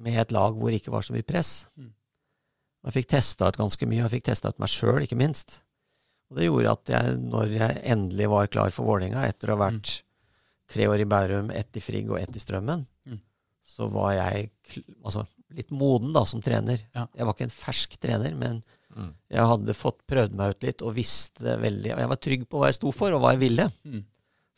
med 0.00 0.16
et 0.22 0.32
lag 0.32 0.54
hvor 0.56 0.72
det 0.72 0.80
ikke 0.80 0.94
var 0.94 1.04
så 1.04 1.12
mye 1.12 1.26
press. 1.26 1.66
Og 1.76 2.88
Jeg 2.88 2.96
fikk 2.96 3.10
testa 3.12 3.50
ut 3.52 3.58
ganske 3.60 3.86
mye, 3.86 4.00
og 4.00 4.08
jeg 4.08 4.14
fikk 4.16 4.30
testa 4.30 4.48
ut 4.48 4.58
meg 4.62 4.72
sjøl, 4.72 5.02
ikke 5.04 5.18
minst. 5.20 5.58
Og 6.32 6.38
det 6.40 6.46
gjorde 6.48 6.72
at 6.72 6.92
jeg, 6.94 7.18
når 7.28 7.52
jeg 7.58 7.82
endelig 7.92 8.30
var 8.32 8.48
klar 8.48 8.72
for 8.72 8.88
Vålerenga, 8.88 9.26
etter 9.28 9.52
å 9.52 9.58
ha 9.58 9.66
vært 9.68 9.98
tre 10.72 10.86
år 10.88 11.02
i 11.04 11.06
Bærum, 11.12 11.50
ett 11.52 11.76
i 11.76 11.82
Frigg 11.84 12.08
og 12.10 12.18
ett 12.22 12.34
i 12.36 12.40
Strømmen, 12.40 12.86
Mm. 13.04 13.18
så 13.62 13.88
var 13.92 14.12
jeg 14.14 14.48
altså, 15.04 15.26
litt 15.50 15.70
moden 15.70 16.12
da, 16.14 16.24
som 16.24 16.40
trener. 16.40 16.78
Jeg 16.94 17.26
var 17.26 17.34
ikke 17.34 17.44
en 17.44 17.50
fersk 17.50 17.98
trener, 18.00 18.32
men 18.34 18.62
Mm. 18.96 19.10
jeg 19.32 19.46
hadde 19.48 19.74
fått 19.74 20.00
prøvd 20.06 20.34
meg 20.36 20.50
ut 20.56 20.62
litt 20.66 20.82
og 20.84 20.94
visste 20.96 21.54
veldig 21.62 21.94
Jeg 21.94 22.08
var 22.10 22.18
trygg 22.20 22.42
på 22.48 22.58
hva 22.60 22.68
jeg 22.68 22.76
sto 22.76 22.90
for, 22.92 23.12
og 23.16 23.22
hva 23.24 23.30
jeg 23.32 23.40
ville. 23.46 23.68
Mm. 23.88 24.02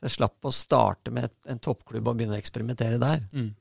Så 0.01 0.09
jeg 0.09 0.14
slapp 0.16 0.49
å 0.49 0.51
starte 0.53 1.12
med 1.14 1.30
en 1.47 1.61
toppklubb 1.62 2.09
og 2.11 2.16
begynne 2.18 2.35
å 2.35 2.41
eksperimentere 2.43 2.99
der. 2.99 3.22
Mm. 3.32 3.53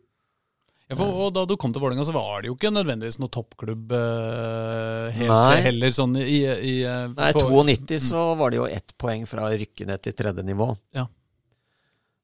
Ja, 0.89 0.97
for, 0.99 1.07
og 1.25 1.29
da 1.33 1.45
du 1.47 1.53
kom 1.57 1.71
til 1.71 1.79
Vålerenga, 1.81 2.03
så 2.05 2.11
var 2.13 2.41
det 2.43 2.49
jo 2.49 2.55
ikke 2.57 2.71
nødvendigvis 2.73 3.15
noen 3.21 3.31
toppklubb 3.31 3.93
uh, 3.95 5.07
helt, 5.15 5.31
Nei. 5.31 5.61
heller 5.63 5.93
sånn 5.95 6.17
i, 6.19 6.41
i 6.43 6.73
uh, 6.83 7.07
Nei, 7.15 7.29
på- 7.37 7.45
92 7.53 8.01
så 8.09 8.23
var 8.37 8.51
det 8.51 8.59
jo 8.59 8.65
ett 8.67 8.91
poeng 8.99 9.23
fra 9.29 9.45
å 9.47 9.53
rykke 9.55 9.87
ned 9.87 10.01
til 10.03 10.13
tredje 10.17 10.43
nivå. 10.43 10.67
Ja. 10.97 11.05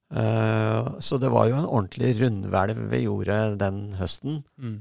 Uh, 0.10 0.98
så 1.00 1.20
det 1.22 1.30
var 1.30 1.48
jo 1.52 1.58
en 1.60 1.68
ordentlig 1.70 2.16
rundhvelv 2.18 2.80
vi 2.92 3.04
gjorde 3.06 3.40
den 3.62 3.82
høsten 4.00 4.44
Mm. 4.58 4.80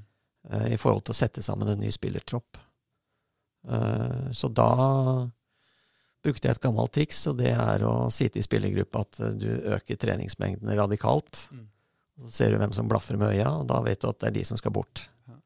i 0.73 0.77
forhold 0.81 1.05
til 1.05 1.12
å 1.12 1.19
sette 1.19 1.43
sammen 1.45 1.69
en 1.69 1.81
ny 1.83 1.91
spillertropp. 1.93 2.57
Eh, 3.66 4.30
så 4.32 4.48
da 4.48 4.70
brukte 6.24 6.48
jeg 6.48 6.56
et 6.56 6.62
gammelt 6.62 6.92
triks, 6.94 7.20
og 7.30 7.38
det 7.40 7.52
er 7.54 7.84
å 7.86 8.09
si 8.12 8.28
til 8.32 8.44
spillergruppa 8.44 9.04
at 9.06 9.20
eh, 9.22 9.34
du 9.38 9.48
øker 9.76 10.00
treningsmengdene 10.00 10.76
radikalt. 10.78 11.46
Mm. 11.52 11.66
Så 12.24 12.34
ser 12.34 12.52
du 12.52 12.61
hvem 12.61 12.74
som 12.74 12.90
blaffer 12.90 13.18
med 13.18 13.36
øya, 13.36 13.52
og 13.61 13.68
da 13.70 13.80
vet 13.84 14.02
du 14.02 14.09
at 14.11 14.20
det 14.22 14.30
er 14.30 14.38
de 14.40 14.44
som 14.48 14.61
skal 14.61 14.74
bort. 14.74 15.04
Ja. 15.28 15.38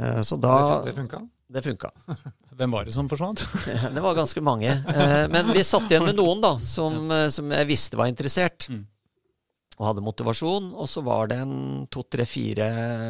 Eh, 0.00 0.22
så 0.26 0.38
da 0.40 0.54
det 0.86 0.96
funka. 0.96 1.24
Det 1.50 1.64
funka. 1.64 1.88
Hvem 2.60 2.74
var 2.76 2.84
det 2.86 2.92
som 2.94 3.08
forsvant? 3.10 3.40
Det 3.94 4.02
var 4.04 4.14
ganske 4.14 4.38
mange. 4.44 4.70
Men 5.32 5.48
vi 5.50 5.64
satt 5.66 5.88
igjen 5.90 6.04
med 6.06 6.14
noen 6.14 6.38
da, 6.44 6.52
som, 6.62 7.08
som 7.34 7.50
jeg 7.56 7.66
visste 7.66 7.98
var 7.98 8.06
interessert. 8.06 8.68
Mm. 8.70 8.84
Og 9.80 9.88
hadde 9.88 10.04
motivasjon. 10.04 10.68
Og 10.78 10.86
så 10.92 11.02
var 11.02 11.32
det 11.32 11.40
en 11.42 11.56
to, 11.90 12.04
tre, 12.06 12.22
fire 12.28 12.68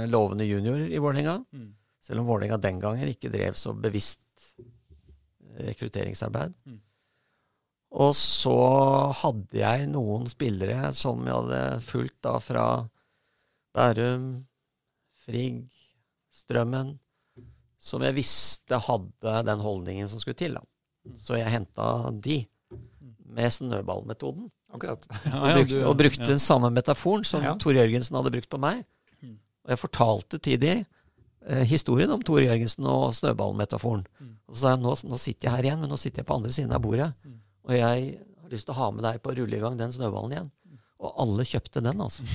lovende 0.08 0.46
junior 0.48 0.80
i 0.86 1.02
Vålerenga. 1.02 1.34
Mm. 1.52 1.68
Selv 2.11 2.24
om 2.24 2.26
Vålerenga 2.26 2.56
den 2.58 2.80
gangen 2.82 3.06
ikke 3.06 3.30
drev 3.30 3.54
så 3.54 3.70
bevisst 3.78 4.18
rekrutteringsarbeid. 5.61 6.56
Mm. 6.66 6.80
Og 8.02 8.16
så 8.18 8.54
hadde 9.20 9.61
jeg 9.61 9.86
noen 9.90 10.26
spillere 10.30 10.90
som 10.98 11.22
jeg 11.22 11.36
hadde 11.36 11.61
fulgt 11.86 12.16
da 12.26 12.32
fra 12.42 12.64
Bærum, 13.74 14.26
Frigg, 15.22 15.64
Strømmen, 16.34 16.96
som 17.78 18.03
jeg 18.03 18.16
visste 18.18 18.78
hadde 18.88 19.34
den 19.46 19.62
holdningen 19.62 20.11
som 20.11 20.22
skulle 20.22 20.38
til. 20.38 20.58
da. 20.58 21.14
Så 21.14 21.38
jeg 21.38 21.50
henta 21.54 22.11
de 22.26 22.42
med 23.30 23.54
snøballmetoden. 23.54 24.50
Akkurat. 24.74 25.07
Ja, 25.26 25.38
Og 25.38 25.49
ja, 25.49 25.54
brukte, 25.58 25.82
og 25.87 25.99
brukte 25.99 26.24
ja. 26.26 26.30
den 26.30 26.42
samme 26.42 26.70
metaforen 26.74 27.24
som 27.24 27.42
Ja. 27.46 27.54
Tor 27.58 27.74
Jørgensen 27.78 28.18
hadde 28.18 28.34
brukt 28.34 28.50
på 28.50 28.58
meg. 28.58 28.82
Mm. 29.22 29.38
Og 29.66 29.70
jeg 29.74 29.78
fortalte 29.78 30.38
til 30.42 30.58
de 30.62 30.72
eh, 30.80 30.84
historien 31.71 32.11
om 32.12 32.22
Tor 32.22 32.42
Jørgensen 32.45 32.87
og 32.91 33.14
snøballmetaforen. 33.17 34.03
Mm. 34.21 34.33
Og 34.50 34.57
så 34.57 34.64
sa 34.64 34.72
jeg 34.75 34.83
nå, 34.83 34.95
nå 35.08 35.18
sitter 35.21 35.49
jeg 35.49 35.57
her 35.57 35.68
igjen, 35.68 35.84
men 35.84 35.92
nå 35.92 35.99
sitter 36.00 36.22
jeg 36.22 36.29
på 36.29 36.37
andre 36.37 36.53
siden 36.54 36.75
av 36.76 36.83
bordet. 36.84 37.11
Mm. 37.25 37.37
Og 37.68 37.76
jeg 37.76 38.03
har 38.42 38.53
lyst 38.53 38.68
til 38.68 38.75
å 38.75 38.80
ha 38.80 38.88
med 38.95 39.07
deg 39.07 39.21
på 39.22 39.33
å 39.33 39.37
rulle 39.38 39.57
i 39.57 39.62
gang 39.62 39.79
den 39.79 39.95
snøballen 39.95 40.34
igjen. 40.37 40.50
Og 41.00 41.14
alle 41.22 41.46
kjøpte 41.49 41.80
den, 41.80 42.00
altså. 42.04 42.26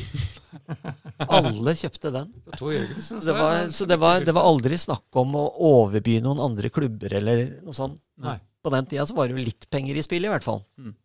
alle 1.38 1.76
kjøpte 1.78 2.12
den. 2.16 2.32
Så 2.58 3.20
det 3.22 3.36
var, 3.38 3.60
så 3.70 3.86
det 3.86 3.98
var, 4.02 4.24
det 4.26 4.34
var 4.34 4.48
aldri 4.50 4.80
snakk 4.82 5.20
om 5.22 5.38
å 5.38 5.44
overby 5.70 6.18
noen 6.26 6.42
andre 6.42 6.72
klubber 6.74 7.14
eller 7.20 7.44
noe 7.62 7.78
sånt. 7.78 8.00
Nei. 8.26 8.40
På 8.66 8.72
den 8.74 8.88
tida 8.90 9.06
så 9.06 9.14
var 9.14 9.30
det 9.30 9.38
jo 9.38 9.46
litt 9.46 9.70
penger 9.70 10.00
i 10.00 10.04
spillet, 10.06 10.32
i 10.32 10.34
hvert 10.34 10.48
fall. 10.48 10.64
Mm. 10.82 10.96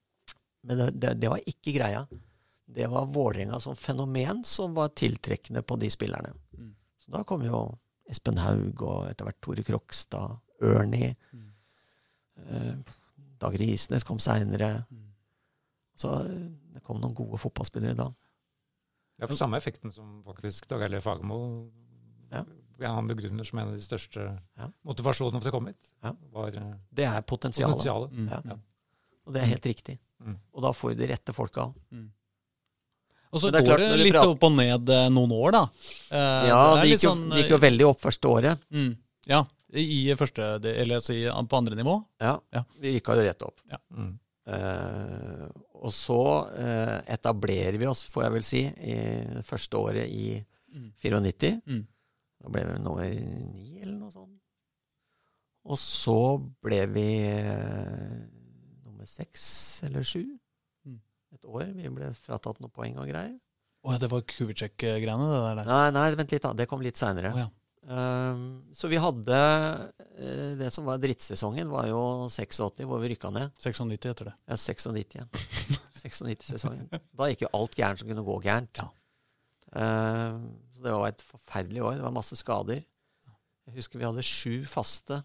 Men 0.70 0.80
det, 0.80 0.88
det, 1.02 1.12
det 1.20 1.32
var 1.32 1.44
ikke 1.52 1.74
greia. 1.76 2.06
Det 2.70 2.88
var 2.88 3.12
Vålerenga 3.12 3.60
som 3.60 3.76
fenomen 3.76 4.40
som 4.48 4.72
var 4.78 4.94
tiltrekkende 4.96 5.60
på 5.66 5.76
de 5.82 5.90
spillerne. 5.92 6.32
Mm. 6.56 6.72
Så 7.04 7.12
da 7.12 7.24
kom 7.28 7.44
jo 7.44 7.66
Espen 8.10 8.38
Haug 8.42 8.82
og 8.82 9.04
etter 9.10 9.28
hvert 9.28 9.40
Tore 9.44 9.62
Krokstad, 9.66 10.38
Ernie. 10.60 11.12
Mm. 11.32 11.46
Eh, 12.36 12.96
Dag 13.40 13.54
Risnes 13.60 14.04
kom 14.04 14.18
seinere. 14.20 14.84
Mm. 14.90 15.06
Så 16.00 16.10
eh, 16.26 16.48
det 16.74 16.82
kom 16.86 17.00
noen 17.00 17.14
gode 17.16 17.38
fotballspillere 17.40 17.96
da. 17.98 18.08
Er 19.20 19.28
for 19.28 19.36
samme 19.36 19.58
effekten 19.60 19.92
som 19.92 20.22
faktisk 20.24 20.66
Dag 20.70 20.82
Eilif 20.86 21.04
Fagermo 21.04 21.36
Ja. 22.32 22.44
ja, 22.80 22.92
han 22.96 23.08
begrunner 23.10 23.44
som 23.44 23.58
en 23.60 23.68
av 23.68 23.74
de 23.76 23.82
største 23.84 24.22
Ja. 24.56 24.68
motivasjonene 24.86 25.40
for 25.42 25.50
å 25.50 25.56
komme 25.58 25.74
hit. 25.74 25.90
Ja. 26.02 26.14
Var 26.32 26.56
eh, 26.56 26.74
Det 26.90 27.04
er 27.04 27.20
potensialet. 27.22 27.76
potensialet. 27.76 28.12
Mm. 28.16 28.28
Ja. 28.32 28.40
Ja. 28.44 28.56
Og 29.26 29.34
det 29.34 29.42
er 29.42 29.50
helt 29.52 29.66
riktig. 29.68 29.98
Mm. 30.20 30.38
Og 30.54 30.62
da 30.64 30.72
får 30.72 30.94
du 30.94 31.02
de 31.02 31.10
rette 31.12 31.32
folka. 31.36 31.68
Mm. 31.92 32.08
Og 33.32 33.40
så 33.40 33.50
det 33.54 33.60
går 33.66 33.78
det 33.78 33.88
litt 34.00 34.12
prater- 34.14 34.32
opp 34.34 34.42
og 34.48 34.52
ned 34.56 34.88
eh, 34.90 35.08
noen 35.14 35.30
år, 35.36 35.52
da. 35.54 35.62
Eh, 36.10 36.48
Ja, 36.50 36.60
det, 36.74 36.80
det 36.82 36.88
gikk 36.90 37.04
jo, 37.04 37.10
sånn, 37.10 37.28
det 37.30 37.42
gikk 37.44 37.50
jo 37.54 37.58
veldig 37.62 37.86
opp 37.90 38.00
første 38.02 38.28
året. 38.32 38.58
mm, 38.74 38.96
Ja, 39.30 39.44
i 39.72 40.14
første, 40.18 40.48
eller 40.66 40.96
altså 40.98 41.14
på 41.46 41.56
andre 41.60 41.76
nivå. 41.78 41.94
Ja, 42.20 42.40
Ja. 42.52 42.64
Vi 42.80 42.96
rykka 42.98 43.14
jo 43.14 43.22
rett 43.28 43.42
opp. 43.46 43.60
Mm. 43.94 44.18
Eh, 44.50 45.46
og 45.80 45.92
så 45.94 46.18
eh, 46.58 46.96
etablerer 47.14 47.78
vi 47.78 47.86
oss, 47.86 48.02
får 48.10 48.24
jeg 48.24 48.32
vel 48.32 48.42
si, 48.42 48.62
i 48.66 49.42
første 49.46 49.78
året 49.78 50.08
i 50.10 50.44
Mm. 50.70 50.92
94. 51.02 51.62
Mm. 51.66 51.86
Da 52.42 52.48
ble 52.54 52.60
vi 52.64 52.74
nummer 52.82 53.08
ni, 53.10 53.80
eller 53.82 53.96
noe 53.98 54.12
sånt. 54.12 54.36
Og 55.66 55.76
så 55.76 56.14
ble 56.62 56.86
vi 56.86 57.06
eh, 57.26 58.20
nummer 58.86 59.04
seks 59.06 59.82
eller 59.88 60.02
sju. 60.06 60.22
Et 61.40 61.48
år. 61.48 61.70
Vi 61.76 61.92
ble 61.96 62.10
fratatt 62.20 62.60
noen 62.60 62.72
poeng 62.74 62.98
og 63.00 63.08
greier. 63.08 63.38
Å, 63.80 63.96
det 63.96 64.10
var 64.12 64.26
Kubicek-greiene? 64.28 65.30
det 65.32 65.40
der. 65.40 65.64
Nei, 65.64 65.86
nei, 65.96 66.04
vent 66.20 66.34
litt, 66.34 66.44
da. 66.44 66.52
Det 66.56 66.68
kom 66.68 66.84
litt 66.84 67.00
seinere. 67.00 67.32
Oh, 67.32 67.40
ja. 67.40 67.96
så 68.76 68.90
vi 68.92 68.98
hadde 69.00 69.38
uh, 69.40 70.50
Det 70.60 70.68
som 70.74 70.84
var 70.84 71.00
drittsesongen, 71.00 71.70
var 71.72 71.88
jo 71.88 72.02
86, 72.28 72.84
hvor 72.84 73.00
vi 73.00 73.14
rykka 73.14 73.32
ned. 73.32 73.56
96 73.56 73.96
heter 73.96 74.28
det. 74.28 74.36
Ja, 74.52 74.60
96, 74.60 75.16
ja. 75.16 75.28
96-sesongen. 75.96 76.90
Da 77.16 77.30
gikk 77.30 77.46
jo 77.46 77.54
alt 77.56 77.76
gærent 77.78 78.02
som 78.02 78.10
kunne 78.10 78.26
gå 78.26 78.36
gærent. 78.44 78.82
Ja. 78.84 78.90
Eh, 79.80 80.36
så 80.74 80.84
det 80.84 80.92
var 80.92 81.08
et 81.08 81.24
forferdelig 81.24 81.82
år. 81.82 81.96
Det 81.98 82.06
var 82.06 82.14
masse 82.14 82.36
skader. 82.36 82.84
Jeg 83.68 83.76
husker 83.76 84.00
vi 84.00 84.08
hadde 84.08 84.26
sju 84.26 84.64
faste 84.68 85.20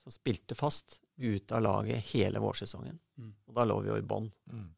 som 0.00 0.12
spilte 0.14 0.56
fast 0.56 1.00
ute 1.20 1.56
av 1.56 1.62
laget 1.62 2.12
hele 2.14 2.40
vårsesongen. 2.40 2.96
Mm. 3.20 3.32
Og 3.50 3.56
da 3.56 3.66
lå 3.68 3.80
vi 3.84 3.90
jo 3.90 3.98
i 4.00 4.06
bånn. 4.06 4.30
Mm. 4.48 4.68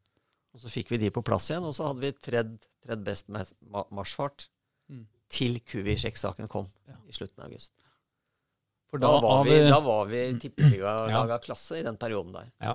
Og 0.55 0.61
så 0.61 0.69
fikk 0.69 0.91
vi 0.93 0.99
de 0.99 1.11
på 1.11 1.23
plass 1.25 1.49
igjen, 1.51 1.65
og 1.65 1.73
så 1.75 1.87
hadde 1.89 2.01
vi 2.05 2.13
tredd, 2.13 2.57
tredd 2.85 3.05
best 3.07 3.29
marsjfart 3.33 4.49
Mm. 4.91 5.07
til 5.33 5.61
Kuvicek-saken 5.61 6.49
kom 6.49 6.67
Ja. 6.89 6.95
i 7.09 7.13
slutten 7.13 7.41
av 7.41 7.47
august. 7.51 7.73
For 8.93 9.01
Da, 9.01 9.09
da, 9.09 9.21
var 9.25 9.45
vi, 9.49 9.57
da 9.73 9.79
var 9.81 10.05
vi 10.11 10.19
Mm. 10.35 10.39
tippeliga 10.43 11.39
klasse 11.47 11.79
i 11.79 11.83
den 11.83 11.97
perioden 11.97 12.35
der. 12.35 12.51
Ja. 12.61 12.75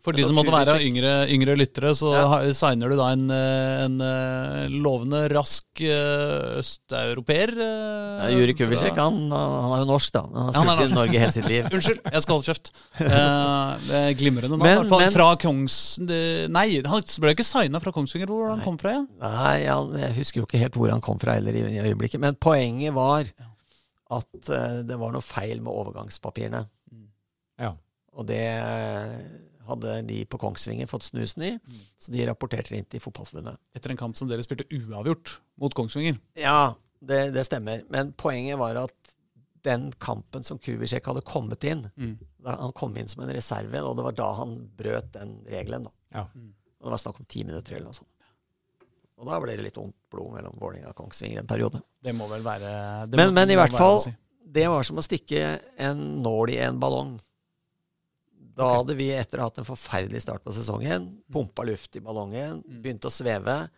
For 0.00 0.16
de 0.16 0.24
som 0.24 0.38
måtte 0.38 0.48
være 0.54 0.78
yngre, 0.80 1.10
yngre 1.28 1.56
lyttere, 1.60 1.90
så 1.98 2.14
Ja. 2.16 2.38
signer 2.56 2.88
du 2.88 2.96
da 2.96 3.10
en, 3.12 3.26
eh, 3.30 3.84
en 3.84 3.98
eh, 4.00 4.62
lovende, 4.72 5.26
rask 5.28 5.82
eh, 5.84 6.56
østeuropeer. 6.62 7.52
Ja, 7.58 8.30
Juri 8.32 8.54
fra- 8.54 8.64
Kubicek, 8.64 8.96
han, 8.96 9.18
han 9.28 9.74
er 9.76 9.82
jo 9.84 9.88
norsk, 9.92 10.12
da. 10.16 10.22
Han 10.24 10.54
har 10.54 10.56
Ja, 10.56 10.72
er 10.72 10.78
spilt 10.78 10.92
i. 10.92 10.94
Norge 11.02 11.20
hele 11.20 11.32
sitt 11.36 11.48
liv. 11.52 11.68
Unnskyld, 11.76 12.00
jeg 12.16 12.22
skal 12.24 12.38
holde 12.38 12.48
kjeft. 12.48 12.72
Eh, 13.04 13.76
det 13.90 14.00
er 14.00 14.16
glimrende 14.22 14.54
navn. 14.56 14.64
Men- 14.64 14.72
i 14.72 14.80
hvert 14.80 14.92
fall 14.94 15.04
men- 15.04 15.12
fra 15.18 15.28
Kongs... 15.44 15.78
Nei, 16.48 16.66
han 16.88 17.04
ble 17.20 17.34
ikke 17.36 17.44
signa 17.44 17.78
fra 17.84 17.92
Kongsvinger. 17.92 18.26
Hvor 18.32 18.48
han 18.54 18.62
Nei. 18.62 18.64
kom 18.64 18.80
fra 18.80 18.96
igjen? 18.96 19.06
Nei, 19.20 19.68
jeg 19.68 20.16
husker 20.16 20.40
jo 20.40 20.48
ikke 20.48 20.64
helt 20.64 20.80
hvor 20.80 20.88
han 20.96 21.04
kom 21.04 21.20
fra 21.20 21.36
heller 21.36 21.52
i, 21.60 21.66
i 21.76 21.84
øyeblikket. 21.92 22.20
Men 22.24 22.40
poenget 22.40 22.96
var 22.96 23.28
at 24.10 24.48
eh, 24.54 24.78
det 24.88 24.96
var 25.00 25.12
noe 25.12 25.24
feil 25.24 25.60
med 25.60 25.72
overgangspapirene. 25.74 26.64
Ja. 27.58 27.74
Og 28.18 28.26
det 28.30 28.40
eh, 28.40 29.18
hadde 29.68 29.98
de 30.08 30.22
på 30.30 30.38
Kongsvinger 30.40 30.88
fått 30.90 31.04
snusen 31.10 31.42
i, 31.44 31.50
Mm. 31.58 31.80
så 32.00 32.12
de 32.14 32.24
rapporterte 32.28 32.76
inn 32.78 32.86
til 32.88 33.02
Fotballforbundet. 33.04 33.58
Etter 33.76 33.90
en 33.92 34.00
kamp 34.00 34.16
som 34.16 34.28
dere 34.30 34.42
spilte 34.46 34.64
uavgjort 34.72 35.38
mot 35.60 35.74
Kongsvinger. 35.76 36.16
Ja, 36.40 36.74
det, 37.04 37.34
det 37.34 37.44
stemmer. 37.46 37.82
Men 37.92 38.12
poenget 38.16 38.58
var 38.58 38.78
at 38.86 39.14
den 39.66 39.90
kampen 40.00 40.44
som 40.46 40.58
Kubicek 40.62 41.04
hadde 41.10 41.20
kommet 41.26 41.64
inn 41.68 41.84
Mm. 41.98 42.16
Han 42.46 42.72
kom 42.72 42.94
inn 42.96 43.08
som 43.10 43.20
en 43.26 43.34
reserve, 43.34 43.82
og 43.84 43.96
det 43.98 44.04
var 44.06 44.14
da 44.16 44.28
han 44.38 44.52
brøt 44.78 45.10
den 45.12 45.42
regelen. 45.50 45.84
da. 45.84 45.90
Ja. 46.14 46.22
Mm. 46.34 46.54
Og 46.78 46.86
det 46.86 46.92
var 46.94 47.00
snakk 47.02 47.18
om 47.20 47.26
ti 47.28 47.42
minutter 47.44 47.74
eller 47.76 47.90
noe 47.90 47.98
sånt. 47.98 48.08
Og 49.18 49.26
da 49.26 49.38
ble 49.42 49.56
det 49.58 49.64
litt 49.66 49.78
ondt 49.82 49.96
blod 50.12 50.32
mellom 50.36 50.54
Vålerenga 50.60 50.92
og 50.92 50.98
Kongsvinger 51.00 51.40
en 51.42 51.48
periode. 51.50 51.80
Det 52.02 52.12
må 52.14 52.28
vel 52.30 52.44
være 52.46 53.06
det 53.10 53.18
Men, 53.18 53.32
må- 53.32 53.34
men 53.40 53.50
i 53.50 53.56
hvert 53.58 53.74
fall, 53.74 53.98
si. 54.04 54.12
det 54.46 54.68
var 54.70 54.86
som 54.86 55.00
å 55.00 55.02
stikke 55.02 55.40
en 55.88 56.04
nål 56.22 56.52
i 56.54 56.58
en 56.62 56.78
ballong. 56.78 57.16
Da 58.58 58.64
okay. 58.66 58.76
hadde 58.80 58.94
vi, 58.98 59.08
etter 59.14 59.38
å 59.38 59.42
ha 59.44 59.48
hatt 59.50 59.58
en 59.62 59.66
forferdelig 59.68 60.22
start 60.22 60.42
på 60.46 60.54
sesongen, 60.54 61.08
pumpa 61.30 61.62
luft 61.66 61.94
i 61.98 62.00
ballongen, 62.02 62.62
Mm. 62.62 62.78
begynte 62.82 63.06
å 63.10 63.14
sveve, 63.14 63.68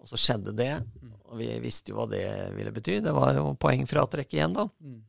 og 0.00 0.08
så 0.08 0.16
skjedde 0.20 0.52
det. 0.56 0.72
Mm. 1.02 1.12
Og 1.26 1.38
vi 1.40 1.50
visste 1.60 1.92
jo 1.92 1.96
hva 1.96 2.08
det 2.10 2.24
ville 2.56 2.72
bety. 2.72 3.00
Det 3.04 3.12
var 3.16 3.34
jo 3.34 3.54
poengfratrekk 3.54 4.32
igjen, 4.36 4.52
da. 4.56 4.66
Mm. 4.80 5.02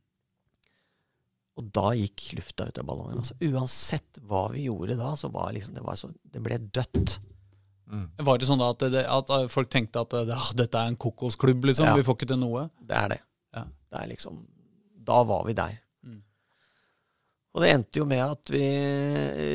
Og 1.58 1.72
da 1.74 1.90
gikk 1.98 2.28
lufta 2.38 2.68
ut 2.68 2.78
av 2.78 2.86
ballongen. 2.86 3.18
Altså, 3.18 3.34
uansett 3.42 4.20
hva 4.28 4.44
vi 4.52 4.64
gjorde 4.68 4.96
da, 4.96 5.14
så 5.18 5.30
var 5.32 5.52
liksom, 5.56 5.74
det, 5.74 5.82
var 5.82 5.96
så, 5.98 6.12
det 6.22 6.42
ble 6.44 6.58
dødt. 6.58 7.18
Mm. 7.88 8.06
Var 8.28 8.38
det 8.38 8.48
sånn 8.48 8.62
at, 8.64 8.84
det, 8.92 9.02
at 9.08 9.30
folk 9.52 9.70
tenkte 9.72 10.02
at 10.04 10.14
det, 10.28 10.36
dette 10.58 10.80
er 10.80 10.90
en 10.90 10.98
kokosklubb, 11.00 11.64
liksom? 11.70 11.88
Ja. 11.88 11.96
Vi 11.96 12.04
får 12.06 12.18
ikke 12.18 12.30
til 12.34 12.40
noe? 12.42 12.66
Det 12.84 12.96
er 12.98 13.14
det. 13.14 13.20
Ja. 13.56 13.64
Det 13.88 14.02
er 14.02 14.10
liksom 14.10 14.42
Da 15.08 15.22
var 15.24 15.46
vi 15.48 15.56
der. 15.56 15.78
Mm. 16.04 16.20
Og 17.54 17.64
det 17.64 17.72
endte 17.72 18.02
jo 18.02 18.06
med 18.08 18.24
at 18.26 18.52
vi 18.52 18.66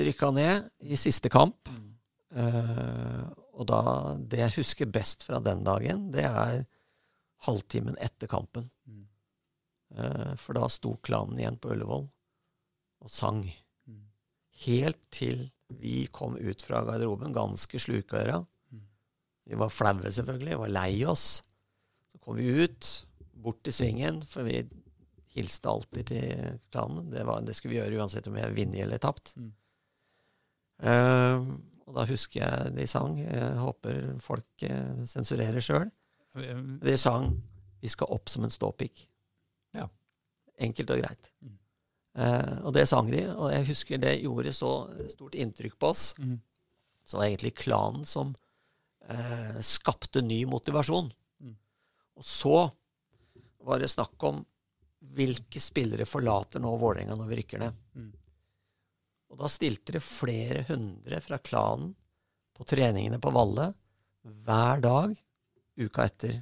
rykka 0.10 0.32
ned 0.34 0.70
i 0.90 0.98
siste 0.98 1.30
kamp. 1.34 1.70
Mm. 1.70 1.90
Uh, 2.34 3.26
og 3.54 3.68
da 3.70 3.82
Det 4.18 4.40
jeg 4.42 4.56
husker 4.58 4.90
best 4.90 5.28
fra 5.28 5.38
den 5.44 5.62
dagen, 5.68 6.08
det 6.16 6.26
er 6.26 6.64
halvtimen 7.46 7.98
etter 8.02 8.28
kampen. 8.32 8.70
Mm. 8.88 9.04
Eh, 9.98 10.36
for 10.40 10.58
da 10.58 10.70
sto 10.72 10.96
klanen 11.04 11.40
igjen 11.40 11.60
på 11.62 11.74
Ullevål 11.74 12.08
og 13.04 13.12
sang. 13.12 13.44
Mm. 13.88 14.06
Helt 14.66 15.02
til 15.14 15.50
vi 15.80 16.08
kom 16.12 16.38
ut 16.38 16.62
fra 16.62 16.84
garderoben, 16.88 17.34
ganske 17.36 17.80
slukøra. 17.80 18.42
Vi 19.44 19.60
var 19.60 19.70
flaue, 19.70 20.12
selvfølgelig, 20.12 20.54
Vi 20.54 20.62
var 20.62 20.72
lei 20.72 21.06
oss. 21.06 21.44
Så 22.12 22.20
kom 22.24 22.38
vi 22.38 22.48
ut, 22.64 23.08
bort 23.34 23.64
til 23.64 23.74
svingen, 23.76 24.22
for 24.30 24.48
vi 24.48 24.62
hilste 25.34 25.70
alltid 25.70 26.08
til 26.12 26.60
klanen. 26.72 27.10
Det, 27.12 27.26
var, 27.28 27.42
det 27.42 27.56
skulle 27.58 27.74
vi 27.74 27.82
gjøre 27.82 28.00
uansett 28.00 28.28
om 28.30 28.38
vi 28.38 28.44
hadde 28.44 28.58
vunnet 28.58 28.86
eller 28.86 29.02
tapt. 29.02 29.34
Mm. 29.38 29.52
Uh, 30.84 31.50
og 31.88 31.98
da 31.98 32.06
husker 32.08 32.44
jeg 32.44 32.76
de 32.78 32.88
sang. 32.90 33.18
Jeg 33.20 33.58
håper 33.60 34.00
folk 34.24 34.68
uh, 34.70 35.04
sensurerer 35.10 35.64
sjøl. 35.64 35.90
De 36.34 36.96
sang 36.98 37.36
'Vi 37.84 37.90
skal 37.92 38.10
opp 38.16 38.30
som 38.32 38.46
en 38.46 38.54
ståpikk'. 38.54 39.04
Ja. 39.76 39.90
Enkelt 40.58 40.90
og 40.90 41.02
greit. 41.04 41.30
Mm. 41.42 41.58
Eh, 42.14 42.56
og 42.62 42.74
det 42.76 42.86
sang 42.90 43.10
de, 43.10 43.26
og 43.34 43.50
jeg 43.54 43.68
husker 43.72 44.02
det 44.02 44.20
gjorde 44.22 44.54
så 44.54 44.72
stort 45.12 45.38
inntrykk 45.38 45.78
på 45.80 45.92
oss. 45.94 46.06
Mm. 46.20 46.38
Så 47.04 47.18
det 47.18 47.22
var 47.22 47.30
egentlig 47.30 47.54
klanen 47.60 48.06
som 48.08 48.34
eh, 49.10 49.60
skapte 49.66 50.22
ny 50.22 50.44
motivasjon. 50.50 51.12
Mm. 51.42 51.56
Og 52.20 52.28
så 52.28 52.58
var 53.64 53.82
det 53.82 53.92
snakk 53.92 54.28
om 54.30 54.44
hvilke 55.14 55.60
spillere 55.60 56.08
forlater 56.08 56.62
nå 56.64 56.72
Vålerenga 56.80 57.18
når 57.20 57.32
vi 57.32 57.40
rykker 57.42 57.64
ned. 57.64 57.82
Mm. 57.98 58.12
Og 59.34 59.40
da 59.42 59.50
stilte 59.50 59.96
det 59.96 60.04
flere 60.06 60.64
hundre 60.70 61.20
fra 61.26 61.40
klanen 61.42 61.96
på 62.54 62.66
treningene 62.70 63.18
på 63.20 63.34
Valle 63.34 63.72
hver 64.24 64.84
dag 64.84 65.16
uka 65.82 66.06
etter. 66.06 66.38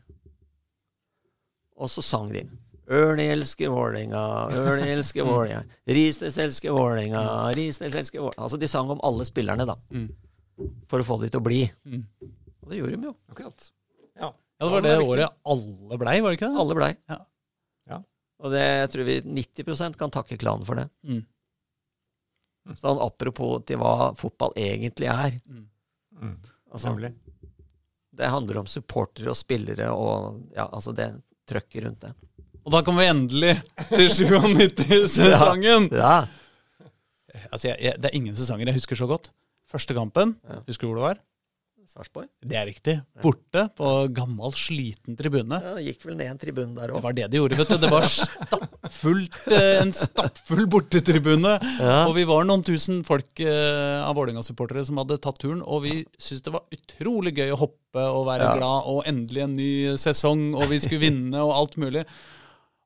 Og 1.80 1.90
så 1.90 2.04
sang 2.06 2.30
de. 2.34 2.44
Ørni 2.92 3.26
elsker 3.32 3.72
Vålerenga, 3.72 4.22
Ørne 4.52 4.90
elsker 4.92 5.24
Vålerenga, 5.28 5.64
Risnes 5.88 6.38
elsker 6.42 6.76
Vålerenga, 6.76 7.24
Risnes 7.56 7.96
elsker 7.96 8.20
Vålerenga. 8.20 8.44
Altså 8.44 8.60
de 8.60 8.70
sang 8.72 8.92
om 8.92 9.02
alle 9.08 9.28
spillerne, 9.28 9.68
da. 9.70 9.78
Mm. 9.96 10.10
For 10.92 11.02
å 11.02 11.08
få 11.08 11.18
de 11.22 11.30
til 11.32 11.40
å 11.40 11.46
bli. 11.46 11.62
Mm. 11.88 12.04
Og 12.62 12.72
det 12.72 12.82
gjorde 12.82 12.98
de 12.98 13.10
jo. 13.10 13.16
Akkurat. 13.32 13.68
Ja. 14.20 14.32
Ja, 14.32 14.68
det 14.68 14.72
var 14.76 14.86
det 14.86 14.96
året 15.02 15.38
alle 15.54 15.98
blei, 16.04 16.18
var 16.22 16.34
det 16.34 16.38
ikke 16.38 16.52
det? 16.52 16.64
Alle 16.66 16.78
blei. 16.78 16.92
Ja. 17.10 17.20
Ja. 17.90 18.02
Og 18.44 18.54
det 18.54 18.66
jeg 18.66 18.92
tror 18.94 19.08
vi 19.08 19.18
90% 19.40 19.98
kan 19.98 20.14
takke 20.14 20.40
klanen 20.42 20.68
for 20.68 20.82
det. 20.82 20.88
Mm. 21.08 21.24
Sånn 22.78 23.02
apropos 23.02 23.64
til 23.66 23.80
hva 23.82 24.12
fotball 24.18 24.54
egentlig 24.60 25.10
er. 25.10 25.40
Mm. 25.50 25.66
Mm. 26.22 26.36
Altså, 26.72 26.94
det 28.12 28.30
handler 28.30 28.62
om 28.62 28.70
supportere 28.70 29.32
og 29.32 29.40
spillere 29.40 29.90
og 29.96 30.44
ja, 30.54 30.68
altså 30.68 30.94
det 30.96 31.10
trøkket 31.50 31.84
rundt 31.88 32.06
det. 32.06 32.12
Og 32.66 32.72
da 32.76 32.82
kommer 32.86 33.02
vi 33.04 33.10
endelig 33.12 33.56
til 33.90 34.08
97-sesongen! 34.12 35.90
Ja. 35.98 36.20
Altså, 37.52 37.72
jeg, 37.72 37.78
jeg, 37.82 37.98
det 38.02 38.12
er 38.12 38.16
ingen 38.20 38.36
sesonger 38.38 38.70
jeg 38.70 38.78
husker 38.78 39.00
så 39.00 39.08
godt. 39.10 39.32
Første 39.72 39.96
kampen, 39.98 40.36
Ja. 40.48 40.62
husker 40.68 40.88
du 40.88 40.92
hvor 40.94 41.00
det 41.02 41.08
var? 41.10 41.22
Sarpsborg. 41.92 42.28
Det 42.48 42.56
er 42.56 42.68
riktig. 42.70 42.94
Borte 43.20 43.66
på 43.76 43.88
gammel, 44.16 44.54
sliten 44.56 45.18
tribune. 45.20 45.58
Ja, 45.60 45.74
det 45.76 45.82
gikk 45.90 46.06
vel 46.08 46.16
ned 46.16 46.30
en 46.32 46.38
tribune 46.40 46.76
der 46.78 46.88
Det 46.94 47.02
var 47.04 47.16
det 47.18 47.26
de 47.34 47.40
gjorde, 47.42 47.58
vet 47.60 47.68
du. 47.74 47.78
Det 47.84 47.90
var 47.92 48.06
stappfullt, 48.08 49.36
eh, 49.52 49.82
en 49.82 49.92
stappfull 49.96 50.70
bortetribune. 50.72 51.52
Ja. 51.82 51.98
Og 52.08 52.14
vi 52.16 52.24
var 52.30 52.48
noen 52.48 52.64
tusen 52.64 53.02
folk 53.04 53.44
eh, 53.44 53.98
av 54.06 54.16
Vålerenga-supportere 54.16 54.86
som 54.88 55.02
hadde 55.04 55.20
tatt 55.20 55.42
turen, 55.44 55.60
og 55.68 55.84
vi 55.90 55.98
syntes 56.16 56.46
det 56.48 56.54
var 56.56 56.64
utrolig 56.78 57.36
gøy 57.42 57.52
å 57.58 57.60
hoppe 57.66 58.06
og 58.08 58.24
være 58.30 58.48
Ja. 58.48 58.56
glad, 58.62 58.88
og 58.94 59.04
endelig 59.12 59.44
en 59.50 59.58
ny 59.60 59.72
sesong, 60.00 60.46
og 60.56 60.70
vi 60.72 60.80
skulle 60.80 61.04
vinne, 61.10 61.44
og 61.44 61.52
alt 61.60 61.76
mulig. 61.82 62.06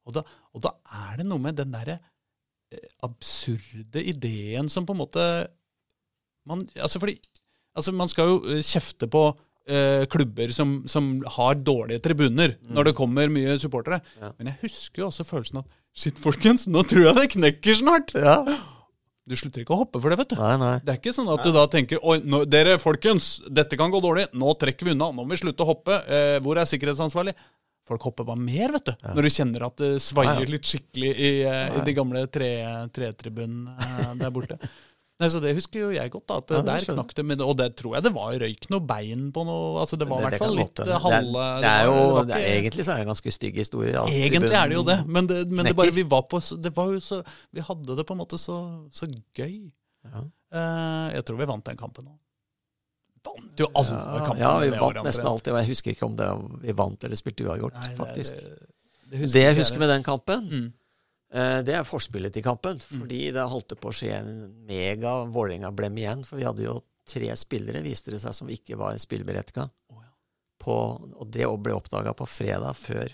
Og 0.05 0.17
da, 0.17 0.25
og 0.53 0.65
da 0.65 0.75
er 1.09 1.21
det 1.21 1.27
noe 1.29 1.41
med 1.41 1.57
den 1.57 1.73
derre 1.73 1.97
eh, 1.97 2.89
absurde 3.05 4.03
ideen 4.03 4.69
som 4.71 4.85
på 4.87 4.95
en 4.95 5.01
måte 5.01 5.25
man, 6.45 6.61
altså 6.77 7.01
fordi, 7.01 7.17
altså 7.73 7.93
man 7.95 8.11
skal 8.11 8.29
jo 8.29 8.37
eh, 8.53 8.61
kjefte 8.65 9.09
på 9.11 9.23
eh, 9.65 10.05
klubber 10.11 10.53
som, 10.53 10.77
som 10.89 11.17
har 11.37 11.57
dårlige 11.57 12.03
tribuner 12.05 12.55
når 12.69 12.91
det 12.91 12.97
kommer 12.99 13.33
mye 13.33 13.57
supportere. 13.61 14.01
Ja. 14.21 14.31
Men 14.37 14.53
jeg 14.53 14.61
husker 14.67 15.03
jo 15.03 15.09
også 15.09 15.25
følelsen 15.27 15.63
at 15.63 15.73
shit, 15.95 16.21
folkens, 16.21 16.67
nå 16.69 16.85
tror 16.85 17.09
jeg 17.09 17.17
det 17.17 17.27
knekker 17.37 17.81
snart. 17.81 18.13
Ja. 18.19 18.39
Du 19.25 19.33
slutter 19.33 19.63
ikke 19.63 19.73
å 19.73 19.79
hoppe 19.79 19.97
for 19.97 20.13
det, 20.13 20.19
vet 20.19 20.35
du. 20.35 20.37
Nei, 20.37 20.55
nei. 20.61 20.73
Det 20.85 20.91
er 20.93 20.97
ikke 20.99 21.15
sånn 21.15 21.31
at 21.33 21.41
du 21.41 21.49
da 21.55 21.63
tenker 21.71 21.97
Oi, 22.05 22.19
nå, 22.29 22.43
dere 22.45 22.75
folkens, 22.77 23.39
dette 23.49 23.77
kan 23.79 23.89
gå 23.89 23.97
dårlig. 24.03 24.27
Nå 24.37 24.53
trekker 24.61 24.85
vi 24.85 24.93
unna. 24.93 25.07
Nå 25.09 25.23
må 25.25 25.33
vi 25.33 25.39
slutte 25.41 25.65
å 25.65 25.71
hoppe. 25.71 25.97
Eh, 26.05 26.35
hvor 26.45 26.61
er 26.61 26.69
sikkerhetsansvarlig? 26.69 27.33
Folk 27.85 28.01
hopper 28.07 28.25
bare 28.25 28.41
mer, 28.41 28.71
vet 28.73 28.87
du. 28.89 28.93
Når 29.05 29.27
du 29.27 29.29
kjenner 29.29 29.67
at 29.67 29.77
det 29.77 29.91
svaier 30.01 30.39
Ja, 30.39 30.41
ja. 30.41 30.49
litt 30.55 30.65
skikkelig 30.65 31.11
i, 31.13 31.31
eh, 31.45 31.77
i 31.77 31.83
de 31.85 31.93
gamle 31.93 32.25
tre- 32.33 32.89
tretribunene 32.95 33.75
tre 33.77 34.15
der 34.23 34.33
borte. 34.33 34.57
Nei, 35.15 35.29
så 35.31 35.39
Det 35.39 35.53
husker 35.55 35.79
jo 35.79 35.89
jeg 35.95 36.11
godt. 36.11 36.25
da, 36.27 36.37
at 36.41 36.49
Ja, 36.51 36.57
det 36.57 36.65
Der 36.67 36.81
skjønner 36.83 36.97
knakk 37.05 37.13
det. 37.15 37.23
Men, 37.25 37.41
og 37.45 37.53
det 37.55 37.67
tror 37.79 37.93
jeg 37.95 38.03
det 38.03 38.11
var 38.17 38.33
røyk 38.41 38.65
noe 38.73 38.83
bein 38.83 39.29
på 39.31 39.45
noe 39.47 39.79
altså 39.79 39.95
Det 40.01 40.07
var 40.09 40.19
i 40.19 40.25
hvert 40.27 40.41
fall 40.41 40.57
litt 40.59 40.81
eh, 40.83 40.91
halve 41.05 41.45
det 41.55 41.61
det 41.63 41.69
er 41.71 41.85
jo, 41.87 41.93
det 42.17 42.25
det 42.27 42.35
er, 42.35 42.49
Egentlig 42.57 42.83
så 42.83 42.91
er 42.91 42.99
det 42.99 43.05
en 43.05 43.11
ganske 43.13 43.31
stygg 43.37 43.61
historie. 43.63 43.93
Ja. 43.95 44.03
Egentlig 44.11 44.51
er 44.59 44.73
det 44.73 44.75
jo 44.75 44.83
det, 44.83 44.97
men 45.07 45.29
det, 45.31 45.39
men 45.51 45.69
det 45.69 45.75
bare 45.79 45.95
vi 45.95 46.03
var 46.03 46.25
på 46.27 46.41
Det 46.59 46.73
var 46.75 46.91
jo 46.91 46.99
så 46.99 47.21
Vi 47.55 47.63
hadde 47.63 47.95
det 47.95 48.05
på 48.09 48.17
en 48.17 48.21
måte 48.25 48.41
så, 48.41 48.59
så 48.91 49.07
gøy. 49.37 49.71
Ja. 50.03 50.25
Uh, 50.55 51.07
jeg 51.15 51.23
tror 51.25 51.39
vi 51.39 51.47
vant 51.53 51.65
den 51.65 51.79
kampen 51.79 52.11
òg. 52.11 52.19
Vant 53.25 53.59
jo 53.59 53.67
alle 53.75 53.97
Ja, 53.97 54.19
kampene. 54.25 54.39
ja, 54.39 54.59
vi 54.59 54.69
vant 54.79 55.03
nesten 55.05 55.25
alltid. 55.29 55.53
Og 55.53 55.59
jeg 55.59 55.67
husker 55.73 55.91
ikke 55.95 56.05
om 56.05 56.15
det, 56.15 56.29
vi 56.67 56.71
vant 56.73 57.03
eller 57.03 57.15
spilte 57.19 57.45
uavgjort, 57.47 57.73
Nei, 57.73 57.87
det- 57.87 57.97
faktisk. 57.97 58.33
Det, 58.35 59.19
Det, 59.21 59.21
ikke 59.29 59.39
jeg 59.45 59.55
husker 59.57 59.79
med 59.79 59.89
den 59.89 60.03
kampen, 60.03 60.49
Mm. 60.49 60.73
eh, 61.31 61.61
det 61.61 61.75
er 61.75 61.83
forspillet 61.83 62.33
til 62.33 62.43
kampen. 62.43 62.79
Fordi 62.79 63.31
det 63.31 63.49
holdt 63.49 63.75
på 63.79 63.89
å 63.89 63.93
skje 63.93 64.11
en 64.19 64.65
mega 64.65 65.25
Vålerenga-blem 65.25 65.95
igjen. 65.97 66.23
For 66.25 66.37
vi 66.37 66.43
hadde 66.43 66.63
jo 66.63 66.83
tre 67.05 67.27
spillere, 67.35 67.83
viste 67.83 68.11
det 68.11 68.21
seg, 68.21 68.33
som 68.33 68.47
ikke 68.47 68.75
var 68.77 68.93
spilleberettiga. 68.97 69.69
Oh, 69.91 70.01
ja. 70.01 70.09
På- 70.59 71.13
Og 71.21 71.29
det 71.31 71.45
ble 71.63 71.73
oppdaga 71.73 72.13
på 72.15 72.27
fredag 72.27 72.73
før 72.75 73.09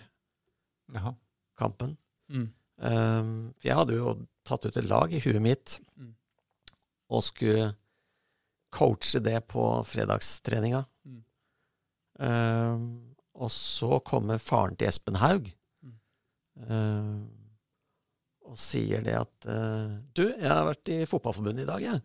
Jaha. 0.94 1.16
kampen. 1.58 1.98
Mm. 2.32 2.50
Um, 2.84 3.54
jeg 3.62 3.76
hadde 3.76 3.94
jo 3.94 4.28
tatt 4.44 4.66
ut 4.66 4.78
et 4.78 4.86
lag 4.86 5.14
i 5.14 5.20
huet 5.20 5.42
mitt 5.42 5.80
Mm. 6.00 6.14
og 7.10 7.22
skulle 7.24 7.76
coache 8.74 9.20
det 9.24 9.38
på 9.52 9.66
fredagstreninga. 9.88 10.84
Mm. 11.06 11.22
Uh, 12.22 12.84
og 13.42 13.50
så 13.54 14.00
kommer 14.06 14.42
faren 14.42 14.78
til 14.78 14.90
Espen 14.92 15.20
Haug 15.22 15.52
Mm. 15.82 15.96
uh, 16.70 18.52
og 18.52 18.58
sier 18.60 19.02
det 19.02 19.16
at 19.18 19.48
uh, 19.50 19.96
Du, 20.14 20.28
jeg 20.28 20.50
har 20.52 20.68
vært 20.68 20.92
i 20.94 20.98
Fotballforbundet 21.10 21.64
i 21.64 21.70
dag, 21.70 21.86
jeg. 21.88 22.02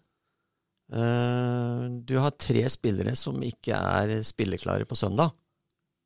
Uh, 0.86 1.98
du 2.06 2.14
har 2.22 2.32
tre 2.38 2.62
spillere 2.70 3.12
som 3.18 3.42
ikke 3.42 3.76
er 3.76 4.14
spilleklare 4.24 4.86
på 4.88 4.96
søndag. 4.96 5.34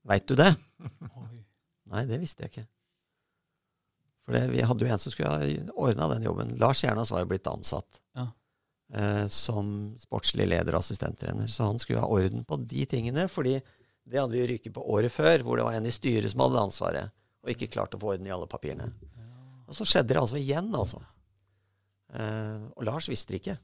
Veit 0.08 0.26
du 0.26 0.34
det? 0.40 0.54
Nei, 1.92 2.06
det 2.08 2.20
visste 2.22 2.46
jeg 2.46 2.54
ikke. 2.54 2.66
For 4.24 4.36
det, 4.36 4.42
vi 4.54 4.64
hadde 4.64 4.86
jo 4.86 4.90
en 4.94 5.02
som 5.02 5.12
skulle 5.12 5.30
ha 5.30 5.70
ordna 5.76 6.08
den 6.14 6.26
jobben. 6.26 6.56
Lars 6.62 6.82
Jernas 6.84 7.12
var 7.12 7.24
jo 7.24 7.30
blitt 7.32 7.48
ansatt 7.50 8.00
Ja. 8.16 8.30
Eh, 8.94 9.26
som 9.32 9.92
sportslig 10.00 10.48
leder 10.50 10.76
og 10.76 10.84
assistenttrener. 10.84 11.50
Så 11.50 11.68
han 11.68 11.80
skulle 11.82 12.02
ha 12.02 12.10
orden 12.10 12.44
på 12.44 12.60
de 12.70 12.86
tingene, 12.90 13.26
fordi 13.30 13.58
det 14.10 14.18
hadde 14.18 14.36
vi 14.36 14.46
ryket 14.50 14.74
på 14.74 14.84
året 14.90 15.12
før, 15.12 15.44
hvor 15.46 15.60
det 15.60 15.66
var 15.66 15.78
en 15.78 15.88
i 15.88 15.94
styret 15.94 16.32
som 16.32 16.44
hadde 16.46 16.66
ansvaret, 16.68 17.16
og 17.40 17.52
ikke 17.52 17.70
klarte 17.72 17.98
å 17.98 18.02
få 18.02 18.14
orden 18.14 18.28
i 18.28 18.34
alle 18.34 18.50
papirene. 18.50 18.90
Og 19.70 19.76
så 19.76 19.86
skjedde 19.86 20.14
det 20.14 20.22
altså 20.22 20.40
igjen, 20.40 20.72
altså. 20.74 20.98
Eh, 22.10 22.64
og 22.74 22.86
Lars 22.88 23.06
visste 23.10 23.34
det 23.34 23.44
ikke. 23.44 23.60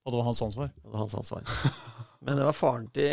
Og 0.00 0.12
det 0.12 0.18
var 0.18 0.26
hans 0.30 0.42
ansvar. 0.42 0.70
Det 0.74 0.90
var 0.90 1.02
hans 1.04 1.14
ansvar. 1.14 1.44
Men 2.24 2.36
det 2.36 2.44
var 2.44 2.56
faren 2.56 2.86
til 2.92 3.08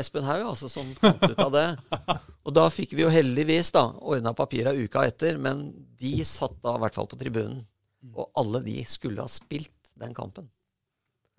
Espen 0.00 0.26
Haug 0.26 0.50
altså, 0.50 0.68
som 0.72 0.88
fant 0.98 1.22
ut 1.24 1.40
av 1.40 1.52
det. 1.54 1.66
Og 2.48 2.54
da 2.56 2.66
fikk 2.72 2.92
vi 2.96 3.04
jo 3.04 3.12
heldigvis 3.12 3.72
da 3.72 3.86
ordna 4.00 4.32
papira 4.36 4.72
uka 4.76 5.04
etter, 5.08 5.36
men 5.40 5.68
de 6.00 6.12
satt 6.26 6.56
da 6.64 6.74
i 6.76 6.80
hvert 6.82 6.96
fall 6.96 7.08
på 7.08 7.18
tribunen. 7.20 7.62
Og 8.10 8.30
alle 8.40 8.62
de 8.64 8.78
skulle 8.88 9.20
ha 9.20 9.28
spilt 9.30 9.79
den 10.00 10.16
kampen. 10.16 10.50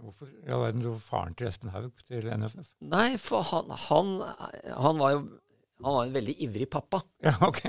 Hvorfor 0.01 0.31
i 0.31 0.49
all 0.49 0.63
verden 0.63 0.81
dro 0.81 0.95
faren 0.97 1.35
til 1.37 1.49
Espen 1.49 1.69
Haug 1.73 1.91
til 2.07 2.25
NFF? 2.25 2.71
Nei, 2.89 3.15
for 3.21 3.45
han, 3.51 3.69
han, 3.87 4.15
han 4.73 5.01
var 5.01 5.17
jo 5.17 5.23
han 5.81 5.95
var 5.97 6.05
en 6.05 6.13
veldig 6.13 6.35
ivrig 6.45 6.69
pappa. 6.69 7.01
Ja, 7.25 7.35
ok. 7.45 7.63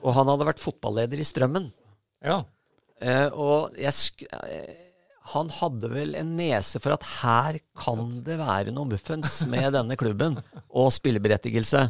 Og 0.00 0.14
han 0.14 0.28
hadde 0.30 0.46
vært 0.46 0.62
fotballeder 0.62 1.20
i 1.20 1.26
Strømmen. 1.26 1.66
Ja. 2.24 2.42
Eh, 3.00 3.26
og 3.32 3.76
jeg 3.80 3.96
sk 3.96 4.22
eh, 4.28 4.86
han 5.30 5.50
hadde 5.52 5.90
vel 5.92 6.14
en 6.18 6.32
nese 6.38 6.80
for 6.82 6.94
at 6.96 7.04
her 7.20 7.58
kan 7.78 8.08
det 8.26 8.38
være 8.40 8.72
noe 8.74 8.88
muffens 8.90 9.40
med 9.50 9.68
denne 9.76 9.94
klubben, 10.00 10.38
og 10.74 10.88
spilleberettigelse. 10.94 11.84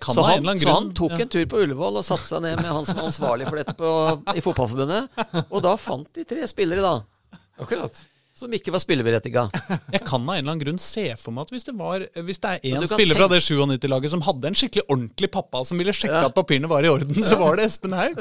Kan 0.00 0.14
Så 0.14 0.22
han, 0.22 0.46
så 0.62 0.76
han 0.76 0.92
tok 0.94 1.16
ja. 1.16 1.24
en 1.24 1.32
tur 1.34 1.44
på 1.50 1.60
Ullevål 1.64 1.98
og 1.98 2.06
satte 2.06 2.28
seg 2.28 2.44
ned 2.44 2.60
med 2.62 2.70
han 2.70 2.86
som 2.86 3.00
var 3.00 3.08
ansvarlig 3.10 3.48
for 3.48 3.58
dette 3.58 3.74
på, 3.76 3.90
i 4.38 4.44
Fotballforbundet. 4.44 5.24
Og 5.50 5.58
da 5.66 5.74
fant 5.82 6.06
de 6.14 6.24
tre 6.30 6.46
spillere, 6.48 6.84
da, 6.84 6.92
Akkurat. 7.60 8.00
som 8.40 8.52
ikke 8.56 8.72
var 8.72 8.80
spilleberettiga. 8.80 9.42
Jeg 9.92 10.00
kan 10.06 10.22
av 10.22 10.30
en 10.32 10.38
eller 10.38 10.52
annen 10.54 10.60
grunn 10.62 10.78
se 10.80 11.02
for 11.20 11.34
meg 11.36 11.44
at 11.44 11.50
hvis 11.52 11.66
det, 11.66 11.74
var, 11.76 12.04
hvis 12.24 12.38
det 12.40 12.52
er 12.54 12.62
én 12.70 12.86
spiller 12.88 13.18
fra 13.18 13.26
det 13.28 13.40
97-laget 13.44 14.12
som 14.14 14.22
hadde 14.24 14.48
en 14.48 14.56
skikkelig 14.56 14.84
ordentlig 14.86 15.28
pappa 15.34 15.60
som 15.68 15.76
ville 15.82 15.92
sjekke 15.92 16.14
Ja. 16.22 16.30
at 16.30 16.36
papirene 16.38 16.70
var 16.70 16.86
i 16.86 16.88
orden, 16.88 17.18
så 17.26 17.36
var 17.36 17.58
det 17.60 17.66
Espen 17.68 17.92
Haug. 17.98 18.16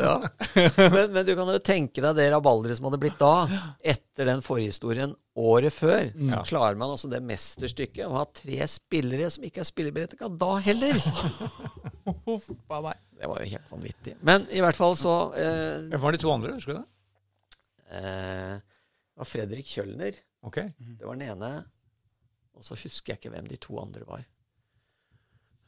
Men, 0.76 1.14
men 1.16 1.24
du 1.30 1.32
kan 1.40 1.54
jo 1.54 1.62
tenke 1.64 2.04
deg 2.04 2.18
det 2.20 2.26
rabalderet 2.34 2.82
som 2.82 2.90
hadde 2.90 3.00
blitt 3.06 3.16
da, 3.22 3.32
etter 3.96 4.28
den 4.34 4.44
forhistorien 4.44 5.14
året 5.40 5.72
før. 5.72 6.10
Ja. 6.20 6.42
Klarer 6.50 6.76
man 6.76 6.92
altså 6.98 7.08
det 7.14 7.22
mesterstykket 7.24 8.10
å 8.10 8.18
ha 8.18 8.26
tre 8.36 8.60
spillere 8.68 9.30
som 9.32 9.46
ikke 9.48 9.64
er 9.64 9.70
spilleberettiga 9.72 10.28
da 10.42 10.58
heller? 10.68 11.00
Det 13.20 13.28
var 13.28 13.42
jo 13.44 13.50
helt 13.52 13.72
vanvittig. 13.72 14.14
Men 14.26 14.46
i 14.52 14.62
hvert 14.64 14.78
fall 14.80 14.96
så 15.00 15.14
eh, 15.38 15.96
var 16.00 16.12
de 16.16 16.20
to 16.22 16.32
andre? 16.32 16.56
Husker 16.56 16.76
du 16.76 16.80
det? 16.80 16.88
eh, 18.00 18.58
var 19.20 19.28
Fredrik 19.28 19.68
Kjølner. 19.68 20.18
Ok. 20.48 20.62
Det 20.80 21.06
var 21.06 21.18
den 21.20 21.28
ene. 21.30 21.52
Og 22.56 22.66
så 22.66 22.78
husker 22.80 23.14
jeg 23.14 23.22
ikke 23.22 23.34
hvem 23.34 23.48
de 23.50 23.60
to 23.62 23.80
andre 23.82 24.06
var. 24.08 24.24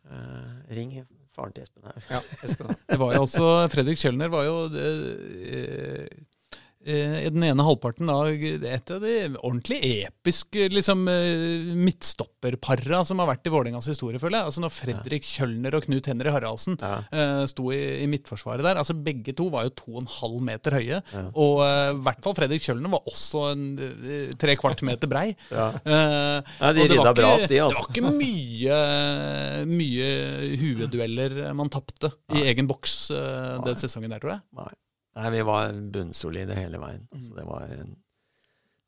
Uh, 0.08 0.56
ring 0.74 0.96
faren 1.36 1.54
til 1.56 1.64
Espen 1.64 1.88
her. 1.88 2.08
Ja, 2.12 2.20
Espen. 2.44 2.74
Det 2.90 3.00
var 3.00 3.16
jo 3.16 3.24
også, 3.26 3.50
Fredrik 3.72 4.00
Kjølner 4.02 4.32
var 4.32 4.48
jo 4.48 4.56
eh, 4.76 6.08
eh, 6.86 7.28
den 7.32 7.44
ene 7.48 7.64
halvparten 7.66 8.10
av 8.12 8.30
et 8.32 8.92
av 8.96 9.02
de 9.04 9.14
ordentlig 9.42 9.80
episke 10.08 10.68
liksom, 10.74 11.04
eh, 11.12 11.72
midtstopperpara 11.78 13.04
som 13.08 13.20
har 13.22 13.30
vært 13.32 13.48
i 13.48 13.54
Vålerengas 13.54 13.88
historie, 13.92 14.20
føler 14.22 14.40
jeg. 14.40 14.50
Altså 14.52 14.64
Når 14.64 14.74
Fredrik 14.76 15.26
Kjølner 15.28 15.78
og 15.78 15.86
Knut 15.88 16.10
Henry 16.12 16.32
Haraldsen 16.34 16.78
Ja. 16.82 16.94
uh, 17.14 17.44
sto 17.50 17.72
i, 17.74 17.80
i 18.04 18.08
midtforsvaret 18.10 18.64
der 18.66 18.80
altså 18.82 18.96
Begge 18.98 19.34
to 19.38 19.50
var 19.54 19.66
jo 19.68 19.74
to 19.78 19.96
og 19.96 20.02
en 20.04 20.12
halv 20.20 20.42
meter 20.52 20.76
høye. 20.78 21.02
Ja. 21.14 21.24
Og 21.36 21.62
eh, 21.66 21.92
i 21.94 22.00
hvert 22.06 22.22
fall 22.26 22.36
Fredrik 22.38 22.64
Kjølner 22.66 22.92
var 22.94 23.08
også 23.10 23.44
en 23.52 23.66
eh, 23.82 24.32
tre 24.42 24.56
kvart 24.60 24.82
meter 24.88 25.10
brei. 25.12 25.28
Ja. 25.52 25.70
Eh, 25.86 26.38
Ja, 26.62 26.72
de 26.74 26.86
det 26.88 26.98
bra 26.98 27.32
opp, 27.36 27.48
de, 27.50 27.58
altså. 27.62 27.84
Det 27.92 28.02
var 28.04 28.12
ikke 28.12 28.14
mye, 28.16 28.78
mye 29.70 30.08
huedueller 30.62 31.36
man 31.58 31.70
tapte 31.74 32.12
i 32.36 32.46
egen 32.52 32.70
boks 32.70 32.96
eh, 33.16 33.58
den 33.66 33.78
sesongen 33.80 34.14
der, 34.14 34.22
tror 34.24 34.36
jeg. 34.38 34.44
Nei. 34.62 34.72
Nei, 35.18 35.30
vi 35.34 35.42
var 35.44 35.74
bunnsolide 35.94 36.56
hele 36.56 36.80
veien. 36.80 37.08
Altså, 37.12 37.34
det 37.36 37.46
var 37.48 37.74
en 37.76 37.96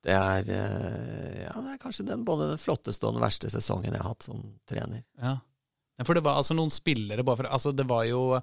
Det 0.04 0.14
er 0.16 0.50
eh, 0.52 1.42
Ja, 1.46 1.56
det 1.64 1.74
er 1.74 1.82
kanskje 1.82 2.06
den, 2.08 2.24
både 2.28 2.50
den 2.54 2.62
flotteste 2.62 3.08
og 3.08 3.18
den 3.18 3.24
verste 3.24 3.52
sesongen 3.52 3.92
jeg 3.94 4.02
har 4.02 4.14
hatt 4.14 4.26
som 4.28 4.42
trener. 4.70 5.04
Ja. 5.22 5.38
Ja, 6.04 6.08
For 6.08 6.18
det 6.20 6.24
var 6.26 6.36
altså 6.42 6.56
noen 6.58 6.72
spillere 6.74 7.24
bare 7.24 7.40
for, 7.40 7.48
altså 7.56 7.72
Det 7.76 7.86
var 7.90 8.04
jo 8.10 8.40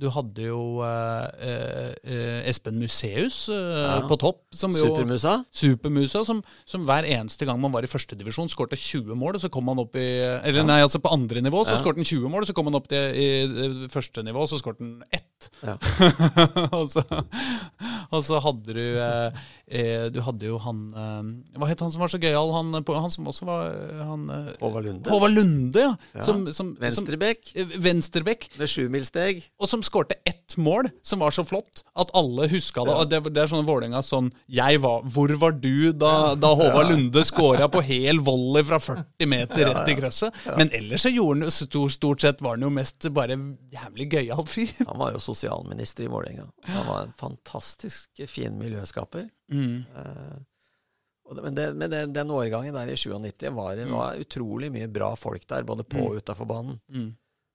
Du 0.00 0.08
hadde 0.10 0.48
jo 0.48 0.80
uh, 0.82 1.26
uh, 1.30 2.40
Espen 2.50 2.80
Museus 2.82 3.44
uh, 3.48 3.54
Ja. 3.54 4.00
på 4.10 4.18
topp. 4.18 4.40
Som 4.54 4.74
jo, 4.74 4.88
Supermusa? 4.88 5.36
Supermusa, 5.54 6.24
som, 6.26 6.40
som 6.66 6.82
hver 6.88 7.06
eneste 7.06 7.46
gang 7.46 7.60
man 7.62 7.72
var 7.74 7.86
i 7.86 7.90
førstedivisjon, 7.90 8.50
skårte 8.50 8.76
20 8.78 9.14
mål, 9.18 9.38
og 9.38 9.44
så 9.44 9.50
kom 9.54 9.70
han 9.70 9.78
opp 9.84 9.94
i 10.00 10.08
Eller 10.42 10.66
nei, 10.66 10.80
altså 10.82 10.98
på 11.02 11.12
andre 11.14 11.42
nivå 11.44 11.62
så 11.64 11.76
Ja. 11.76 11.82
skårte 11.82 12.02
han 12.02 12.10
20 12.10 12.32
mål, 12.32 12.42
og 12.42 12.50
så 12.50 12.56
kom 12.58 12.66
han 12.70 12.78
opp 12.80 12.88
til 12.90 13.14
i, 13.14 13.28
første 13.94 14.24
nivå, 14.26 14.46
så 14.50 14.58
skårte 14.60 14.82
han 14.82 14.96
ett. 15.14 15.48
Ja. 15.62 15.76
og, 16.76 16.90
så, 16.90 17.04
og 18.10 18.24
så 18.26 18.40
hadde 18.44 18.74
du 18.76 18.82
eh, 19.00 19.44
eh, 19.66 20.06
Du 20.12 20.20
hadde 20.24 20.48
jo 20.48 20.58
han 20.62 20.80
eh, 20.92 21.58
Hva 21.58 21.68
het 21.70 21.82
han 21.84 21.92
som 21.94 22.02
var 22.04 22.12
så 22.12 22.20
gøyal? 22.22 22.52
Han, 22.54 22.74
han 22.74 23.12
som 23.12 23.28
også 23.30 23.48
var 23.48 23.70
eh, 23.72 24.02
han, 24.04 24.26
eh, 24.32 24.50
Håvard 24.60 24.88
Lunde. 24.88 25.10
Håvard 25.12 25.34
Lunde, 25.36 25.84
ja. 25.86 25.92
Ja. 26.14 26.26
Som, 26.26 26.44
som, 26.56 26.74
Venstrebekk 26.80 27.52
eh, 27.54 27.74
Venstrebekk. 27.84 28.48
med 28.60 28.70
sjumilssteg. 28.70 29.42
Og 29.60 29.70
som 29.70 29.82
skårte 29.84 30.18
ett 30.28 30.56
mål 30.60 30.90
som 31.02 31.22
var 31.24 31.34
så 31.34 31.44
flott 31.46 31.84
at 31.98 32.12
alle 32.16 32.48
huska 32.52 32.84
det. 32.86 32.96
Ja. 32.98 33.08
det, 33.14 33.22
det 33.34 33.44
er 33.44 33.52
sånn 33.52 33.66
Vålerenga 33.68 34.02
sånn 34.04 34.30
jeg 34.50 34.80
var, 34.84 35.04
Hvor 35.14 35.32
var 35.40 35.56
du 35.58 35.92
da, 35.96 36.34
da 36.38 36.52
Håvard 36.56 36.92
Lunde 36.92 37.24
skåra 37.26 37.68
på 37.72 37.82
hel 37.84 38.20
volley 38.24 38.64
fra 38.66 38.80
40 38.82 39.30
meter 39.30 39.68
rett 39.70 39.92
i 39.92 39.98
krøsset? 39.98 40.44
Men 40.58 40.72
ellers 40.76 41.06
så 41.06 41.12
gjorde 41.12 41.46
han 41.46 41.54
stort, 41.54 41.94
stort 41.96 42.24
sett 42.24 42.42
var 42.44 42.58
han 42.58 42.66
jo 42.66 42.72
mest 42.74 43.08
bare 43.14 43.36
jævlig 43.72 44.08
gøyal 44.12 44.44
fyr. 44.48 44.72
Han 44.88 45.00
var 45.00 45.14
jo 45.14 45.22
sosialminister 45.22 46.06
i 46.06 46.10
Vålerenga. 46.12 46.46
Han 46.70 46.86
var 46.88 47.02
en 47.06 47.14
fantastisk 47.18 47.93
fin 48.30 48.56
miljøskaper. 48.58 49.28
Mm. 49.52 49.84
Uh, 49.96 50.38
men 51.42 51.54
det, 51.56 51.66
men 51.74 51.90
det, 51.90 52.02
den 52.12 52.30
årgangen 52.30 52.74
der 52.76 52.90
i 52.92 52.96
97 53.00 53.48
var 53.56 53.76
det 53.78 53.86
var 53.88 54.18
utrolig 54.20 54.68
mye 54.74 54.88
bra 54.92 55.14
folk 55.16 55.46
der, 55.48 55.64
både 55.64 55.84
på 55.88 56.02
og 56.10 56.18
utafor 56.20 56.44
banen. 56.50 56.80
Mm. 56.92 57.06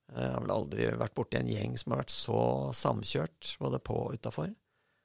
Eh, 0.09 0.23
Jeg 0.23 0.31
har 0.33 0.41
vel 0.41 0.51
aldri 0.55 0.87
vært 0.97 1.13
borti 1.13 1.37
en 1.37 1.51
gjeng 1.51 1.75
som 1.77 1.93
har 1.93 2.01
vært 2.01 2.09
så 2.15 2.39
samkjørt, 2.73 3.51
både 3.61 3.77
på 3.85 3.93
og 4.07 4.15
utafor. 4.17 4.49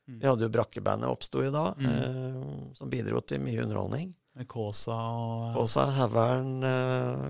Mm. 0.08 0.16
Vi 0.22 0.26
hadde 0.30 0.46
jo 0.46 0.52
Brakkebandet 0.56 1.12
oppsto 1.12 1.42
i 1.44 1.50
da, 1.52 1.74
Mm. 1.76 1.90
eh, 1.92 2.72
som 2.80 2.88
bidro 2.90 3.20
til 3.20 3.40
mye 3.44 3.62
underholdning. 3.66 4.14
Med 4.34 4.48
Kåsa 4.48 4.96
og 4.96 5.54
Kåsa, 5.54 5.84
Havern, 6.00 6.64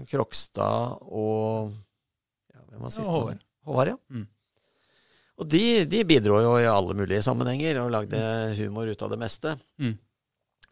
Krokstad 0.09 1.03
og 1.03 1.75
ja, 2.55 2.61
Hvem 2.71 2.81
var 2.87 2.91
sist? 2.95 3.11
Håvard. 3.11 3.43
Håvard, 3.67 3.89
ja. 3.89 4.23
Mm. 5.35 5.43
Og 5.43 5.51
de, 5.51 5.85
de 5.91 6.05
bidro 6.07 6.39
jo 6.39 6.55
i 6.63 6.67
alle 6.71 6.95
mulige 6.95 7.23
sammenhenger 7.27 7.81
og 7.83 7.91
lagde 7.91 8.19
humor 8.59 8.87
ut 8.87 9.03
av 9.03 9.11
det 9.11 9.19
meste. 9.19 9.57
Mm. 9.83 9.97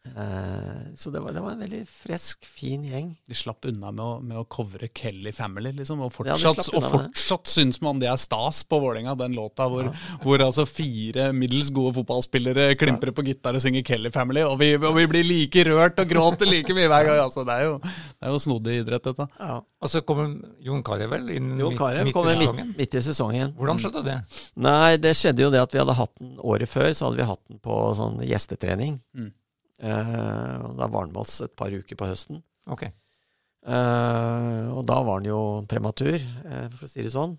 Eh, 0.04 0.94
så 0.96 1.10
det 1.10 1.20
var, 1.20 1.32
det 1.32 1.40
var 1.40 1.54
en 1.54 1.62
veldig 1.62 1.82
fresk, 1.88 2.46
fin 2.46 2.82
gjeng. 2.84 3.12
De 3.28 3.36
slapp 3.38 3.64
unna 3.70 3.92
med 3.94 4.02
å, 4.04 4.16
med 4.20 4.40
å 4.40 4.44
covre 4.50 4.88
Kelly 4.94 5.32
Family, 5.32 5.70
liksom. 5.76 6.02
Og 6.02 6.12
fortsatt, 6.14 6.42
ja, 6.42 6.64
og 6.76 6.86
fortsatt 6.90 7.50
syns 7.50 7.78
man 7.84 8.00
det 8.02 8.10
er 8.10 8.18
stas 8.20 8.64
på 8.66 8.80
Vålerenga, 8.82 9.14
den 9.18 9.36
låta 9.38 9.68
hvor, 9.70 9.92
hvor 10.24 10.42
altså 10.42 10.66
fire 10.68 11.30
middels 11.36 11.70
gode 11.74 11.94
fotballspillere 12.00 12.74
klimprer 12.80 13.14
på 13.14 13.24
gitar 13.28 13.58
og 13.58 13.64
synger 13.64 13.86
Kelly 13.86 14.10
Family, 14.14 14.42
og 14.46 14.58
vi, 14.60 14.74
og 14.80 14.96
vi 14.98 15.06
blir 15.10 15.28
like 15.28 15.66
rørt 15.70 16.02
og 16.02 16.10
gråter 16.10 16.50
like 16.50 16.76
mye 16.76 16.90
hver 16.90 17.08
gang. 17.08 17.20
Altså, 17.22 17.46
det 17.46 17.58
er 17.60 17.68
jo, 17.70 17.76
det 17.82 18.28
er 18.28 18.34
jo 18.34 18.40
snodig 18.42 18.80
idrett, 18.82 19.06
dette. 19.06 19.28
Ja. 19.38 19.60
Og 19.82 19.90
så 19.90 20.02
kommer 20.06 20.34
Jon 20.62 20.82
Carew 20.86 21.10
vel 21.10 21.30
inn 21.34 21.54
Jon 21.58 21.74
midt, 21.74 22.02
midt 22.06 22.14
kom 22.14 22.26
i 22.26 22.34
midt, 22.34 22.42
sesongen. 22.42 22.74
midt 22.78 22.94
i 22.94 23.04
sesongen. 23.06 23.54
Hvordan 23.58 23.80
skjedde 23.82 24.02
det? 24.06 24.18
Nei, 24.62 24.96
det 25.02 25.14
skjedde 25.18 25.46
jo 25.46 25.50
det 25.54 25.62
at 25.62 25.74
vi 25.74 25.80
hadde 25.82 25.96
hatt 25.98 26.12
den 26.20 26.36
året 26.38 26.70
før, 26.70 26.90
så 26.94 27.08
hadde 27.08 27.22
vi 27.22 27.30
hatt 27.30 27.42
den 27.50 27.62
på 27.62 27.78
sånn 27.98 28.20
gjestetrening. 28.26 28.98
Mm. 29.18 29.32
Eh, 29.82 30.66
da 30.78 30.86
var 30.86 31.06
han 31.06 31.12
med 31.12 31.22
oss 31.24 31.40
et 31.42 31.54
par 31.58 31.74
uker 31.74 31.98
på 31.98 32.06
høsten. 32.06 32.42
Ok. 32.70 32.84
Eh, 32.86 34.68
og 34.70 34.82
da 34.86 35.00
var 35.02 35.18
han 35.18 35.26
jo 35.26 35.40
prematur, 35.70 36.18
eh, 36.18 36.68
for 36.70 36.86
å 36.86 36.90
si 36.90 37.02
det 37.02 37.14
sånn. 37.14 37.34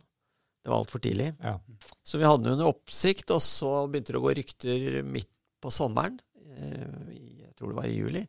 Det 0.63 0.71
var 0.71 0.83
altfor 0.83 1.03
tidlig. 1.03 1.31
Ja. 1.43 1.57
Så 2.03 2.19
vi 2.19 2.27
hadde 2.27 2.43
den 2.43 2.57
under 2.57 2.71
oppsikt, 2.71 3.31
og 3.35 3.41
så 3.43 3.85
begynte 3.87 4.15
det 4.15 4.19
å 4.19 4.25
gå 4.27 4.35
rykter 4.35 5.03
midt 5.07 5.31
på 5.63 5.71
sommeren, 5.71 6.19
jeg 6.53 7.55
tror 7.57 7.71
det 7.71 7.77
var 7.79 7.87
i 7.89 7.95
juli, 7.95 8.21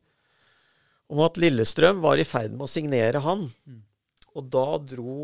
om 1.12 1.20
at 1.20 1.36
Lillestrøm 1.36 2.00
var 2.00 2.16
i 2.16 2.26
ferd 2.26 2.54
med 2.54 2.64
å 2.64 2.70
signere 2.70 3.20
han. 3.20 3.48
Mm. 3.68 3.82
Og 4.34 4.46
da 4.50 4.66
dro 4.82 5.16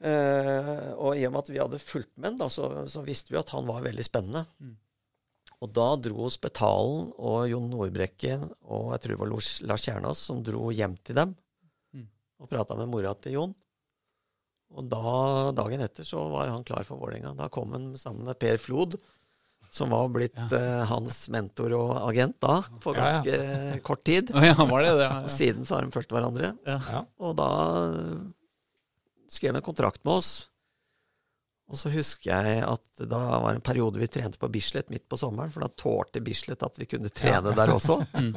eh, 0.00 0.84
Og 0.96 1.18
i 1.18 1.26
og 1.26 1.34
med 1.34 1.40
at 1.42 1.50
vi 1.50 1.58
hadde 1.60 1.80
fulgt 1.82 2.14
med 2.16 2.38
han, 2.38 2.52
så, 2.52 2.70
så 2.88 3.02
visste 3.04 3.34
vi 3.34 3.40
at 3.40 3.50
han 3.52 3.66
var 3.68 3.84
veldig 3.84 4.06
spennende. 4.06 4.46
Mm. 4.62 4.76
Og 5.64 5.72
da 5.74 5.86
dro 5.98 6.28
Spetalen 6.30 7.08
og 7.18 7.48
Jon 7.50 7.64
Nordbrekken 7.72 8.44
og 8.70 8.92
jeg 8.94 9.00
tror 9.02 9.14
det 9.14 9.20
var 9.24 9.30
Lars 9.32 9.48
Kjernas 9.58 9.84
Kjernås 9.88 10.20
som 10.28 10.42
dro 10.46 10.68
hjem 10.74 10.94
til 11.04 11.16
dem 11.18 11.36
Mm. 11.96 12.04
og 12.44 12.48
prata 12.52 12.76
med 12.76 12.86
mora 12.92 13.14
til 13.18 13.32
Jon. 13.38 13.54
Og 14.76 14.84
da, 14.92 15.00
dagen 15.56 15.80
etter 15.80 16.04
så 16.04 16.20
var 16.30 16.50
han 16.52 16.62
klar 16.68 16.84
for 16.84 17.00
Vålerenga. 17.00 17.32
Da 17.38 17.48
kom 17.48 17.72
han 17.72 17.94
sammen 17.96 18.26
med 18.28 18.36
Per 18.38 18.58
Flod, 18.60 18.98
som 19.72 19.88
var 19.90 20.06
blitt 20.12 20.36
eh, 20.52 20.82
hans 20.90 21.22
mentor 21.32 21.72
og 21.78 21.94
agent 22.10 22.36
da, 22.44 22.58
på 22.84 22.92
Ja, 22.94 23.00
ja. 23.00 23.22
ganske 23.24 23.80
kort 23.88 24.04
tid. 24.04 24.28
Ja, 24.30 24.52
var 24.68 24.84
det 24.84 24.92
det? 25.00 25.08
Og 25.24 25.30
siden 25.32 25.64
så 25.66 25.78
har 25.78 25.88
de 25.88 25.90
fulgt 25.96 26.12
hverandre. 26.12 26.52
Ja. 26.68 27.02
Og 27.18 27.34
da 27.40 27.48
skrev 29.32 29.52
han 29.54 29.60
en 29.62 29.66
kontrakt 29.66 30.04
med 30.04 30.20
oss. 30.20 30.30
Og 31.68 31.76
så 31.76 31.90
husker 31.92 32.30
jeg 32.32 32.60
at 32.64 33.02
da 33.04 33.20
var 33.42 33.50
det 33.50 33.58
en 33.58 33.66
periode 33.66 34.00
vi 34.00 34.08
trente 34.08 34.40
på 34.40 34.48
Bislett 34.52 34.88
midt 34.92 35.04
på 35.10 35.18
sommeren, 35.20 35.52
for 35.52 35.64
da 35.64 35.68
tålte 35.76 36.22
Bislett 36.24 36.64
at 36.64 36.78
vi 36.80 36.88
kunne 36.88 37.12
trene 37.12 37.54
der 37.56 37.74
også. 37.76 38.00
Mm. 38.18 38.34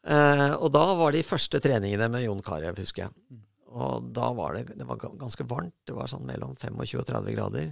Eh, 0.00 0.54
og 0.56 0.70
da 0.72 0.80
var 0.96 1.12
de 1.12 1.20
første 1.26 1.58
treningene 1.60 2.06
med 2.08 2.22
Jon 2.24 2.38
Carew, 2.40 2.72
husker 2.78 3.02
jeg. 3.02 3.40
Og 3.68 4.06
da 4.16 4.30
var 4.32 4.56
det, 4.56 4.76
det 4.78 4.86
var 4.88 4.96
ganske 4.96 5.44
varmt. 5.44 5.76
Det 5.84 5.92
var 5.92 6.08
sånn 6.08 6.24
mellom 6.24 6.54
25 6.56 7.02
og 7.02 7.04
30 7.10 7.34
grader. 7.36 7.66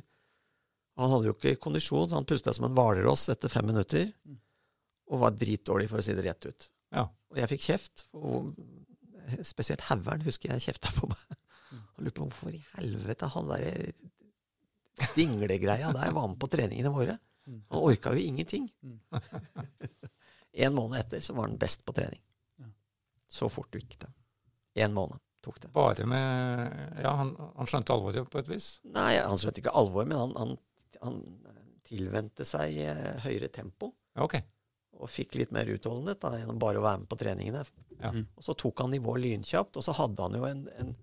Og 0.99 1.05
han 1.05 1.15
hadde 1.15 1.31
jo 1.31 1.35
ikke 1.39 1.63
kondisjon, 1.65 2.11
så 2.11 2.19
han 2.19 2.29
pusta 2.29 2.53
som 2.53 2.67
en 2.69 2.77
hvalross 2.77 3.31
etter 3.33 3.49
fem 3.49 3.65
minutter. 3.71 4.11
Og 5.09 5.23
var 5.23 5.39
dritdårlig, 5.41 5.89
for 5.89 6.03
å 6.03 6.05
si 6.05 6.17
det 6.19 6.27
rett 6.27 6.51
ut. 6.51 6.69
Ja. 6.93 7.07
Og 7.33 7.41
jeg 7.41 7.51
fikk 7.55 7.65
kjeft. 7.71 8.05
Og 8.19 8.53
spesielt 9.49 9.89
Haugern 9.89 10.25
husker 10.27 10.53
jeg 10.53 10.69
kjefta 10.69 10.93
på 10.99 11.09
meg. 11.09 11.25
Og 11.97 12.05
lurte 12.05 12.21
på 12.21 12.29
hvorfor 12.29 12.53
i 12.53 12.63
helvete 12.77 13.33
han 13.33 13.51
derre 13.51 13.73
dinglegreia 15.17 15.93
der 15.95 16.13
var 16.17 16.29
med 16.29 16.39
på 16.41 16.51
treningene 16.51 16.93
våre. 16.95 17.17
Han 17.49 17.81
orka 17.81 18.13
jo 18.13 18.21
ingenting. 18.21 18.69
en 20.67 20.75
måned 20.75 21.01
etter 21.01 21.23
så 21.25 21.37
var 21.37 21.49
han 21.49 21.59
best 21.61 21.85
på 21.85 21.95
trening. 21.97 22.21
Så 23.29 23.49
fort 23.53 23.75
gikk 23.75 23.99
det. 24.01 24.11
En 24.85 24.95
måned 24.97 25.21
tok 25.45 25.61
det. 25.61 25.71
Bare 25.73 26.07
med 26.07 27.03
Ja, 27.03 27.15
han, 27.21 27.35
han 27.57 27.69
skjønte 27.69 27.95
alvoret 27.95 28.31
på 28.31 28.41
et 28.41 28.51
vis. 28.51 28.69
Nei, 28.95 29.17
han 29.21 29.39
skjønte 29.41 29.63
ikke 29.63 29.75
alvoret, 29.77 30.11
men 30.11 30.21
han, 30.21 30.37
han, 30.39 30.55
han 31.03 31.19
tilvendte 31.89 32.47
seg 32.49 32.79
eh, 32.85 33.19
høyere 33.25 33.51
tempo. 33.53 33.93
Okay. 34.19 34.45
Og 34.99 35.11
fikk 35.13 35.37
litt 35.39 35.53
mer 35.55 35.69
utholdenhet 35.71 36.21
da, 36.25 36.35
gjennom 36.41 36.61
bare 36.61 36.81
å 36.81 36.85
være 36.85 37.03
med 37.05 37.11
på 37.11 37.21
treningene. 37.21 37.65
Ja. 37.99 38.13
Mm. 38.15 38.25
Og 38.39 38.47
så 38.47 38.57
tok 38.59 38.83
han 38.83 38.93
nivået 38.95 39.25
lynkjapt, 39.25 39.79
og 39.79 39.85
så 39.85 39.95
hadde 39.97 40.27
han 40.27 40.39
jo 40.39 40.49
en, 40.49 40.65
en 40.81 40.95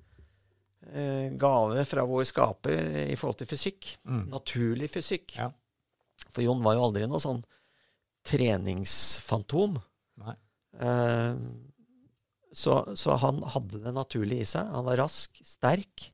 gave 1.42 1.86
fra 1.90 2.04
vår 2.06 2.26
skaper 2.30 2.76
i 3.10 3.16
forhold 3.18 3.40
til 3.40 3.50
fysikk. 3.50 3.88
Mm. 4.06 4.26
Naturlig 4.32 4.90
fysikk. 4.94 5.36
Ja. 5.40 5.50
For 6.30 6.44
Jon 6.46 6.64
var 6.64 6.78
jo 6.78 6.86
aldri 6.88 7.08
noe 7.10 7.22
sånn 7.24 7.42
treningsfantom. 8.26 9.80
Nei. 10.24 10.36
Eh, 10.80 11.36
så, 12.56 12.78
så 12.96 13.18
han 13.22 13.44
hadde 13.56 13.82
det 13.84 13.94
naturlig 13.96 14.42
i 14.44 14.48
seg. 14.50 14.72
Han 14.72 14.88
var 14.88 15.02
rask, 15.04 15.42
sterk, 15.46 16.08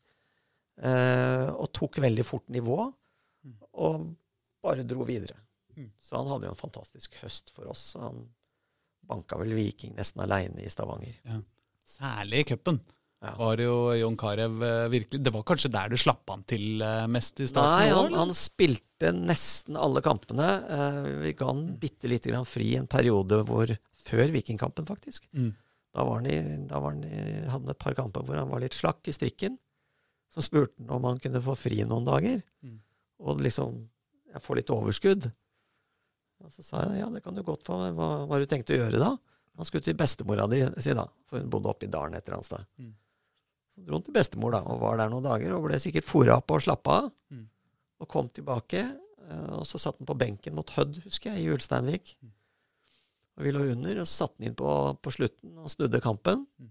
eh, 0.82 1.48
og 1.52 1.70
tok 1.78 2.02
veldig 2.04 2.26
fort 2.28 2.50
nivå. 2.54 2.80
Og 3.72 4.10
bare 4.62 4.86
dro 4.86 5.06
videre. 5.08 5.38
Mm. 5.78 5.92
Så 5.98 6.18
han 6.18 6.30
hadde 6.30 6.50
jo 6.50 6.56
en 6.56 6.60
fantastisk 6.60 7.16
høst 7.22 7.54
for 7.56 7.72
oss. 7.72 7.92
Han 8.02 8.26
banka 9.08 9.38
vel 9.42 9.56
Viking 9.58 9.96
nesten 9.98 10.24
aleine 10.26 10.62
i 10.62 10.70
Stavanger. 10.72 11.16
Særlig 11.88 12.44
i 12.44 12.50
cupen 12.54 12.82
Ja. 13.22 13.36
var 13.38 13.62
jo 13.62 13.74
Jon 13.94 14.16
Carew 14.18 14.64
eh, 14.66 14.88
virkelig 14.90 15.20
Det 15.22 15.30
var 15.30 15.44
kanskje 15.46 15.70
der 15.70 15.92
du 15.92 15.98
slapp 16.02 16.26
han 16.32 16.42
til 16.50 16.82
eh, 16.82 17.04
mest 17.06 17.38
i 17.38 17.46
starten? 17.46 17.76
Nei, 17.78 17.92
han, 17.94 18.16
han 18.18 18.34
spilte 18.34 19.12
nesten 19.14 19.78
alle 19.78 20.02
kampene. 20.02 20.48
Eh, 20.78 21.10
vi 21.28 21.34
ga 21.38 21.52
han 21.52 21.68
bitte 21.82 22.10
lite 22.10 22.32
grann 22.32 22.50
fri 22.50 22.72
en 22.80 22.90
periode 22.90 23.44
hvor 23.46 23.76
Før 24.02 24.34
Vikingkampen, 24.34 24.88
faktisk. 24.90 25.28
Mm. 25.38 25.52
Da, 25.94 26.02
var 26.08 26.18
han 26.18 26.30
i, 26.34 26.40
da 26.66 26.80
var 26.82 26.96
han 26.96 27.04
i, 27.06 27.20
hadde 27.46 27.60
han 27.60 27.76
et 27.76 27.82
par 27.84 27.94
kamper 28.00 28.26
hvor 28.26 28.40
han 28.40 28.50
var 28.50 28.64
litt 28.64 28.74
slakk 28.74 29.06
i 29.06 29.14
strikken. 29.14 29.60
Så 30.34 30.42
spurte 30.42 30.82
han 30.82 30.96
om 30.96 31.06
han 31.06 31.22
kunne 31.22 31.44
få 31.46 31.54
fri 31.60 31.84
noen 31.86 32.08
dager. 32.08 32.42
Mm. 32.66 32.80
Og 33.22 33.44
liksom 33.46 33.84
jeg 34.32 34.42
får 34.42 34.62
litt 34.62 34.74
overskudd. 34.74 35.30
Og 36.42 36.54
så 36.56 36.66
sa 36.66 36.86
jeg 36.88 37.04
ja, 37.04 37.12
det 37.14 37.22
kan 37.22 37.38
du 37.38 37.44
godt 37.46 37.68
få. 37.68 37.78
Hva, 37.94 38.10
hva 38.26 38.34
har 38.34 38.42
du 38.42 38.50
tenkt 38.50 38.74
å 38.74 38.80
gjøre 38.80 39.02
da? 39.02 39.12
Han 39.60 39.68
skulle 39.68 39.86
til 39.86 39.98
bestemora 40.00 40.48
di, 40.50 40.64
si 40.82 40.96
da. 40.98 41.06
For 41.30 41.44
hun 41.44 41.52
bodde 41.52 41.70
oppe 41.70 41.86
i 41.86 41.92
dalen 41.92 42.16
et 42.18 42.26
eller 42.26 42.40
annet 42.40 42.50
sted. 42.50 42.66
Mm. 42.82 42.94
Så 43.82 43.88
dro 43.88 43.98
han 43.98 44.04
til 44.06 44.14
bestemor 44.14 44.54
da, 44.54 44.62
og 44.70 44.82
var 44.84 45.00
der 45.00 45.10
noen 45.10 45.26
dager, 45.26 45.56
og 45.56 45.66
ble 45.66 45.80
sikkert 45.82 46.06
fora 46.06 46.38
opp 46.38 46.54
og 46.54 46.62
slappa 46.62 46.98
av. 47.00 47.08
Mm. 47.34 47.48
Og 48.02 48.10
kom 48.10 48.30
tilbake, 48.30 48.84
eh, 49.26 49.48
og 49.58 49.66
så 49.70 49.82
satt 49.82 49.98
han 49.98 50.10
på 50.10 50.18
benken 50.18 50.54
mot 50.58 50.70
Hødd, 50.76 51.02
husker 51.06 51.34
jeg, 51.34 51.46
i 51.48 51.56
Ulsteinvik. 51.56 52.14
Mm. 52.22 52.36
Og 53.38 53.48
vi 53.48 53.56
lå 53.56 53.64
under, 53.74 54.04
og 54.04 54.06
så 54.10 54.26
satte 54.26 54.38
han 54.38 54.52
inn 54.52 54.60
på, 54.60 54.76
på 55.02 55.16
slutten 55.18 55.58
og 55.58 55.74
snudde 55.74 56.04
kampen. 56.04 56.46
Mm. 56.62 56.70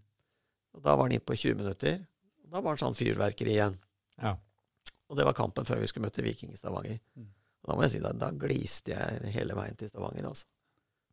Og 0.76 0.84
da 0.84 0.94
var 0.94 1.08
han 1.08 1.16
inn 1.16 1.26
på 1.26 1.34
20 1.34 1.58
minutter. 1.58 1.98
Og 2.44 2.54
da 2.54 2.62
var 2.62 2.76
han 2.76 2.82
sånn 2.84 2.98
fyrverkeri 2.98 3.56
igjen. 3.56 3.76
Ja. 4.20 4.36
Og 5.10 5.18
det 5.18 5.26
var 5.26 5.34
kampen 5.34 5.66
før 5.66 5.82
vi 5.82 5.90
skulle 5.90 6.06
møte 6.06 6.22
Viking 6.22 6.54
i 6.54 6.60
Stavanger. 6.60 7.00
Mm. 7.18 7.26
Og 7.60 7.72
da 7.72 7.76
må 7.76 7.84
jeg 7.84 7.96
si, 7.96 8.04
da, 8.04 8.14
da 8.16 8.30
gliste 8.30 8.94
jeg 8.94 9.34
hele 9.34 9.58
veien 9.58 9.78
til 9.78 9.90
Stavanger, 9.90 10.30
altså. 10.30 10.46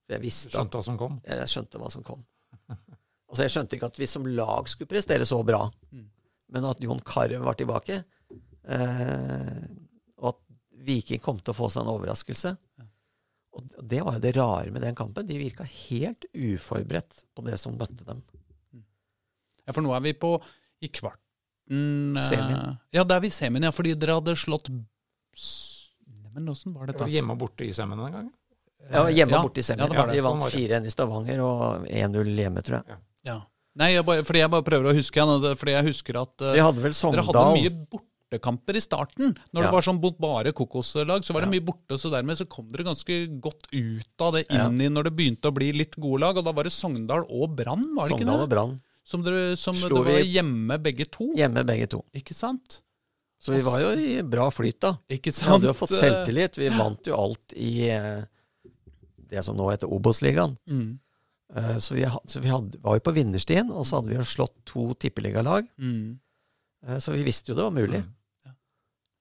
For 0.08 0.16
jeg 0.16 0.24
visste 0.24 0.54
skjønte 0.54 0.80
hva 0.80 0.86
som 0.88 0.98
kom? 1.00 1.18
jeg 1.28 1.52
skjønte 1.52 1.82
hva 1.82 1.90
som 1.92 2.06
kom. 2.06 2.22
Altså, 3.30 3.44
jeg 3.44 3.52
skjønte 3.52 3.76
ikke 3.78 3.90
at 3.92 3.98
vi 4.00 4.08
som 4.08 4.26
lag 4.26 4.70
skulle 4.72 4.88
prestere 4.88 5.26
så 5.28 5.42
bra, 5.46 5.66
Mm. 5.92 6.06
men 6.56 6.66
at 6.66 6.80
Jon 6.80 7.00
Carew 7.04 7.44
var 7.44 7.56
tilbake, 7.60 8.04
eh, 8.68 9.64
og 10.18 10.30
at 10.34 10.40
Viking 10.88 11.20
kom 11.24 11.40
til 11.40 11.54
å 11.54 11.58
få 11.58 11.70
seg 11.74 11.84
en 11.84 11.92
overraskelse. 11.92 12.54
Ja. 12.80 12.86
Og 13.58 13.64
det 13.90 14.04
var 14.06 14.14
jo 14.18 14.20
det 14.24 14.36
rare 14.38 14.72
med 14.72 14.84
den 14.86 14.96
kampen. 14.96 15.26
De 15.28 15.38
virka 15.40 15.66
helt 15.66 16.26
uforberedt 16.36 17.24
på 17.36 17.44
det 17.48 17.58
som 17.60 17.76
møtte 17.78 18.06
dem. 18.06 18.22
Ja, 19.66 19.74
for 19.74 19.82
nå 19.84 19.92
er 19.98 20.04
vi 20.06 20.14
på 20.14 20.36
i 20.86 20.88
kvarten 20.94 22.16
eh, 22.18 22.24
Semien. 22.24 22.78
Ja, 22.94 23.04
det 23.04 23.16
er 23.18 23.20
vi 23.26 23.28
i 23.28 23.36
semien, 23.36 23.64
ja. 23.68 23.72
Fordi 23.76 23.96
dere 24.00 24.20
hadde 24.22 24.36
slått 24.40 24.70
s- 25.36 25.92
Men 26.34 26.48
åssen 26.54 26.72
var 26.74 26.86
Det 26.86 26.94
dette? 26.94 27.02
var 27.02 27.10
hjemme 27.10 27.32
og 27.34 27.40
borte 27.40 27.66
i 27.66 27.74
semien 27.74 27.98
den 27.98 28.14
gangen. 28.14 28.32
Ja, 28.92 29.08
hjemme 29.10 29.32
Ja, 29.34 29.42
borte 29.42 29.58
i 29.58 29.66
ja, 29.66 29.76
det 29.76 29.90
det 29.90 29.98
Ja, 29.98 30.06
de 30.06 30.22
vant 30.22 30.38
Sånn 30.38 30.40
var 30.40 30.52
det. 30.52 30.70
4-1 30.70 30.86
i 30.86 30.90
Stavanger 30.94 31.40
og 31.42 31.88
1-0 31.90 32.36
hjemme, 32.38 32.62
tror 32.64 32.84
jeg. 32.86 32.98
Ja. 33.28 33.38
Nei, 33.78 33.92
jeg 33.94 34.06
bare, 34.08 34.24
fordi 34.26 34.42
jeg 34.42 34.50
bare 34.50 34.66
prøver 34.66 34.90
å 34.90 34.98
huske 34.98 35.20
igjen. 35.22 35.48
Fordi 35.60 35.74
jeg 35.76 35.86
husker 35.92 36.18
at 36.24 36.42
uh, 36.42 36.54
Vi 36.56 36.64
hadde 36.66 36.82
vel 36.82 36.96
dere 36.98 37.26
hadde 37.28 37.44
mye 37.60 37.74
bortekamper 37.94 38.80
i 38.80 38.82
starten. 38.82 39.36
Når 39.54 39.62
Ja. 39.62 39.68
det 39.68 39.74
var 39.76 39.86
sånn 39.86 40.00
mot 40.02 40.18
bare 40.24 40.54
kokoslag, 40.58 41.22
så 41.28 41.36
var 41.36 41.46
det 41.46 41.52
mye 41.54 41.66
borte. 41.68 42.00
Så 42.02 42.10
dermed 42.14 42.40
så 42.40 42.48
kom 42.50 42.72
dere 42.74 42.88
ganske 42.88 43.20
godt 43.44 43.70
ut 43.76 44.26
av 44.26 44.34
det 44.40 44.48
inn 44.50 44.82
i 44.82 44.90
når 44.90 45.12
det 45.12 45.14
begynte 45.20 45.52
å 45.52 45.56
bli 45.56 45.70
litt 45.78 45.94
gode 46.00 46.24
lag. 46.26 46.40
Og 46.42 46.48
da 46.48 46.56
var 46.58 46.66
det 46.66 46.74
Sogndal 46.74 47.28
og 47.30 47.54
Brann, 47.60 47.86
var 47.94 48.10
det 48.10 48.18
Sogndal 48.18 48.34
ikke 48.34 48.42
og 48.42 48.48
det? 48.48 48.56
Brann. 48.56 48.76
Som, 49.08 49.22
dere, 49.24 49.56
som 49.56 49.78
det 49.78 49.94
var 49.94 50.18
hjemme 50.26 50.76
begge 50.84 51.06
to. 51.08 51.30
Hjemme 51.38 51.62
begge 51.64 51.86
to. 51.94 52.02
Ikke 52.18 52.36
sant? 52.36 52.82
Så 53.40 53.54
vi 53.54 53.62
var 53.62 53.78
jo 53.80 53.92
i 53.94 54.18
bra 54.26 54.50
flyt 54.52 54.80
da. 54.82 54.96
Ikke 55.14 55.30
Vi 55.30 55.38
sant? 55.38 55.52
hadde 55.54 55.70
jo 55.70 55.76
fått 55.78 55.94
selvtillit. 55.94 56.58
Vi 56.58 56.72
vant 56.74 57.06
jo 57.08 57.14
alt 57.16 57.54
i 57.54 57.86
eh, 57.94 58.26
det 59.30 59.44
som 59.46 59.56
nå 59.56 59.70
heter 59.70 59.92
Obos-ligaen. 59.94 60.58
Mm. 60.68 60.98
Eh, 61.56 61.78
Så 61.80 61.96
vi, 61.96 62.04
ha- 62.04 62.22
så 62.26 62.40
vi 62.44 62.50
hadde, 62.50 62.80
var 62.82 62.96
jo 62.98 63.00
på 63.00 63.14
vinnerstien, 63.16 63.70
og 63.72 63.86
så 63.86 63.98
hadde 64.02 64.10
vi 64.10 64.16
jo 64.20 64.22
slått 64.28 64.56
to 64.66 64.94
tippeligalag. 64.96 65.68
Mm. 65.80 66.20
Eh, 66.86 66.98
Så 67.00 67.14
vi 67.14 67.24
visste 67.24 67.52
jo 67.52 67.56
det 67.56 67.64
var 67.64 67.72
mulig. 67.72 68.04
Mm. 68.04 68.54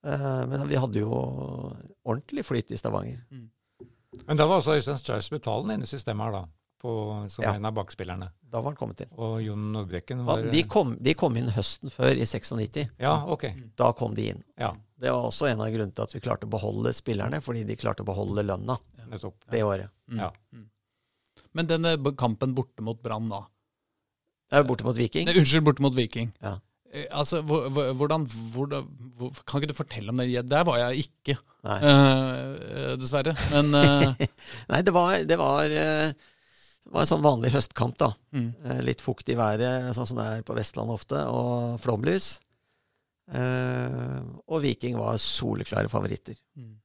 Eh, 0.07 0.47
Men 0.47 0.69
vi 0.69 0.77
hadde 0.77 0.99
jo 1.01 1.77
ordentlig 2.07 2.45
flyt 2.47 2.71
i 2.71 2.77
Stavanger. 2.79 3.21
Men 4.27 4.37
da 4.37 4.47
var 4.47 4.57
altså 4.61 4.75
Øystein 4.77 4.99
Strauss 4.99 5.31
Betalen 5.31 5.71
inne 5.75 5.85
i 5.85 5.91
systemet 5.91 6.25
her, 6.25 6.33
da. 6.33 6.45
På, 6.83 7.27
som 7.31 7.43
Ja. 7.45 7.55
en 7.55 7.65
av 7.65 7.73
bakspillerne. 7.75 8.31
Da 8.43 8.61
var 8.61 8.71
han 8.73 8.77
kommet 8.77 9.01
inn. 9.01 9.09
Og 9.17 9.41
Jon 9.43 9.73
Nordbrekken 9.73 10.19
Ja, 10.19 10.25
var 10.25 10.43
De 10.43 10.63
kom, 10.65 10.97
de 11.01 11.15
kom 11.15 11.37
inn 11.37 11.49
høsten 11.49 11.91
før, 11.91 12.13
i 12.17 12.25
96. 12.27 12.91
Ja, 13.01 13.25
ok. 13.27 13.47
Da 13.77 13.93
kom 13.93 14.15
de 14.15 14.29
inn. 14.31 14.43
Ja, 14.59 14.75
Det 14.99 15.11
var 15.11 15.25
også 15.29 15.47
en 15.51 15.61
av 15.61 15.69
grunnene 15.69 15.95
til 15.95 16.03
at 16.03 16.13
vi 16.15 16.21
klarte 16.21 16.47
å 16.47 16.51
beholde 16.51 16.93
spillerne, 16.93 17.41
fordi 17.43 17.65
de 17.67 17.77
klarte 17.77 18.01
å 18.01 18.07
beholde 18.07 18.43
lønna 18.47 18.79
det 19.51 19.63
året. 19.63 19.91
Mm. 20.11 20.69
Men 21.57 21.69
denne 21.71 21.97
kampen 22.21 22.53
borte 22.57 22.85
mot 22.85 23.01
Brann, 23.03 23.31
da. 23.33 23.43
Det 24.47 24.59
er 24.59 24.63
jo 24.63 24.69
borte 24.69 24.85
mot 24.87 24.97
Viking. 24.99 25.27
Nei, 25.27 25.35
unnskyld, 25.41 25.65
borte 25.67 25.83
mot 25.85 25.95
Viking. 25.97 26.31
Ja. 26.45 26.59
Eh, 26.93 27.07
Altså, 27.11 27.41
hvor- 27.43 27.67
hvor- 27.75 27.93
hvordan, 27.99 28.27
hvordan 28.55 28.87
Kan 29.45 29.61
ikke 29.61 29.73
du 29.73 29.75
fortelle 29.75 30.13
om 30.13 30.17
det? 30.21 30.45
Der 30.49 30.63
var 30.69 30.79
jeg 30.79 31.07
ikke, 31.09 31.35
Nei. 31.67 31.79
eh, 31.83 32.95
dessverre. 33.01 33.35
Men 33.51 33.75
uh... 33.75 34.15
Nei, 34.71 34.83
det 34.87 34.95
var, 34.95 35.17
det 35.27 35.39
var, 35.41 35.67
det 35.69 36.15
var 36.95 37.03
en 37.03 37.11
sånn 37.11 37.25
vanlig 37.27 37.51
høstkamp, 37.57 37.97
da. 37.99 38.13
mm. 38.33 38.49
Litt 38.87 39.03
fukt 39.03 39.29
i 39.29 39.35
været, 39.37 39.91
sånn 39.99 40.07
som 40.07 40.21
det 40.23 40.27
er 40.39 40.47
på 40.47 40.55
Vestlandet 40.57 40.95
ofte, 41.01 41.25
og 41.27 41.81
flomlys. 41.83 42.37
Uh, 43.27 44.23
og 44.47 44.61
Viking 44.63 44.95
var 45.01 45.17
soleklare 45.19 45.91
favoritter. 45.91 46.37
Mm. 46.57 46.77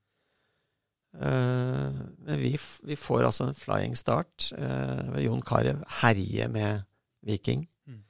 Eh, 1.14 1.98
men 2.26 2.40
vi, 2.40 2.54
vi 2.88 2.96
får 2.96 3.26
altså 3.28 3.50
en 3.50 3.58
flying 3.58 3.96
start. 4.00 4.52
Eh, 4.58 5.18
Jon 5.26 5.42
Carew 5.46 5.82
herje 6.02 6.48
med 6.52 6.84
Viking. 7.28 7.66
Mm. 7.88 8.02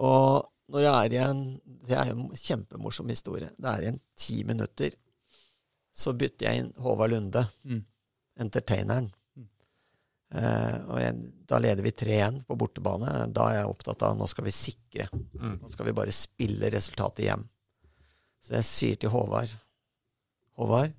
Og 0.00 0.46
når 0.70 0.84
jeg 0.86 0.94
er 0.94 1.14
igjen 1.16 1.40
Det 1.88 1.96
er 1.98 2.12
en 2.12 2.28
kjempemorsom 2.38 3.08
historie. 3.10 3.48
Det 3.58 3.66
er 3.72 3.82
igjen 3.88 4.00
ti 4.16 4.42
minutter. 4.46 4.94
Så 5.92 6.12
bytter 6.14 6.46
jeg 6.46 6.60
inn 6.62 6.68
Håvard 6.78 7.10
Lunde, 7.10 7.42
Mm. 7.66 7.80
entertaineren. 8.40 9.08
Mm. 9.36 9.48
Eh, 10.38 10.76
og 10.86 11.00
jeg, 11.02 11.16
da 11.50 11.58
leder 11.58 11.82
vi 11.82 11.90
3-1 11.90 12.44
på 12.46 12.56
bortebane. 12.56 13.26
Da 13.34 13.48
er 13.50 13.56
jeg 13.58 13.72
opptatt 13.72 14.02
av 14.06 14.14
nå 14.16 14.28
skal 14.30 14.46
vi 14.46 14.54
sikre. 14.54 15.08
Mm. 15.34 15.58
Nå 15.64 15.68
skal 15.72 15.86
vi 15.90 15.96
bare 15.98 16.14
spille 16.14 16.70
resultatet 16.70 17.26
hjem. 17.26 17.42
Så 18.40 18.54
jeg 18.54 18.64
sier 18.70 18.96
til 19.02 19.10
Håvard 19.12 19.50
Håvard, 20.56 20.94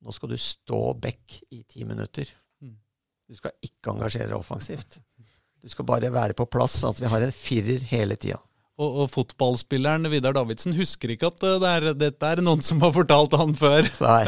nå 0.00 0.14
skal 0.16 0.32
du 0.32 0.38
stå 0.40 0.80
back 1.00 1.40
i 1.52 1.62
ti 1.68 1.84
minutter. 1.84 2.28
Mm. 2.62 2.76
Du 3.28 3.36
skal 3.38 3.52
ikke 3.64 3.92
engasjere 3.94 4.30
deg 4.30 4.38
offensivt. 4.38 5.00
Du 5.60 5.68
skal 5.68 5.84
bare 5.88 6.08
være 6.12 6.36
på 6.36 6.46
plass, 6.48 6.78
sånn 6.80 6.94
at 6.94 7.02
vi 7.02 7.10
har 7.12 7.24
en 7.26 7.34
firer 7.36 7.82
hele 7.90 8.16
tida. 8.16 8.38
og, 8.80 8.94
og 9.02 9.10
fotballspilleren 9.12 10.08
Vidar 10.08 10.32
Davidsen 10.32 10.72
husker 10.72 11.12
ikke 11.12 11.28
at 11.28 11.44
eh, 11.44 11.58
det 11.60 11.72
er, 11.76 11.88
dette 12.00 12.30
er 12.32 12.40
noen 12.40 12.62
som 12.64 12.80
har 12.80 12.94
fortalt 12.96 13.36
han 13.36 13.52
før. 13.58 13.90
Nei. 14.00 14.24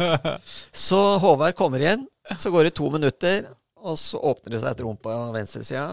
Så 0.86 1.00
Håvard 1.22 1.56
kommer 1.56 1.80
igjen. 1.80 2.04
så 2.36 2.52
går 2.52 2.68
det 2.68 2.74
to 2.76 2.90
minutter, 2.92 3.48
og 3.80 3.96
så 3.98 4.20
åpner 4.20 4.52
det 4.52 4.60
seg 4.60 4.74
et 4.74 4.82
rom 4.84 4.98
på 5.00 5.14
venstresida. 5.32 5.86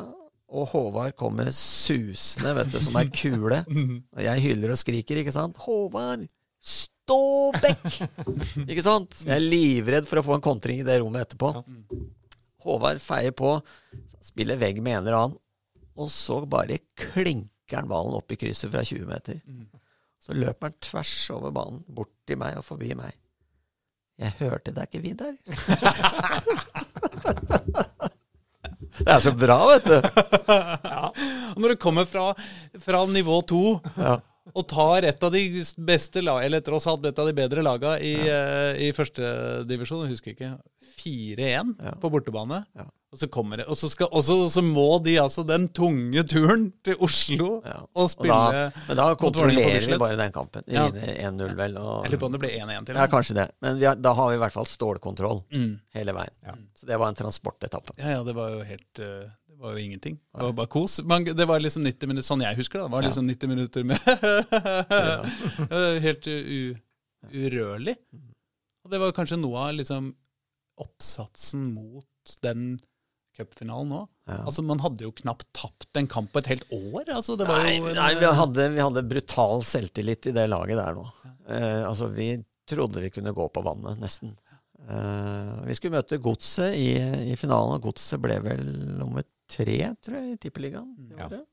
Og 0.51 0.67
Håvard 0.73 1.15
kommer 1.19 1.47
susende, 1.55 2.53
vet 2.59 2.75
du, 2.75 2.77
som 2.83 2.99
ei 2.99 3.07
kule. 3.11 3.63
Og 4.15 4.21
jeg 4.23 4.43
hyller 4.45 4.75
og 4.75 4.79
skriker, 4.79 5.19
ikke 5.23 5.33
sant? 5.35 5.57
Håvard, 5.63 6.27
stå 6.59 6.96
back! 7.61 7.99
Ikke 8.71 8.83
sant? 8.85 9.21
Jeg 9.23 9.35
er 9.37 9.43
livredd 9.43 10.07
for 10.09 10.19
å 10.19 10.25
få 10.25 10.33
en 10.37 10.43
kontring 10.43 10.81
i 10.81 10.85
det 10.87 10.99
rommet 11.01 11.27
etterpå. 11.27 11.53
Håvard 12.65 12.99
feier 13.03 13.33
på, 13.37 13.53
spiller 14.23 14.59
vegg 14.59 14.81
med 14.83 14.97
en 14.97 15.03
eller 15.05 15.17
annen, 15.19 15.37
og 15.97 16.09
så 16.13 16.41
bare 16.49 16.79
klinker 16.99 17.79
han 17.79 17.89
ballen 17.89 18.17
opp 18.17 18.31
i 18.33 18.39
krysset 18.39 18.71
fra 18.73 18.83
20 18.85 19.07
meter. 19.09 19.39
Så 20.23 20.35
løper 20.35 20.69
han 20.69 20.77
tvers 20.83 21.15
over 21.35 21.53
banen, 21.55 21.83
bort 21.87 22.11
til 22.27 22.37
meg 22.41 22.59
og 22.59 22.65
forbi 22.67 22.91
meg. 22.97 23.15
Jeg 24.17 24.33
hørte 24.39 24.73
deg 24.73 24.89
ikke, 24.89 25.03
Vidar. 25.03 25.33
det 28.97 29.11
er 29.13 29.21
så 29.21 29.33
bra, 29.37 29.57
vet 29.69 29.85
du. 29.85 29.97
Ja. 30.89 31.11
når 31.57 31.67
du 31.69 31.77
kommer 31.81 32.05
fra, 32.09 32.31
fra 32.81 33.05
nivå 33.11 33.41
to 33.47 33.63
Ja. 33.95 34.17
Og 34.57 34.65
tar 34.67 35.05
et 35.07 35.23
av 35.23 35.31
de 35.33 35.43
beste 35.87 36.23
lag, 36.25 36.41
eller 36.47 36.63
tross 36.65 36.87
alt 36.89 37.05
et 37.05 37.19
av 37.21 37.29
de 37.29 37.33
bedre 37.37 37.63
laga 37.65 37.95
i, 38.01 38.15
eh, 38.27 38.87
i 38.87 38.91
førstedivisjon, 38.97 40.05
jeg 40.07 40.15
husker 40.15 40.33
ikke, 40.35 40.53
4-1 40.97 41.75
Ja. 41.83 41.91
på 42.01 42.09
bortebane. 42.11 42.63
Ja. 42.75 42.87
Og 43.13 43.19
så 43.21 43.27
det, 43.55 43.63
og 43.71 43.77
så, 43.79 43.87
skal, 43.89 44.09
og 44.11 44.21
så, 44.25 44.35
så 44.51 44.61
må 44.61 44.99
de 45.01 45.13
altså 45.21 45.45
den 45.47 45.69
tunge 45.71 46.23
turen 46.27 46.65
til 46.83 46.97
Oslo 46.99 47.61
Ja. 47.63 47.77
og 47.95 48.03
Og 48.03 48.09
spille 48.11 48.35
da, 48.35 48.65
men 48.89 48.97
da 48.99 49.05
kontrollerer 49.15 49.85
vi 49.87 49.97
bare 49.97 50.17
den 50.19 50.33
kampen. 50.35 50.63
Vi 50.67 50.73
Ja. 50.75 50.89
vinner 50.89 51.15
1-0, 51.31 51.55
vel. 51.55 51.77
Og, 51.77 52.03
Jeg 52.03 52.11
lurer 52.11 52.19
på 52.19 52.25
om 52.25 52.31
det 52.35 52.41
ble 52.41 52.49
1-1 52.59 52.85
til 52.85 52.95
ja, 52.99 53.07
kanskje 53.07 53.35
det. 53.35 53.47
Men 53.61 53.79
vi 53.79 53.85
har, 53.85 53.95
da 53.95 54.13
har 54.13 54.29
vi 54.29 54.35
i 54.35 54.39
hvert 54.43 54.51
fall 54.51 54.65
stålkontroll 54.65 55.39
Mm. 55.53 55.79
hele 55.95 56.11
veien. 56.13 56.35
Ja. 56.45 56.53
Så 56.75 56.85
det 56.85 56.99
var 56.99 57.07
en 57.07 57.15
transportetappe. 57.15 57.95
Ja, 57.97 58.09
ja, 58.17 58.23
det 58.23 58.35
var 58.35 58.49
jo 58.51 58.59
helt 58.63 58.99
eh, 58.99 59.29
Det 59.57 59.63
var 59.65 59.73
jo 59.73 59.81
ingenting. 59.81 60.19
Det 60.37 60.43
var 60.45 60.51
bare 60.53 60.69
kos. 60.69 60.99
Man, 61.09 61.23
det 61.25 61.45
var 61.49 61.61
liksom 61.63 61.81
90 61.81 62.11
minutter, 62.11 62.27
sånn 62.27 62.43
jeg 62.45 62.59
husker 62.59 62.77
det. 62.77 62.83
Det 62.85 62.93
var 62.93 63.05
liksom 63.07 63.25
90 63.25 63.49
minutter 63.49 63.87
med 63.89 63.97
Helt 66.05 66.27
u 66.29 66.75
urørlig. 67.33 67.95
Og 68.85 68.91
det 68.93 68.99
var 69.01 69.15
kanskje 69.17 69.39
noe 69.41 69.63
av 69.65 69.73
liksom 69.79 70.11
oppsatsen 70.77 71.63
mot 71.73 72.37
den 72.45 72.77
cupfinalen 73.37 73.95
òg. 74.03 74.05
Ja. 74.29 74.43
Altså, 74.43 74.61
man 74.65 74.81
hadde 74.83 75.07
jo 75.07 75.13
knapt 75.23 75.47
tapt 75.57 75.97
en 75.97 76.09
kamp 76.11 76.29
på 76.33 76.43
et 76.43 76.51
helt 76.53 76.67
år. 76.69 77.07
Altså, 77.15 77.33
det 77.39 77.47
var 77.49 77.65
Nei, 77.65 77.77
jo 77.79 77.89
en, 77.89 77.97
nei 77.97 78.11
vi, 78.19 78.29
hadde, 78.39 78.67
vi 78.75 78.83
hadde 78.83 79.05
brutal 79.09 79.65
selvtillit 79.65 80.29
i 80.29 80.35
det 80.37 80.45
laget 80.51 80.77
der 80.77 80.97
nå. 80.97 81.07
Eh, 81.49 81.81
altså, 81.87 82.11
vi 82.13 82.35
trodde 82.69 83.01
vi 83.01 83.09
kunne 83.15 83.33
gå 83.33 83.47
på 83.49 83.63
vannet, 83.65 83.97
nesten. 84.01 84.35
Eh, 84.85 85.53
vi 85.65 85.77
skulle 85.77 85.97
møte 85.97 86.21
Godset 86.21 86.77
i, 86.77 86.91
i 87.33 87.35
finalen, 87.39 87.77
og 87.77 87.89
Godset 87.89 88.21
ble 88.21 88.37
vel 88.45 88.63
nummer 89.01 89.25
tre, 89.47 89.77
tror 90.03 90.17
jeg, 90.19 90.33
i 90.33 90.37
Tippeligaen. 90.43 90.93
det 91.09 91.17
Ja. 91.17 91.25
året. 91.27 91.45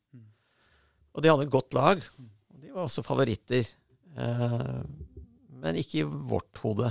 Og 1.15 1.23
de 1.23 1.29
hadde 1.31 1.45
et 1.47 1.51
godt 1.55 1.75
lag. 1.75 2.03
Og 2.55 2.61
de 2.61 2.73
var 2.75 2.85
også 2.89 3.05
favoritter. 3.07 3.69
Eh, 4.17 4.83
men 5.63 5.77
ikke 5.79 6.01
i 6.03 6.03
vårt 6.05 6.59
hode. 6.65 6.91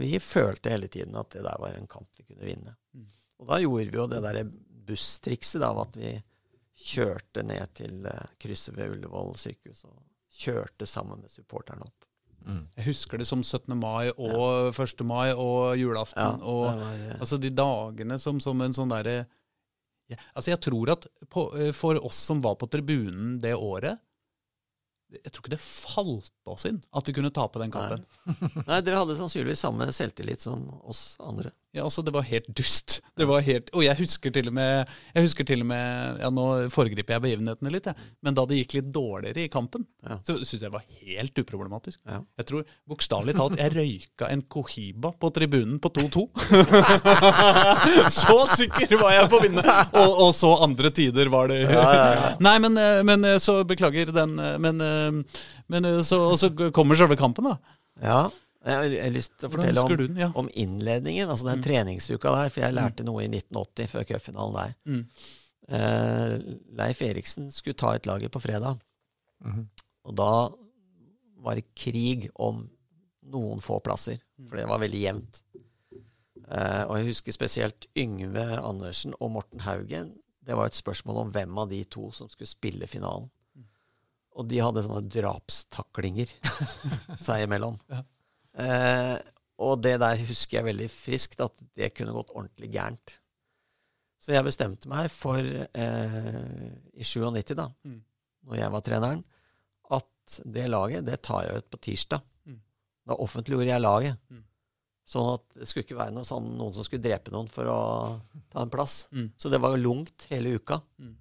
Vi 0.00 0.18
følte 0.22 0.70
hele 0.72 0.88
tiden 0.88 1.16
at 1.18 1.30
det 1.34 1.42
der 1.44 1.58
var 1.60 1.74
en 1.76 1.86
kamp 1.90 2.08
vi 2.16 2.24
kunne 2.24 2.44
vinne. 2.46 2.76
Mm. 2.94 3.06
Og 3.40 3.46
da 3.48 3.58
gjorde 3.62 3.90
vi 3.90 3.96
jo 3.98 4.06
det 4.10 4.22
derre 4.24 4.44
busstrikset, 4.90 5.60
da, 5.62 5.70
av 5.70 5.82
at 5.86 5.96
vi 6.00 6.14
kjørte 6.80 7.42
ned 7.44 7.74
til 7.76 8.06
eh, 8.08 8.26
krysset 8.40 8.76
ved 8.76 8.94
Ullevål 8.96 9.34
sykehus 9.36 9.84
og 9.84 9.98
kjørte 10.40 10.86
sammen 10.88 11.20
med 11.20 11.30
supporterne 11.32 11.84
opp. 11.84 12.06
Mm. 12.46 12.62
Jeg 12.78 12.86
husker 12.86 13.18
det 13.20 13.26
som 13.28 13.42
17. 13.44 13.74
mai 13.76 14.08
og 14.16 14.70
1. 14.72 15.02
mai 15.04 15.32
og 15.34 15.76
julaften. 15.76 16.40
og 16.40 16.70
var, 16.72 16.94
ja. 16.96 17.16
Altså 17.20 17.36
de 17.36 17.50
dagene 17.52 18.16
som, 18.18 18.40
som 18.40 18.60
en 18.64 18.72
sånn 18.72 18.88
derre 18.94 19.26
ja, 20.10 20.18
Altså 20.34 20.52
jeg 20.52 20.60
tror 20.66 20.94
at 20.96 21.08
på, 21.30 21.46
eh, 21.58 21.72
for 21.76 21.98
oss 22.06 22.20
som 22.30 22.42
var 22.44 22.56
på 22.60 22.68
tribunen 22.70 23.38
det 23.42 23.54
året 23.54 24.00
Jeg 25.10 25.32
tror 25.32 25.44
ikke 25.44 25.54
det 25.54 25.62
falt 25.62 26.50
oss 26.52 26.66
inn 26.70 26.80
at 26.94 27.08
vi 27.08 27.14
kunne 27.16 27.32
tape 27.34 27.62
den 27.62 27.72
kampen. 27.74 28.04
Nei, 28.68 28.80
dere 28.86 29.00
hadde 29.00 29.16
sannsynligvis 29.18 29.64
samme 29.64 29.88
selvtillit 29.94 30.44
som 30.44 30.68
oss 30.86 31.16
andre. 31.18 31.50
Ja, 31.70 31.84
altså 31.86 32.02
Det 32.02 32.10
var 32.10 32.24
helt 32.26 32.48
dust. 32.58 32.96
Det 33.14 33.26
var 33.30 33.44
helt, 33.46 33.68
Og 33.78 33.84
jeg 33.84 33.94
husker 34.00 34.32
til 34.34 34.48
og 34.50 34.54
med 34.56 34.88
Jeg 35.14 35.22
husker 35.22 35.46
til 35.46 35.60
og 35.62 35.68
med, 35.70 36.16
ja 36.18 36.30
Nå 36.34 36.46
foregriper 36.74 37.14
jeg 37.14 37.22
begivenhetene 37.22 37.70
litt, 37.70 37.86
jeg. 37.86 38.08
men 38.26 38.34
da 38.34 38.42
det 38.50 38.58
gikk 38.58 38.74
litt 38.80 38.88
dårligere 38.94 39.44
i 39.44 39.52
kampen, 39.52 39.84
Ja. 40.02 40.16
så 40.26 40.34
syntes 40.40 40.56
jeg 40.56 40.64
det 40.66 40.72
var 40.74 40.84
helt 41.06 41.38
uproblematisk. 41.44 42.00
Ja. 42.08 42.20
Jeg 42.40 42.48
tror 42.50 42.64
bokstavelig 42.90 43.36
talt 43.38 43.58
jeg 43.60 43.74
røyka 43.76 44.30
en 44.32 44.42
Cohiba 44.50 45.12
på 45.14 45.30
tribunen 45.36 45.78
på 45.82 45.92
2-2. 45.94 46.24
så 48.20 48.36
sikker 48.56 48.96
var 49.00 49.14
jeg 49.14 49.30
på 49.30 49.38
å 49.38 49.44
vinne! 49.44 49.64
Og, 50.00 50.14
og 50.26 50.34
så 50.36 50.52
andre 50.64 50.90
tider 50.94 51.30
var 51.32 51.50
det 51.52 51.62
Nei, 52.42 52.56
men, 52.62 52.78
eh, 52.80 53.00
men 53.06 53.24
eh, 53.28 53.38
så 53.42 53.60
beklager 53.68 54.10
den 54.14 54.36
eh, 54.40 54.56
Men, 54.62 54.82
men 55.70 55.90
så, 56.06 56.22
så 56.40 56.50
kommer 56.74 56.98
selve 56.98 57.18
kampen, 57.20 57.46
da. 57.52 57.76
Ja, 58.02 58.22
jeg 58.66 59.02
har 59.02 59.12
lyst 59.14 59.36
til 59.38 59.48
å 59.48 59.52
fortelle 59.54 59.80
om, 59.84 59.92
den? 59.96 60.16
Ja. 60.20 60.30
om 60.36 60.48
innledningen, 60.52 61.30
altså 61.32 61.46
den 61.48 61.62
treningsuka 61.64 62.32
der, 62.36 62.50
for 62.52 62.60
jeg 62.64 62.76
lærte 62.76 63.06
noe 63.06 63.22
i 63.24 63.28
1980 63.30 63.88
før 63.94 64.04
cupfinalen 64.10 64.58
der. 64.58 64.74
Mm. 64.84 65.04
Eh, 65.70 66.34
Leif 66.80 67.00
Eriksen 67.06 67.48
skulle 67.54 67.78
ta 67.80 67.94
et 67.96 68.06
laget 68.10 68.32
på 68.34 68.42
fredag, 68.44 68.80
Mm. 69.40 69.62
Og 70.04 70.12
da 70.18 70.50
var 71.40 71.54
det 71.56 71.70
krig 71.74 72.26
om 72.36 72.66
noen 73.32 73.62
få 73.64 73.78
plasser, 73.80 74.18
for 74.48 74.58
det 74.60 74.66
var 74.68 74.82
veldig 74.82 75.00
jevnt. 75.00 75.38
Eh, 76.50 76.82
og 76.84 76.98
jeg 76.98 77.06
husker 77.06 77.32
spesielt 77.32 77.86
Yngve 77.96 78.44
Andersen 78.58 79.14
og 79.16 79.30
Morten 79.38 79.60
Haugen. 79.64 80.10
Det 80.44 80.56
var 80.58 80.68
et 80.68 80.76
spørsmål 80.76 81.22
om 81.22 81.32
hvem 81.32 81.56
av 81.62 81.70
de 81.72 81.80
to 81.88 82.10
som 82.12 82.28
skulle 82.28 82.52
spille 82.52 82.84
finalen. 82.90 83.30
Og 84.36 84.44
de 84.52 84.60
hadde 84.60 84.84
sånne 84.84 85.08
drapstaklinger 85.08 86.28
seg 87.24 87.46
imellom. 87.46 87.80
Ja. 87.88 88.02
Eh, 88.60 89.16
og 89.60 89.80
det 89.84 89.96
der 90.00 90.20
husker 90.28 90.58
jeg 90.60 90.68
veldig 90.70 90.88
friskt, 90.92 91.40
at 91.44 91.56
det 91.76 91.92
kunne 91.96 92.14
gått 92.16 92.32
ordentlig 92.34 92.70
gærent. 92.74 93.16
Så 94.20 94.34
jeg 94.34 94.44
bestemte 94.44 94.88
meg 94.88 95.08
for, 95.12 95.40
eh, 95.40 96.70
i 96.94 97.04
97, 97.04 97.54
da, 97.56 97.68
Mm. 97.84 98.02
når 98.46 98.56
jeg 98.56 98.70
var 98.72 98.80
treneren, 98.84 99.24
at 99.90 100.40
det 100.44 100.68
laget, 100.68 101.04
det 101.04 101.22
tar 101.22 101.44
jeg 101.46 101.56
ut 101.62 101.70
på 101.70 101.80
tirsdag. 101.80 102.22
Mm. 102.46 102.60
Da 103.08 103.16
offentliggjorde 103.16 103.66
jeg 103.72 103.80
laget. 103.80 104.16
Mm. 104.30 104.44
Sånn 105.10 105.34
at 105.34 105.42
det 105.58 105.66
skulle 105.68 105.84
ikke 105.84 105.98
være 105.98 106.14
noe 106.14 106.22
sånn, 106.24 106.56
noen 106.56 106.72
som 106.76 106.84
skulle 106.84 107.02
drepe 107.02 107.32
noen 107.32 107.48
for 107.50 107.64
å 107.66 108.20
ta 108.52 108.62
en 108.62 108.70
plass. 108.70 109.08
Mm. 109.10 109.32
Så 109.36 109.50
det 109.50 109.60
var 109.60 109.74
jo 109.76 109.82
lungt 109.82 110.26
hele 110.30 110.54
uka. 110.60 110.80
Mm. 111.00 111.16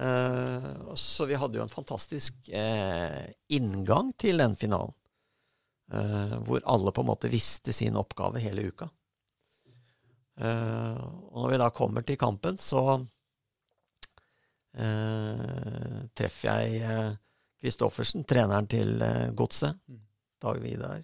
Eh, 0.00 0.94
så 0.96 1.26
vi 1.28 1.34
hadde 1.36 1.58
jo 1.58 1.62
en 1.62 1.68
fantastisk 1.68 2.48
eh, 2.48 3.26
inngang 3.50 4.14
til 4.16 4.38
den 4.40 4.56
finalen. 4.56 4.94
Eh, 5.90 6.34
hvor 6.46 6.62
alle 6.70 6.92
på 6.94 7.02
en 7.02 7.06
måte 7.08 7.28
visste 7.30 7.72
sin 7.74 7.96
oppgave 7.98 8.38
hele 8.42 8.62
uka. 8.70 8.88
Uh, 10.40 10.96
og 11.34 11.42
når 11.42 11.50
vi 11.52 11.56
da 11.60 11.66
kommer 11.76 12.02
til 12.06 12.16
kampen, 12.16 12.56
så 12.56 12.80
uh, 14.80 15.98
treffer 16.16 16.48
jeg 16.48 17.16
Kristoffersen, 17.60 18.24
treneren 18.24 18.66
til 18.70 19.02
Godset. 19.36 19.76
Mm. 19.84 20.00
Dag 20.40 20.62
Vidar. 20.62 21.02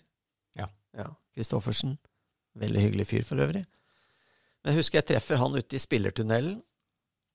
Ja. 0.56 0.70
ja. 0.96 1.10
Kristoffersen. 1.36 1.98
Veldig 2.56 2.80
hyggelig 2.86 3.06
fyr 3.10 3.26
for 3.28 3.36
øvrig. 3.44 3.66
Men 4.62 4.72
jeg 4.72 4.80
husker 4.80 5.02
jeg 5.02 5.08
treffer 5.10 5.36
han 5.42 5.58
ute 5.58 5.76
i 5.76 5.84
spillertunnelen, 5.84 6.62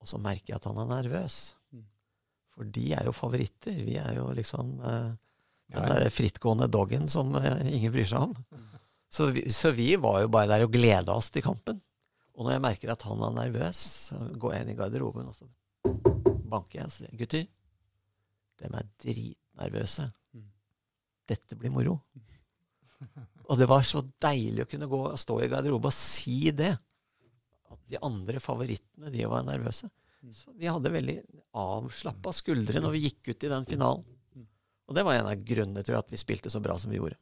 og 0.02 0.10
så 0.10 0.18
merker 0.18 0.56
jeg 0.56 0.58
at 0.58 0.66
han 0.72 0.82
er 0.82 0.90
nervøs. 0.90 1.36
Mm. 1.70 1.86
For 2.56 2.62
de 2.66 2.86
er 2.98 3.04
jo 3.06 3.14
favoritter. 3.14 3.78
Vi 3.86 3.94
er 4.00 4.18
jo 4.18 4.26
liksom 4.34 4.82
den 5.72 5.88
der 5.88 6.12
frittgående 6.12 6.68
doggen 6.70 7.08
som 7.10 7.34
eh, 7.40 7.64
ingen 7.72 7.94
bryr 7.94 8.08
seg 8.08 8.28
om. 8.28 8.36
Så 9.12 9.28
vi, 9.34 9.44
så 9.52 9.72
vi 9.76 9.94
var 10.00 10.22
jo 10.22 10.30
bare 10.32 10.48
der 10.50 10.66
og 10.66 10.72
gleda 10.72 11.14
oss 11.14 11.30
til 11.32 11.44
kampen. 11.44 11.80
Og 12.32 12.46
når 12.46 12.56
jeg 12.56 12.64
merker 12.64 12.92
at 12.94 13.04
han 13.04 13.24
er 13.26 13.34
nervøs, 13.36 13.80
så 14.08 14.20
går 14.40 14.54
jeg 14.54 14.64
inn 14.64 14.72
i 14.72 14.78
garderoben 14.78 15.28
og 15.28 15.36
så 15.36 15.48
banker 16.52 16.80
jeg 16.80 16.88
og 16.88 16.94
sier 16.94 17.16
gutter, 17.20 17.48
dem 18.62 18.76
er 18.78 18.88
dritnervøse. 19.02 20.06
Dette 21.28 21.58
blir 21.58 21.72
moro. 21.74 21.98
Og 23.50 23.58
det 23.58 23.68
var 23.68 23.84
så 23.84 24.00
deilig 24.22 24.64
å 24.64 24.70
kunne 24.70 24.88
gå 24.88 25.00
og 25.10 25.20
stå 25.20 25.40
i 25.42 25.50
garderoben 25.50 25.90
og 25.90 25.96
si 25.96 26.52
det. 26.56 26.72
At 27.72 27.80
de 27.90 28.00
andre 28.04 28.40
favorittene, 28.40 29.10
de 29.12 29.26
var 29.28 29.44
nervøse. 29.46 29.90
Så 30.32 30.52
vi 30.54 30.70
hadde 30.70 30.92
veldig 30.92 31.16
avslappa 31.58 32.32
skuldre 32.36 32.80
når 32.80 32.94
vi 32.94 33.06
gikk 33.08 33.32
ut 33.32 33.44
i 33.44 33.50
den 33.50 33.66
finalen. 33.68 34.04
Og 34.88 34.96
det 34.98 35.04
var 35.06 35.14
en 35.20 35.30
av 35.30 35.42
grunnene 35.46 35.84
til 35.86 35.94
at 35.98 36.08
vi 36.12 36.20
spilte 36.20 36.50
så 36.52 36.60
bra 36.64 36.76
som 36.80 36.90
vi 36.92 36.98
gjorde. 37.00 37.18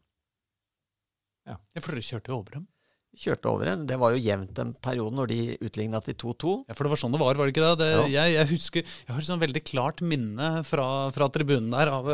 Ja, 1.48 1.56
for 1.80 1.94
dere 1.94 2.04
kjørte 2.04 2.30
jo 2.32 2.38
over 2.40 2.58
dem. 2.60 2.68
Kjørte 3.20 3.50
over 3.50 3.66
en. 3.66 3.80
Det 3.90 3.96
var 3.98 4.12
jo 4.14 4.20
jevnt 4.22 4.58
en 4.62 4.68
periode 4.86 5.16
når 5.18 5.30
de 5.32 5.38
utligna 5.66 5.98
til 6.06 6.14
2-2. 6.14 6.52
Ja, 6.70 6.76
For 6.78 6.86
det 6.86 6.92
var 6.92 7.00
sånn 7.00 7.14
det 7.16 7.18
var, 7.18 7.34
var 7.40 7.48
det 7.48 7.54
ikke 7.56 7.64
det? 7.72 7.80
det 7.82 8.12
jeg, 8.12 8.34
jeg 8.36 8.48
husker, 8.52 8.84
jeg 8.86 9.10
har 9.16 9.18
et 9.24 9.26
sånn 9.26 9.42
veldig 9.42 9.62
klart 9.66 10.02
minne 10.06 10.50
fra, 10.68 10.86
fra 11.16 11.26
tribunen 11.34 11.72
der 11.74 11.90
av, 11.90 12.10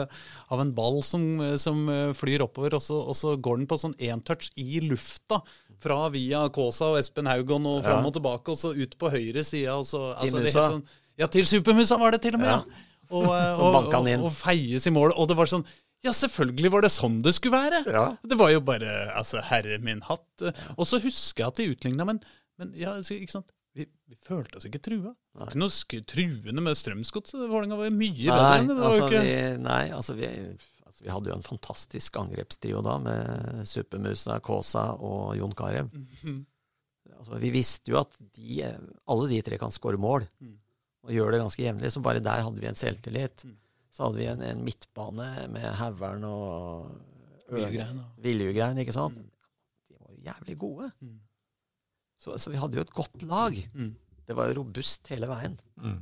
av 0.49 0.63
en 0.65 0.73
ball 0.79 1.03
som, 1.05 1.27
som 1.61 1.85
flyr 2.17 2.47
oppover, 2.47 2.79
og 2.79 2.85
så, 2.87 2.97
og 2.97 3.19
så 3.19 3.35
går 3.37 3.61
den 3.61 3.69
på 3.69 3.79
sånn 3.83 3.97
entouch 4.09 4.49
i 4.57 4.81
lufta. 4.87 5.43
Fra 5.85 6.07
via 6.09 6.47
Kaasa 6.57 6.95
og 6.95 6.99
Espen 7.03 7.29
Haugon 7.29 7.69
og 7.69 7.83
fram 7.85 8.01
Ja. 8.01 8.09
og 8.09 8.17
tilbake, 8.17 8.55
og 8.55 8.57
så 8.57 8.73
ut 8.73 8.97
på 8.97 9.13
høyre 9.13 9.45
side. 9.45 9.69
Altså, 9.69 10.15
så, 10.17 10.17
altså, 10.17 10.41
er 10.49 10.55
sånn, 10.57 10.87
ja, 11.21 11.29
til 11.29 11.45
Supermusa 11.45 12.01
var 12.01 12.17
det 12.17 12.23
til 12.25 12.39
og 12.41 12.47
med, 12.47 12.55
Ja. 12.55 12.63
ja. 12.65 12.86
Og, 13.11 13.27
eh, 13.33 13.61
og, 13.61 13.77
og, 13.81 14.09
og 14.27 14.33
feies 14.35 14.87
i 14.89 14.95
mål. 14.95 15.15
Og 15.17 15.29
det 15.31 15.37
var 15.39 15.51
sånn 15.51 15.67
Ja, 16.05 16.13
selvfølgelig 16.15 16.71
var 16.75 16.85
det 16.87 16.93
sånn 16.95 17.21
det 17.25 17.35
skulle 17.37 17.57
være! 17.57 17.83
Ja. 17.91 18.07
Det 18.23 18.39
var 18.39 18.53
jo 18.53 18.61
bare 18.65 18.97
altså, 19.17 19.41
herre 19.49 19.79
min 19.83 20.03
hatt. 20.07 20.45
Og 20.77 20.85
så 20.87 21.01
husker 21.03 21.45
jeg 21.45 21.49
at 21.49 21.61
de 21.61 21.69
utligna, 21.73 22.07
men, 22.09 22.21
men 22.61 22.73
ja, 22.79 22.93
altså, 22.99 23.17
ikke 23.17 23.39
sant? 23.39 23.51
Vi, 23.77 23.85
vi 24.09 24.17
følte 24.17 24.57
oss 24.57 24.65
ikke 24.69 24.81
trua. 24.81 25.11
Det 25.13 25.41
var 25.43 25.51
ikke 25.53 25.61
noe 25.61 26.03
truende 26.09 26.63
med 26.65 26.79
Strømsgodset. 26.81 27.43
Vålerenga 27.45 27.77
var 27.77 27.93
mye 27.93 28.31
bedre 28.31 28.53
enn 28.61 28.71
det. 28.71 28.77
altså, 28.81 29.09
ikke... 29.11 29.23
vi, 29.27 29.35
nei, 29.67 29.81
altså 29.93 30.17
vi, 30.17 30.31
altså 30.87 31.05
vi 31.05 31.13
hadde 31.13 31.33
jo 31.33 31.37
en 31.37 31.45
fantastisk 31.45 32.17
angrepstrio 32.23 32.81
da, 32.87 32.95
med 33.05 33.67
Supermusa, 33.69 34.39
Kaasa 34.45 34.87
og 34.97 35.35
Jon 35.41 35.57
Carew. 35.59 35.91
Mhm. 35.93 36.45
Altså, 37.17 37.39
vi 37.41 37.51
visste 37.55 37.93
jo 37.93 38.01
at 38.01 38.17
de, 38.37 38.67
alle 39.09 39.29
de 39.31 39.43
tre 39.45 39.59
kan 39.61 39.73
skåre 39.75 40.01
mål, 40.01 40.27
Mm. 40.43 40.57
Og 41.07 41.13
gjør 41.15 41.35
det 41.35 41.43
ganske 41.45 41.63
jevnlig. 41.63 41.93
Så 41.95 42.03
bare 42.05 42.23
der 42.25 42.43
hadde 42.45 42.63
vi 42.63 42.69
en 42.71 42.79
selvtillit. 42.79 43.45
Mm. 43.47 43.55
Så 43.95 44.05
hadde 44.05 44.21
vi 44.21 44.27
en, 44.29 44.43
en 44.45 44.65
midtbane 44.67 45.29
med 45.55 45.69
Haugern 45.79 46.27
og 46.29 46.91
Viljugrein, 48.25 48.83
ikke 48.83 48.95
sant? 48.97 49.17
Mm. 49.17 49.31
De 49.87 50.01
var 50.01 50.11
jo 50.13 50.27
jævlig 50.27 50.59
gode. 50.61 50.91
Mm. 51.01 51.15
Så, 52.19 52.35
så 52.43 52.51
vi 52.51 52.59
hadde 52.61 52.81
jo 52.81 52.85
et 52.85 52.97
godt 52.97 53.25
lag. 53.31 53.57
Mm. 53.77 53.95
Det 54.27 54.35
var 54.37 54.51
jo 54.51 54.59
robust 54.61 55.09
hele 55.13 55.31
veien. 55.31 55.55
Mm. 55.79 56.01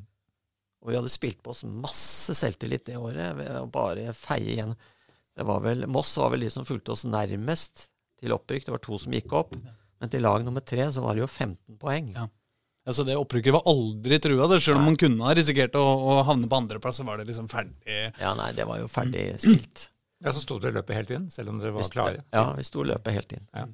Og 0.85 0.91
vi 0.91 0.99
hadde 0.99 1.13
spilt 1.13 1.41
på 1.45 1.53
oss 1.53 1.65
masse 1.69 2.35
selvtillit 2.37 2.87
det 2.89 2.97
året. 3.01 3.37
ved 3.39 3.53
å 3.61 3.69
bare 3.73 4.13
feie 4.17 4.57
igjen. 4.57 4.75
Det 5.35 5.47
var 5.49 5.63
vel, 5.65 5.87
Moss 5.91 6.13
var 6.21 6.33
vel 6.33 6.47
de 6.47 6.51
som 6.53 6.67
fulgte 6.67 6.95
oss 6.95 7.05
nærmest 7.09 7.89
til 8.21 8.35
opprykk. 8.37 8.67
Det 8.67 8.75
var 8.75 8.85
to 8.85 8.99
som 9.01 9.17
gikk 9.17 9.33
opp. 9.37 9.55
Men 10.01 10.13
til 10.13 10.25
lag 10.25 10.45
nummer 10.47 10.65
tre 10.65 10.87
så 10.93 11.03
var 11.05 11.17
det 11.17 11.25
jo 11.25 11.31
15 11.31 11.79
poeng. 11.81 12.13
Ja. 12.15 12.29
Altså, 12.85 13.05
det 13.09 13.17
opprykket 13.17 13.55
var 13.55 13.65
aldri 13.71 14.19
trua. 14.21 14.47
Det. 14.51 14.61
Selv 14.61 14.83
om 14.83 14.91
man 14.91 14.99
kunne 15.01 15.25
ha 15.25 15.33
risikert 15.37 15.77
å, 15.81 15.83
å 15.83 16.17
havne 16.29 16.49
på 16.51 16.59
andreplass, 16.59 17.01
så 17.01 17.07
var 17.09 17.21
det 17.21 17.29
liksom 17.31 17.49
ferdig. 17.49 18.11
Ja, 18.21 18.35
nei, 18.37 18.51
det 18.57 18.67
var 18.69 18.83
jo 18.83 18.91
ferdig 18.93 19.31
spilt. 19.41 19.87
Ja, 20.25 20.33
Så 20.33 20.41
sto 20.41 20.59
dere 20.61 20.79
løpet 20.79 20.97
helt 20.97 21.13
inn, 21.13 21.29
selv 21.33 21.53
om 21.53 21.61
dere 21.61 21.75
var 21.75 21.89
klare. 21.93 22.25
Ja, 22.33 22.47
vi 22.57 22.65
sto 22.65 22.85
løpet 22.87 23.17
helt 23.17 23.33
inn. 23.37 23.47
Ja. 23.53 23.65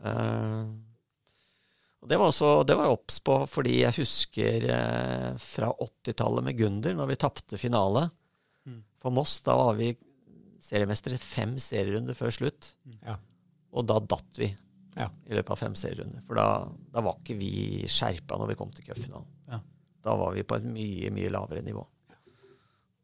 Uh, 0.00 0.68
og 2.00 2.08
det 2.08 2.16
var 2.16 2.30
også 2.32 2.50
det 2.64 2.76
var 2.78 2.88
jeg 2.88 2.96
obs 2.96 3.18
på, 3.24 3.36
fordi 3.52 3.74
jeg 3.82 3.96
husker 3.98 4.66
uh, 4.72 5.40
fra 5.40 5.70
80-tallet 5.72 6.46
med 6.48 6.56
Gunder, 6.60 6.96
når 6.96 7.12
vi 7.12 7.18
tapte 7.20 7.60
finale. 7.60 8.06
Mm. 8.68 8.80
For 9.00 9.12
Moss, 9.14 9.38
da 9.44 9.56
var 9.56 9.76
vi 9.80 9.92
seriemestere 10.64 11.20
fem 11.20 11.56
serierunder 11.60 12.16
før 12.16 12.34
slutt. 12.34 12.74
Ja. 13.04 13.16
Og 13.72 13.88
da 13.88 14.00
datt 14.00 14.40
vi 14.40 14.50
Ja. 14.96 15.06
i 15.26 15.36
løpet 15.36 15.54
av 15.54 15.60
fem 15.60 15.74
serierunder. 15.78 16.22
For 16.26 16.38
da, 16.38 16.46
da 16.90 17.02
var 17.04 17.20
ikke 17.20 17.38
vi 17.38 17.86
skjerpa 17.90 18.38
når 18.40 18.52
vi 18.52 18.58
kom 18.58 18.72
til 18.74 18.88
cupfinalen. 18.88 19.28
Ja. 19.50 19.60
Da 20.04 20.14
var 20.18 20.34
vi 20.34 20.44
på 20.48 20.56
et 20.58 20.66
mye, 20.66 21.10
mye 21.14 21.32
lavere 21.32 21.62
nivå. 21.64 21.84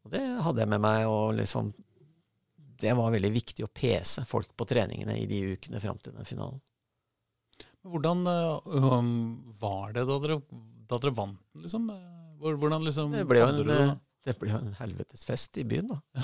Og 0.07 0.13
det 0.13 0.23
hadde 0.43 0.63
jeg 0.63 0.71
med 0.71 0.81
meg, 0.83 1.05
og 1.11 1.35
liksom 1.35 1.73
Det 2.77 2.93
var 2.93 3.11
veldig 3.11 3.31
viktig 3.33 3.65
å 3.65 3.71
pese 3.73 4.23
folk 4.29 4.51
på 4.55 4.67
treningene 4.69 5.15
i 5.17 5.25
de 5.29 5.55
ukene 5.55 5.81
fram 5.81 5.97
til 5.97 6.13
den 6.13 6.27
finalen. 6.29 6.59
Hvordan 7.87 8.27
øh, 8.27 8.75
um, 8.83 9.53
var 9.57 9.95
det 9.95 10.03
da 10.05 10.17
dere, 10.21 10.37
da 10.89 10.99
dere 11.01 11.15
vant, 11.15 11.39
liksom? 11.57 11.87
Hvordan 12.37 12.83
liksom 12.85 13.15
Det 13.15 13.23
ble 13.25 13.41
jo 13.41 13.47
en, 13.47 13.57
du 13.57 13.71
det 13.71 13.79
eh, 13.81 13.95
det 14.27 14.33
blir 14.41 14.51
jo 14.51 14.57
en 14.59 14.73
helvetes 14.81 15.23
fest 15.23 15.55
i 15.61 15.63
byen, 15.67 15.87
da. 15.87 16.23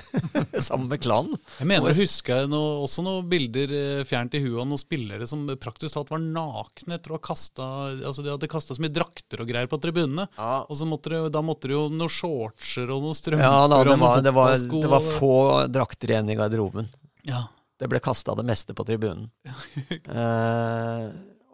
Sammen 0.66 0.88
med 0.88 1.02
klanen. 1.04 1.36
Jeg 1.58 1.68
mener 1.68 1.92
å 1.92 1.96
huske 1.96 2.38
noe, 2.48 2.78
også 2.86 3.04
noen 3.04 3.28
bilder 3.28 3.74
eh, 3.76 4.04
fjernt 4.08 4.32
i 4.38 4.40
huet 4.40 4.62
av 4.62 4.70
noen 4.70 4.80
spillere 4.80 5.28
som 5.28 5.44
praktisk 5.60 5.92
talt 5.98 6.12
var 6.14 6.22
nakne 6.24 6.96
etter 6.96 7.12
å 7.12 7.18
ha 7.18 7.24
kasta 7.24 7.68
altså 7.92 8.24
De 8.24 8.32
hadde 8.32 8.50
kasta 8.50 8.76
så 8.76 8.82
mye 8.82 8.94
drakter 8.94 9.44
og 9.44 9.52
greier 9.52 9.68
på 9.68 9.80
tribunene. 9.82 10.26
Ja, 10.38 10.62
Og 10.64 10.80
så 10.80 10.88
måtte 10.88 11.12
det, 11.12 11.20
da 11.36 11.44
måtte 11.44 11.68
det 11.68 11.76
jo 11.76 11.84
noen 11.92 12.12
shortser 12.12 12.88
og 12.88 13.04
noen 13.04 13.18
strømper 13.18 13.44
ja 13.44 13.68
da, 13.68 13.82
det 13.84 13.98
var, 14.00 14.24
det, 14.24 14.34
var, 14.36 14.56
det 14.56 14.92
var 14.96 15.12
få 15.20 15.36
drakter 15.72 16.14
igjen 16.14 16.32
i 16.32 16.38
garderoben. 16.40 16.88
Ja. 17.28 17.44
Det 17.76 17.90
ble 17.90 18.00
kasta 18.00 18.36
det 18.38 18.46
meste 18.48 18.72
på 18.78 18.86
tribunen. 18.88 19.28
eh, 20.22 21.08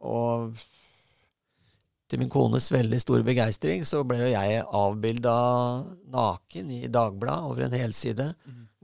og 0.06 0.54
til 2.08 2.22
min 2.22 2.30
kones 2.32 2.70
veldig 2.72 2.98
store 3.02 3.24
begeistring 3.26 3.84
så 3.88 4.00
ble 4.08 4.22
jo 4.22 4.30
jeg 4.32 4.62
avbilda 4.64 5.34
naken 6.12 6.70
i 6.72 6.86
Dagbladet 6.88 7.50
over 7.50 7.66
en 7.66 7.76
helside. 7.76 8.30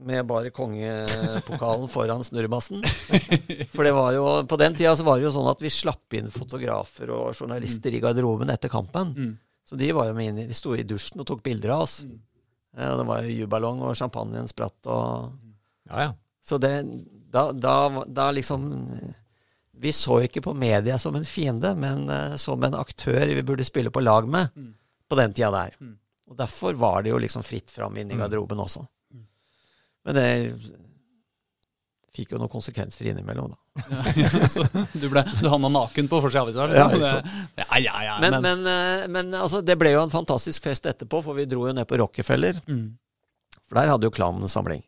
Med 0.05 0.27
bare 0.27 0.51
kongepokalen 0.53 1.87
foran 1.89 2.21
snurrebassen. 2.27 2.83
For 3.73 3.87
det 3.87 3.95
var 3.95 4.11
jo, 4.13 4.25
på 4.45 4.59
den 4.61 4.75
tida 4.77 4.93
så 4.99 5.07
var 5.07 5.17
det 5.17 5.29
jo 5.29 5.33
sånn 5.33 5.49
at 5.49 5.63
vi 5.63 5.71
slapp 5.73 6.17
inn 6.19 6.29
fotografer 6.33 7.09
og 7.15 7.31
journalister 7.33 7.95
i 7.95 8.03
garderoben 8.03 8.51
etter 8.53 8.69
kampen. 8.69 9.15
Mm. 9.15 9.33
Så 9.65 9.79
de 9.79 9.89
var 9.97 10.11
jo 10.11 10.17
med 10.17 10.29
inn 10.29 10.43
i, 10.43 10.47
de 10.51 10.57
sto 10.57 10.75
i 10.77 10.85
dusjen 10.85 11.23
og 11.23 11.29
tok 11.31 11.41
bilder 11.47 11.73
av 11.73 11.87
oss. 11.87 12.01
Mm. 12.05 12.19
Ja, 12.75 12.91
det 12.99 13.07
var 13.07 13.23
jo 13.23 13.37
jubalong, 13.39 13.81
og 13.87 13.97
champagnen 13.97 14.51
spratt 14.51 14.91
og 14.91 15.31
Ja, 15.87 16.09
ja. 16.09 16.11
så 16.43 16.59
det, 16.59 16.73
da, 17.31 17.47
da, 17.55 18.03
da 18.05 18.29
liksom 18.35 18.67
Vi 19.81 19.91
så 19.93 20.21
ikke 20.23 20.41
på 20.45 20.53
media 20.55 20.97
som 21.01 21.15
en 21.15 21.25
fiende, 21.27 21.73
men 21.75 22.05
uh, 22.09 22.35
som 22.41 22.63
en 22.63 22.77
aktør 22.79 23.25
vi 23.27 23.41
burde 23.43 23.65
spille 23.67 23.91
på 23.91 24.01
lag 24.03 24.27
med 24.27 24.49
Mm. 24.55 24.73
på 25.09 25.15
den 25.19 25.33
tida 25.33 25.51
der. 25.51 25.75
Mm. 25.81 25.97
Og 26.31 26.37
derfor 26.39 26.73
var 26.79 27.03
det 27.03 27.11
jo 27.11 27.19
liksom 27.21 27.43
fritt 27.45 27.69
fram 27.71 27.97
inn 27.97 28.09
i 28.11 28.15
Mm. 28.15 28.21
garderoben 28.23 28.57
også. 28.63 28.85
Men 30.05 30.15
det 30.15 30.27
fikk 32.15 32.31
jo 32.31 32.39
noen 32.39 32.51
konsekvenser 32.51 33.09
innimellom, 33.11 33.51
da. 33.51 33.81
Så 34.53 34.63
du, 34.93 35.09
ble, 35.11 35.23
du 35.41 35.49
havna 35.51 35.67
naken 35.73 36.07
på 36.07 36.21
forsida 36.23 36.45
av 36.45 36.71
avisa? 36.71 37.17
Ja, 37.59 37.65
ja, 37.65 37.79
ja, 37.83 37.95
ja, 38.07 38.13
Men, 38.23 38.37
men, 38.45 38.61
eh, 38.71 39.07
men 39.11 39.33
altså, 39.35 39.59
det 39.65 39.75
ble 39.81 39.91
jo 39.91 40.03
en 40.05 40.13
fantastisk 40.13 40.63
fest 40.63 40.85
etterpå, 40.87 41.19
for 41.25 41.35
vi 41.35 41.43
dro 41.51 41.65
jo 41.67 41.73
ned 41.75 41.87
på 41.89 41.99
Rockefeller. 41.99 42.61
Mm. 42.71 42.93
For 43.67 43.75
der 43.81 43.91
hadde 43.91 44.07
jo 44.07 44.13
klanen 44.15 44.47
samling. 44.51 44.83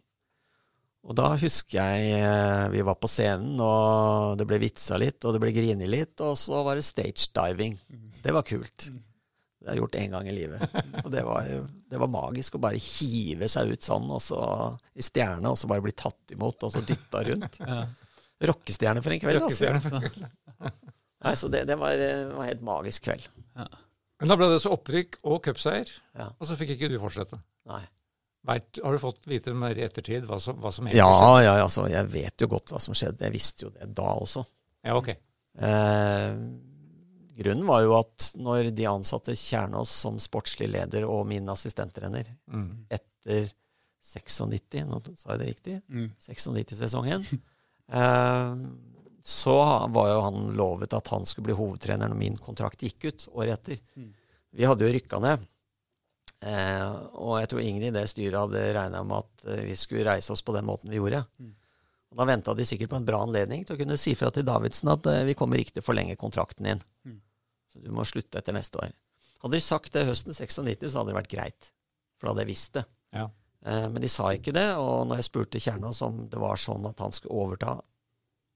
Og 1.07 1.15
da 1.15 1.29
husker 1.39 1.77
jeg 1.79 2.17
eh, 2.19 2.65
vi 2.73 2.81
var 2.83 2.97
på 2.99 3.07
scenen, 3.07 3.55
og 3.63 4.35
det 4.39 4.47
ble 4.49 4.57
vitsa 4.59 4.97
litt, 4.99 5.23
og 5.23 5.35
det 5.35 5.39
ble 5.43 5.53
grinet 5.55 5.87
litt, 5.87 6.19
og 6.23 6.33
så 6.39 6.59
var 6.67 6.75
det 6.75 6.83
stage 6.83 7.29
diving. 7.35 7.77
Det 8.23 8.33
var 8.35 8.43
kult. 8.47 8.89
Det 8.91 9.69
har 9.71 9.77
jeg 9.77 9.81
gjort 9.81 9.95
én 9.99 10.11
gang 10.13 10.27
i 10.27 10.33
livet. 10.35 10.75
Og 11.05 11.07
det 11.11 11.23
var, 11.27 11.47
det 11.91 11.99
var 11.99 12.07
magisk 12.11 12.55
å 12.55 12.61
bare 12.63 12.79
hive 12.79 13.47
seg 13.51 13.71
ut 13.73 13.83
sånn, 13.83 14.05
og 14.13 14.21
så 14.23 14.37
i 14.95 15.03
stjerne, 15.03 15.49
og 15.49 15.57
så 15.59 15.67
bare 15.67 15.83
bli 15.83 15.91
tatt 15.97 16.31
imot, 16.35 16.61
og 16.63 16.71
så 16.75 16.83
dytta 16.87 17.23
rundt. 17.27 17.57
Ja. 17.67 17.81
Rockestjerne 18.51 19.01
for 19.01 19.15
en 19.15 19.19
kveld, 19.23 19.41
altså. 19.47 19.71
Rockestjerne. 19.73 20.69
Nei, 21.25 21.33
så 21.41 21.47
det, 21.49 21.63
det 21.67 21.75
var 21.81 21.97
eh, 21.97 22.27
var 22.29 22.43
en 22.45 22.51
helt 22.51 22.63
magisk 22.67 23.07
kveld. 23.07 23.25
Men 23.57 24.29
da 24.31 24.37
ble 24.37 24.51
det 24.53 24.59
så 24.61 24.75
opprykk 24.77 25.17
og 25.25 25.39
cupseier, 25.47 25.89
Ja. 26.15 26.29
og 26.37 26.45
så 26.47 26.55
fikk 26.59 26.75
ikke 26.75 26.91
du 26.93 26.99
fortsette. 27.01 27.39
Nei. 27.67 27.81
Vet, 28.47 28.79
har 28.83 28.91
du 28.93 28.99
fått 28.99 29.25
vite 29.27 29.53
mer 29.53 29.75
i 29.75 29.81
ettertid 29.83 30.23
hva 30.25 30.37
som, 30.39 30.55
hva 30.61 30.71
som 30.71 30.85
egentlig 30.87 30.99
Ja, 31.01 31.09
skjedde? 31.09 31.43
ja, 31.43 31.55
altså, 31.65 31.87
jeg 31.91 32.05
vet 32.13 32.41
jo 32.41 32.47
godt 32.47 32.71
hva 32.71 32.79
som 32.79 32.93
skjedde. 32.93 33.25
Jeg 33.25 33.33
visste 33.33 33.65
jo 33.65 33.69
det 33.69 33.89
da 33.97 34.03
også. 34.13 34.45
Ja, 34.85 34.95
ok. 34.95 35.09
Eh, 35.09 36.37
grunnen 37.41 37.65
var 37.67 37.81
jo 37.83 37.95
at 37.97 38.31
når 38.39 38.69
de 38.77 38.85
ansatte 38.89 39.35
Kjernås 39.35 39.91
som 40.03 40.17
sportslig 40.21 40.69
leder 40.71 41.03
og 41.09 41.25
min 41.27 41.49
assistenttrener 41.49 42.25
Mm. 42.47 42.85
etter 42.89 43.49
96, 44.01 44.85
nå 44.87 45.01
sa 45.17 45.35
jeg 45.35 45.39
det 45.39 45.47
riktig, 45.47 45.81
Mm. 45.89 46.11
96-sesongen, 46.19 47.25
eh, 47.91 48.55
så 49.27 49.57
var 49.91 50.07
jo 50.13 50.21
han 50.21 50.55
lovet 50.55 50.93
at 50.93 51.07
han 51.11 51.25
skulle 51.25 51.49
bli 51.49 51.55
hovedtrener 51.57 52.07
når 52.07 52.15
min 52.17 52.37
kontrakt 52.37 52.79
gikk 52.79 53.03
ut 53.11 53.27
året 53.33 53.59
etter. 53.59 53.79
Mm. 53.97 54.13
Vi 54.53 54.63
hadde 54.63 54.87
jo 54.87 54.93
rykka 54.93 55.19
ned. 55.19 55.45
Eh, 56.45 56.89
og 57.17 57.39
jeg 57.41 57.49
tror 57.49 57.63
ingen 57.65 57.87
i 57.87 57.93
det 57.95 58.03
styret 58.11 58.37
hadde 58.37 58.65
regna 58.77 58.99
med 59.07 59.23
at 59.25 59.47
eh, 59.55 59.63
vi 59.65 59.75
skulle 59.79 60.05
reise 60.05 60.31
oss 60.35 60.43
på 60.45 60.53
den 60.53 60.67
måten 60.67 60.91
vi 60.93 60.99
gjorde. 60.99 61.23
Mm. 61.41 61.53
Og 62.11 62.19
Da 62.21 62.27
venta 62.29 62.53
de 62.55 62.65
sikkert 62.65 62.91
på 62.93 62.99
en 62.99 63.07
bra 63.07 63.23
anledning 63.25 63.65
til 63.65 63.75
å 63.75 63.79
kunne 63.81 63.97
si 63.99 64.13
fra 64.15 64.29
til 64.31 64.45
Davidsen 64.47 64.91
at 64.93 65.09
eh, 65.11 65.23
vi 65.27 65.33
kommer 65.39 65.57
ikke 65.61 65.77
til 65.77 65.83
å 65.83 65.87
forlenge 65.89 66.15
kontrakten 66.19 66.69
din. 66.69 66.83
Mm. 67.09 67.17
Så 67.73 67.81
du 67.83 67.89
må 67.91 68.05
slutte 68.07 68.37
etter 68.39 68.55
neste 68.55 68.79
år. 68.83 68.93
Hadde 69.41 69.57
de 69.57 69.65
sagt 69.65 69.93
det 69.93 70.05
høsten 70.07 70.33
96, 70.33 70.87
så 70.93 71.01
hadde 71.01 71.11
det 71.11 71.17
vært 71.19 71.33
greit. 71.33 71.71
For 72.17 72.27
da 72.29 72.33
hadde 72.35 72.45
jeg 72.45 72.53
visst 72.53 72.77
det. 72.77 72.85
Ja. 73.17 73.27
Eh, 73.65 73.87
men 73.89 74.01
de 74.05 74.09
sa 74.13 74.29
ikke 74.37 74.53
det, 74.55 74.67
og 74.77 75.07
når 75.09 75.19
jeg 75.23 75.29
spurte 75.31 75.61
Kjernås 75.61 76.01
om 76.05 76.23
det 76.31 76.39
var 76.41 76.57
sånn 76.61 76.85
at 76.89 77.01
han 77.03 77.13
skulle 77.17 77.33
overta 77.45 77.79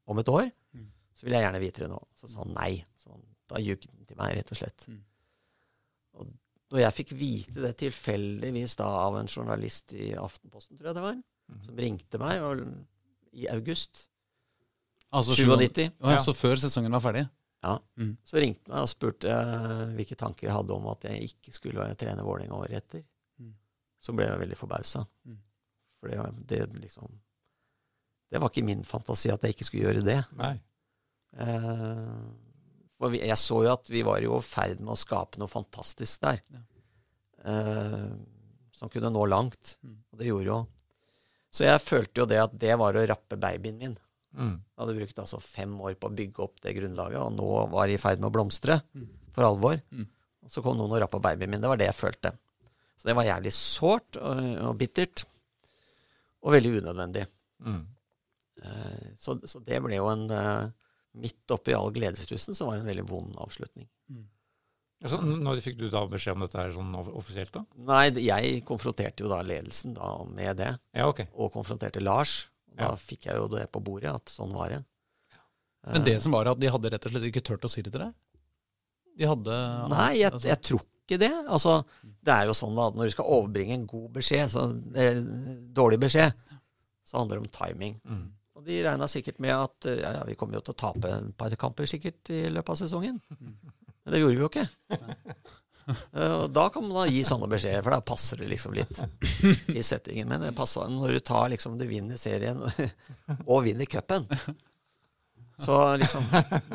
om 0.10 0.22
et 0.22 0.30
år, 0.32 0.52
Mm. 0.74 0.88
så 1.18 1.26
ville 1.26 1.38
jeg 1.38 1.44
gjerne 1.50 1.60
vite 1.62 1.82
det 1.84 1.90
nå. 1.92 2.00
Så 2.16 2.30
sa 2.32 2.40
han 2.46 2.54
nei. 2.56 2.84
Så 2.98 3.12
da 3.52 3.60
ljugde 3.60 3.90
han 3.92 4.06
til 4.08 4.18
meg, 4.18 4.38
rett 4.38 4.52
og 4.54 4.58
slett. 4.62 4.86
Mm. 4.88 5.02
Når 6.72 6.80
jeg 6.86 6.96
fikk 6.96 7.12
vite 7.20 7.62
det 7.66 7.74
tilfeldigvis 7.82 8.78
da 8.80 8.86
av 9.02 9.18
en 9.20 9.28
journalist 9.28 9.92
i 9.94 10.14
Aftenposten, 10.16 10.78
tror 10.80 10.92
jeg 10.94 10.96
det 11.02 11.04
var, 11.10 11.20
Mm. 11.52 11.62
som 11.66 11.76
ringte 11.84 12.18
meg 12.22 12.42
og, 12.48 12.62
i 13.36 13.48
august 13.52 14.06
Altså, 15.12 15.36
97, 15.36 15.90
oh, 16.00 16.12
ja. 16.14 16.22
Så 16.24 16.32
før 16.34 16.56
sesongen 16.56 16.92
var 16.96 17.02
ferdig? 17.04 17.26
ja, 17.64 17.74
Mm. 18.00 18.14
så 18.24 18.40
ringte 18.40 18.72
han 18.72 18.78
meg 18.78 18.84
og 18.86 18.90
spurte 18.90 19.28
uh, 19.28 19.92
hvilke 19.98 20.16
tanker 20.16 20.48
jeg 20.48 20.56
hadde 20.56 20.72
om 20.74 20.88
at 20.88 21.04
jeg 21.04 21.28
ikke 21.28 21.52
skulle 21.54 21.90
trene 22.00 22.24
Vålerenga 22.24 22.56
året 22.56 22.78
etter. 22.80 23.04
Mm. 23.38 23.52
Så 24.00 24.16
ble 24.16 24.26
jeg 24.30 24.40
veldig 24.40 24.58
forbausa. 24.58 25.04
Mm. 25.28 25.38
For 26.00 26.08
det, 26.08 26.48
det 26.48 26.80
liksom 26.80 27.12
Det 28.32 28.40
var 28.40 28.48
ikke 28.50 28.64
min 28.66 28.84
fantasi 28.88 29.30
at 29.30 29.42
jeg 29.44 29.52
ikke 29.58 29.66
skulle 29.68 29.84
gjøre 29.92 30.06
det. 30.08 30.22
Nei. 30.40 30.54
Eh, 31.36 32.16
for 33.02 33.10
vi, 33.14 33.24
jeg 33.26 33.38
så 33.42 33.64
jo 33.66 33.72
at 33.74 33.90
vi 33.90 34.04
var 34.06 34.22
jo 34.22 34.38
i 34.38 34.46
ferd 34.46 34.80
med 34.84 34.94
å 34.94 35.00
skape 35.02 35.42
noe 35.42 35.50
fantastisk 35.50 36.22
der. 36.22 36.38
Ja. 36.54 36.62
Eh, 37.50 38.12
som 38.78 38.90
kunne 38.94 39.10
nå 39.14 39.26
langt. 39.30 39.76
Mm. 39.82 39.98
Og 40.14 40.22
det 40.22 40.30
gjorde 40.30 40.50
jo. 40.52 40.60
Så 41.52 41.66
jeg 41.66 41.82
følte 41.84 42.22
jo 42.22 42.28
det 42.30 42.38
at 42.44 42.54
det 42.62 42.76
var 42.80 42.96
å 42.96 43.04
rappe 43.10 43.38
babyen 43.42 43.80
min. 43.82 43.96
Mm. 44.38 44.54
Jeg 44.62 44.80
hadde 44.80 44.96
brukt 45.02 45.18
altså 45.26 45.42
fem 45.44 45.74
år 45.84 45.98
på 46.00 46.08
å 46.08 46.16
bygge 46.16 46.46
opp 46.46 46.62
det 46.64 46.72
grunnlaget, 46.78 47.20
og 47.20 47.34
nå 47.36 47.50
var 47.74 47.90
jeg 47.92 48.00
i 48.00 48.02
ferd 48.06 48.22
med 48.22 48.30
å 48.30 48.36
blomstre 48.38 48.78
Mm. 48.96 49.10
for 49.36 49.44
alvor. 49.50 49.82
Mm. 49.92 50.06
Og 50.46 50.54
så 50.54 50.62
kom 50.64 50.78
noen 50.80 50.94
og 50.96 51.02
rappa 51.04 51.20
babyen 51.20 51.50
min. 51.52 51.62
Det 51.62 51.70
var 51.74 51.78
det 51.82 51.90
jeg 51.90 51.98
følte. 52.00 52.32
Så 53.02 53.10
det 53.10 53.16
var 53.18 53.26
jævlig 53.28 53.52
sårt 53.58 54.18
og, 54.22 54.40
og 54.70 54.78
bittert. 54.80 55.26
Og 56.46 56.54
veldig 56.56 56.78
unødvendig. 56.82 57.26
Mm. 57.66 57.82
Eh, 58.64 59.08
Så, 59.20 59.36
så 59.46 59.60
det 59.66 59.82
ble 59.84 59.98
jo 60.00 60.08
en 60.10 60.24
eh, 60.32 60.70
Midt 61.14 61.52
oppi 61.52 61.74
all 61.76 61.92
gledesrusen 61.92 62.56
så 62.56 62.66
var 62.66 62.78
det 62.78 62.86
en 62.86 62.92
veldig 62.92 63.08
vond 63.10 63.36
avslutning. 63.44 63.88
Altså, 65.04 65.18
når 65.26 65.60
fikk 65.66 65.80
du 65.80 65.88
da 65.90 66.04
beskjed 66.08 66.36
om 66.38 66.44
dette 66.46 66.60
her 66.62 66.72
sånn 66.76 66.92
offisielt, 67.18 67.52
da? 67.56 67.64
Nei, 67.90 68.04
jeg 68.22 68.62
konfronterte 68.68 69.24
jo 69.26 69.32
da 69.32 69.42
ledelsen 69.42 69.96
da 69.98 70.12
med 70.30 70.58
det, 70.62 70.76
Ja, 70.94 71.08
ok. 71.10 71.24
og 71.34 71.52
konfronterte 71.56 72.02
Lars. 72.04 72.48
Da 72.72 72.92
Ja. 72.92 72.96
fikk 72.96 73.26
jeg 73.26 73.36
jo 73.36 73.48
det 73.50 73.66
på 73.74 73.82
bordet, 73.84 74.14
at 74.14 74.26
sånn 74.32 74.54
var 74.54 74.70
det. 74.70 74.86
Men 75.84 76.04
det 76.06 76.22
som 76.22 76.32
var 76.32 76.46
at 76.48 76.60
de 76.60 76.70
hadde 76.70 76.92
rett 76.94 77.06
og 77.06 77.12
slett 77.12 77.26
ikke 77.26 77.42
turt 77.44 77.62
å 77.66 77.70
si 77.70 77.82
det 77.82 77.92
til 77.92 78.00
deg? 78.06 78.14
De 79.18 79.26
hadde 79.26 79.90
Nei, 79.90 80.14
jeg, 80.20 80.32
altså- 80.32 80.48
jeg 80.48 80.62
tror 80.62 80.82
ikke 80.86 81.20
det. 81.20 81.32
Altså, 81.50 81.84
det 82.24 82.32
er 82.32 82.46
jo 82.46 82.54
sånn 82.54 82.78
at 82.88 82.94
når 82.96 83.04
du 83.06 83.10
skal 83.12 83.26
overbringe 83.26 83.74
en 83.74 83.88
god 83.88 84.14
beskjed, 84.14 84.48
så 84.54 84.70
eh, 84.96 85.16
dårlig 85.74 86.00
beskjed, 86.00 86.34
så 87.04 87.18
handler 87.18 87.42
det 87.42 87.48
om 87.48 87.52
timing. 87.68 88.00
Mm. 88.08 88.32
Og 88.62 88.68
de 88.68 88.76
regna 88.86 89.08
sikkert 89.10 89.40
med 89.42 89.56
at 89.58 89.88
eh, 89.90 90.00
ja, 90.04 90.12
ja, 90.20 90.26
vi 90.28 90.36
kommer 90.38 90.60
jo 90.60 90.62
til 90.68 90.76
å 90.76 90.82
tape 90.84 91.10
et 91.10 91.32
par 91.40 91.54
kamper 91.58 91.90
sikkert 91.90 92.30
i 92.30 92.44
løpet 92.54 92.76
av 92.76 92.78
sesongen. 92.84 93.18
Men 93.42 94.14
det 94.14 94.20
gjorde 94.22 94.38
vi 94.38 94.44
jo 94.46 94.50
ikke. 94.52 94.68
Eh, 96.14 96.34
Og 96.44 96.52
da 96.54 96.68
kan 96.70 96.86
man 96.86 96.94
da 96.94 97.06
gi 97.10 97.24
sånne 97.26 97.48
beskjeder, 97.50 97.82
for 97.82 97.96
da 97.96 98.04
passer 98.06 98.38
det 98.44 98.52
liksom 98.52 98.76
litt 98.78 99.00
i 99.74 99.82
settingen. 99.84 100.30
Men 100.30 100.44
det 100.46 100.52
passer 100.58 100.86
når 100.94 101.18
du 101.18 101.24
tar 101.26 101.50
liksom 101.56 101.80
du 101.82 101.88
vinner 101.90 102.22
serien 102.22 102.62
og 103.50 103.64
vinner 103.66 103.90
cupen. 103.90 104.28
Så 105.62 105.76
liksom 106.02 106.26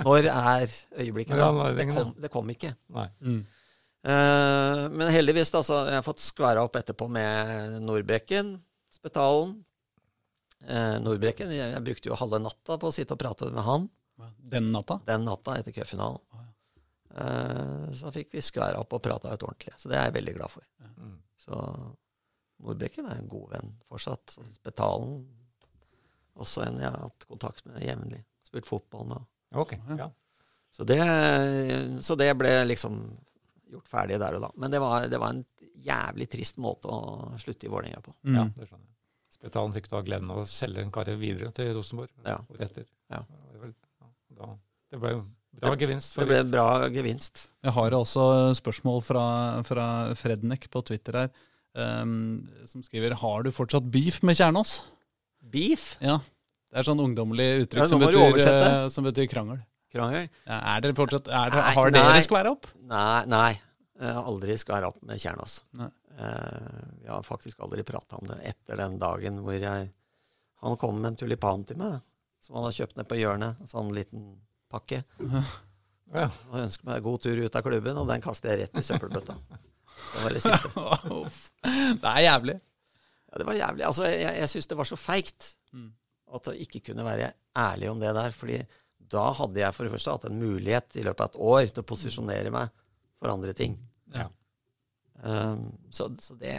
Når 0.02 0.28
er 0.30 0.66
øyeblikket? 0.98 1.34
Da? 1.38 1.46
Det 1.78 1.86
kom, 1.94 2.10
det 2.26 2.32
kom 2.34 2.50
ikke. 2.52 2.74
Nei. 2.98 3.06
Mm. 3.22 3.38
Eh, 4.06 4.82
men 4.94 5.10
heldigvis, 5.14 5.50
da, 5.54 5.62
så 5.66 5.80
jeg 5.88 5.98
har 6.00 6.06
fått 6.06 6.22
skværa 6.22 6.62
opp 6.66 6.76
etterpå 6.78 7.08
med 7.10 7.80
Nordbrekken, 7.82 8.56
Spetalen. 8.94 9.56
Eh, 10.65 10.97
Nordbrekken, 11.03 11.53
jeg, 11.53 11.73
jeg 11.74 11.85
brukte 11.85 12.09
jo 12.11 12.16
halve 12.19 12.41
natta 12.41 12.78
på 12.81 12.89
å 12.89 12.95
sitte 12.95 13.15
og 13.15 13.20
prate 13.20 13.51
med 13.53 13.65
han 13.66 13.89
Den 14.41 14.70
natta? 14.73 15.01
den 15.07 15.27
natta 15.28 15.59
etter 15.61 15.74
cupfinalen. 15.77 16.23
Å, 16.33 16.47
Eh, 17.16 17.93
så 17.97 18.11
fikk 18.12 18.35
vi 18.37 18.43
skværa 18.45 18.81
opp 18.83 18.93
og 18.93 19.03
prata 19.05 19.33
ut 19.33 19.45
ordentlig. 19.47 19.73
Så 19.81 19.89
det 19.89 19.97
er 19.97 20.11
jeg 20.11 20.19
veldig 20.19 20.35
glad 20.37 20.53
for. 20.53 20.66
Mm. 21.01 21.15
Så 21.41 21.61
Nordbrekken 22.61 23.09
er 23.09 23.20
en 23.23 23.31
god 23.31 23.55
venn 23.55 23.73
fortsatt. 23.89 24.37
Og 24.41 24.51
Spetalen 24.53 25.15
også 26.37 26.66
en 26.66 26.81
jeg 26.83 26.91
har 26.91 27.07
hatt 27.07 27.27
kontakt 27.28 27.65
med 27.69 27.81
jevnlig. 27.85 28.20
Spilt 28.45 28.69
fotball 28.69 29.09
med. 29.09 29.24
Ok, 29.57 29.73
ja. 29.97 30.11
Så 30.77 30.85
det, 30.85 30.99
så 32.05 32.19
det 32.20 32.28
ble 32.37 32.51
liksom 32.69 32.99
gjort 33.73 33.89
ferdig 33.89 34.19
der 34.20 34.37
og 34.37 34.45
da. 34.45 34.51
Men 34.61 34.74
det 34.74 34.81
var, 34.83 35.07
det 35.09 35.20
var 35.23 35.33
en 35.33 35.45
jævlig 35.87 36.28
trist 36.33 36.61
måte 36.61 36.91
å 36.93 37.33
slutte 37.41 37.65
i 37.69 37.73
Vålerenga 37.73 38.03
på. 38.05 38.12
Mm. 38.28 38.37
ja, 38.37 38.45
det 38.59 38.69
skjønner 38.69 38.85
jeg. 38.85 38.95
Spetalen 39.36 39.74
fikk 39.76 39.88
da 39.92 40.02
gleden 40.04 40.30
av 40.32 40.42
å 40.42 40.46
selge 40.48 40.82
en 40.82 40.92
karriere 40.94 41.20
videre 41.20 41.52
til 41.56 41.72
Rosenborg 41.76 42.10
Ja. 42.24 42.38
Ja. 43.12 43.22
Da, 44.36 44.48
det 44.92 45.00
ble 45.00 45.12
jo 45.14 45.20
bra 45.56 45.74
gevinst. 45.80 46.16
Det 46.18 46.26
ble 46.28 46.40
bra 46.50 46.68
gevinst. 46.92 47.46
Jeg 47.64 47.74
har 47.76 47.96
også 47.96 48.24
spørsmål 48.58 49.02
fra, 49.04 49.26
fra 49.66 49.86
Frednek 50.18 50.68
på 50.72 50.82
Twitter 50.88 51.22
her, 51.22 51.30
um, 51.76 52.44
som 52.68 52.84
skriver 52.84 53.16
Har 53.22 53.46
du 53.46 53.52
fortsatt 53.54 53.86
beef 53.92 54.20
med 54.26 54.36
Kjernås? 54.36 54.80
Beef? 55.40 55.94
Ja. 56.04 56.18
Det 56.72 56.82
er 56.82 56.88
sånn 56.88 57.00
ungdommelig 57.00 57.46
uttrykk 57.64 57.84
ja, 57.84 57.88
som, 57.88 58.02
betyr, 58.02 58.40
eh, 58.42 58.88
som 58.92 59.06
betyr 59.06 59.28
krangel. 59.30 59.62
Krangel? 59.94 60.26
Ja, 60.44 60.58
er 60.74 60.82
dere 60.84 60.96
fortsatt 60.98 61.30
er 61.30 61.54
dere, 61.54 61.62
Nei, 61.62 61.76
Har 61.78 61.94
dere 61.94 62.24
skværa 62.26 62.52
opp? 62.52 62.66
Nei, 62.90 63.20
nei. 63.32 63.52
Jeg 63.96 64.12
har 64.12 64.26
aldri 64.28 64.56
skværa 64.60 64.90
opp 64.90 64.98
med 65.06 65.22
Kjernås. 65.22 65.60
Nei. 65.78 65.88
Eh, 66.16 66.82
vi 67.02 67.09
har 67.12 67.22
faktisk 67.26 67.60
aldri 67.60 67.82
prata 67.84 68.16
om 68.16 68.26
det 68.30 68.38
etter 68.48 68.78
den 68.80 68.98
dagen 69.02 69.43
hvor 69.44 69.56
jeg 69.60 69.90
Han 70.64 70.76
kom 70.80 70.97
med 71.01 71.10
en 71.12 71.16
tulipan 71.20 71.66
til 71.68 71.76
meg, 71.76 71.98
som 72.40 72.55
han 72.56 72.64
har 72.64 72.72
kjøpt 72.72 72.97
ned 72.97 73.06
på 73.10 73.18
hjørnet. 73.20 73.59
En 73.60 73.68
sånn 73.68 73.93
liten 73.94 74.22
pakke. 74.72 75.02
Ja. 76.14 76.28
Og 76.52 76.60
ønsket 76.62 76.84
meg 76.86 77.02
god 77.02 77.18
tur 77.24 77.34
ut 77.43 77.56
av 77.59 77.64
klubben, 77.66 77.97
og 77.98 78.06
den 78.06 78.20
kastet 78.22 78.52
jeg 78.52 78.60
rett 78.60 78.76
i 78.78 78.82
søppelbøtta. 78.86 79.34
Det 79.51 80.20
var 80.22 80.30
det 80.36 80.43
siste. 80.44 80.68
Det 82.01 82.10
er 82.12 82.20
jævlig. 82.22 82.55
Ja, 83.26 83.40
det 83.43 83.47
var 83.48 83.59
jævlig. 83.59 83.84
Altså, 83.88 84.05
jeg, 84.06 84.36
jeg 84.38 84.51
syns 84.52 84.68
det 84.70 84.78
var 84.78 84.86
så 84.86 84.98
feigt 85.01 85.48
Mm. 85.74 85.88
at 86.38 86.47
jeg 86.52 86.62
ikke 86.68 86.80
kunne 86.93 87.02
være 87.05 87.32
ærlig 87.59 87.90
om 87.90 87.98
det 88.01 88.12
der. 88.14 88.30
fordi 88.30 88.60
da 89.10 89.24
hadde 89.34 89.60
jeg 89.60 89.74
for 89.74 89.84
det 89.84 89.93
første 89.97 90.14
hatt 90.14 90.24
en 90.30 90.38
mulighet 90.40 90.97
i 90.97 91.02
løpet 91.02 91.20
av 91.26 91.28
et 91.34 91.40
år 91.51 91.66
til 91.74 91.82
å 91.82 91.86
posisjonere 91.90 92.51
meg 92.55 92.70
for 93.18 93.34
andre 93.34 93.52
ting. 93.52 93.74
Ja. 94.14 94.28
Um, 95.16 95.62
så 95.90 96.10
så 96.20 96.34
det, 96.36 96.55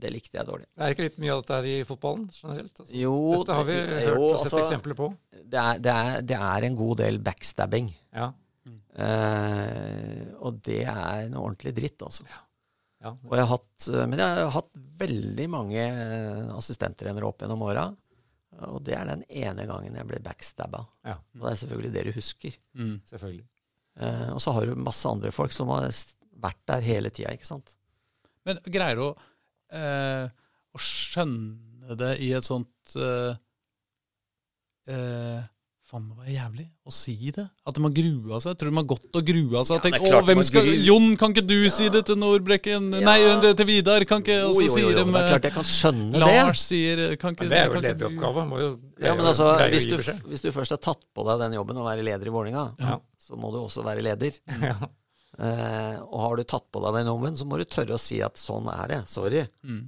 det 0.00 0.10
likte 0.14 0.38
jeg 0.38 0.48
dårlig. 0.48 0.66
Det 0.72 0.86
er 0.86 0.94
ikke 0.94 1.06
litt 1.08 1.18
mye 1.20 1.32
av 1.34 1.42
dette 1.42 1.58
her 1.58 1.68
i 1.68 1.74
fotballen 1.86 2.28
generelt? 2.32 2.72
Altså. 2.80 2.92
Jo, 2.96 3.16
Dette 3.38 3.56
har 3.58 3.66
vi 3.68 3.78
hørt 3.80 4.06
jo, 4.08 4.14
og 4.20 4.36
sett 4.36 4.46
altså, 4.46 4.60
eksempler 4.62 4.98
på. 4.98 5.08
Det 5.30 5.64
er, 5.64 5.82
det, 5.84 5.96
er, 5.96 6.22
det 6.32 6.38
er 6.50 6.68
en 6.68 6.78
god 6.78 7.02
del 7.02 7.20
backstabbing. 7.24 7.90
Ja. 8.16 8.30
Eh, 9.00 10.30
og 10.44 10.62
det 10.66 10.82
er 10.90 11.28
noe 11.32 11.46
ordentlig 11.48 11.74
dritt, 11.76 12.02
altså. 12.06 12.26
ja. 12.28 12.44
Og 13.00 13.32
jeg 13.32 13.46
har 13.46 13.48
hatt, 13.54 13.86
men 14.10 14.20
jeg 14.20 14.40
har 14.44 14.50
hatt 14.52 14.72
veldig 15.00 15.46
mange 15.48 15.84
assistenttrenere 16.52 17.28
opp 17.30 17.40
gjennom 17.40 17.62
åra. 17.64 17.86
Og 18.68 18.82
det 18.84 18.92
er 18.98 19.08
den 19.08 19.22
ene 19.24 19.64
gangen 19.68 19.96
jeg 19.96 20.08
ble 20.08 20.20
backstabba. 20.24 20.82
Ja. 21.06 21.16
Og 21.38 21.46
det 21.46 21.52
er 21.54 21.60
selvfølgelig 21.62 21.92
det 21.94 22.04
du 22.08 22.12
husker. 22.18 22.58
Mm. 22.76 22.96
Selvfølgelig. 23.08 23.46
Eh, 24.00 24.28
og 24.34 24.40
så 24.44 24.52
har 24.56 24.66
du 24.66 24.82
masse 24.84 25.08
andre 25.08 25.32
folk 25.32 25.54
som 25.54 25.72
har 25.72 25.88
vært 26.40 26.60
der 26.68 26.84
hele 26.84 27.12
tida, 27.14 27.32
ikke 27.36 27.48
sant. 27.48 27.76
Men 28.48 28.60
greier 28.72 28.96
du 29.00 29.04
å, 29.10 29.12
eh, 29.76 30.26
å 30.74 30.80
skjønne 30.82 31.96
det 32.00 32.14
i 32.24 32.32
et 32.38 32.46
sånt 32.46 32.96
eh, 32.96 33.34
eh, 34.88 35.40
Faen, 35.90 36.04
det 36.06 36.14
var 36.20 36.26
jævlig 36.30 36.64
å 36.86 36.92
si 36.94 37.16
det. 37.34 37.42
At 37.66 37.78
man 37.82 37.90
grua 37.90 38.38
seg. 38.38 38.54
Tror 38.60 38.70
de 38.70 38.74
man 38.76 38.84
har 38.84 38.90
gått 38.92 39.16
og 39.18 39.24
grua 39.26 39.64
seg? 39.66 39.88
Ja, 39.90 39.98
klart 39.98 40.22
å, 40.22 40.26
hvem 40.28 40.42
skal, 40.46 40.62
gruer. 40.68 40.84
Jon, 40.86 41.08
kan 41.18 41.32
ikke 41.34 41.42
du 41.50 41.56
si 41.74 41.88
det 41.90 42.04
til 42.06 42.20
Nordbrekken? 42.20 42.86
Ja. 42.94 43.00
Nei, 43.08 43.16
til 43.58 43.66
Vidar. 43.66 44.04
Kan 44.06 44.22
ikke 44.22 44.36
Og 44.46 44.54
så 44.54 44.68
sier 44.76 45.00
de 45.00 45.02
det 45.02 45.18
er 45.24 45.26
klart 45.32 45.48
jeg 45.48 45.56
kan 45.56 45.66
skjønne 45.66 46.12
det. 46.14 46.22
Lars 46.22 46.62
sier 46.62 47.02
kan 47.18 47.34
ikke, 47.34 47.48
Men 47.48 47.50
det 47.50 47.58
er 47.58 47.66
jo 47.66 47.80
en 47.80 47.86
lederoppgave. 47.88 48.46
Jo, 48.62 48.70
Ja, 49.02 49.16
men 49.18 49.32
altså, 49.32 49.50
hvis 49.74 49.90
du, 49.90 49.96
hvis 50.30 50.46
du 50.46 50.52
først 50.54 50.76
har 50.76 50.82
tatt 50.86 51.02
på 51.10 51.26
deg 51.26 51.42
den 51.42 51.58
jobben 51.58 51.82
å 51.82 51.88
være 51.90 52.06
leder 52.06 52.30
i 52.30 52.36
Vålerenga, 52.38 52.64
Ja. 52.86 53.00
så 53.18 53.34
må 53.40 53.50
du 53.50 53.58
også 53.64 53.82
være 53.82 54.06
leder. 54.06 54.38
Ja. 54.62 54.78
Eh, 55.40 55.96
og 56.04 56.20
har 56.20 56.36
du 56.36 56.44
tatt 56.44 56.66
på 56.72 56.82
deg 56.84 56.98
den 56.98 57.08
jobben, 57.08 57.36
så 57.38 57.46
må 57.48 57.56
du 57.60 57.64
tørre 57.64 57.96
å 57.96 58.02
si 58.02 58.18
at 58.24 58.36
sånn 58.40 58.68
er 58.72 58.92
det. 58.92 59.00
Sorry. 59.08 59.46
Mm. 59.64 59.86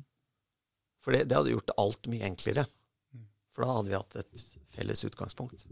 For 1.05 1.13
det, 1.13 1.27
det 1.29 1.37
hadde 1.37 1.53
gjort 1.53 1.75
alt 1.83 2.09
mye 2.09 2.25
enklere. 2.31 2.65
Mm. 3.13 3.27
For 3.53 3.67
da 3.67 3.77
hadde 3.77 3.93
vi 3.93 3.99
hatt 3.99 4.19
et 4.23 4.45
felles 4.73 5.05
utgangspunkt. 5.05 5.67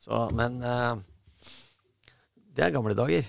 Så, 0.00 0.22
men 0.36 0.60
eh, 0.62 0.94
det 2.54 2.68
er 2.68 2.74
gamle 2.76 2.94
dager. 2.96 3.26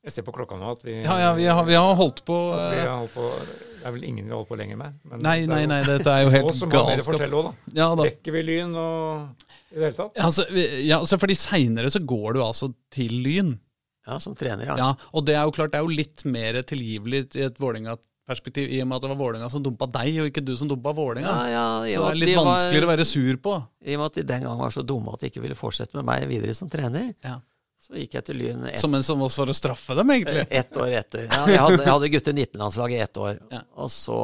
Jeg 0.00 0.14
ser 0.16 0.24
på 0.24 0.32
klokka 0.34 0.56
nå 0.56 0.72
at 0.74 0.82
vi, 0.84 0.96
Ja, 1.04 1.14
ja, 1.20 1.30
vi 1.36 1.46
har, 1.46 1.62
vi 1.68 1.76
har 1.76 1.94
holdt 1.96 2.24
på 2.26 2.36
vi 2.56 2.78
eh, 2.80 2.86
har 2.88 3.02
holdt 3.02 3.12
på 3.12 3.26
Det 3.36 3.84
er 3.84 3.92
vel 3.92 4.06
ingen 4.08 4.24
vi 4.24 4.32
har 4.32 4.40
holdt 4.40 4.50
på 4.50 4.58
lenger 4.58 4.80
med. 4.80 4.98
Men 5.04 5.22
Nei, 5.24 5.38
nei, 5.48 5.62
nei, 5.70 5.82
dette 5.86 6.10
er 6.10 6.24
jo 6.24 6.32
helt 6.36 6.48
galskap. 6.48 6.72
Og 6.72 6.74
så 6.74 6.82
å 6.82 6.90
dere 6.90 7.06
fortelle 7.06 7.38
òg, 7.38 7.50
da. 7.52 7.72
Ja 7.76 7.88
da. 7.94 8.08
Rekker 8.08 8.34
vi 8.34 8.44
Lyn 8.48 8.74
og 8.80 9.46
i 9.70 9.74
det 9.78 9.84
hele 9.88 9.96
tatt? 9.96 10.12
Ja, 10.16 10.24
Altså, 10.26 10.44
ja, 10.84 10.98
altså 10.98 11.18
fordi 11.18 11.36
seinere 11.38 11.90
så 11.90 12.00
går 12.04 12.34
du 12.34 12.40
altså 12.42 12.72
til 12.90 13.12
Lyn. 13.24 13.58
Ja, 14.06 14.16
som 14.18 14.34
trener, 14.34 14.66
ja. 14.66 14.76
Ja, 14.80 14.94
og 15.14 15.26
det 15.26 15.34
er 15.36 15.44
jo 15.44 15.52
klart, 15.54 15.70
det 15.72 15.78
er 15.78 15.84
jo 15.84 15.92
litt 15.94 16.24
mer 16.24 16.56
tilgivelig 16.66 17.26
i 17.36 17.42
et 17.46 17.58
Vålerenga-perspektiv, 17.60 18.70
i 18.72 18.80
og 18.82 18.88
med 18.88 18.96
at 18.96 19.02
det 19.04 19.10
var 19.12 19.18
Vålerenga 19.20 19.50
som 19.52 19.62
dumpa 19.62 19.86
deg, 19.92 20.16
og 20.22 20.30
ikke 20.30 20.42
du 20.46 20.54
som 20.56 20.70
dumpa 20.70 20.94
Vålerenga. 20.96 21.34
Ja, 21.52 21.84
ja, 21.84 21.98
så 22.00 22.06
det 22.08 22.14
er 22.16 22.18
litt 22.22 22.30
de 22.32 22.36
var- 22.40 22.48
vanskeligere 22.48 22.88
å 22.88 22.90
være 22.94 23.04
sur 23.06 23.36
på. 23.44 23.54
I 23.84 23.94
og 23.94 24.00
med 24.00 24.06
at 24.06 24.14
de 24.14 24.22
den 24.32 24.42
gang 24.48 24.58
var 24.58 24.70
så 24.74 24.82
dumme 24.86 25.12
at 25.14 25.20
de 25.20 25.30
ikke 25.30 25.42
ville 25.44 25.54
fortsette 25.58 25.94
med 25.94 26.04
meg 26.08 26.26
videre 26.28 26.54
som 26.56 26.68
trener, 26.72 27.14
Ja. 27.22 27.36
så 27.78 27.94
gikk 27.94 28.14
jeg 28.18 28.24
til 28.24 28.36
Lyn 28.40 28.64
et, 28.72 28.78
Som 28.80 28.94
en 28.94 29.02
som 29.02 29.20
også 29.20 29.44
for 29.44 29.52
å 29.52 29.54
straffe 29.54 29.94
dem, 29.94 30.08
egentlig. 30.10 30.46
ett 30.50 30.72
år 30.72 30.90
etter. 30.96 31.28
Ja, 31.30 31.46
jeg 31.46 31.58
hadde, 31.60 31.78
jeg 31.84 31.92
hadde 31.92 32.10
gutte 32.16 32.32
19-landslaget 32.34 32.96
i 32.96 33.04
ett 33.04 33.14
år. 33.16 33.38
Ja. 33.52 33.62
Og 33.76 33.88
så 33.90 34.18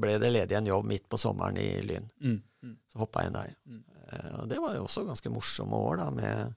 ble 0.00 0.18
det 0.18 0.32
ledig 0.32 0.56
en 0.56 0.66
jobb 0.66 0.84
midt 0.86 1.08
på 1.10 1.18
sommeren 1.18 1.58
i 1.58 1.80
Lyn. 1.82 2.08
Mm. 2.22 2.40
Mm. 2.64 2.76
Så 2.92 2.98
hoppa 3.04 3.20
jeg 3.20 3.26
inn 3.34 3.38
der. 3.42 3.52
Mm. 3.68 3.82
Eh, 4.12 4.32
Og 4.42 4.48
det 4.48 4.58
var 4.62 4.76
jo 4.76 4.84
også 4.86 5.04
ganske 5.08 5.30
morsomme 5.32 5.76
år, 5.76 5.96
da. 6.02 6.10
Med, 6.10 6.54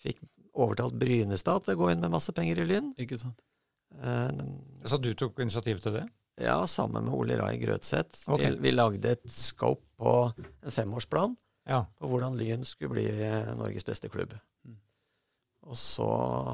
fikk 0.00 0.20
overtalt 0.54 0.96
Brynestad 0.98 1.64
til 1.64 1.76
å 1.76 1.80
gå 1.84 1.90
inn 1.92 2.00
med 2.00 2.10
masse 2.14 2.32
penger 2.36 2.62
i 2.62 2.66
Lyn. 2.70 2.92
Ikke 2.98 3.18
sant? 3.20 3.40
Eh, 4.00 4.30
Så 4.88 4.98
du 5.00 5.12
tok 5.14 5.38
initiativ 5.44 5.80
til 5.82 5.92
det? 6.00 6.06
Ja, 6.40 6.62
sammen 6.66 7.04
med 7.04 7.12
Ole 7.12 7.36
Rai 7.36 7.58
Grøtseth. 7.60 8.22
Okay. 8.28 8.54
Vi, 8.54 8.62
vi 8.64 8.70
lagde 8.72 9.10
et 9.12 9.26
scope 9.30 9.84
på 10.00 10.32
en 10.38 10.70
femårsplan 10.72 11.36
Ja. 11.68 11.84
på 12.00 12.08
hvordan 12.08 12.38
Lyn 12.38 12.64
skulle 12.64 12.94
bli 12.96 13.04
eh, 13.10 13.50
Norges 13.58 13.84
beste 13.84 14.08
klubb. 14.08 14.32
Mm. 14.64 14.78
Og 15.68 15.76
så 15.76 16.06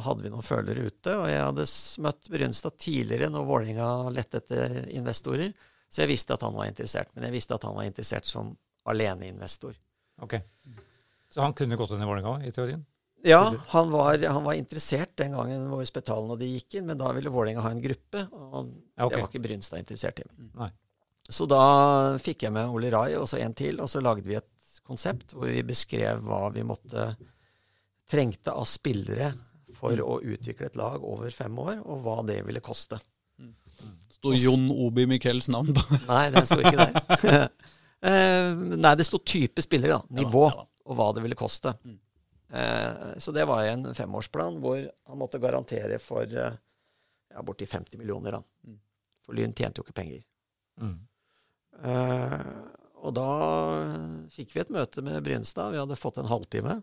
hadde 0.03 0.25
vi 0.27 0.33
noen 0.33 0.43
følere 0.43 0.89
ute, 0.89 1.15
og 1.15 1.29
jeg 1.31 1.39
hadde 1.45 1.69
møtt 2.03 2.29
Brynstad 2.35 2.77
tidligere 2.83 3.31
når 3.31 3.47
Vålerenga 3.47 4.11
lette 4.11 4.41
etter 4.43 4.89
investorer, 4.91 5.53
så 5.89 6.03
jeg 6.03 6.11
visste 6.17 6.35
at 6.35 6.43
han 6.43 6.57
var 6.57 6.67
interessert. 6.67 7.13
Men 7.15 7.29
jeg 7.29 7.37
visste 7.39 7.55
at 7.55 7.63
han 7.69 7.77
var 7.79 7.87
interessert 7.87 8.27
som 8.27 8.57
aleneinvestor. 8.91 9.77
Ok. 10.23 10.39
Så 11.33 11.43
han 11.45 11.55
kunne 11.57 11.77
gått 11.77 11.93
inn 11.93 12.05
i 12.05 12.09
Vålerenga 12.09 12.37
òg, 12.37 12.47
i 12.49 12.55
teorien? 12.55 12.85
Ja, 13.27 13.43
han 13.73 13.91
var, 13.91 14.21
han 14.23 14.45
var 14.45 14.55
interessert 14.55 15.17
den 15.19 15.35
gangen 15.35 15.65
hvor 15.71 15.83
Spetalen 15.89 16.31
og 16.31 16.39
de 16.41 16.49
gikk 16.53 16.79
inn, 16.79 16.87
men 16.87 16.99
da 17.01 17.11
ville 17.17 17.33
Vålerenga 17.33 17.65
ha 17.65 17.73
en 17.75 17.83
gruppe, 17.83 18.27
og 18.31 18.71
Ja, 18.97 19.07
okay. 19.07 19.17
det 19.17 19.23
var 19.23 19.31
ikke 19.31 19.45
Brynstad 19.49 19.83
interessert 19.83 20.21
i. 20.23 20.27
Nei. 20.55 20.71
Så 21.27 21.49
da 21.51 21.63
fikk 22.23 22.47
jeg 22.47 22.55
med 22.55 22.71
Ole 22.71 22.93
Rai 22.95 23.17
og 23.19 23.27
så 23.29 23.41
en 23.43 23.57
til, 23.57 23.81
og 23.83 23.91
så 23.91 24.03
lagde 24.05 24.29
vi 24.29 24.39
et 24.39 24.53
konsept 24.87 25.35
hvor 25.35 25.51
vi 25.51 25.65
beskrev 25.67 26.23
hva 26.23 26.45
vi 26.55 26.63
måtte 26.67 27.09
trengte 28.07 28.55
av 28.55 28.69
spillere 28.71 29.33
for 29.77 29.99
å 29.99 30.21
utvikle 30.23 30.71
et 30.71 30.79
lag 30.79 31.03
over 31.03 31.33
fem 31.35 31.59
år, 31.59 31.81
og 31.83 32.05
hva 32.05 32.21
det 32.29 32.39
ville 32.47 32.63
koste. 32.65 33.01
Sto 34.15 34.33
Jon 34.33 34.71
Obi 34.73 35.05
Mikkels 35.11 35.51
navn 35.53 35.75
på 35.77 35.83
det? 35.91 35.99
Nei, 36.07 36.23
det 36.33 36.47
sto 36.49 36.63
ikke 36.63 36.87
der. 36.87 37.49
Eh, 38.07 38.51
nei, 38.77 38.95
det 38.99 39.07
sto 39.09 39.19
type 39.19 39.63
spillere, 39.65 39.97
da. 39.99 40.21
Nivå, 40.23 40.47
Ja 40.47 40.55
da, 40.55 40.63
ja 40.63 40.65
da. 40.65 40.91
og 40.91 40.99
hva 41.01 41.09
det 41.17 41.25
ville 41.25 41.39
koste. 41.39 41.73
Mm. 41.85 41.97
Eh, 42.61 43.19
så 43.19 43.33
det 43.35 43.45
var 43.51 43.65
en 43.67 43.89
femårsplan 43.95 44.61
hvor 44.63 44.79
han 44.79 45.19
måtte 45.19 45.41
garantere 45.43 45.99
for 45.99 46.23
eh, 46.31 46.59
ja, 47.35 47.43
borti 47.43 47.67
50 47.67 47.99
millioner. 47.99 48.39
da. 48.39 48.43
Mm. 48.71 48.79
For 49.27 49.35
Lyn 49.35 49.55
tjente 49.59 49.81
jo 49.83 49.87
ikke 49.87 49.97
penger. 49.99 50.23
Mm. 50.81 50.97
Eh, 51.83 52.39
og 53.07 53.13
da 53.19 53.29
fikk 54.33 54.55
vi 54.55 54.63
et 54.63 54.71
møte 54.73 55.03
med 55.05 55.19
Brynstad. 55.27 55.75
Vi 55.75 55.81
hadde 55.83 55.99
fått 55.99 56.19
en 56.23 56.31
halvtime. 56.31 56.79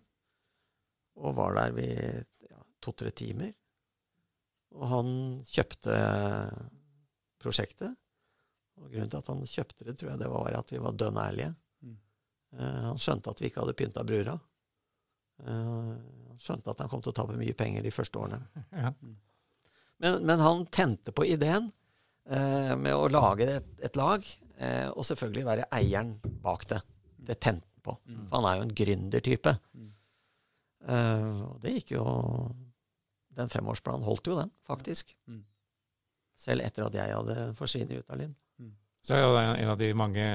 Og 1.24 1.36
var 1.38 1.56
der 1.58 1.74
vi 1.78 1.88
ja, 1.94 2.60
to-tre 2.84 3.12
timer. 3.16 3.54
Og 4.74 4.88
han 4.90 5.10
kjøpte 5.48 5.95
prosjektet. 7.44 7.95
Og 8.82 8.90
grunnen 8.90 9.12
til 9.12 9.22
at 9.22 9.30
han 9.30 9.44
kjøpte 9.48 9.88
det, 9.88 9.98
tror 10.00 10.14
jeg 10.14 10.22
det 10.24 10.32
var 10.32 10.58
at 10.58 10.74
vi 10.74 10.82
var 10.82 10.98
dønn 10.98 11.20
ærlige. 11.22 11.52
Mm. 11.84 11.98
Eh, 12.58 12.82
han 12.88 13.02
skjønte 13.02 13.34
at 13.34 13.41
vi 13.41 13.50
ikke 13.50 13.62
hadde 13.64 13.78
pynta 13.78 14.06
brura. 14.08 14.38
Eh, 15.44 15.94
han 16.32 16.41
skjønte 16.41 16.74
at 16.74 16.82
han 16.84 16.90
kom 16.91 17.04
til 17.04 17.14
å 17.14 17.18
tape 17.20 17.38
mye 17.40 17.58
penger 17.58 17.86
de 17.86 17.94
første 17.94 18.20
årene. 18.20 18.41
Ja. 18.84 18.94
Men, 20.04 20.24
men 20.28 20.41
han 20.41 20.66
tente 20.74 21.14
på 21.16 21.24
ideen 21.30 21.70
eh, 22.28 22.74
med 22.76 22.95
å 22.98 23.06
lage 23.14 23.45
et, 23.60 23.68
et 23.88 23.95
lag, 23.95 24.26
eh, 24.58 24.90
og 24.90 25.06
selvfølgelig 25.08 25.45
være 25.48 25.68
eieren 25.78 26.18
bak 26.44 26.66
det. 26.74 26.82
Det 27.30 27.38
tente 27.40 27.70
han 27.70 27.86
på. 27.86 27.95
Mm. 28.10 28.26
For 28.26 28.36
han 28.36 28.48
er 28.50 28.58
jo 28.58 28.66
en 28.66 28.76
gründertype. 28.82 29.54
Mm. 29.78 29.90
Eh, 30.90 31.41
og 31.45 31.62
det 31.64 31.78
gikk 31.78 31.94
jo 31.95 32.04
Den 33.34 33.50
femårsplanen 33.50 34.04
holdt 34.06 34.28
jo 34.30 34.36
den, 34.38 34.52
faktisk. 34.68 35.16
Mm. 35.26 35.41
Selv 36.38 36.66
etter 36.66 36.86
at 36.86 36.98
jeg 36.98 37.16
hadde 37.16 37.38
forsvunnet 37.58 38.04
ut 38.04 38.12
av 38.12 38.20
Lyn. 38.20 38.36
Så 39.04 39.16
er 39.18 39.24
det 39.28 39.64
en 39.64 39.70
av 39.74 39.78
de 39.82 39.90
mange 40.00 40.26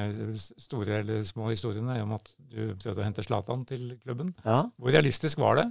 store 0.61 0.99
eller 1.01 1.23
små 1.24 1.49
historiene 1.49 2.03
om 2.05 2.12
at 2.19 2.27
du 2.53 2.74
prøvde 2.77 3.01
å 3.01 3.07
hente 3.07 3.24
Zlatan 3.24 3.62
til 3.69 3.95
klubben. 4.05 4.35
Ja. 4.45 4.66
Hvor 4.78 4.93
realistisk 4.93 5.39
var 5.40 5.57
det? 5.62 5.69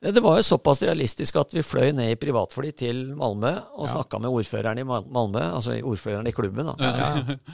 Det 0.00 0.22
var 0.22 0.38
jo 0.38 0.46
såpass 0.46 0.80
realistisk 0.86 1.36
at 1.40 1.50
vi 1.52 1.60
fløy 1.66 1.90
ned 1.92 2.12
i 2.14 2.16
privatfly 2.20 2.70
til 2.78 3.00
Malmö 3.18 3.50
og 3.74 3.88
Ja. 3.88 3.94
snakka 3.98 4.20
med 4.22 4.30
ordføreren 4.30 4.78
i 4.78 4.84
Mal- 4.86 5.04
Malmö, 5.10 5.42
altså 5.58 5.74
ordføreren 5.82 6.26
i 6.28 6.32
klubben. 6.32 6.64
da. 6.70 6.74
Ja. 6.78 7.44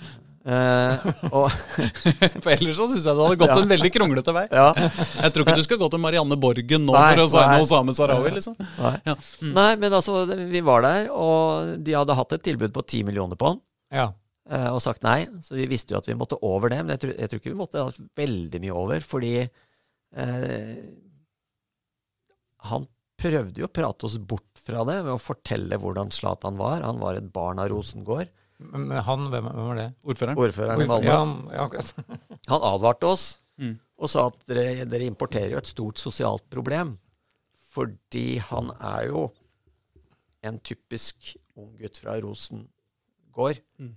Eh, 0.44 1.04
og, 1.32 1.48
For 2.44 2.50
ellers 2.52 2.76
så 2.76 2.84
syns 2.90 3.06
jeg 3.08 3.16
det 3.16 3.24
hadde 3.24 3.38
gått 3.40 3.48
Ja. 3.54 3.62
en 3.62 3.70
veldig 3.70 3.90
kronglete 3.94 4.32
vei. 4.36 4.42
ja, 4.52 4.66
Jeg 4.76 5.32
tror 5.32 5.46
ikke 5.46 5.56
du 5.56 5.62
skal 5.64 5.78
gå 5.80 5.88
til 5.90 6.02
Marianne 6.04 6.36
Borgen 6.36 6.84
nå 6.84 6.92
Nei, 6.92 7.14
for 7.16 7.22
å 7.24 7.28
signe. 7.32 7.62
Osame 7.64 7.94
Sarawi, 7.96 8.30
liksom. 8.36 8.54
nei. 8.60 8.92
Ja. 9.08 9.14
Mm. 9.40 9.52
nei, 9.56 9.70
men 9.76 9.92
altså, 9.96 10.26
vi 10.52 10.60
var 10.60 10.82
der, 10.84 11.08
og 11.10 11.82
de 11.82 11.92
hadde 11.96 12.14
hatt 12.14 12.32
et 12.36 12.42
tilbud 12.44 12.74
på 12.76 12.84
ti 12.86 13.02
millioner 13.02 13.36
på 13.40 13.46
han. 13.54 13.60
ja. 13.90 14.10
Eh, 14.50 14.68
og 14.72 14.80
sagt 14.84 15.02
nei. 15.06 15.24
Så 15.42 15.54
vi 15.58 15.66
visste 15.70 15.94
jo 15.94 15.98
at 16.00 16.08
vi 16.08 16.16
måtte 16.18 16.38
over 16.44 16.68
det, 16.72 16.80
men 16.84 16.94
jeg 16.96 17.00
tror, 17.04 17.14
jeg 17.18 17.30
tror 17.32 17.40
ikke 17.42 17.52
vi 17.54 17.60
måtte 17.62 17.86
veldig 18.20 18.60
mye 18.64 18.76
over, 18.84 19.00
fordi 19.04 19.32
eh, 19.44 20.84
han 22.70 22.86
prøvde 23.20 23.60
jo 23.62 23.68
å 23.68 23.72
prate 23.72 24.06
oss 24.08 24.16
bort 24.18 24.58
fra 24.64 24.82
det 24.88 24.98
ved 25.04 25.12
å 25.14 25.20
fortelle 25.22 25.78
hvordan 25.80 26.10
Zlatan 26.12 26.56
var. 26.60 26.82
Han 26.84 26.98
var 27.02 27.18
et 27.18 27.28
barn 27.32 27.60
av 27.62 27.70
Rosengård, 27.72 28.28
Men 28.64 28.84
men 28.88 29.00
han, 29.02 29.24
hvem, 29.32 29.48
hvem 29.50 29.66
var 29.68 29.76
det? 29.80 29.86
Ordføreren. 30.06 30.38
ordføreren 30.38 30.82
i 30.82 30.86
Malmö. 30.88 31.08
Ja, 31.10 31.16
han- 31.18 31.48
ja, 31.52 31.64
okay. 31.66 31.80
Han 32.52 32.62
advarte 32.72 33.06
oss 33.10 33.24
Mm. 33.54 33.76
og 34.02 34.08
sa 34.10 34.24
at 34.26 34.40
dere, 34.50 34.84
dere 34.90 35.06
importerer 35.06 35.52
jo 35.52 35.58
et 35.60 35.68
stort 35.70 36.00
sosialt 36.02 36.42
problem. 36.50 36.96
Fordi 37.74 38.38
han 38.42 38.72
er 38.82 39.04
jo 39.12 39.28
en 40.42 40.58
typisk 40.58 41.36
ung 41.56 41.76
gutt 41.78 41.98
fra 42.02 42.16
Rosengård, 42.20 43.60
Mm. 43.78 43.92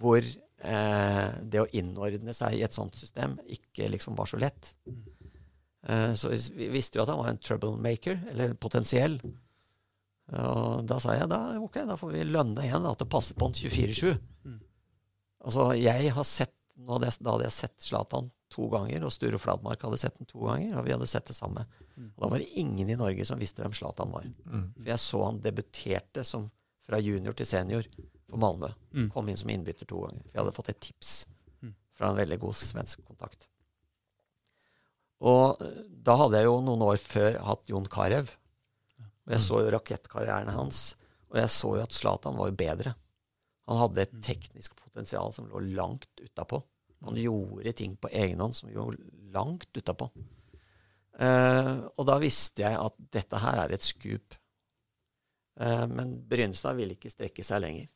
Hvor 0.00 0.20
eh, 0.20 1.28
det 1.42 1.62
å 1.62 1.68
innordne 1.76 2.34
seg 2.36 2.56
i 2.56 2.64
et 2.66 2.76
sånt 2.76 2.96
system 2.98 3.36
ikke 3.48 3.90
liksom 3.92 4.16
var 4.18 4.30
så 4.30 4.40
lett. 4.40 4.72
Eh, 5.86 6.12
så 6.18 6.32
vi 6.56 6.70
visste 6.72 6.98
jo 6.98 7.04
at 7.04 7.12
han 7.12 7.20
var 7.22 7.32
en 7.32 7.42
troublemaker, 7.42 8.18
eller 8.32 8.56
potensiell. 8.60 9.20
Og 10.30 10.86
da 10.86 11.00
sa 11.02 11.16
jeg 11.18 11.30
da 11.30 11.40
ok, 11.58 11.80
da 11.88 11.96
får 11.98 12.12
vi 12.14 12.26
lønne 12.28 12.62
igjen 12.66 12.84
da, 12.86 12.94
til 12.94 13.08
å 13.08 13.14
passe 13.16 13.34
på 13.34 13.48
han 13.48 13.56
24-7. 13.56 14.12
Mm. 14.46 14.58
Altså, 15.46 15.70
jeg 15.80 16.12
har 16.14 16.28
sett 16.28 16.56
nå 16.80 16.94
hadde 16.94 17.10
jeg, 17.10 17.20
Da 17.20 17.34
hadde 17.34 17.44
jeg 17.44 17.56
sett 17.56 17.82
Zlatan 17.84 18.30
to 18.50 18.66
ganger, 18.72 19.04
og 19.04 19.12
Sture 19.14 19.38
Fladmark 19.38 19.82
hadde 19.84 19.98
sett 20.00 20.16
den 20.18 20.28
to 20.30 20.40
ganger, 20.42 20.78
og 20.78 20.86
vi 20.86 20.94
hadde 20.94 21.08
sett 21.10 21.28
det 21.28 21.36
samme. 21.36 21.66
Mm. 21.94 22.06
Og 22.08 22.22
da 22.24 22.30
var 22.32 22.42
det 22.42 22.48
ingen 22.62 22.88
i 22.90 22.96
Norge 22.98 23.26
som 23.28 23.38
visste 23.40 23.62
hvem 23.62 23.74
Zlatan 23.76 24.14
var. 24.14 24.24
Mm. 24.46 24.64
For 24.78 24.90
jeg 24.90 25.02
så 25.04 25.20
han 25.26 25.42
debuterte 25.44 26.24
som 26.26 26.48
fra 26.86 26.98
junior 27.02 27.36
til 27.36 27.46
senior 27.46 27.86
for 28.30 28.40
Malmö. 28.42 28.70
Mm. 28.94 29.10
Kom 29.14 29.28
inn 29.28 29.36
som 29.40 29.50
innbytter 29.52 29.86
to 29.90 30.00
ganger. 30.06 30.22
Vi 30.32 30.38
hadde 30.38 30.54
fått 30.56 30.70
et 30.72 30.80
tips 30.80 31.26
Mm. 31.62 31.74
fra 31.92 32.08
en 32.10 32.16
veldig 32.16 32.38
god 32.40 32.54
svensk 32.56 33.02
kontakt. 33.04 33.46
Og 35.20 35.60
eh, 35.60 35.82
da 35.90 36.16
hadde 36.22 36.40
jeg 36.40 36.48
jo 36.48 36.60
noen 36.64 36.82
år 36.86 36.96
før 37.02 37.38
hatt 37.44 37.68
Jon 37.68 37.86
Carew. 37.92 38.24
Og 39.26 39.34
jeg 39.34 39.40
Mm. 39.40 39.46
så 39.46 39.60
jo 39.64 39.70
rakettkarrieren 39.76 40.48
hans. 40.54 40.96
Og 41.30 41.36
jeg 41.38 41.48
så 41.54 41.76
jo 41.76 41.82
at 41.82 41.92
Zlatan 41.92 42.36
var 42.36 42.48
jo 42.50 42.56
bedre. 42.56 42.94
Han 43.68 43.78
hadde 43.78 44.02
et 44.02 44.16
teknisk 44.22 44.74
potensial 44.76 45.32
som 45.32 45.46
lå 45.46 45.60
langt 45.76 46.08
utapå. 46.18 46.62
Han 47.04 47.14
gjorde 47.14 47.72
ting 47.76 47.96
på 47.96 48.08
egen 48.10 48.40
hånd 48.40 48.54
som 48.56 48.68
lå 48.70 48.88
langt 49.32 49.68
utapå. 49.76 50.10
Uh, 51.20 51.86
og 51.98 52.06
da 52.06 52.18
visste 52.18 52.62
jeg 52.64 52.74
at 52.80 52.94
dette 53.12 53.38
her 53.38 53.58
er 53.66 53.72
et 53.74 53.82
skup. 53.84 54.34
Uh, 55.60 55.86
men 55.86 56.14
Brynestad 56.26 56.76
ville 56.76 56.94
ikke 56.96 57.10
strekke 57.12 57.44
seg 57.44 57.60
lenger. 57.60 57.88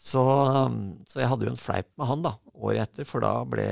Så, 0.00 0.20
um, 0.24 0.78
så 1.10 1.20
jeg 1.20 1.28
hadde 1.28 1.44
jo 1.44 1.52
en 1.52 1.60
fleip 1.60 1.90
med 2.00 2.08
han 2.08 2.22
da, 2.24 2.30
året 2.56 2.86
etter, 2.86 3.04
for 3.08 3.20
da 3.20 3.34
ble 3.44 3.66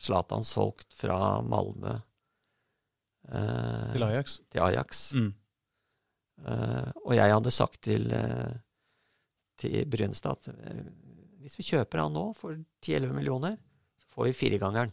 Zlatan 0.00 0.46
solgt 0.48 0.94
fra 0.96 1.18
Malmö 1.44 1.92
eh, 3.28 3.92
Til 3.92 4.02
Ajax. 4.06 4.38
til 4.50 4.62
Ajax. 4.64 5.02
Mm. 5.14 5.28
Eh, 6.46 6.88
og 7.04 7.12
jeg 7.18 7.34
hadde 7.36 7.52
sagt 7.54 7.82
til, 7.86 8.08
eh, 8.16 8.54
til 9.62 9.84
Brynestad 9.92 10.40
at 10.40 10.48
eh, 10.72 10.80
hvis 11.44 11.58
vi 11.60 11.66
kjøper 11.68 12.00
han 12.02 12.16
nå 12.16 12.24
for 12.38 12.56
10-11 12.86 13.12
millioner, 13.14 13.56
så 14.00 14.08
får 14.16 14.30
vi 14.30 14.34
firegangeren 14.40 14.92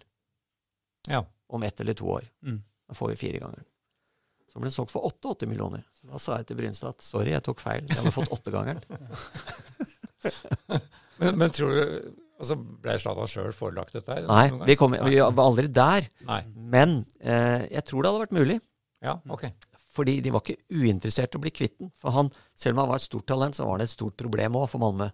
Ja. 1.08 1.24
om 1.50 1.64
ett 1.64 1.80
eller 1.82 1.94
to 1.98 2.06
år. 2.20 2.28
Mm. 2.46 2.60
Da 2.90 2.94
får 3.00 3.14
vi 3.16 3.20
firegangeren. 3.24 3.66
Så 4.50 4.58
ble 4.60 4.66
den 4.68 4.74
solgt 4.76 4.92
for 4.92 5.06
88 5.06 5.46
millioner. 5.48 5.84
Så 5.94 6.10
da 6.10 6.18
sa 6.22 6.38
jeg 6.42 6.48
til 6.50 6.58
Brynestad 6.58 6.90
at 6.98 7.06
sorry, 7.06 7.32
jeg 7.36 7.44
tok 7.46 7.62
feil. 7.62 7.86
Jeg 7.88 7.98
hadde 8.02 8.14
fått 8.16 8.34
åttegangeren. 8.34 8.82
Men, 11.20 11.36
men 11.36 11.52
tror 11.52 11.74
du 11.76 11.82
altså 12.40 12.56
Ble 12.56 12.94
Zlatan 13.02 13.28
sjøl 13.28 13.50
forelagt 13.56 13.98
dette? 13.98 14.16
her? 14.16 14.28
Nei, 14.30 14.46
vi, 14.70 14.76
kom, 14.80 14.94
vi 14.96 15.18
var 15.20 15.42
aldri 15.44 15.68
der. 15.76 16.06
Nei. 16.28 16.42
Men 16.56 17.02
eh, 17.20 17.66
jeg 17.74 17.84
tror 17.90 18.06
det 18.06 18.12
hadde 18.14 18.22
vært 18.24 18.38
mulig. 18.38 18.60
Ja, 19.04 19.18
ok. 19.32 19.50
Fordi 19.96 20.20
de 20.24 20.32
var 20.32 20.44
ikke 20.46 20.62
uinteressert 20.72 21.36
i 21.36 21.40
å 21.40 21.44
bli 21.44 21.52
kvitt 21.52 21.76
den. 21.82 21.90
For 22.00 22.16
han, 22.16 22.30
selv 22.56 22.78
om 22.78 22.86
han 22.86 22.92
var 22.94 23.02
et 23.02 23.08
stort 23.10 23.28
talent, 23.28 23.58
så 23.60 23.68
var 23.68 23.82
det 23.82 23.90
et 23.90 23.96
stort 23.98 24.16
problem 24.20 24.56
òg 24.62 24.70
for 24.72 24.80
Malmö. 24.84 25.10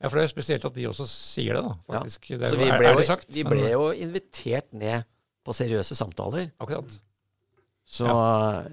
Ja, 0.00 0.08
for 0.08 0.16
det 0.16 0.24
er 0.24 0.32
spesielt 0.32 0.64
at 0.64 0.74
de 0.74 0.86
også 0.88 1.04
sier 1.06 1.58
det, 1.58 1.62
da. 1.66 1.74
faktisk. 1.92 2.30
Det 2.32 2.40
er, 2.40 2.48
Så 2.54 2.58
vi 2.58 2.66
ble, 2.72 2.88
er 2.88 2.94
jo, 2.96 3.00
det 3.02 3.06
sagt? 3.10 3.30
vi 3.36 3.44
ble 3.44 3.66
jo 3.68 3.82
invitert 3.92 4.70
ned 4.72 5.04
på 5.44 5.54
seriøse 5.54 5.94
samtaler. 5.98 6.48
Akkurat. 6.58 6.94
Så, 7.90 8.06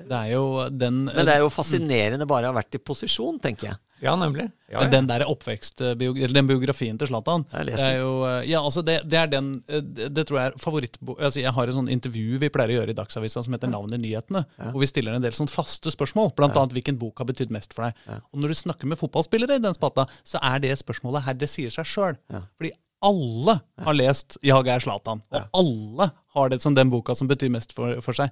Det 0.07 0.13
er 0.13 0.31
jo 0.31 0.45
den 0.69 1.03
Men 1.09 1.25
det 1.27 1.33
er 1.35 1.41
jo 1.43 1.49
fascinerende 1.51 2.27
bare 2.29 2.47
å 2.47 2.53
ha 2.53 2.57
vært 2.61 2.77
i 2.77 2.81
posisjon, 2.81 3.39
tenker 3.43 3.71
jeg. 3.71 3.79
Ja, 4.03 4.13
nemlig. 4.19 4.47
Ja, 4.69 4.81
ja. 4.81 4.87
den 4.91 5.07
der 5.09 5.23
oppvekst, 5.25 5.81
eller 5.81 6.33
den 6.35 6.47
biografien 6.49 6.97
til 6.99 7.07
Zlatan 7.07 7.45
det 7.47 7.77
er 7.79 8.01
jo, 8.01 8.11
eh, 8.27 8.49
ja, 8.49 8.59
altså 8.59 8.83
det, 8.85 8.97
det 9.07 9.15
er 9.15 9.29
den 9.31 9.47
eh, 9.71 9.79
Det, 9.81 10.25
tror 10.27 10.39
jeg 10.41 10.51
er 10.51 10.57
favorittbo... 10.59 11.15
Altså 11.15 11.39
jeg 11.39 11.53
har 11.55 11.71
et 11.71 11.77
sånn 11.77 11.91
intervju 11.93 12.41
vi 12.41 12.49
pleier 12.53 12.73
å 12.73 12.77
gjøre 12.81 12.93
i 12.93 12.97
Dagsavisen 12.97 13.45
som 13.45 13.55
heter 13.55 13.71
Navnet 13.71 14.01
nyhetene. 14.03 14.43
Hvor 14.59 14.83
vi 14.83 14.89
stiller 14.89 15.15
en 15.15 15.23
del 15.23 15.35
sånn 15.37 15.49
faste 15.51 15.93
spørsmål. 15.93 16.33
Blant 16.37 16.57
annet 16.59 16.75
hvilken 16.75 16.99
bok 16.99 17.23
har 17.23 17.29
betydd 17.29 17.53
mest 17.53 17.73
for 17.77 17.87
deg. 17.87 18.19
Og 18.33 18.41
når 18.41 18.53
du 18.53 18.59
snakker 18.59 18.91
med 18.91 18.99
fotballspillere 18.99 19.57
i 19.57 19.63
den 19.63 19.77
spata, 19.77 20.05
så 20.27 20.41
er 20.43 20.59
det 20.65 20.75
spørsmålet 20.81 21.25
her 21.29 21.39
det 21.39 21.49
sier 21.51 21.73
seg 21.73 21.87
sjøl. 21.87 22.19
Fordi 22.59 22.73
alle 23.05 23.59
har 23.85 23.93
lest 23.93 24.37
'Jag 24.41 24.67
er 24.67 24.79
Zlatan', 24.81 25.21
og 25.31 25.49
alle 25.53 26.11
har 26.33 26.49
det 26.49 26.61
som 26.61 26.73
den 26.73 26.89
boka 26.89 27.15
som 27.15 27.27
betyr 27.27 27.49
mest 27.53 27.73
for, 27.73 28.01
for 28.01 28.13
seg. 28.13 28.29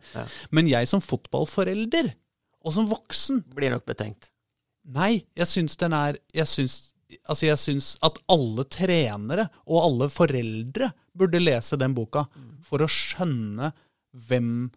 Men 0.51 0.67
jeg 0.67 0.87
som 0.89 1.01
fotballforelder, 1.01 2.13
og 2.65 2.73
som 2.73 2.89
voksen, 2.89 3.43
Blir 3.55 3.69
nok 3.71 3.85
betenkt. 3.85 4.31
Nei, 4.93 5.23
jeg 5.35 5.47
syns 5.49 5.75
den 5.81 5.93
er 5.97 6.17
Jeg 6.35 6.45
syns, 6.47 6.93
altså 7.27 7.47
jeg 7.47 7.57
syns 7.57 7.97
at 8.05 8.19
alle 8.29 8.65
trenere 8.69 9.47
og 9.65 9.79
alle 9.81 10.09
foreldre 10.13 10.91
burde 11.15 11.39
lese 11.41 11.77
den 11.79 11.93
boka 11.97 12.25
for 12.65 12.83
å 12.83 12.87
skjønne 12.91 13.71
hvem 14.27 14.71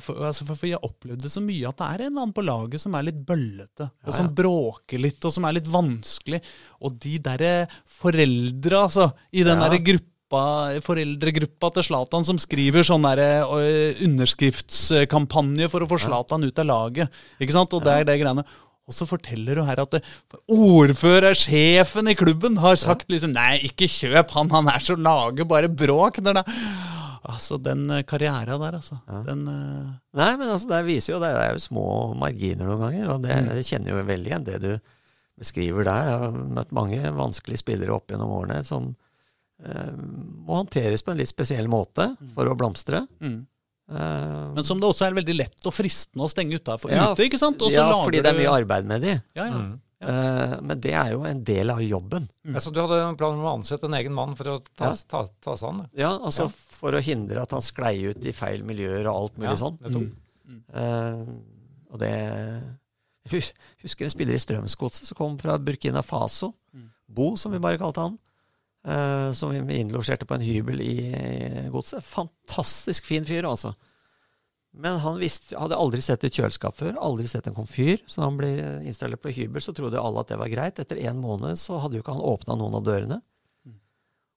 for, 0.00 0.20
altså 0.22 0.46
for, 0.46 0.54
for 0.54 0.68
jeg 0.70 0.78
opplevde 0.86 1.28
så 1.28 1.42
mye 1.42 1.66
at 1.68 1.76
det 1.80 1.86
er 1.86 2.02
en 2.04 2.12
eller 2.12 2.22
annen 2.22 2.36
på 2.36 2.44
laget 2.46 2.80
som 2.80 2.94
er 2.94 3.08
litt 3.08 3.18
bøllete, 3.26 3.88
og 4.06 4.14
som 4.14 4.28
bråker 4.38 5.02
litt, 5.02 5.18
og 5.26 5.34
som 5.34 5.44
er 5.48 5.56
litt 5.58 5.66
vanskelig. 5.68 6.38
Og 6.86 6.94
de 7.02 7.16
derre 7.18 7.66
foreldra, 7.98 8.84
altså, 8.86 9.10
i 9.34 9.42
den 9.42 9.58
Ja. 9.58 9.66
derre 9.68 9.82
gruppa 9.82 10.78
foreldregruppa 10.86 11.72
til 11.74 11.82
Zlatan 11.88 12.24
som 12.24 12.38
skriver 12.38 12.86
sånn 12.86 13.02
derre, 13.02 13.42
underskriftskampanje 14.06 15.68
for 15.72 15.82
å 15.82 15.88
få 15.90 15.98
Zlatan 15.98 16.46
ut 16.46 16.58
av 16.62 16.66
laget. 16.70 17.10
Ikke 17.40 17.56
sant? 17.56 17.74
Og 17.74 17.82
det 17.82 17.96
er 17.98 18.04
det 18.06 18.20
greiene. 18.22 18.44
Og 18.88 18.94
så 18.96 19.06
forteller 19.06 19.60
du 19.60 19.64
her 19.66 19.80
at 19.84 19.92
ordførersjefen 19.96 20.40
ordfører, 20.50 21.36
sjefen 21.38 22.08
i 22.10 22.14
klubben, 22.18 22.56
har 22.58 22.78
sagt 22.80 23.10
liksom 23.12 23.34
Nei, 23.36 23.58
ikke 23.68 23.86
kjøp 23.90 24.32
han, 24.34 24.50
han 24.50 24.70
er 24.72 24.82
så 24.82 24.96
lager 24.98 25.46
bare 25.46 25.68
bråk. 25.68 26.22
det- 26.24 26.44
Altså, 27.30 27.58
den 27.62 27.84
eh, 27.90 28.02
karriera 28.02 28.56
der, 28.58 28.78
altså. 28.78 28.96
Den 29.26 29.42
uh... 29.46 29.90
Nei, 30.16 30.30
men 30.40 30.48
altså, 30.48 30.66
det 30.70 30.86
viser 30.86 31.12
jo 31.12 31.20
det 31.20 31.28
er 31.36 31.52
jo 31.52 31.60
små 31.62 31.84
marginer 32.18 32.64
noen 32.64 32.80
ganger, 32.80 33.10
og 33.12 33.22
det, 33.22 33.36
jeg 33.60 33.66
kjenner 33.68 33.92
jo 33.92 34.04
veldig 34.08 34.30
igjen 34.32 34.46
det 34.46 34.56
du 34.64 34.70
beskriver 35.38 35.84
der. 35.84 36.08
Jeg 36.08 36.18
har 36.24 36.32
møtt 36.58 36.72
mange 36.72 37.12
vanskelige 37.14 37.60
spillere 37.60 37.92
opp 37.94 38.10
gjennom 38.10 38.32
årene 38.40 38.64
som 38.66 38.88
uh, 38.96 39.92
må 40.48 40.62
håndteres 40.62 41.04
på 41.04 41.12
en 41.12 41.20
litt 41.20 41.30
spesiell 41.30 41.68
måte 41.70 42.08
for 42.34 42.48
å 42.50 42.56
blomstre. 42.58 43.04
mm. 43.20 43.38
Eh, 43.90 44.54
Men 44.54 44.64
som 44.64 44.78
det 44.80 44.86
også 44.86 45.06
er 45.08 45.14
veldig 45.18 45.34
lett 45.36 45.66
og 45.66 45.74
fristende 45.74 46.22
å 46.26 46.30
stenge 46.30 46.54
utafor 46.60 46.92
Ja, 46.94 47.08
ute, 47.12 47.24
ikke 47.26 47.38
sant? 47.40 47.60
Og 47.62 47.72
ja, 47.74 47.82
lager 47.88 48.04
fordi 48.06 48.20
det 48.22 48.30
er 48.30 48.38
mye 48.38 48.52
arbeid 48.62 48.84
med 48.86 49.02
de. 49.02 49.14
Ja, 49.34 49.46
ja. 49.46 49.58
Mm. 49.58 49.80
Eh, 50.00 50.52
men 50.64 50.80
det 50.80 50.92
er 50.96 51.10
jo 51.12 51.24
en 51.28 51.42
del 51.44 51.68
av 51.74 51.80
jobben. 51.84 52.28
Altså, 52.54 52.70
du 52.72 52.78
hadde 52.80 53.00
en 53.04 53.16
plan 53.20 53.34
om 53.36 53.44
å 53.44 53.50
ansette 53.58 53.84
en 53.84 53.96
egen 53.98 54.14
mann 54.16 54.32
for 54.38 54.44
å 54.48 54.54
ta, 54.64 54.92
Ja. 54.92 54.94
ta, 55.10 55.24
ta 55.44 55.56
seg 55.60 55.68
an 55.68 55.78
det? 55.82 55.88
Ja, 56.00 56.12
altså 56.18 56.46
Ja. 56.46 56.48
for 56.78 56.92
å 56.96 57.02
hindre 57.04 57.42
at 57.42 57.50
han 57.50 57.60
sklei 57.60 58.08
ut 58.08 58.24
i 58.24 58.32
feil 58.32 58.62
miljøer 58.64 59.04
og 59.10 59.16
alt 59.24 59.36
mulig 59.36 59.50
Ja, 59.50 59.56
sånn. 59.56 59.78
Mm. 59.82 60.62
Uh, 60.72 61.26
og 61.92 61.98
det 61.98 62.14
hus- 63.30 63.52
husker 63.82 64.04
en 64.06 64.10
spiller 64.14 64.34
i 64.34 64.38
Strømsgodset 64.42 65.04
som 65.10 65.16
kom 65.18 65.36
fra 65.38 65.58
Burkina 65.58 66.02
Faso. 66.02 66.54
Bo, 67.10 67.34
som 67.36 67.50
vi 67.52 67.58
bare 67.58 67.76
kalte 67.76 67.96
han. 68.04 68.18
Eh, 68.86 69.30
som 69.36 69.52
vi 69.54 69.80
innlosjerte 69.80 70.26
på 70.28 70.36
en 70.36 70.44
hybel 70.44 70.82
i, 70.84 70.96
i 71.10 71.68
godset. 71.72 72.04
Fantastisk 72.06 73.08
fin 73.08 73.26
fyr, 73.26 73.48
altså. 73.48 73.74
Men 74.70 75.00
han 75.02 75.18
visste, 75.18 75.56
hadde 75.58 75.78
aldri 75.78 75.98
sett 76.04 76.22
et 76.24 76.36
kjøleskap 76.36 76.76
før, 76.78 76.94
aldri 77.02 77.26
sett 77.28 77.48
en 77.50 77.56
komfyr. 77.56 78.04
Så 78.06 78.20
da 78.20 78.28
han 78.28 78.38
ble 78.38 78.50
installert 78.86 79.22
på 79.24 79.32
hybel, 79.34 79.62
så 79.64 79.74
trodde 79.74 79.98
alle 79.98 80.22
at 80.22 80.30
det 80.30 80.38
var 80.38 80.52
greit. 80.52 80.78
Etter 80.78 81.00
en 81.10 81.18
måned 81.22 81.58
så 81.58 81.80
hadde 81.82 81.98
jo 81.98 82.04
ikke 82.04 82.14
han 82.14 82.28
åpna 82.34 82.58
noen 82.60 82.78
av 82.78 82.84
dørene. 82.86 83.18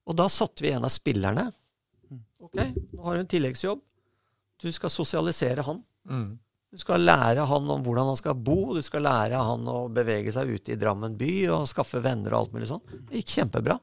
Og 0.09 0.17
da 0.19 0.25
satte 0.31 0.65
vi 0.65 0.73
en 0.73 0.83
av 0.83 0.91
spillerne. 0.91 1.45
Ok, 2.43 2.57
nå 2.57 3.05
har 3.05 3.15
du 3.15 3.23
en 3.23 3.29
tilleggsjobb. 3.29 3.83
Du 4.63 4.71
skal 4.73 4.91
sosialisere 4.91 5.63
han. 5.63 5.79
Mm. 6.09 6.33
Du 6.73 6.81
skal 6.81 7.05
lære 7.05 7.45
han 7.45 7.69
om 7.69 7.83
hvordan 7.85 8.09
han 8.09 8.17
skal 8.17 8.35
bo, 8.35 8.73
du 8.73 8.81
skal 8.81 9.05
lære 9.05 9.37
han 9.37 9.67
å 9.69 9.85
bevege 9.93 10.33
seg 10.33 10.49
ute 10.55 10.73
i 10.73 10.77
Drammen 10.81 11.13
by 11.19 11.31
og 11.53 11.69
skaffe 11.69 12.01
venner 12.01 12.33
og 12.33 12.39
alt 12.39 12.55
mulig 12.55 12.71
sånn. 12.71 12.81
Det 13.05 13.21
gikk 13.21 13.35
kjempebra. 13.37 13.77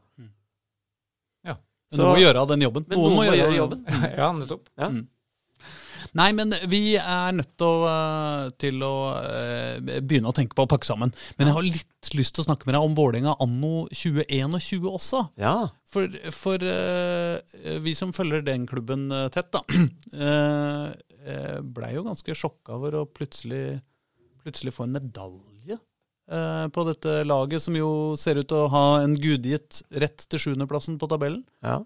Så- 1.90 2.02
noen 2.02 2.14
må 2.14 2.22
gjøre 2.22 2.46
den 2.48 2.66
jobben. 2.66 2.84
Men 2.88 2.98
noen 2.98 3.16
må 3.18 3.24
gjøre 3.26 3.56
jobben. 3.56 3.80
ja, 4.20 4.30
nettopp. 4.36 4.68
Ja. 4.78 4.92
Nei, 6.18 6.30
men 6.34 6.54
vi 6.70 6.96
er 6.98 7.34
nødt 7.36 7.52
til 7.60 7.66
å, 7.68 7.90
eh, 7.90 8.46
til 8.58 8.82
å 8.82 8.94
eh, 9.20 10.00
begynne 10.00 10.30
å 10.30 10.34
tenke 10.34 10.56
på 10.58 10.64
å 10.66 10.70
pakke 10.70 10.88
sammen. 10.88 11.12
Men 11.38 11.50
jeg 11.50 11.56
har 11.56 11.66
litt 11.66 12.10
lyst 12.18 12.34
til 12.34 12.42
å 12.42 12.48
snakke 12.48 12.66
med 12.66 12.74
deg 12.74 12.86
om 12.86 12.96
Vålerenga 12.98 13.36
anno 13.42 13.84
2021 13.94 14.88
også. 14.90 15.22
Ja. 15.40 15.54
For, 15.90 16.06
for 16.34 16.62
uh, 16.62 17.38
vi 17.82 17.94
som 17.98 18.14
følger 18.14 18.44
den 18.46 18.66
klubben 18.70 19.08
tett, 19.34 19.50
da, 19.50 19.62
uh, 20.24 20.90
blei 21.66 21.94
jo 21.96 22.06
ganske 22.06 22.36
sjokka 22.38 22.78
over 22.78 23.00
å 23.00 23.06
plutselig, 23.10 23.80
plutselig 24.44 24.74
få 24.76 24.86
en 24.86 24.94
medalje 25.00 25.49
på 26.30 26.84
dette 26.86 27.14
laget, 27.26 27.62
som 27.64 27.74
jo 27.74 27.88
ser 28.20 28.38
ut 28.38 28.46
til 28.46 28.60
å 28.62 28.68
ha 28.70 28.84
en 29.02 29.16
gudgitt 29.18 29.80
rett 29.98 30.26
til 30.30 30.44
sjuendeplassen 30.44 30.98
på 31.00 31.08
tabellen. 31.10 31.42
ja. 31.66 31.80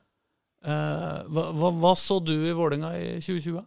Eh, 0.65 1.19
hva, 1.29 1.51
hva, 1.53 1.71
hva 1.77 1.93
så 1.99 2.17
du 2.25 2.33
i 2.33 2.55
Vålerenga 2.57 2.95
i 2.97 3.09
2020? 3.21 3.61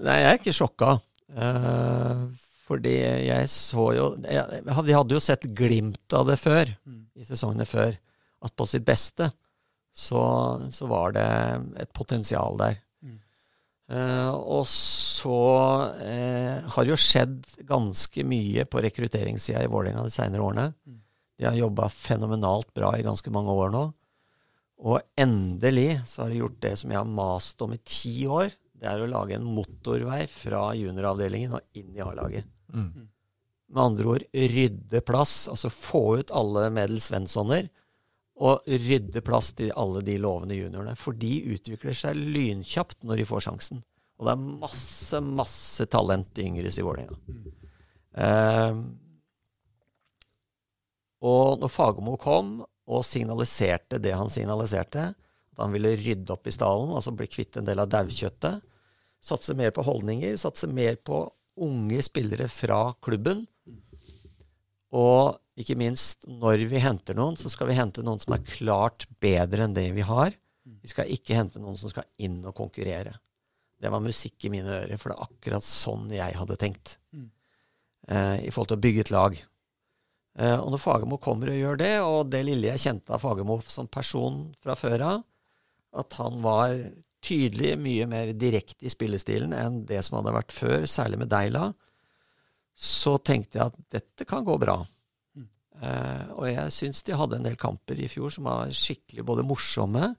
Nei, 0.00 0.16
jeg 0.22 0.28
er 0.30 0.38
ikke 0.38 0.56
sjokka. 0.56 0.94
Eh, 1.36 2.22
fordi 2.64 2.94
jeg 3.26 3.48
så 3.52 3.90
jo 3.92 4.06
jeg, 4.24 4.62
De 4.64 4.96
hadde 4.96 5.16
jo 5.16 5.20
sett 5.20 5.44
glimt 5.56 6.16
av 6.16 6.30
det 6.30 6.38
før, 6.40 6.70
i 7.14 7.26
sesongene 7.28 7.66
før. 7.68 7.98
At 8.44 8.54
på 8.56 8.66
sitt 8.68 8.86
beste 8.88 9.28
så, 9.94 10.22
så 10.72 10.88
var 10.88 11.12
det 11.16 11.28
et 11.84 11.92
potensial 11.96 12.56
der. 12.60 12.80
Eh, 13.94 14.30
og 14.34 14.66
så 14.70 15.40
eh, 16.02 16.64
har 16.74 16.88
jo 16.88 16.98
skjedd 16.98 17.44
ganske 17.68 18.24
mye 18.26 18.64
på 18.66 18.82
rekrutteringssida 18.82 19.62
i 19.62 19.70
Vålerenga 19.70 20.02
de 20.06 20.14
seinere 20.14 20.42
årene. 20.42 20.70
Mm. 20.86 21.00
De 21.38 21.46
har 21.46 21.58
jobba 21.58 21.90
fenomenalt 21.92 22.72
bra 22.74 22.94
i 22.98 23.04
ganske 23.06 23.30
mange 23.34 23.54
år 23.54 23.70
nå. 23.74 23.84
Og 24.84 25.00
endelig 25.20 26.02
så 26.10 26.24
har 26.24 26.32
de 26.32 26.42
gjort 26.42 26.60
det 26.64 26.74
som 26.80 26.90
jeg 26.92 27.00
har 27.00 27.16
mast 27.20 27.62
om 27.64 27.74
i 27.76 27.80
ti 27.86 28.24
år. 28.26 28.50
Det 28.74 28.90
er 28.90 29.00
å 29.00 29.10
lage 29.10 29.38
en 29.38 29.46
motorvei 29.46 30.24
fra 30.30 30.66
junioravdelingen 30.76 31.56
og 31.56 31.78
inn 31.78 31.94
i 31.94 32.02
A-laget. 32.04 32.48
Mm. 32.74 33.06
Med 33.74 33.82
andre 33.84 34.10
ord 34.10 34.26
rydde 34.34 35.02
plass, 35.06 35.44
altså 35.50 35.70
få 35.72 36.02
ut 36.20 36.34
alle 36.34 36.66
Medel 36.74 37.00
Svenssoner. 37.02 37.70
Og 38.42 38.66
rydde 38.66 39.22
plass 39.22 39.52
til 39.54 39.70
alle 39.78 40.02
de 40.02 40.16
lovende 40.18 40.56
juniorene. 40.58 40.96
For 40.98 41.14
de 41.14 41.36
utvikler 41.54 41.94
seg 41.94 42.18
lynkjapt 42.18 43.04
når 43.06 43.20
de 43.20 43.28
får 43.28 43.44
sjansen. 43.46 43.84
Og 44.18 44.26
det 44.26 44.34
er 44.34 44.60
masse, 44.64 45.20
masse 45.22 45.86
talent 45.90 46.38
i 46.38 46.48
yngres 46.48 46.78
i 46.78 46.84
Vålerenga. 46.86 47.18
Eh, 48.14 48.80
og 51.24 51.60
når 51.62 51.72
Fagermo 51.72 52.18
kom 52.20 52.58
og 52.64 53.06
signaliserte 53.06 53.98
det 54.02 54.12
han 54.14 54.30
signaliserte, 54.30 55.08
at 55.54 55.62
han 55.62 55.72
ville 55.74 55.94
rydde 55.96 56.34
opp 56.34 56.46
i 56.50 56.54
stallen, 56.54 56.92
altså 56.94 57.14
bli 57.16 57.30
kvitt 57.30 57.56
en 57.58 57.66
del 57.66 57.80
av 57.80 57.90
daukjøttet, 57.92 58.60
satse 59.24 59.56
mer 59.56 59.72
på 59.74 59.84
holdninger, 59.86 60.36
satse 60.36 60.68
mer 60.68 60.98
på 61.00 61.24
unge 61.64 62.02
spillere 62.04 62.48
fra 62.50 62.88
klubben, 63.04 63.44
og 64.94 65.40
ikke 65.58 65.76
minst, 65.78 66.26
når 66.26 66.64
vi 66.70 66.82
henter 66.82 67.16
noen, 67.18 67.36
så 67.38 67.50
skal 67.52 67.70
vi 67.70 67.78
hente 67.78 68.02
noen 68.06 68.20
som 68.22 68.34
er 68.36 68.46
klart 68.46 69.06
bedre 69.22 69.66
enn 69.66 69.76
det 69.76 69.88
vi 69.94 70.06
har. 70.06 70.34
Vi 70.64 70.90
skal 70.90 71.10
ikke 71.12 71.36
hente 71.36 71.62
noen 71.62 71.78
som 71.78 71.92
skal 71.92 72.06
inn 72.22 72.40
og 72.46 72.56
konkurrere. 72.58 73.14
Det 73.80 73.90
var 73.92 74.02
musikk 74.02 74.46
i 74.46 74.52
mine 74.54 74.70
ører, 74.80 74.98
for 74.98 75.12
det 75.12 75.18
er 75.18 75.26
akkurat 75.28 75.66
sånn 75.66 76.08
jeg 76.14 76.38
hadde 76.38 76.58
tenkt. 76.60 76.96
Mm. 77.14 77.28
Eh, 78.08 78.36
I 78.48 78.52
forhold 78.54 78.72
til 78.72 78.80
å 78.80 78.84
bygge 78.86 79.04
et 79.04 79.12
lag. 79.14 79.38
Eh, 80.38 80.56
og 80.58 80.70
når 80.72 80.82
Fagermo 80.82 81.18
kommer 81.22 81.52
og 81.52 81.58
gjør 81.58 81.80
det, 81.80 81.94
og 82.02 82.30
det 82.32 82.42
lille 82.48 82.70
jeg 82.72 82.84
kjente 82.86 83.14
av 83.14 83.22
Fagermo 83.22 83.60
som 83.68 83.90
person 83.90 84.46
fra 84.62 84.78
før 84.78 85.06
av, 85.10 85.26
at 85.94 86.18
han 86.18 86.40
var 86.42 86.78
tydelig 87.24 87.74
mye 87.80 88.06
mer 88.10 88.32
direkte 88.36 88.88
i 88.88 88.92
spillestilen 88.92 89.54
enn 89.56 89.84
det 89.88 90.02
som 90.04 90.18
hadde 90.18 90.34
vært 90.34 90.54
før, 90.54 90.88
særlig 90.90 91.20
med 91.22 91.30
Deila, 91.32 91.70
så 92.74 93.16
tenkte 93.22 93.60
jeg 93.60 93.70
at 93.70 93.80
dette 93.94 94.26
kan 94.28 94.44
gå 94.46 94.56
bra. 94.60 94.80
Mm. 95.38 95.48
Eh, 95.80 96.24
og 96.34 96.48
jeg 96.50 96.74
syns 96.74 97.02
de 97.06 97.16
hadde 97.16 97.38
en 97.38 97.46
del 97.46 97.58
kamper 97.60 98.00
i 98.02 98.10
fjor 98.10 98.34
som 98.34 98.48
var 98.50 98.72
skikkelig 98.74 99.26
både 99.26 99.46
morsomme 99.46 100.10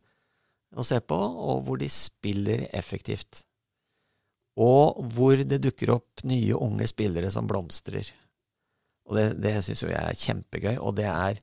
å 0.75 0.83
se 0.83 0.99
på, 1.03 1.15
og 1.15 1.65
hvor 1.67 1.79
de 1.79 1.89
spiller 1.91 2.65
effektivt. 2.75 3.43
Og 4.59 5.01
hvor 5.15 5.39
det 5.43 5.59
dukker 5.63 5.91
opp 5.97 6.23
nye 6.27 6.55
unge 6.55 6.87
spillere 6.87 7.31
som 7.31 7.47
blomstrer. 7.47 8.07
Og 9.05 9.19
det, 9.19 9.25
det 9.43 9.59
syns 9.65 9.83
jo 9.83 9.91
jeg 9.91 10.01
er 10.01 10.19
kjempegøy, 10.19 10.77
og 10.79 10.95
det 10.97 11.09
er 11.11 11.39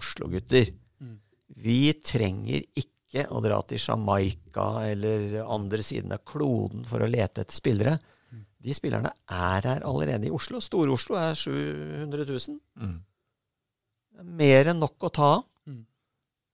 Oslo-gutter. 0.00 0.72
Mm. 0.98 1.18
Vi 1.64 1.80
trenger 2.02 2.64
ikke 2.80 3.28
å 3.30 3.38
dra 3.44 3.60
til 3.68 3.78
Jamaica 3.78 4.66
eller 4.88 5.44
andre 5.44 5.84
siden 5.86 6.16
av 6.16 6.24
kloden 6.26 6.82
for 6.88 7.04
å 7.04 7.10
lete 7.10 7.44
etter 7.44 7.54
spillere. 7.54 7.98
De 8.64 8.74
spillerne 8.76 9.10
er 9.28 9.66
her 9.68 9.84
allerede 9.84 10.28
i 10.28 10.32
Oslo. 10.32 10.60
Stor-Oslo 10.64 11.18
er 11.20 11.36
700 11.36 12.24
000. 12.30 12.58
Mm. 12.80 12.96
Er 14.18 14.30
mer 14.40 14.70
enn 14.72 14.80
nok 14.80 15.04
å 15.04 15.12
ta 15.12 15.30
av. 15.36 15.44
Mm. 15.68 15.82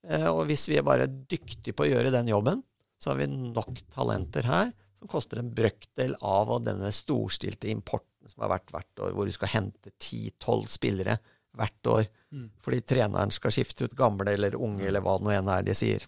Eh, 0.09 0.27
og 0.33 0.45
hvis 0.51 0.67
vi 0.73 0.79
er 0.81 0.87
bare 0.87 1.07
dyktige 1.07 1.77
på 1.77 1.87
å 1.87 1.91
gjøre 1.91 2.13
den 2.15 2.31
jobben, 2.33 2.65
så 3.01 3.13
har 3.13 3.21
vi 3.23 3.29
nok 3.31 3.79
talenter 3.95 4.49
her 4.49 4.73
som 4.99 5.09
koster 5.09 5.41
en 5.41 5.53
brøkdel 5.57 6.17
av 6.21 6.51
og 6.53 6.67
denne 6.67 6.91
storstilte 6.93 7.71
importen 7.73 8.29
som 8.29 8.43
har 8.45 8.51
vært 8.59 8.73
hvert 8.75 9.05
år, 9.07 9.15
hvor 9.17 9.29
du 9.29 9.33
skal 9.33 9.55
hente 9.55 9.93
10-12 9.97 10.67
spillere 10.77 11.21
hvert 11.57 11.89
år 11.91 12.09
Mm. 12.31 12.45
fordi 12.63 12.79
treneren 12.87 13.33
skal 13.35 13.51
skifte 13.51 13.89
ut 13.89 13.97
gamle 13.99 14.31
eller 14.31 14.55
unge, 14.55 14.85
eller 14.87 15.03
hva 15.03 15.17
det 15.19 15.25
nå 15.27 15.33
enn 15.35 15.49
er 15.51 15.65
de 15.67 15.75
sier. 15.75 16.05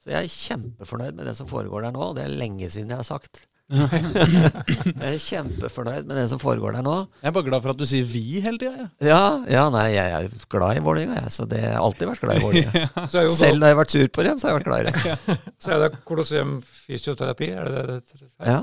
Så 0.00 0.08
jeg 0.14 0.24
er 0.24 0.32
kjempefornøyd 0.32 1.18
med 1.18 1.26
det 1.28 1.34
som 1.36 1.48
foregår 1.50 1.84
der 1.84 1.92
nå, 1.92 2.00
og 2.06 2.14
det 2.16 2.22
er 2.24 2.32
lenge 2.40 2.70
siden 2.72 2.94
jeg 2.94 3.02
har 3.02 3.04
sagt. 3.04 3.42
Jeg 3.68 5.10
er 5.12 5.18
kjempefornøyd 5.20 6.06
med 6.08 6.16
det 6.16 6.24
som 6.30 6.40
foregår 6.40 6.78
der 6.78 6.84
nå. 6.86 6.94
Jeg 7.20 7.28
er 7.30 7.34
bare 7.36 7.48
glad 7.50 7.64
for 7.64 7.74
at 7.74 7.80
du 7.80 7.84
sier 7.88 8.06
'vi' 8.08 8.40
hele 8.44 8.58
tida. 8.60 8.86
Ja. 9.00 9.08
Ja, 9.08 9.20
ja, 9.48 9.64
nei, 9.70 9.88
jeg 9.92 10.12
er 10.16 10.28
glad 10.48 10.78
i 10.78 10.84
Vålerenga, 10.84 11.20
jeg. 11.20 11.32
Så 11.34 11.46
det 11.48 11.60
har 11.60 11.82
alltid 11.82 12.08
vært 12.08 12.22
glad 12.24 12.40
i 12.40 12.44
Vålerenga. 12.46 12.88
Er 12.96 13.28
Selv 13.28 13.60
når 13.60 13.66
jeg 13.68 13.76
har 13.76 13.82
vært 13.82 13.90
sur 13.96 14.08
på 14.08 14.24
dem, 14.24 14.38
så 14.38 14.48
har 14.48 14.54
jeg 14.54 14.58
vært 14.60 14.70
glad 14.70 14.80
i 14.80 14.88
dem. 14.88 15.36
så 15.62 15.72
er 15.74 15.78
det 15.84 16.04
Colosseum 16.08 16.56
fysioterapi, 16.86 17.50
er 17.52 17.64
det 17.68 17.86
det? 17.90 18.00
det? 18.08 18.30
Ja. 18.46 18.58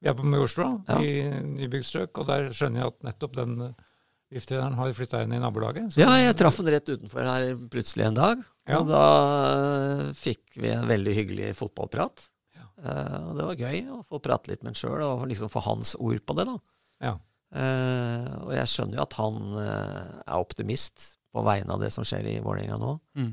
Vi 0.00 0.08
er 0.08 0.16
på 0.16 0.24
Majorstua, 0.24 0.70
Ja. 0.88 0.98
i 1.04 1.28
nybygd 1.60 1.84
strøk, 1.84 2.18
og 2.18 2.26
der 2.26 2.48
skjønner 2.56 2.80
jeg 2.80 2.86
at 2.94 3.02
nettopp 3.10 3.36
den 3.36 3.74
Giftrederen 4.30 4.76
VIF-treneren 4.76 4.76
har 4.78 4.92
flytta 4.94 5.22
inn 5.24 5.32
i 5.34 5.38
nabolaget. 5.42 5.96
ja, 5.98 6.08
jeg 6.22 6.36
traff 6.38 6.56
han 6.62 6.68
rett 6.70 6.86
utenfor 6.86 7.26
her 7.26 7.56
plutselig 7.68 8.06
en 8.06 8.14
dag. 8.14 8.44
Ja. 8.68 8.78
Og 8.78 8.86
da 8.86 9.00
eh, 10.06 10.12
fikk 10.14 10.54
vi 10.54 10.70
en 10.70 10.86
veldig 10.86 11.14
hyggelig 11.16 11.48
fotballprat. 11.58 12.28
Eh, 12.80 13.16
og 13.28 13.34
det 13.36 13.48
var 13.48 13.64
gøy 13.64 13.80
å 13.92 14.02
få 14.08 14.20
prate 14.24 14.52
litt 14.52 14.62
med 14.64 14.72
han 14.72 14.80
sjøl, 14.80 15.02
og 15.04 15.26
liksom 15.30 15.52
få 15.52 15.62
hans 15.66 15.94
ord 16.00 16.22
på 16.24 16.36
det, 16.38 16.46
da. 16.48 16.56
Ja. 17.06 17.14
Eh, 17.50 18.28
og 18.44 18.52
jeg 18.54 18.70
skjønner 18.70 19.00
jo 19.00 19.04
at 19.04 19.16
han 19.18 19.40
eh, 19.58 20.12
er 20.22 20.36
optimist 20.38 21.14
på 21.34 21.42
vegne 21.46 21.74
av 21.74 21.82
det 21.82 21.90
som 21.94 22.06
skjer 22.06 22.28
i 22.30 22.38
Vålerenga 22.44 22.78
nå. 22.80 22.94
Mm. 23.18 23.32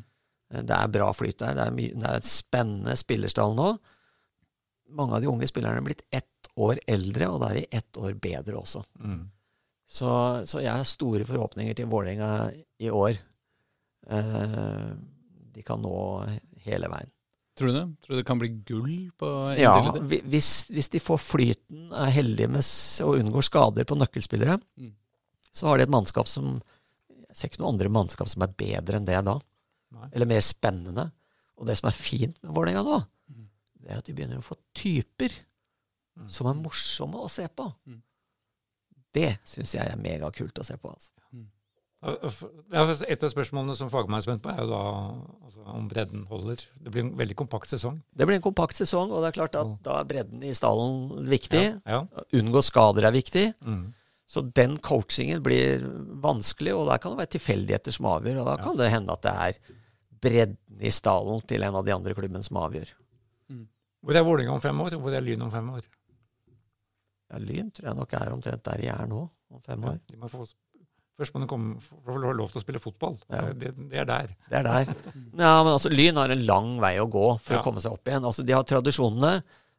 Det 0.67 0.75
er 0.77 0.91
bra 0.93 1.11
flyt 1.15 1.39
der. 1.41 1.55
Det 1.57 1.65
er, 1.65 1.77
det 2.01 2.09
er 2.09 2.19
et 2.21 2.29
spennende 2.29 2.95
spillerstall 2.97 3.55
nå. 3.57 3.71
Mange 4.97 5.17
av 5.17 5.23
de 5.23 5.29
unge 5.29 5.49
spillerne 5.49 5.81
er 5.81 5.87
blitt 5.87 6.05
ett 6.15 6.51
år 6.57 6.79
eldre, 6.87 7.27
og 7.33 7.41
da 7.41 7.49
er 7.51 7.59
de 7.59 7.65
ett 7.81 7.99
år 7.99 8.15
bedre 8.21 8.61
også. 8.61 8.85
Mm. 9.03 9.25
Så, 9.87 10.09
så 10.47 10.61
jeg 10.63 10.71
har 10.71 10.87
store 10.87 11.27
forhåpninger 11.27 11.75
til 11.77 11.89
Vålerenga 11.91 12.49
i 12.83 12.91
år. 12.91 13.19
Eh, 14.07 14.87
de 15.55 15.65
kan 15.67 15.83
nå 15.83 15.97
hele 16.63 16.89
veien. 16.91 17.11
Tror 17.57 17.71
du 17.71 17.73
det? 17.73 17.85
Tror 18.05 18.13
du 18.13 18.19
det 18.21 18.25
kan 18.27 18.37
bli 18.39 18.49
gull 18.69 19.11
på 19.17 19.27
Ja, 19.57 19.73
hvis, 20.29 20.67
hvis 20.69 20.89
de 20.93 20.99
får 21.01 21.17
flyten, 21.23 21.87
er 21.91 22.11
heldige 22.13 22.49
med 22.53 22.61
og 23.05 23.17
unngår 23.17 23.47
skader 23.47 23.87
på 23.89 23.97
nøkkelspillere, 23.97 24.59
Mm. 24.77 24.91
så 25.51 25.67
har 25.71 25.77
de 25.77 25.83
et 25.87 25.89
mannskap 25.93 26.27
som 26.29 26.61
Jeg 27.09 27.35
ser 27.35 27.49
ikke 27.49 27.61
noen 27.61 27.73
andre 27.75 27.89
mannskap 27.89 28.29
som 28.29 28.41
er 28.41 28.53
bedre 28.57 28.97
enn 28.97 29.05
det 29.05 29.19
da. 29.25 29.39
Nei. 29.93 30.07
Eller 30.13 30.25
mer 30.25 30.41
spennende. 30.41 31.11
Og 31.57 31.67
det 31.67 31.77
som 31.77 31.87
er 31.89 31.93
fint 31.97 32.37
med 32.43 32.53
Vålerenga 32.53 32.83
nå, 32.83 33.05
Mm. 33.29 33.47
det 33.81 33.91
er 33.91 33.97
at 33.97 34.05
de 34.05 34.13
begynner 34.13 34.37
å 34.39 34.45
få 34.45 34.55
typer 34.73 35.29
Mm. 36.17 36.29
som 36.29 36.47
er 36.47 36.53
morsomme 36.55 37.13
å 37.21 37.29
se 37.29 37.47
på. 37.47 37.73
Mm. 37.87 38.01
Det 39.13 39.39
syns 39.45 39.73
jeg 39.73 39.85
er 39.87 39.95
megakult 39.97 40.53
å 40.59 40.65
se 40.65 40.75
på. 40.77 40.89
Altså. 40.93 41.09
Ja, 42.07 42.85
for 42.87 43.03
Et 43.11 43.23
av 43.23 43.29
spørsmålene 43.33 43.75
som 43.75 43.89
fagmann 43.91 44.17
er 44.21 44.23
spent 44.23 44.41
på, 44.43 44.49
er 44.53 44.61
jo 44.63 44.69
da 44.71 44.81
altså, 45.43 45.63
om 45.75 45.87
bredden 45.91 46.25
holder. 46.29 46.61
Det 46.79 46.91
blir 46.93 47.03
en 47.03 47.13
veldig 47.19 47.35
kompakt 47.35 47.67
sesong. 47.73 47.97
Det 48.15 48.27
blir 48.29 48.37
en 48.39 48.45
kompakt 48.45 48.75
sesong, 48.79 49.11
og 49.11 49.21
det 49.25 49.27
er 49.33 49.37
klart 49.41 49.55
at 49.59 49.67
Mm. 49.67 49.77
da 49.83 49.99
er 49.99 50.05
bredden 50.05 50.43
i 50.43 50.53
stallen 50.53 51.25
viktig. 51.27 51.81
Ja. 51.85 52.05
Unngå 52.33 52.63
skader 52.63 53.03
er 53.09 53.11
viktig. 53.11 53.53
Mm. 53.65 53.93
Så 54.27 54.41
den 54.53 54.77
coachingen 54.79 55.41
blir 55.43 55.83
vanskelig, 56.21 56.73
og 56.75 56.87
der 56.87 56.97
kan 56.99 57.11
det 57.11 57.17
være 57.19 57.33
tilfeldigheter 57.39 57.91
som 57.95 58.05
avgjør. 58.05 58.39
Og 58.41 58.45
da 58.45 58.55
kan 58.63 58.77
det 58.77 58.91
hende 58.91 59.11
at 59.11 59.21
det 59.21 59.33
er 59.33 59.75
bredden 60.21 60.81
i 60.81 60.89
stallen 60.91 61.41
til 61.47 61.63
en 61.63 61.75
av 61.75 61.85
de 61.85 61.91
andre 61.93 62.13
klubbene 62.13 62.43
som 62.43 62.57
avgjør. 62.57 62.87
Hvor 64.03 64.15
er 64.15 64.23
Vålerenga 64.23 64.53
om 64.53 64.61
fem 64.61 64.79
år? 64.81 64.93
og 64.95 65.01
Hvor 65.01 65.11
er 65.15 65.21
Lyn 65.21 65.41
om 65.41 65.51
fem 65.51 65.69
år? 65.73 65.81
Ja, 67.31 67.37
Lyn 67.39 67.71
tror 67.71 67.89
jeg 67.89 67.95
nok 67.97 68.13
er 68.13 68.31
omtrent 68.31 68.63
der 68.63 68.77
de 68.77 68.87
er 68.87 69.07
nå, 69.07 69.29
om 69.51 69.61
fem 69.65 69.81
Ja, 69.83 69.89
år. 69.89 69.99
de 70.07 70.15
må 70.17 70.29
få, 70.31 70.45
først 71.17 71.33
må 71.35 71.41
de 71.43 71.47
komme, 71.49 71.77
få 71.81 72.17
lov 72.21 72.51
til 72.51 72.59
å 72.59 72.63
spille 72.63 72.81
fotball. 72.81 73.15
Ja. 73.33 73.45
Det, 73.53 73.71
det 73.91 74.01
er 74.03 74.05
der. 74.09 74.33
Det 74.51 74.59
er 74.59 74.67
der. 74.67 74.91
Ja, 75.37 75.53
men 75.65 75.71
altså, 75.73 75.89
Lyn 75.93 76.19
har 76.21 76.33
en 76.33 76.43
lang 76.45 76.75
vei 76.83 76.95
å 77.01 77.07
gå 77.09 77.25
for 77.41 77.55
Ja. 77.57 77.61
å 77.61 77.65
komme 77.65 77.81
seg 77.83 77.95
opp 77.97 78.05
igjen. 78.11 78.25
Altså, 78.27 78.45
De 78.45 78.53
har 78.53 78.63
tradisjonene, 78.69 79.31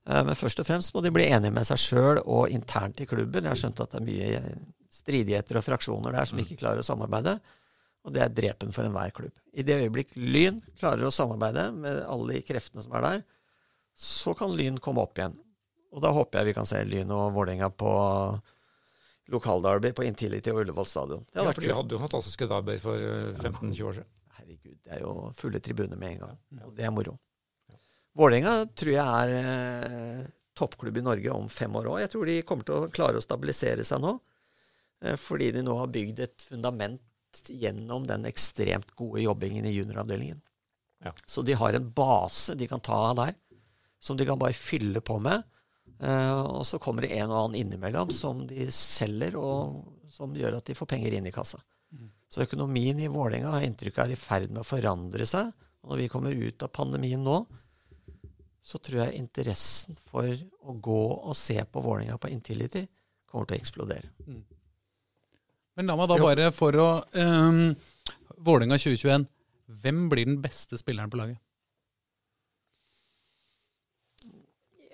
eh, 0.09 0.24
men 0.27 0.35
først 0.39 0.60
og 0.65 0.66
fremst 0.66 0.94
må 0.94 1.02
de 1.05 1.12
bli 1.15 1.28
enige 1.31 1.55
med 1.55 1.66
seg 1.69 1.78
sjøl 1.85 2.23
og 2.24 2.51
internt 2.51 3.01
i 3.01 3.06
klubben. 3.06 3.44
Jeg 3.47 3.55
har 3.55 3.60
skjønt 3.62 3.81
at 3.86 3.94
det 3.94 4.01
er 4.02 4.09
mye 4.09 4.59
stridigheter 4.98 5.60
og 5.60 5.65
fraksjoner 5.69 6.12
der 6.16 6.24
som 6.27 6.39
ikke 6.43 6.59
klarer 6.59 6.82
å 6.82 6.86
samarbeide. 6.86 7.39
Og 8.06 8.15
det 8.15 8.23
er 8.24 8.31
drepen 8.32 8.70
for 8.73 8.86
enhver 8.89 9.10
klubb. 9.12 9.35
I 9.59 9.62
det 9.66 9.77
øyeblikk 9.82 10.15
Lyn 10.16 10.62
klarer 10.81 11.05
å 11.06 11.12
samarbeide 11.12 11.69
med 11.74 12.02
alle 12.09 12.39
de 12.39 12.43
kreftene 12.47 12.82
som 12.82 12.94
er 12.97 13.05
der, 13.05 13.23
så 13.98 14.32
kan 14.39 14.55
Lyn 14.56 14.78
komme 14.81 15.02
opp 15.02 15.19
igjen. 15.19 15.35
Og 15.93 16.02
da 16.05 16.10
håper 16.15 16.40
jeg 16.40 16.51
vi 16.51 16.55
kan 16.56 16.66
se 16.69 16.81
Lyn 16.86 17.10
og 17.15 17.32
Vålerenga 17.36 17.69
på 17.74 17.90
lokalderby 19.28 19.92
på 19.96 20.05
Intility 20.09 20.50
og 20.55 20.62
Ullevål 20.62 20.86
stadion. 20.88 21.24
Det 21.28 21.36
Ja, 21.36 21.44
hadde 21.44 21.55
for 21.55 21.60
vært 21.62 21.68
de 21.70 21.76
hadde 21.78 21.96
jo 21.96 22.02
fantastiske 22.02 22.48
derby 22.48 22.78
for 22.82 22.96
eh, 22.96 23.34
15-20 23.42 23.82
år 23.90 23.98
siden. 23.98 24.10
Herregud, 24.38 24.76
det 24.84 24.92
er 24.96 25.00
jo 25.05 25.14
fulle 25.36 25.60
tribuner 25.60 25.98
med 26.00 26.14
en 26.16 26.22
gang. 26.24 26.38
Og 26.64 26.74
det 26.78 26.86
er 26.88 26.94
moro. 26.94 27.16
Vålerenga 28.18 28.55
tror 28.74 28.92
jeg 28.94 29.05
er 29.05 29.34
eh, 29.38 30.22
toppklubb 30.59 30.96
i 30.98 31.05
Norge 31.06 31.34
om 31.34 31.48
fem 31.52 31.76
år 31.78 31.90
òg. 31.92 32.00
Jeg 32.02 32.12
tror 32.14 32.26
de 32.30 32.38
kommer 32.48 32.66
til 32.66 32.78
å 32.78 32.88
klare 32.90 33.20
å 33.20 33.24
stabilisere 33.24 33.84
seg 33.86 34.00
nå. 34.02 34.16
Eh, 35.05 35.14
fordi 35.20 35.52
de 35.55 35.62
nå 35.66 35.76
har 35.78 35.92
bygd 35.94 36.24
et 36.24 36.46
fundament 36.48 37.02
gjennom 37.52 38.06
den 38.09 38.24
ekstremt 38.26 38.94
gode 38.98 39.20
jobbingen 39.22 39.68
i 39.68 39.74
junioravdelingen. 39.76 40.40
Ja. 41.05 41.12
Så 41.30 41.44
de 41.46 41.55
har 41.55 41.76
en 41.78 41.90
base 41.94 42.56
de 42.59 42.66
kan 42.66 42.80
ta 42.82 42.96
av 43.12 43.18
der. 43.20 43.36
som 44.00 44.16
de 44.16 44.24
kan 44.26 44.38
bare 44.38 44.55
fylle 44.55 45.00
på 45.02 45.18
med. 45.20 45.42
Eh, 45.98 46.40
og 46.40 46.66
så 46.66 46.78
kommer 46.82 47.04
det 47.04 47.16
en 47.16 47.30
og 47.30 47.38
annen 47.42 47.58
innimellom 47.62 48.12
som 48.14 48.44
de 48.46 48.68
selger, 48.74 49.38
og 49.38 49.82
som 50.12 50.36
gjør 50.36 50.58
at 50.58 50.68
de 50.68 50.76
får 50.78 50.90
penger 50.94 51.18
inn 51.18 51.26
i 51.28 51.34
kassa. 51.34 51.60
Så 52.28 52.44
økonomien 52.44 52.98
i 53.00 53.08
Vålerenga 53.08 53.54
har 53.54 53.64
inntrykk 53.64 54.02
av 54.02 54.10
er 54.10 54.18
i 54.18 54.20
ferd 54.20 54.50
med 54.52 54.60
å 54.60 54.68
forandre 54.68 55.24
seg. 55.28 55.48
Og 55.82 55.94
når 55.94 56.02
vi 56.02 56.10
kommer 56.12 56.36
ut 56.36 56.64
av 56.64 56.72
pandemien 56.74 57.22
nå, 57.24 57.38
så 58.60 58.80
tror 58.84 59.06
jeg 59.06 59.22
interessen 59.22 59.96
for 60.10 60.28
å 60.28 60.74
gå 60.76 61.02
og 61.16 61.36
se 61.38 61.56
på 61.64 61.80
Vålerenga 61.80 62.18
på 62.20 62.28
Intility 62.34 62.84
kommer 63.28 63.48
til 63.48 63.56
å 63.56 63.62
eksplodere. 63.62 64.10
Men 65.78 65.88
la 65.88 65.96
meg 65.96 66.10
da 66.10 66.18
bare 66.20 66.50
for 66.52 66.76
å 66.76 66.88
um, 67.16 67.72
Vålerenga 68.36 68.76
2021. 68.76 69.24
Hvem 69.80 70.04
blir 70.12 70.28
den 70.28 70.40
beste 70.44 70.76
spilleren 70.80 71.12
på 71.12 71.20
laget? 71.20 71.40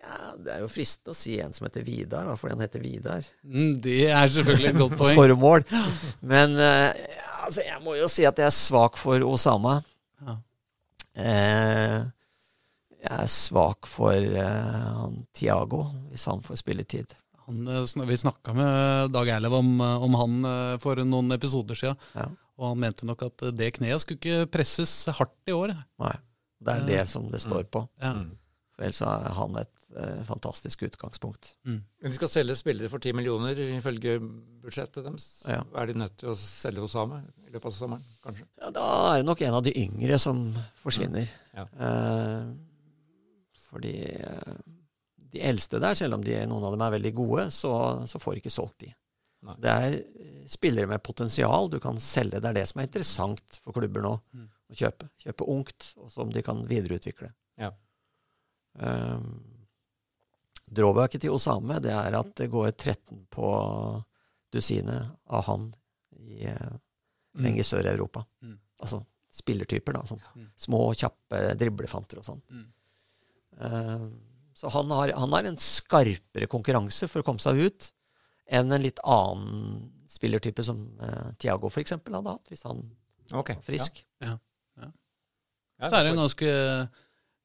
Ja, 0.05 0.31
Det 0.37 0.53
er 0.53 0.61
jo 0.65 0.69
fristende 0.69 1.15
å 1.15 1.17
si 1.17 1.39
en 1.41 1.55
som 1.57 1.65
heter 1.69 1.85
Vidar, 1.87 2.27
da, 2.29 2.35
fordi 2.37 2.55
han 2.57 2.65
heter 2.67 2.83
Vidar. 2.85 3.25
Mm, 3.47 3.79
det 3.85 3.99
er 4.13 4.29
selvfølgelig 4.35 4.71
et 4.75 4.81
godt 4.85 4.97
poeng. 5.01 5.17
skåre 5.17 5.37
mål. 5.41 5.65
Men 6.21 6.59
eh, 6.61 7.05
altså, 7.47 7.65
jeg 7.65 7.81
må 7.85 7.97
jo 7.97 8.09
si 8.13 8.27
at 8.29 8.39
jeg 8.43 8.51
er 8.51 8.57
svak 8.57 8.99
for 9.01 9.25
Osama. 9.29 9.79
Ja. 10.25 10.37
Eh, 11.25 11.99
jeg 13.05 13.19
er 13.21 13.29
svak 13.33 13.89
for 13.89 14.17
eh, 14.17 14.79
han 15.01 15.19
Tiago, 15.37 15.87
hvis 16.13 16.25
han 16.31 16.41
får 16.45 16.61
spilletid. 16.63 17.17
Han, 17.47 17.65
eh, 17.69 18.07
vi 18.09 18.17
snakka 18.21 18.55
med 18.57 19.13
Dag 19.13 19.29
Erlev 19.37 19.57
om, 19.59 19.75
eh, 19.85 20.05
om 20.09 20.15
han 20.21 20.39
eh, 20.49 20.77
for 20.85 21.01
noen 21.05 21.33
episoder 21.37 21.77
siden. 21.81 21.99
Ja. 22.17 22.29
Og 22.55 22.71
han 22.71 22.81
mente 22.85 23.07
nok 23.09 23.25
at 23.27 23.49
det 23.59 23.73
kneet 23.81 24.01
skulle 24.05 24.21
ikke 24.21 24.47
presses 24.55 24.93
hardt 25.19 25.51
i 25.51 25.57
år. 25.57 25.73
Nei, 26.01 26.15
det 26.65 26.77
er 26.79 26.85
det 26.89 27.03
som 27.11 27.27
det 27.33 27.41
står 27.43 27.67
på. 27.73 27.83
Ja. 28.01 28.15
Mm. 28.21 28.33
Ellers 28.79 29.01
er 29.07 29.27
han 29.37 29.59
et 29.61 29.74
fantastisk 30.27 30.83
utgangspunkt. 30.89 31.53
Mm. 31.69 31.79
Men 32.03 32.13
de 32.13 32.19
skal 32.19 32.31
selge 32.33 32.57
spillere 32.59 32.91
for 32.91 33.03
10 33.03 33.15
millioner 33.15 33.59
ifølge 33.77 34.17
budsjettet 34.65 35.05
deres. 35.07 35.27
Ja. 35.47 35.61
Er 35.79 35.91
de 35.91 35.99
nødt 36.03 36.17
til 36.19 36.33
å 36.33 36.37
selge 36.39 36.83
hos 36.83 36.95
Same 36.95 37.21
i 37.47 37.53
løpet 37.53 37.69
av 37.71 37.77
sommeren, 37.77 38.07
kanskje? 38.25 38.47
Ja, 38.61 38.71
da 38.75 38.87
er 39.13 39.23
det 39.23 39.29
nok 39.29 39.45
en 39.47 39.59
av 39.59 39.65
de 39.67 39.75
yngre 39.85 40.19
som 40.23 40.45
forsvinner. 40.83 41.31
Ja. 41.55 41.67
Eh, 41.87 42.51
fordi 43.69 43.95
eh, 44.19 44.59
de 45.35 45.47
eldste 45.51 45.81
der, 45.83 45.97
selv 45.99 46.19
om 46.19 46.27
de, 46.27 46.37
noen 46.51 46.67
av 46.67 46.75
dem 46.75 46.85
er 46.87 46.95
veldig 46.99 47.15
gode, 47.17 47.49
så, 47.55 47.73
så 48.11 48.21
får 48.23 48.43
ikke 48.43 48.55
solgt 48.55 48.85
de. 48.87 48.93
Nei. 49.45 49.57
Det 49.61 49.73
er 49.73 49.97
eh, 49.99 50.45
spillere 50.51 50.89
med 50.91 51.03
potensial 51.05 51.71
du 51.73 51.81
kan 51.83 51.99
selge. 52.03 52.41
Det 52.41 52.51
er 52.51 52.61
det 52.61 52.69
som 52.71 52.81
er 52.81 52.89
interessant 52.89 53.59
for 53.63 53.77
klubber 53.77 54.05
nå. 54.05 54.15
Mm. 54.37 54.51
Å 54.73 54.79
kjøpe. 54.81 55.11
Kjøpe 55.27 55.49
ungt, 55.53 55.91
og 56.01 56.13
som 56.13 56.31
de 56.33 56.43
kan 56.45 56.63
videreutvikle. 56.69 57.31
Ja. 57.61 57.71
Um, 58.75 59.54
Drawbacket 60.65 61.25
til 61.25 61.35
Osame 61.35 61.79
det 61.83 61.93
er 61.93 62.17
at 62.17 62.31
det 62.41 62.51
går 62.53 62.71
13 62.73 63.27
på 63.33 63.49
dusinet 64.55 65.11
av 65.27 65.45
han 65.49 65.67
i 66.15 66.47
mm. 66.49 67.43
lenger 67.45 67.67
sør 67.69 67.85
i 67.85 67.93
Europa. 67.93 68.25
Mm. 68.45 68.57
Altså 68.81 69.03
spillertyper, 69.35 69.97
da. 69.97 70.05
Sånn. 70.07 70.23
Mm. 70.39 70.47
Små, 70.67 70.81
kjappe 70.95 71.41
driblefanter 71.59 72.21
og 72.21 72.29
sånn. 72.29 72.41
Mm. 72.55 72.69
Eh, 73.61 74.07
så 74.55 74.71
han 74.71 74.93
har, 74.95 75.13
han 75.19 75.35
har 75.35 75.51
en 75.51 75.59
skarpere 75.59 76.47
konkurranse 76.51 77.09
for 77.11 77.21
å 77.21 77.27
komme 77.27 77.43
seg 77.43 77.59
ut 77.67 77.91
enn 78.55 78.71
en 78.73 78.85
litt 78.85 79.01
annen 79.03 79.89
spillertype 80.11 80.63
som 80.63 80.83
uh, 81.01 81.33
Tiago 81.41 81.71
f.eks. 81.73 81.97
hadde 81.97 82.21
hatt, 82.29 82.51
hvis 82.53 82.63
han 82.69 82.83
okay. 83.33 83.57
var 83.57 83.65
frisk. 83.67 84.03
Ja. 84.23 84.37
Så 85.81 85.97
er 85.99 86.05
det 86.05 86.13
en 86.13 86.21
ganske 86.21 86.51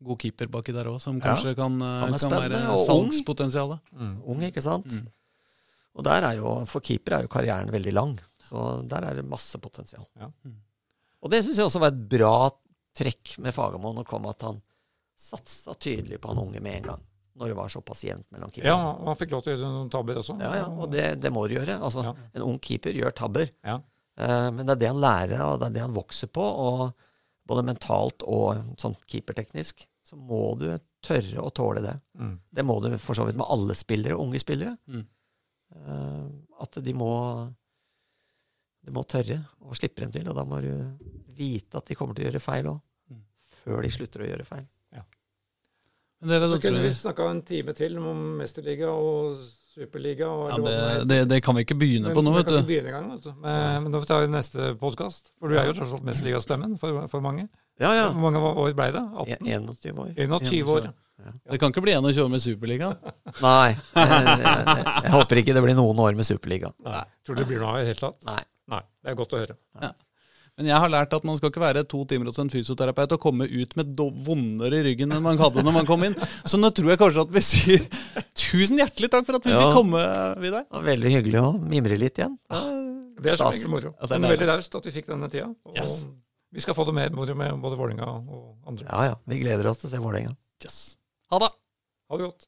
god 0.03 0.19
keeper 0.21 0.47
baki 0.47 0.73
der 0.73 0.85
òg, 0.91 0.99
som 1.01 1.17
Ja. 1.19 1.33
kanskje 1.35 1.55
kan, 1.55 1.73
eh, 1.81 2.17
kan 2.17 2.31
være 2.31 2.59
salgspotensialet. 2.85 3.79
ung. 3.93 3.99
Mm. 3.99 4.21
Ung, 4.25 4.41
ikke 4.47 4.61
sant? 4.63 4.85
Mm. 4.85 5.07
Og 5.95 6.03
der 6.03 6.23
er 6.23 6.35
jo, 6.37 6.65
for 6.65 6.79
keeper 6.79 7.17
er 7.17 7.21
jo 7.23 7.27
karrieren 7.27 7.69
veldig 7.71 7.93
lang, 7.93 8.17
så 8.49 8.87
der 8.87 9.03
er 9.09 9.13
det 9.15 9.25
masse 9.27 9.57
potensial. 9.59 10.05
Ja. 10.19 10.29
Mm. 10.45 10.55
Og 11.23 11.31
det 11.31 11.43
syns 11.43 11.57
jeg 11.57 11.65
også 11.65 11.79
var 11.81 11.87
et 11.91 12.09
bra 12.09 12.49
trekk 12.95 13.37
med 13.39 13.53
Fagermo, 13.53 13.93
når 13.93 14.05
kom 14.07 14.25
at 14.25 14.41
han 14.41 14.61
satsa 15.19 15.73
tydelig 15.75 16.19
på 16.21 16.29
han 16.31 16.37
unge 16.37 16.61
med 16.61 16.77
en 16.77 16.83
gang. 16.93 17.01
Når 17.39 17.47
det 17.47 17.55
var 17.55 17.67
såpass 17.71 18.03
jevnt 18.03 18.25
mellom 18.31 18.51
keeperne. 18.51 18.65
Ja, 18.67 19.05
han 19.05 19.15
fikk 19.15 19.31
lov 19.31 19.43
til 19.43 19.53
å 19.53 19.57
gjøre 19.57 19.71
noen 19.71 19.89
tabber 19.91 20.15
også. 20.19 20.39
Ja, 20.41 20.53
ja, 20.55 20.65
og 20.67 20.89
det, 20.91 21.05
det 21.21 21.31
må 21.31 21.45
du 21.47 21.55
gjøre. 21.55 21.79
Altså, 21.79 22.03
Ja. 22.03 22.13
En 22.35 22.41
ung 22.41 22.59
keeper 22.59 22.91
gjør 22.95 23.13
tabber. 23.15 23.49
Ja. 23.63 23.77
Uh, 24.19 24.51
men 24.51 24.65
det 24.65 24.73
er 24.75 24.79
det 24.81 24.87
han 24.91 24.99
lærer 24.99 25.39
og 25.45 25.59
det 25.61 25.67
er 25.69 25.73
det 25.77 25.81
han 25.81 25.93
vokser 25.95 26.27
på. 26.27 26.41
Og 26.43 26.93
både 27.49 27.65
mentalt 27.65 28.25
og 28.29 28.75
sånn 28.81 28.95
keeperteknisk 29.09 29.87
så 30.09 30.17
må 30.17 30.55
du 30.57 30.67
tørre 31.05 31.43
å 31.43 31.51
tåle 31.53 31.83
det. 31.85 31.95
Mm. 32.17 32.35
Det 32.49 32.65
må 32.65 32.79
du 32.81 32.89
for 32.97 33.17
så 33.17 33.27
vidt 33.27 33.37
med 33.37 33.49
alle 33.49 33.75
spillere, 33.77 34.17
unge 34.17 34.41
spillere. 34.41 34.75
Mm. 34.89 35.05
Eh, 35.77 36.27
at 36.65 36.79
de 36.83 36.93
må 36.97 37.13
De 38.79 38.93
må 38.95 39.03
tørre 39.03 39.35
å 39.59 39.75
slippe 39.75 40.01
dem 40.01 40.11
til, 40.15 40.27
og 40.31 40.37
da 40.37 40.45
må 40.47 40.61
du 40.63 40.71
vite 41.35 41.77
at 41.77 41.89
de 41.89 41.97
kommer 41.99 42.15
til 42.15 42.23
å 42.23 42.29
gjøre 42.29 42.41
feil 42.41 42.69
òg. 42.71 42.77
Mm. 43.11 43.23
Før 43.59 43.83
de 43.83 43.89
slutter 43.91 44.23
å 44.23 44.29
gjøre 44.29 44.45
feil. 44.47 44.67
Men 46.19 46.33
dere, 46.33 46.49
Så 46.49 46.59
kunne 46.59 46.83
vi 46.83 46.93
snakka 46.93 47.29
en 47.29 47.41
time 47.47 47.73
til 47.75 47.97
om 47.99 48.23
mesterliga 48.39 48.91
og 48.91 49.39
superliga. 49.79 50.27
Og 50.29 50.49
ja, 50.51 50.59
det, 50.67 51.07
det, 51.09 51.19
det 51.31 51.39
kan 51.45 51.55
vi 51.57 51.63
ikke 51.65 51.77
begynne 51.79 52.13
på 52.15 52.21
nå, 52.23 52.33
Men 52.35 52.39
vet 52.43 52.51
du. 52.51 52.59
begynne 52.67 52.91
engang, 52.91 53.09
vet 53.15 53.25
du. 53.25 53.31
Men, 53.41 53.83
men 53.85 53.91
da 53.95 53.99
får 54.01 54.05
vi 54.05 54.11
ta 54.13 54.19
neste 54.35 54.69
podkast. 54.81 55.31
For 55.39 55.51
du 55.51 55.57
er 55.59 55.69
jo 55.71 55.75
tross 55.79 55.95
alt 55.97 56.05
mesterligastemmen 56.07 56.75
for, 56.81 57.01
for 57.11 57.23
mange. 57.25 57.47
Ja, 57.79 57.93
ja. 57.95 58.07
Hvor 58.11 58.25
mange 58.27 58.41
år 58.43 58.73
ble 58.75 58.89
det? 58.95 59.03
En- 59.39 59.69
18? 59.69 59.77
21 59.79 60.03
år. 60.03 60.11
21 60.19 60.73
år. 60.75 60.89
Det 61.51 61.57
kan 61.59 61.71
ikke 61.73 61.83
bli 61.83 61.93
21 61.99 62.21
år 62.23 62.29
med 62.31 62.43
Superliga? 62.43 62.93
Nei. 63.43 63.71
Jeg, 63.75 64.19
jeg, 64.43 64.83
jeg 65.03 65.11
håper 65.15 65.41
ikke 65.41 65.55
det 65.57 65.63
blir 65.65 65.75
noen 65.79 65.99
år 66.05 66.15
med 66.19 66.27
Superliga. 66.27 66.71
Nei. 66.85 67.01
Tror 67.27 67.35
du 67.35 67.41
det 67.43 67.49
blir 67.49 67.59
noe 67.63 67.73
av 67.73 67.81
i 67.81 67.87
det 67.87 67.91
hele 67.93 68.03
tatt? 68.05 68.21
Nei. 68.29 68.39
Nei. 68.71 68.83
Det 69.03 69.11
er 69.11 69.17
godt 69.19 69.35
å 69.35 69.41
høre. 69.41 69.57
Men 70.59 70.67
jeg 70.67 70.75
har 70.83 70.89
lært 70.91 71.13
at 71.15 71.23
man 71.23 71.37
skal 71.39 71.53
ikke 71.53 71.61
være 71.63 71.85
to 71.87 72.01
timer 72.09 72.27
hos 72.27 72.39
en 72.43 72.49
fysioterapeut 72.51 73.13
og 73.15 73.21
komme 73.23 73.45
ut 73.47 73.75
med 73.79 73.93
vondere 74.27 74.81
i 74.81 74.83
ryggen 74.89 75.13
enn 75.15 75.23
man 75.23 75.39
hadde 75.39 75.63
når 75.63 75.75
man 75.77 75.87
kom 75.87 76.03
inn. 76.03 76.17
Så 76.43 76.59
nå 76.59 76.67
tror 76.75 76.91
jeg 76.91 76.99
kanskje 76.99 77.23
at 77.23 77.31
vi 77.31 77.43
sier 77.47 77.85
tusen 78.35 78.81
hjertelig 78.81 79.07
takk 79.13 79.23
for 79.29 79.39
at 79.39 79.47
vi 79.47 79.53
Ja. 79.55 79.61
fikk 79.63 79.77
komme, 79.79 80.01
Vidar. 80.43 80.65
Veldig 80.83 81.13
hyggelig 81.15 81.39
å 81.39 81.53
mimre 81.63 81.95
litt 82.01 82.19
igjen. 82.19 82.35
Det 83.19 83.31
er 83.31 83.39
så 83.39 83.47
mye 83.55 83.71
moro. 83.71 83.93
Ja, 84.01 84.07
det 84.11 84.19
er 84.19 84.27
veldig 84.35 84.49
raust 84.51 84.75
at 84.75 84.83
vi 84.91 84.91
fikk 84.99 85.07
denne 85.07 85.31
tida. 85.31 85.47
Og 85.63 85.79
Yes. 85.79 85.95
vi 86.51 86.59
skal 86.59 86.75
få 86.75 86.85
det 86.91 86.93
mer 86.99 87.09
moro 87.15 87.33
med 87.39 87.55
både 87.63 87.77
Vålinga 87.79 88.07
og 88.11 88.57
andre. 88.67 88.85
Ja 88.91 89.03
ja, 89.13 89.15
vi 89.27 89.39
gleder 89.39 89.65
oss 89.71 89.77
til 89.79 89.87
å 89.87 89.91
se 89.95 89.97
Vålerenga. 90.03 90.35
Yes. 90.61 90.97
Ha 91.31 91.39
det. 91.39 91.51
Ha 92.11 92.17
det 92.17 92.27
godt. 92.27 92.47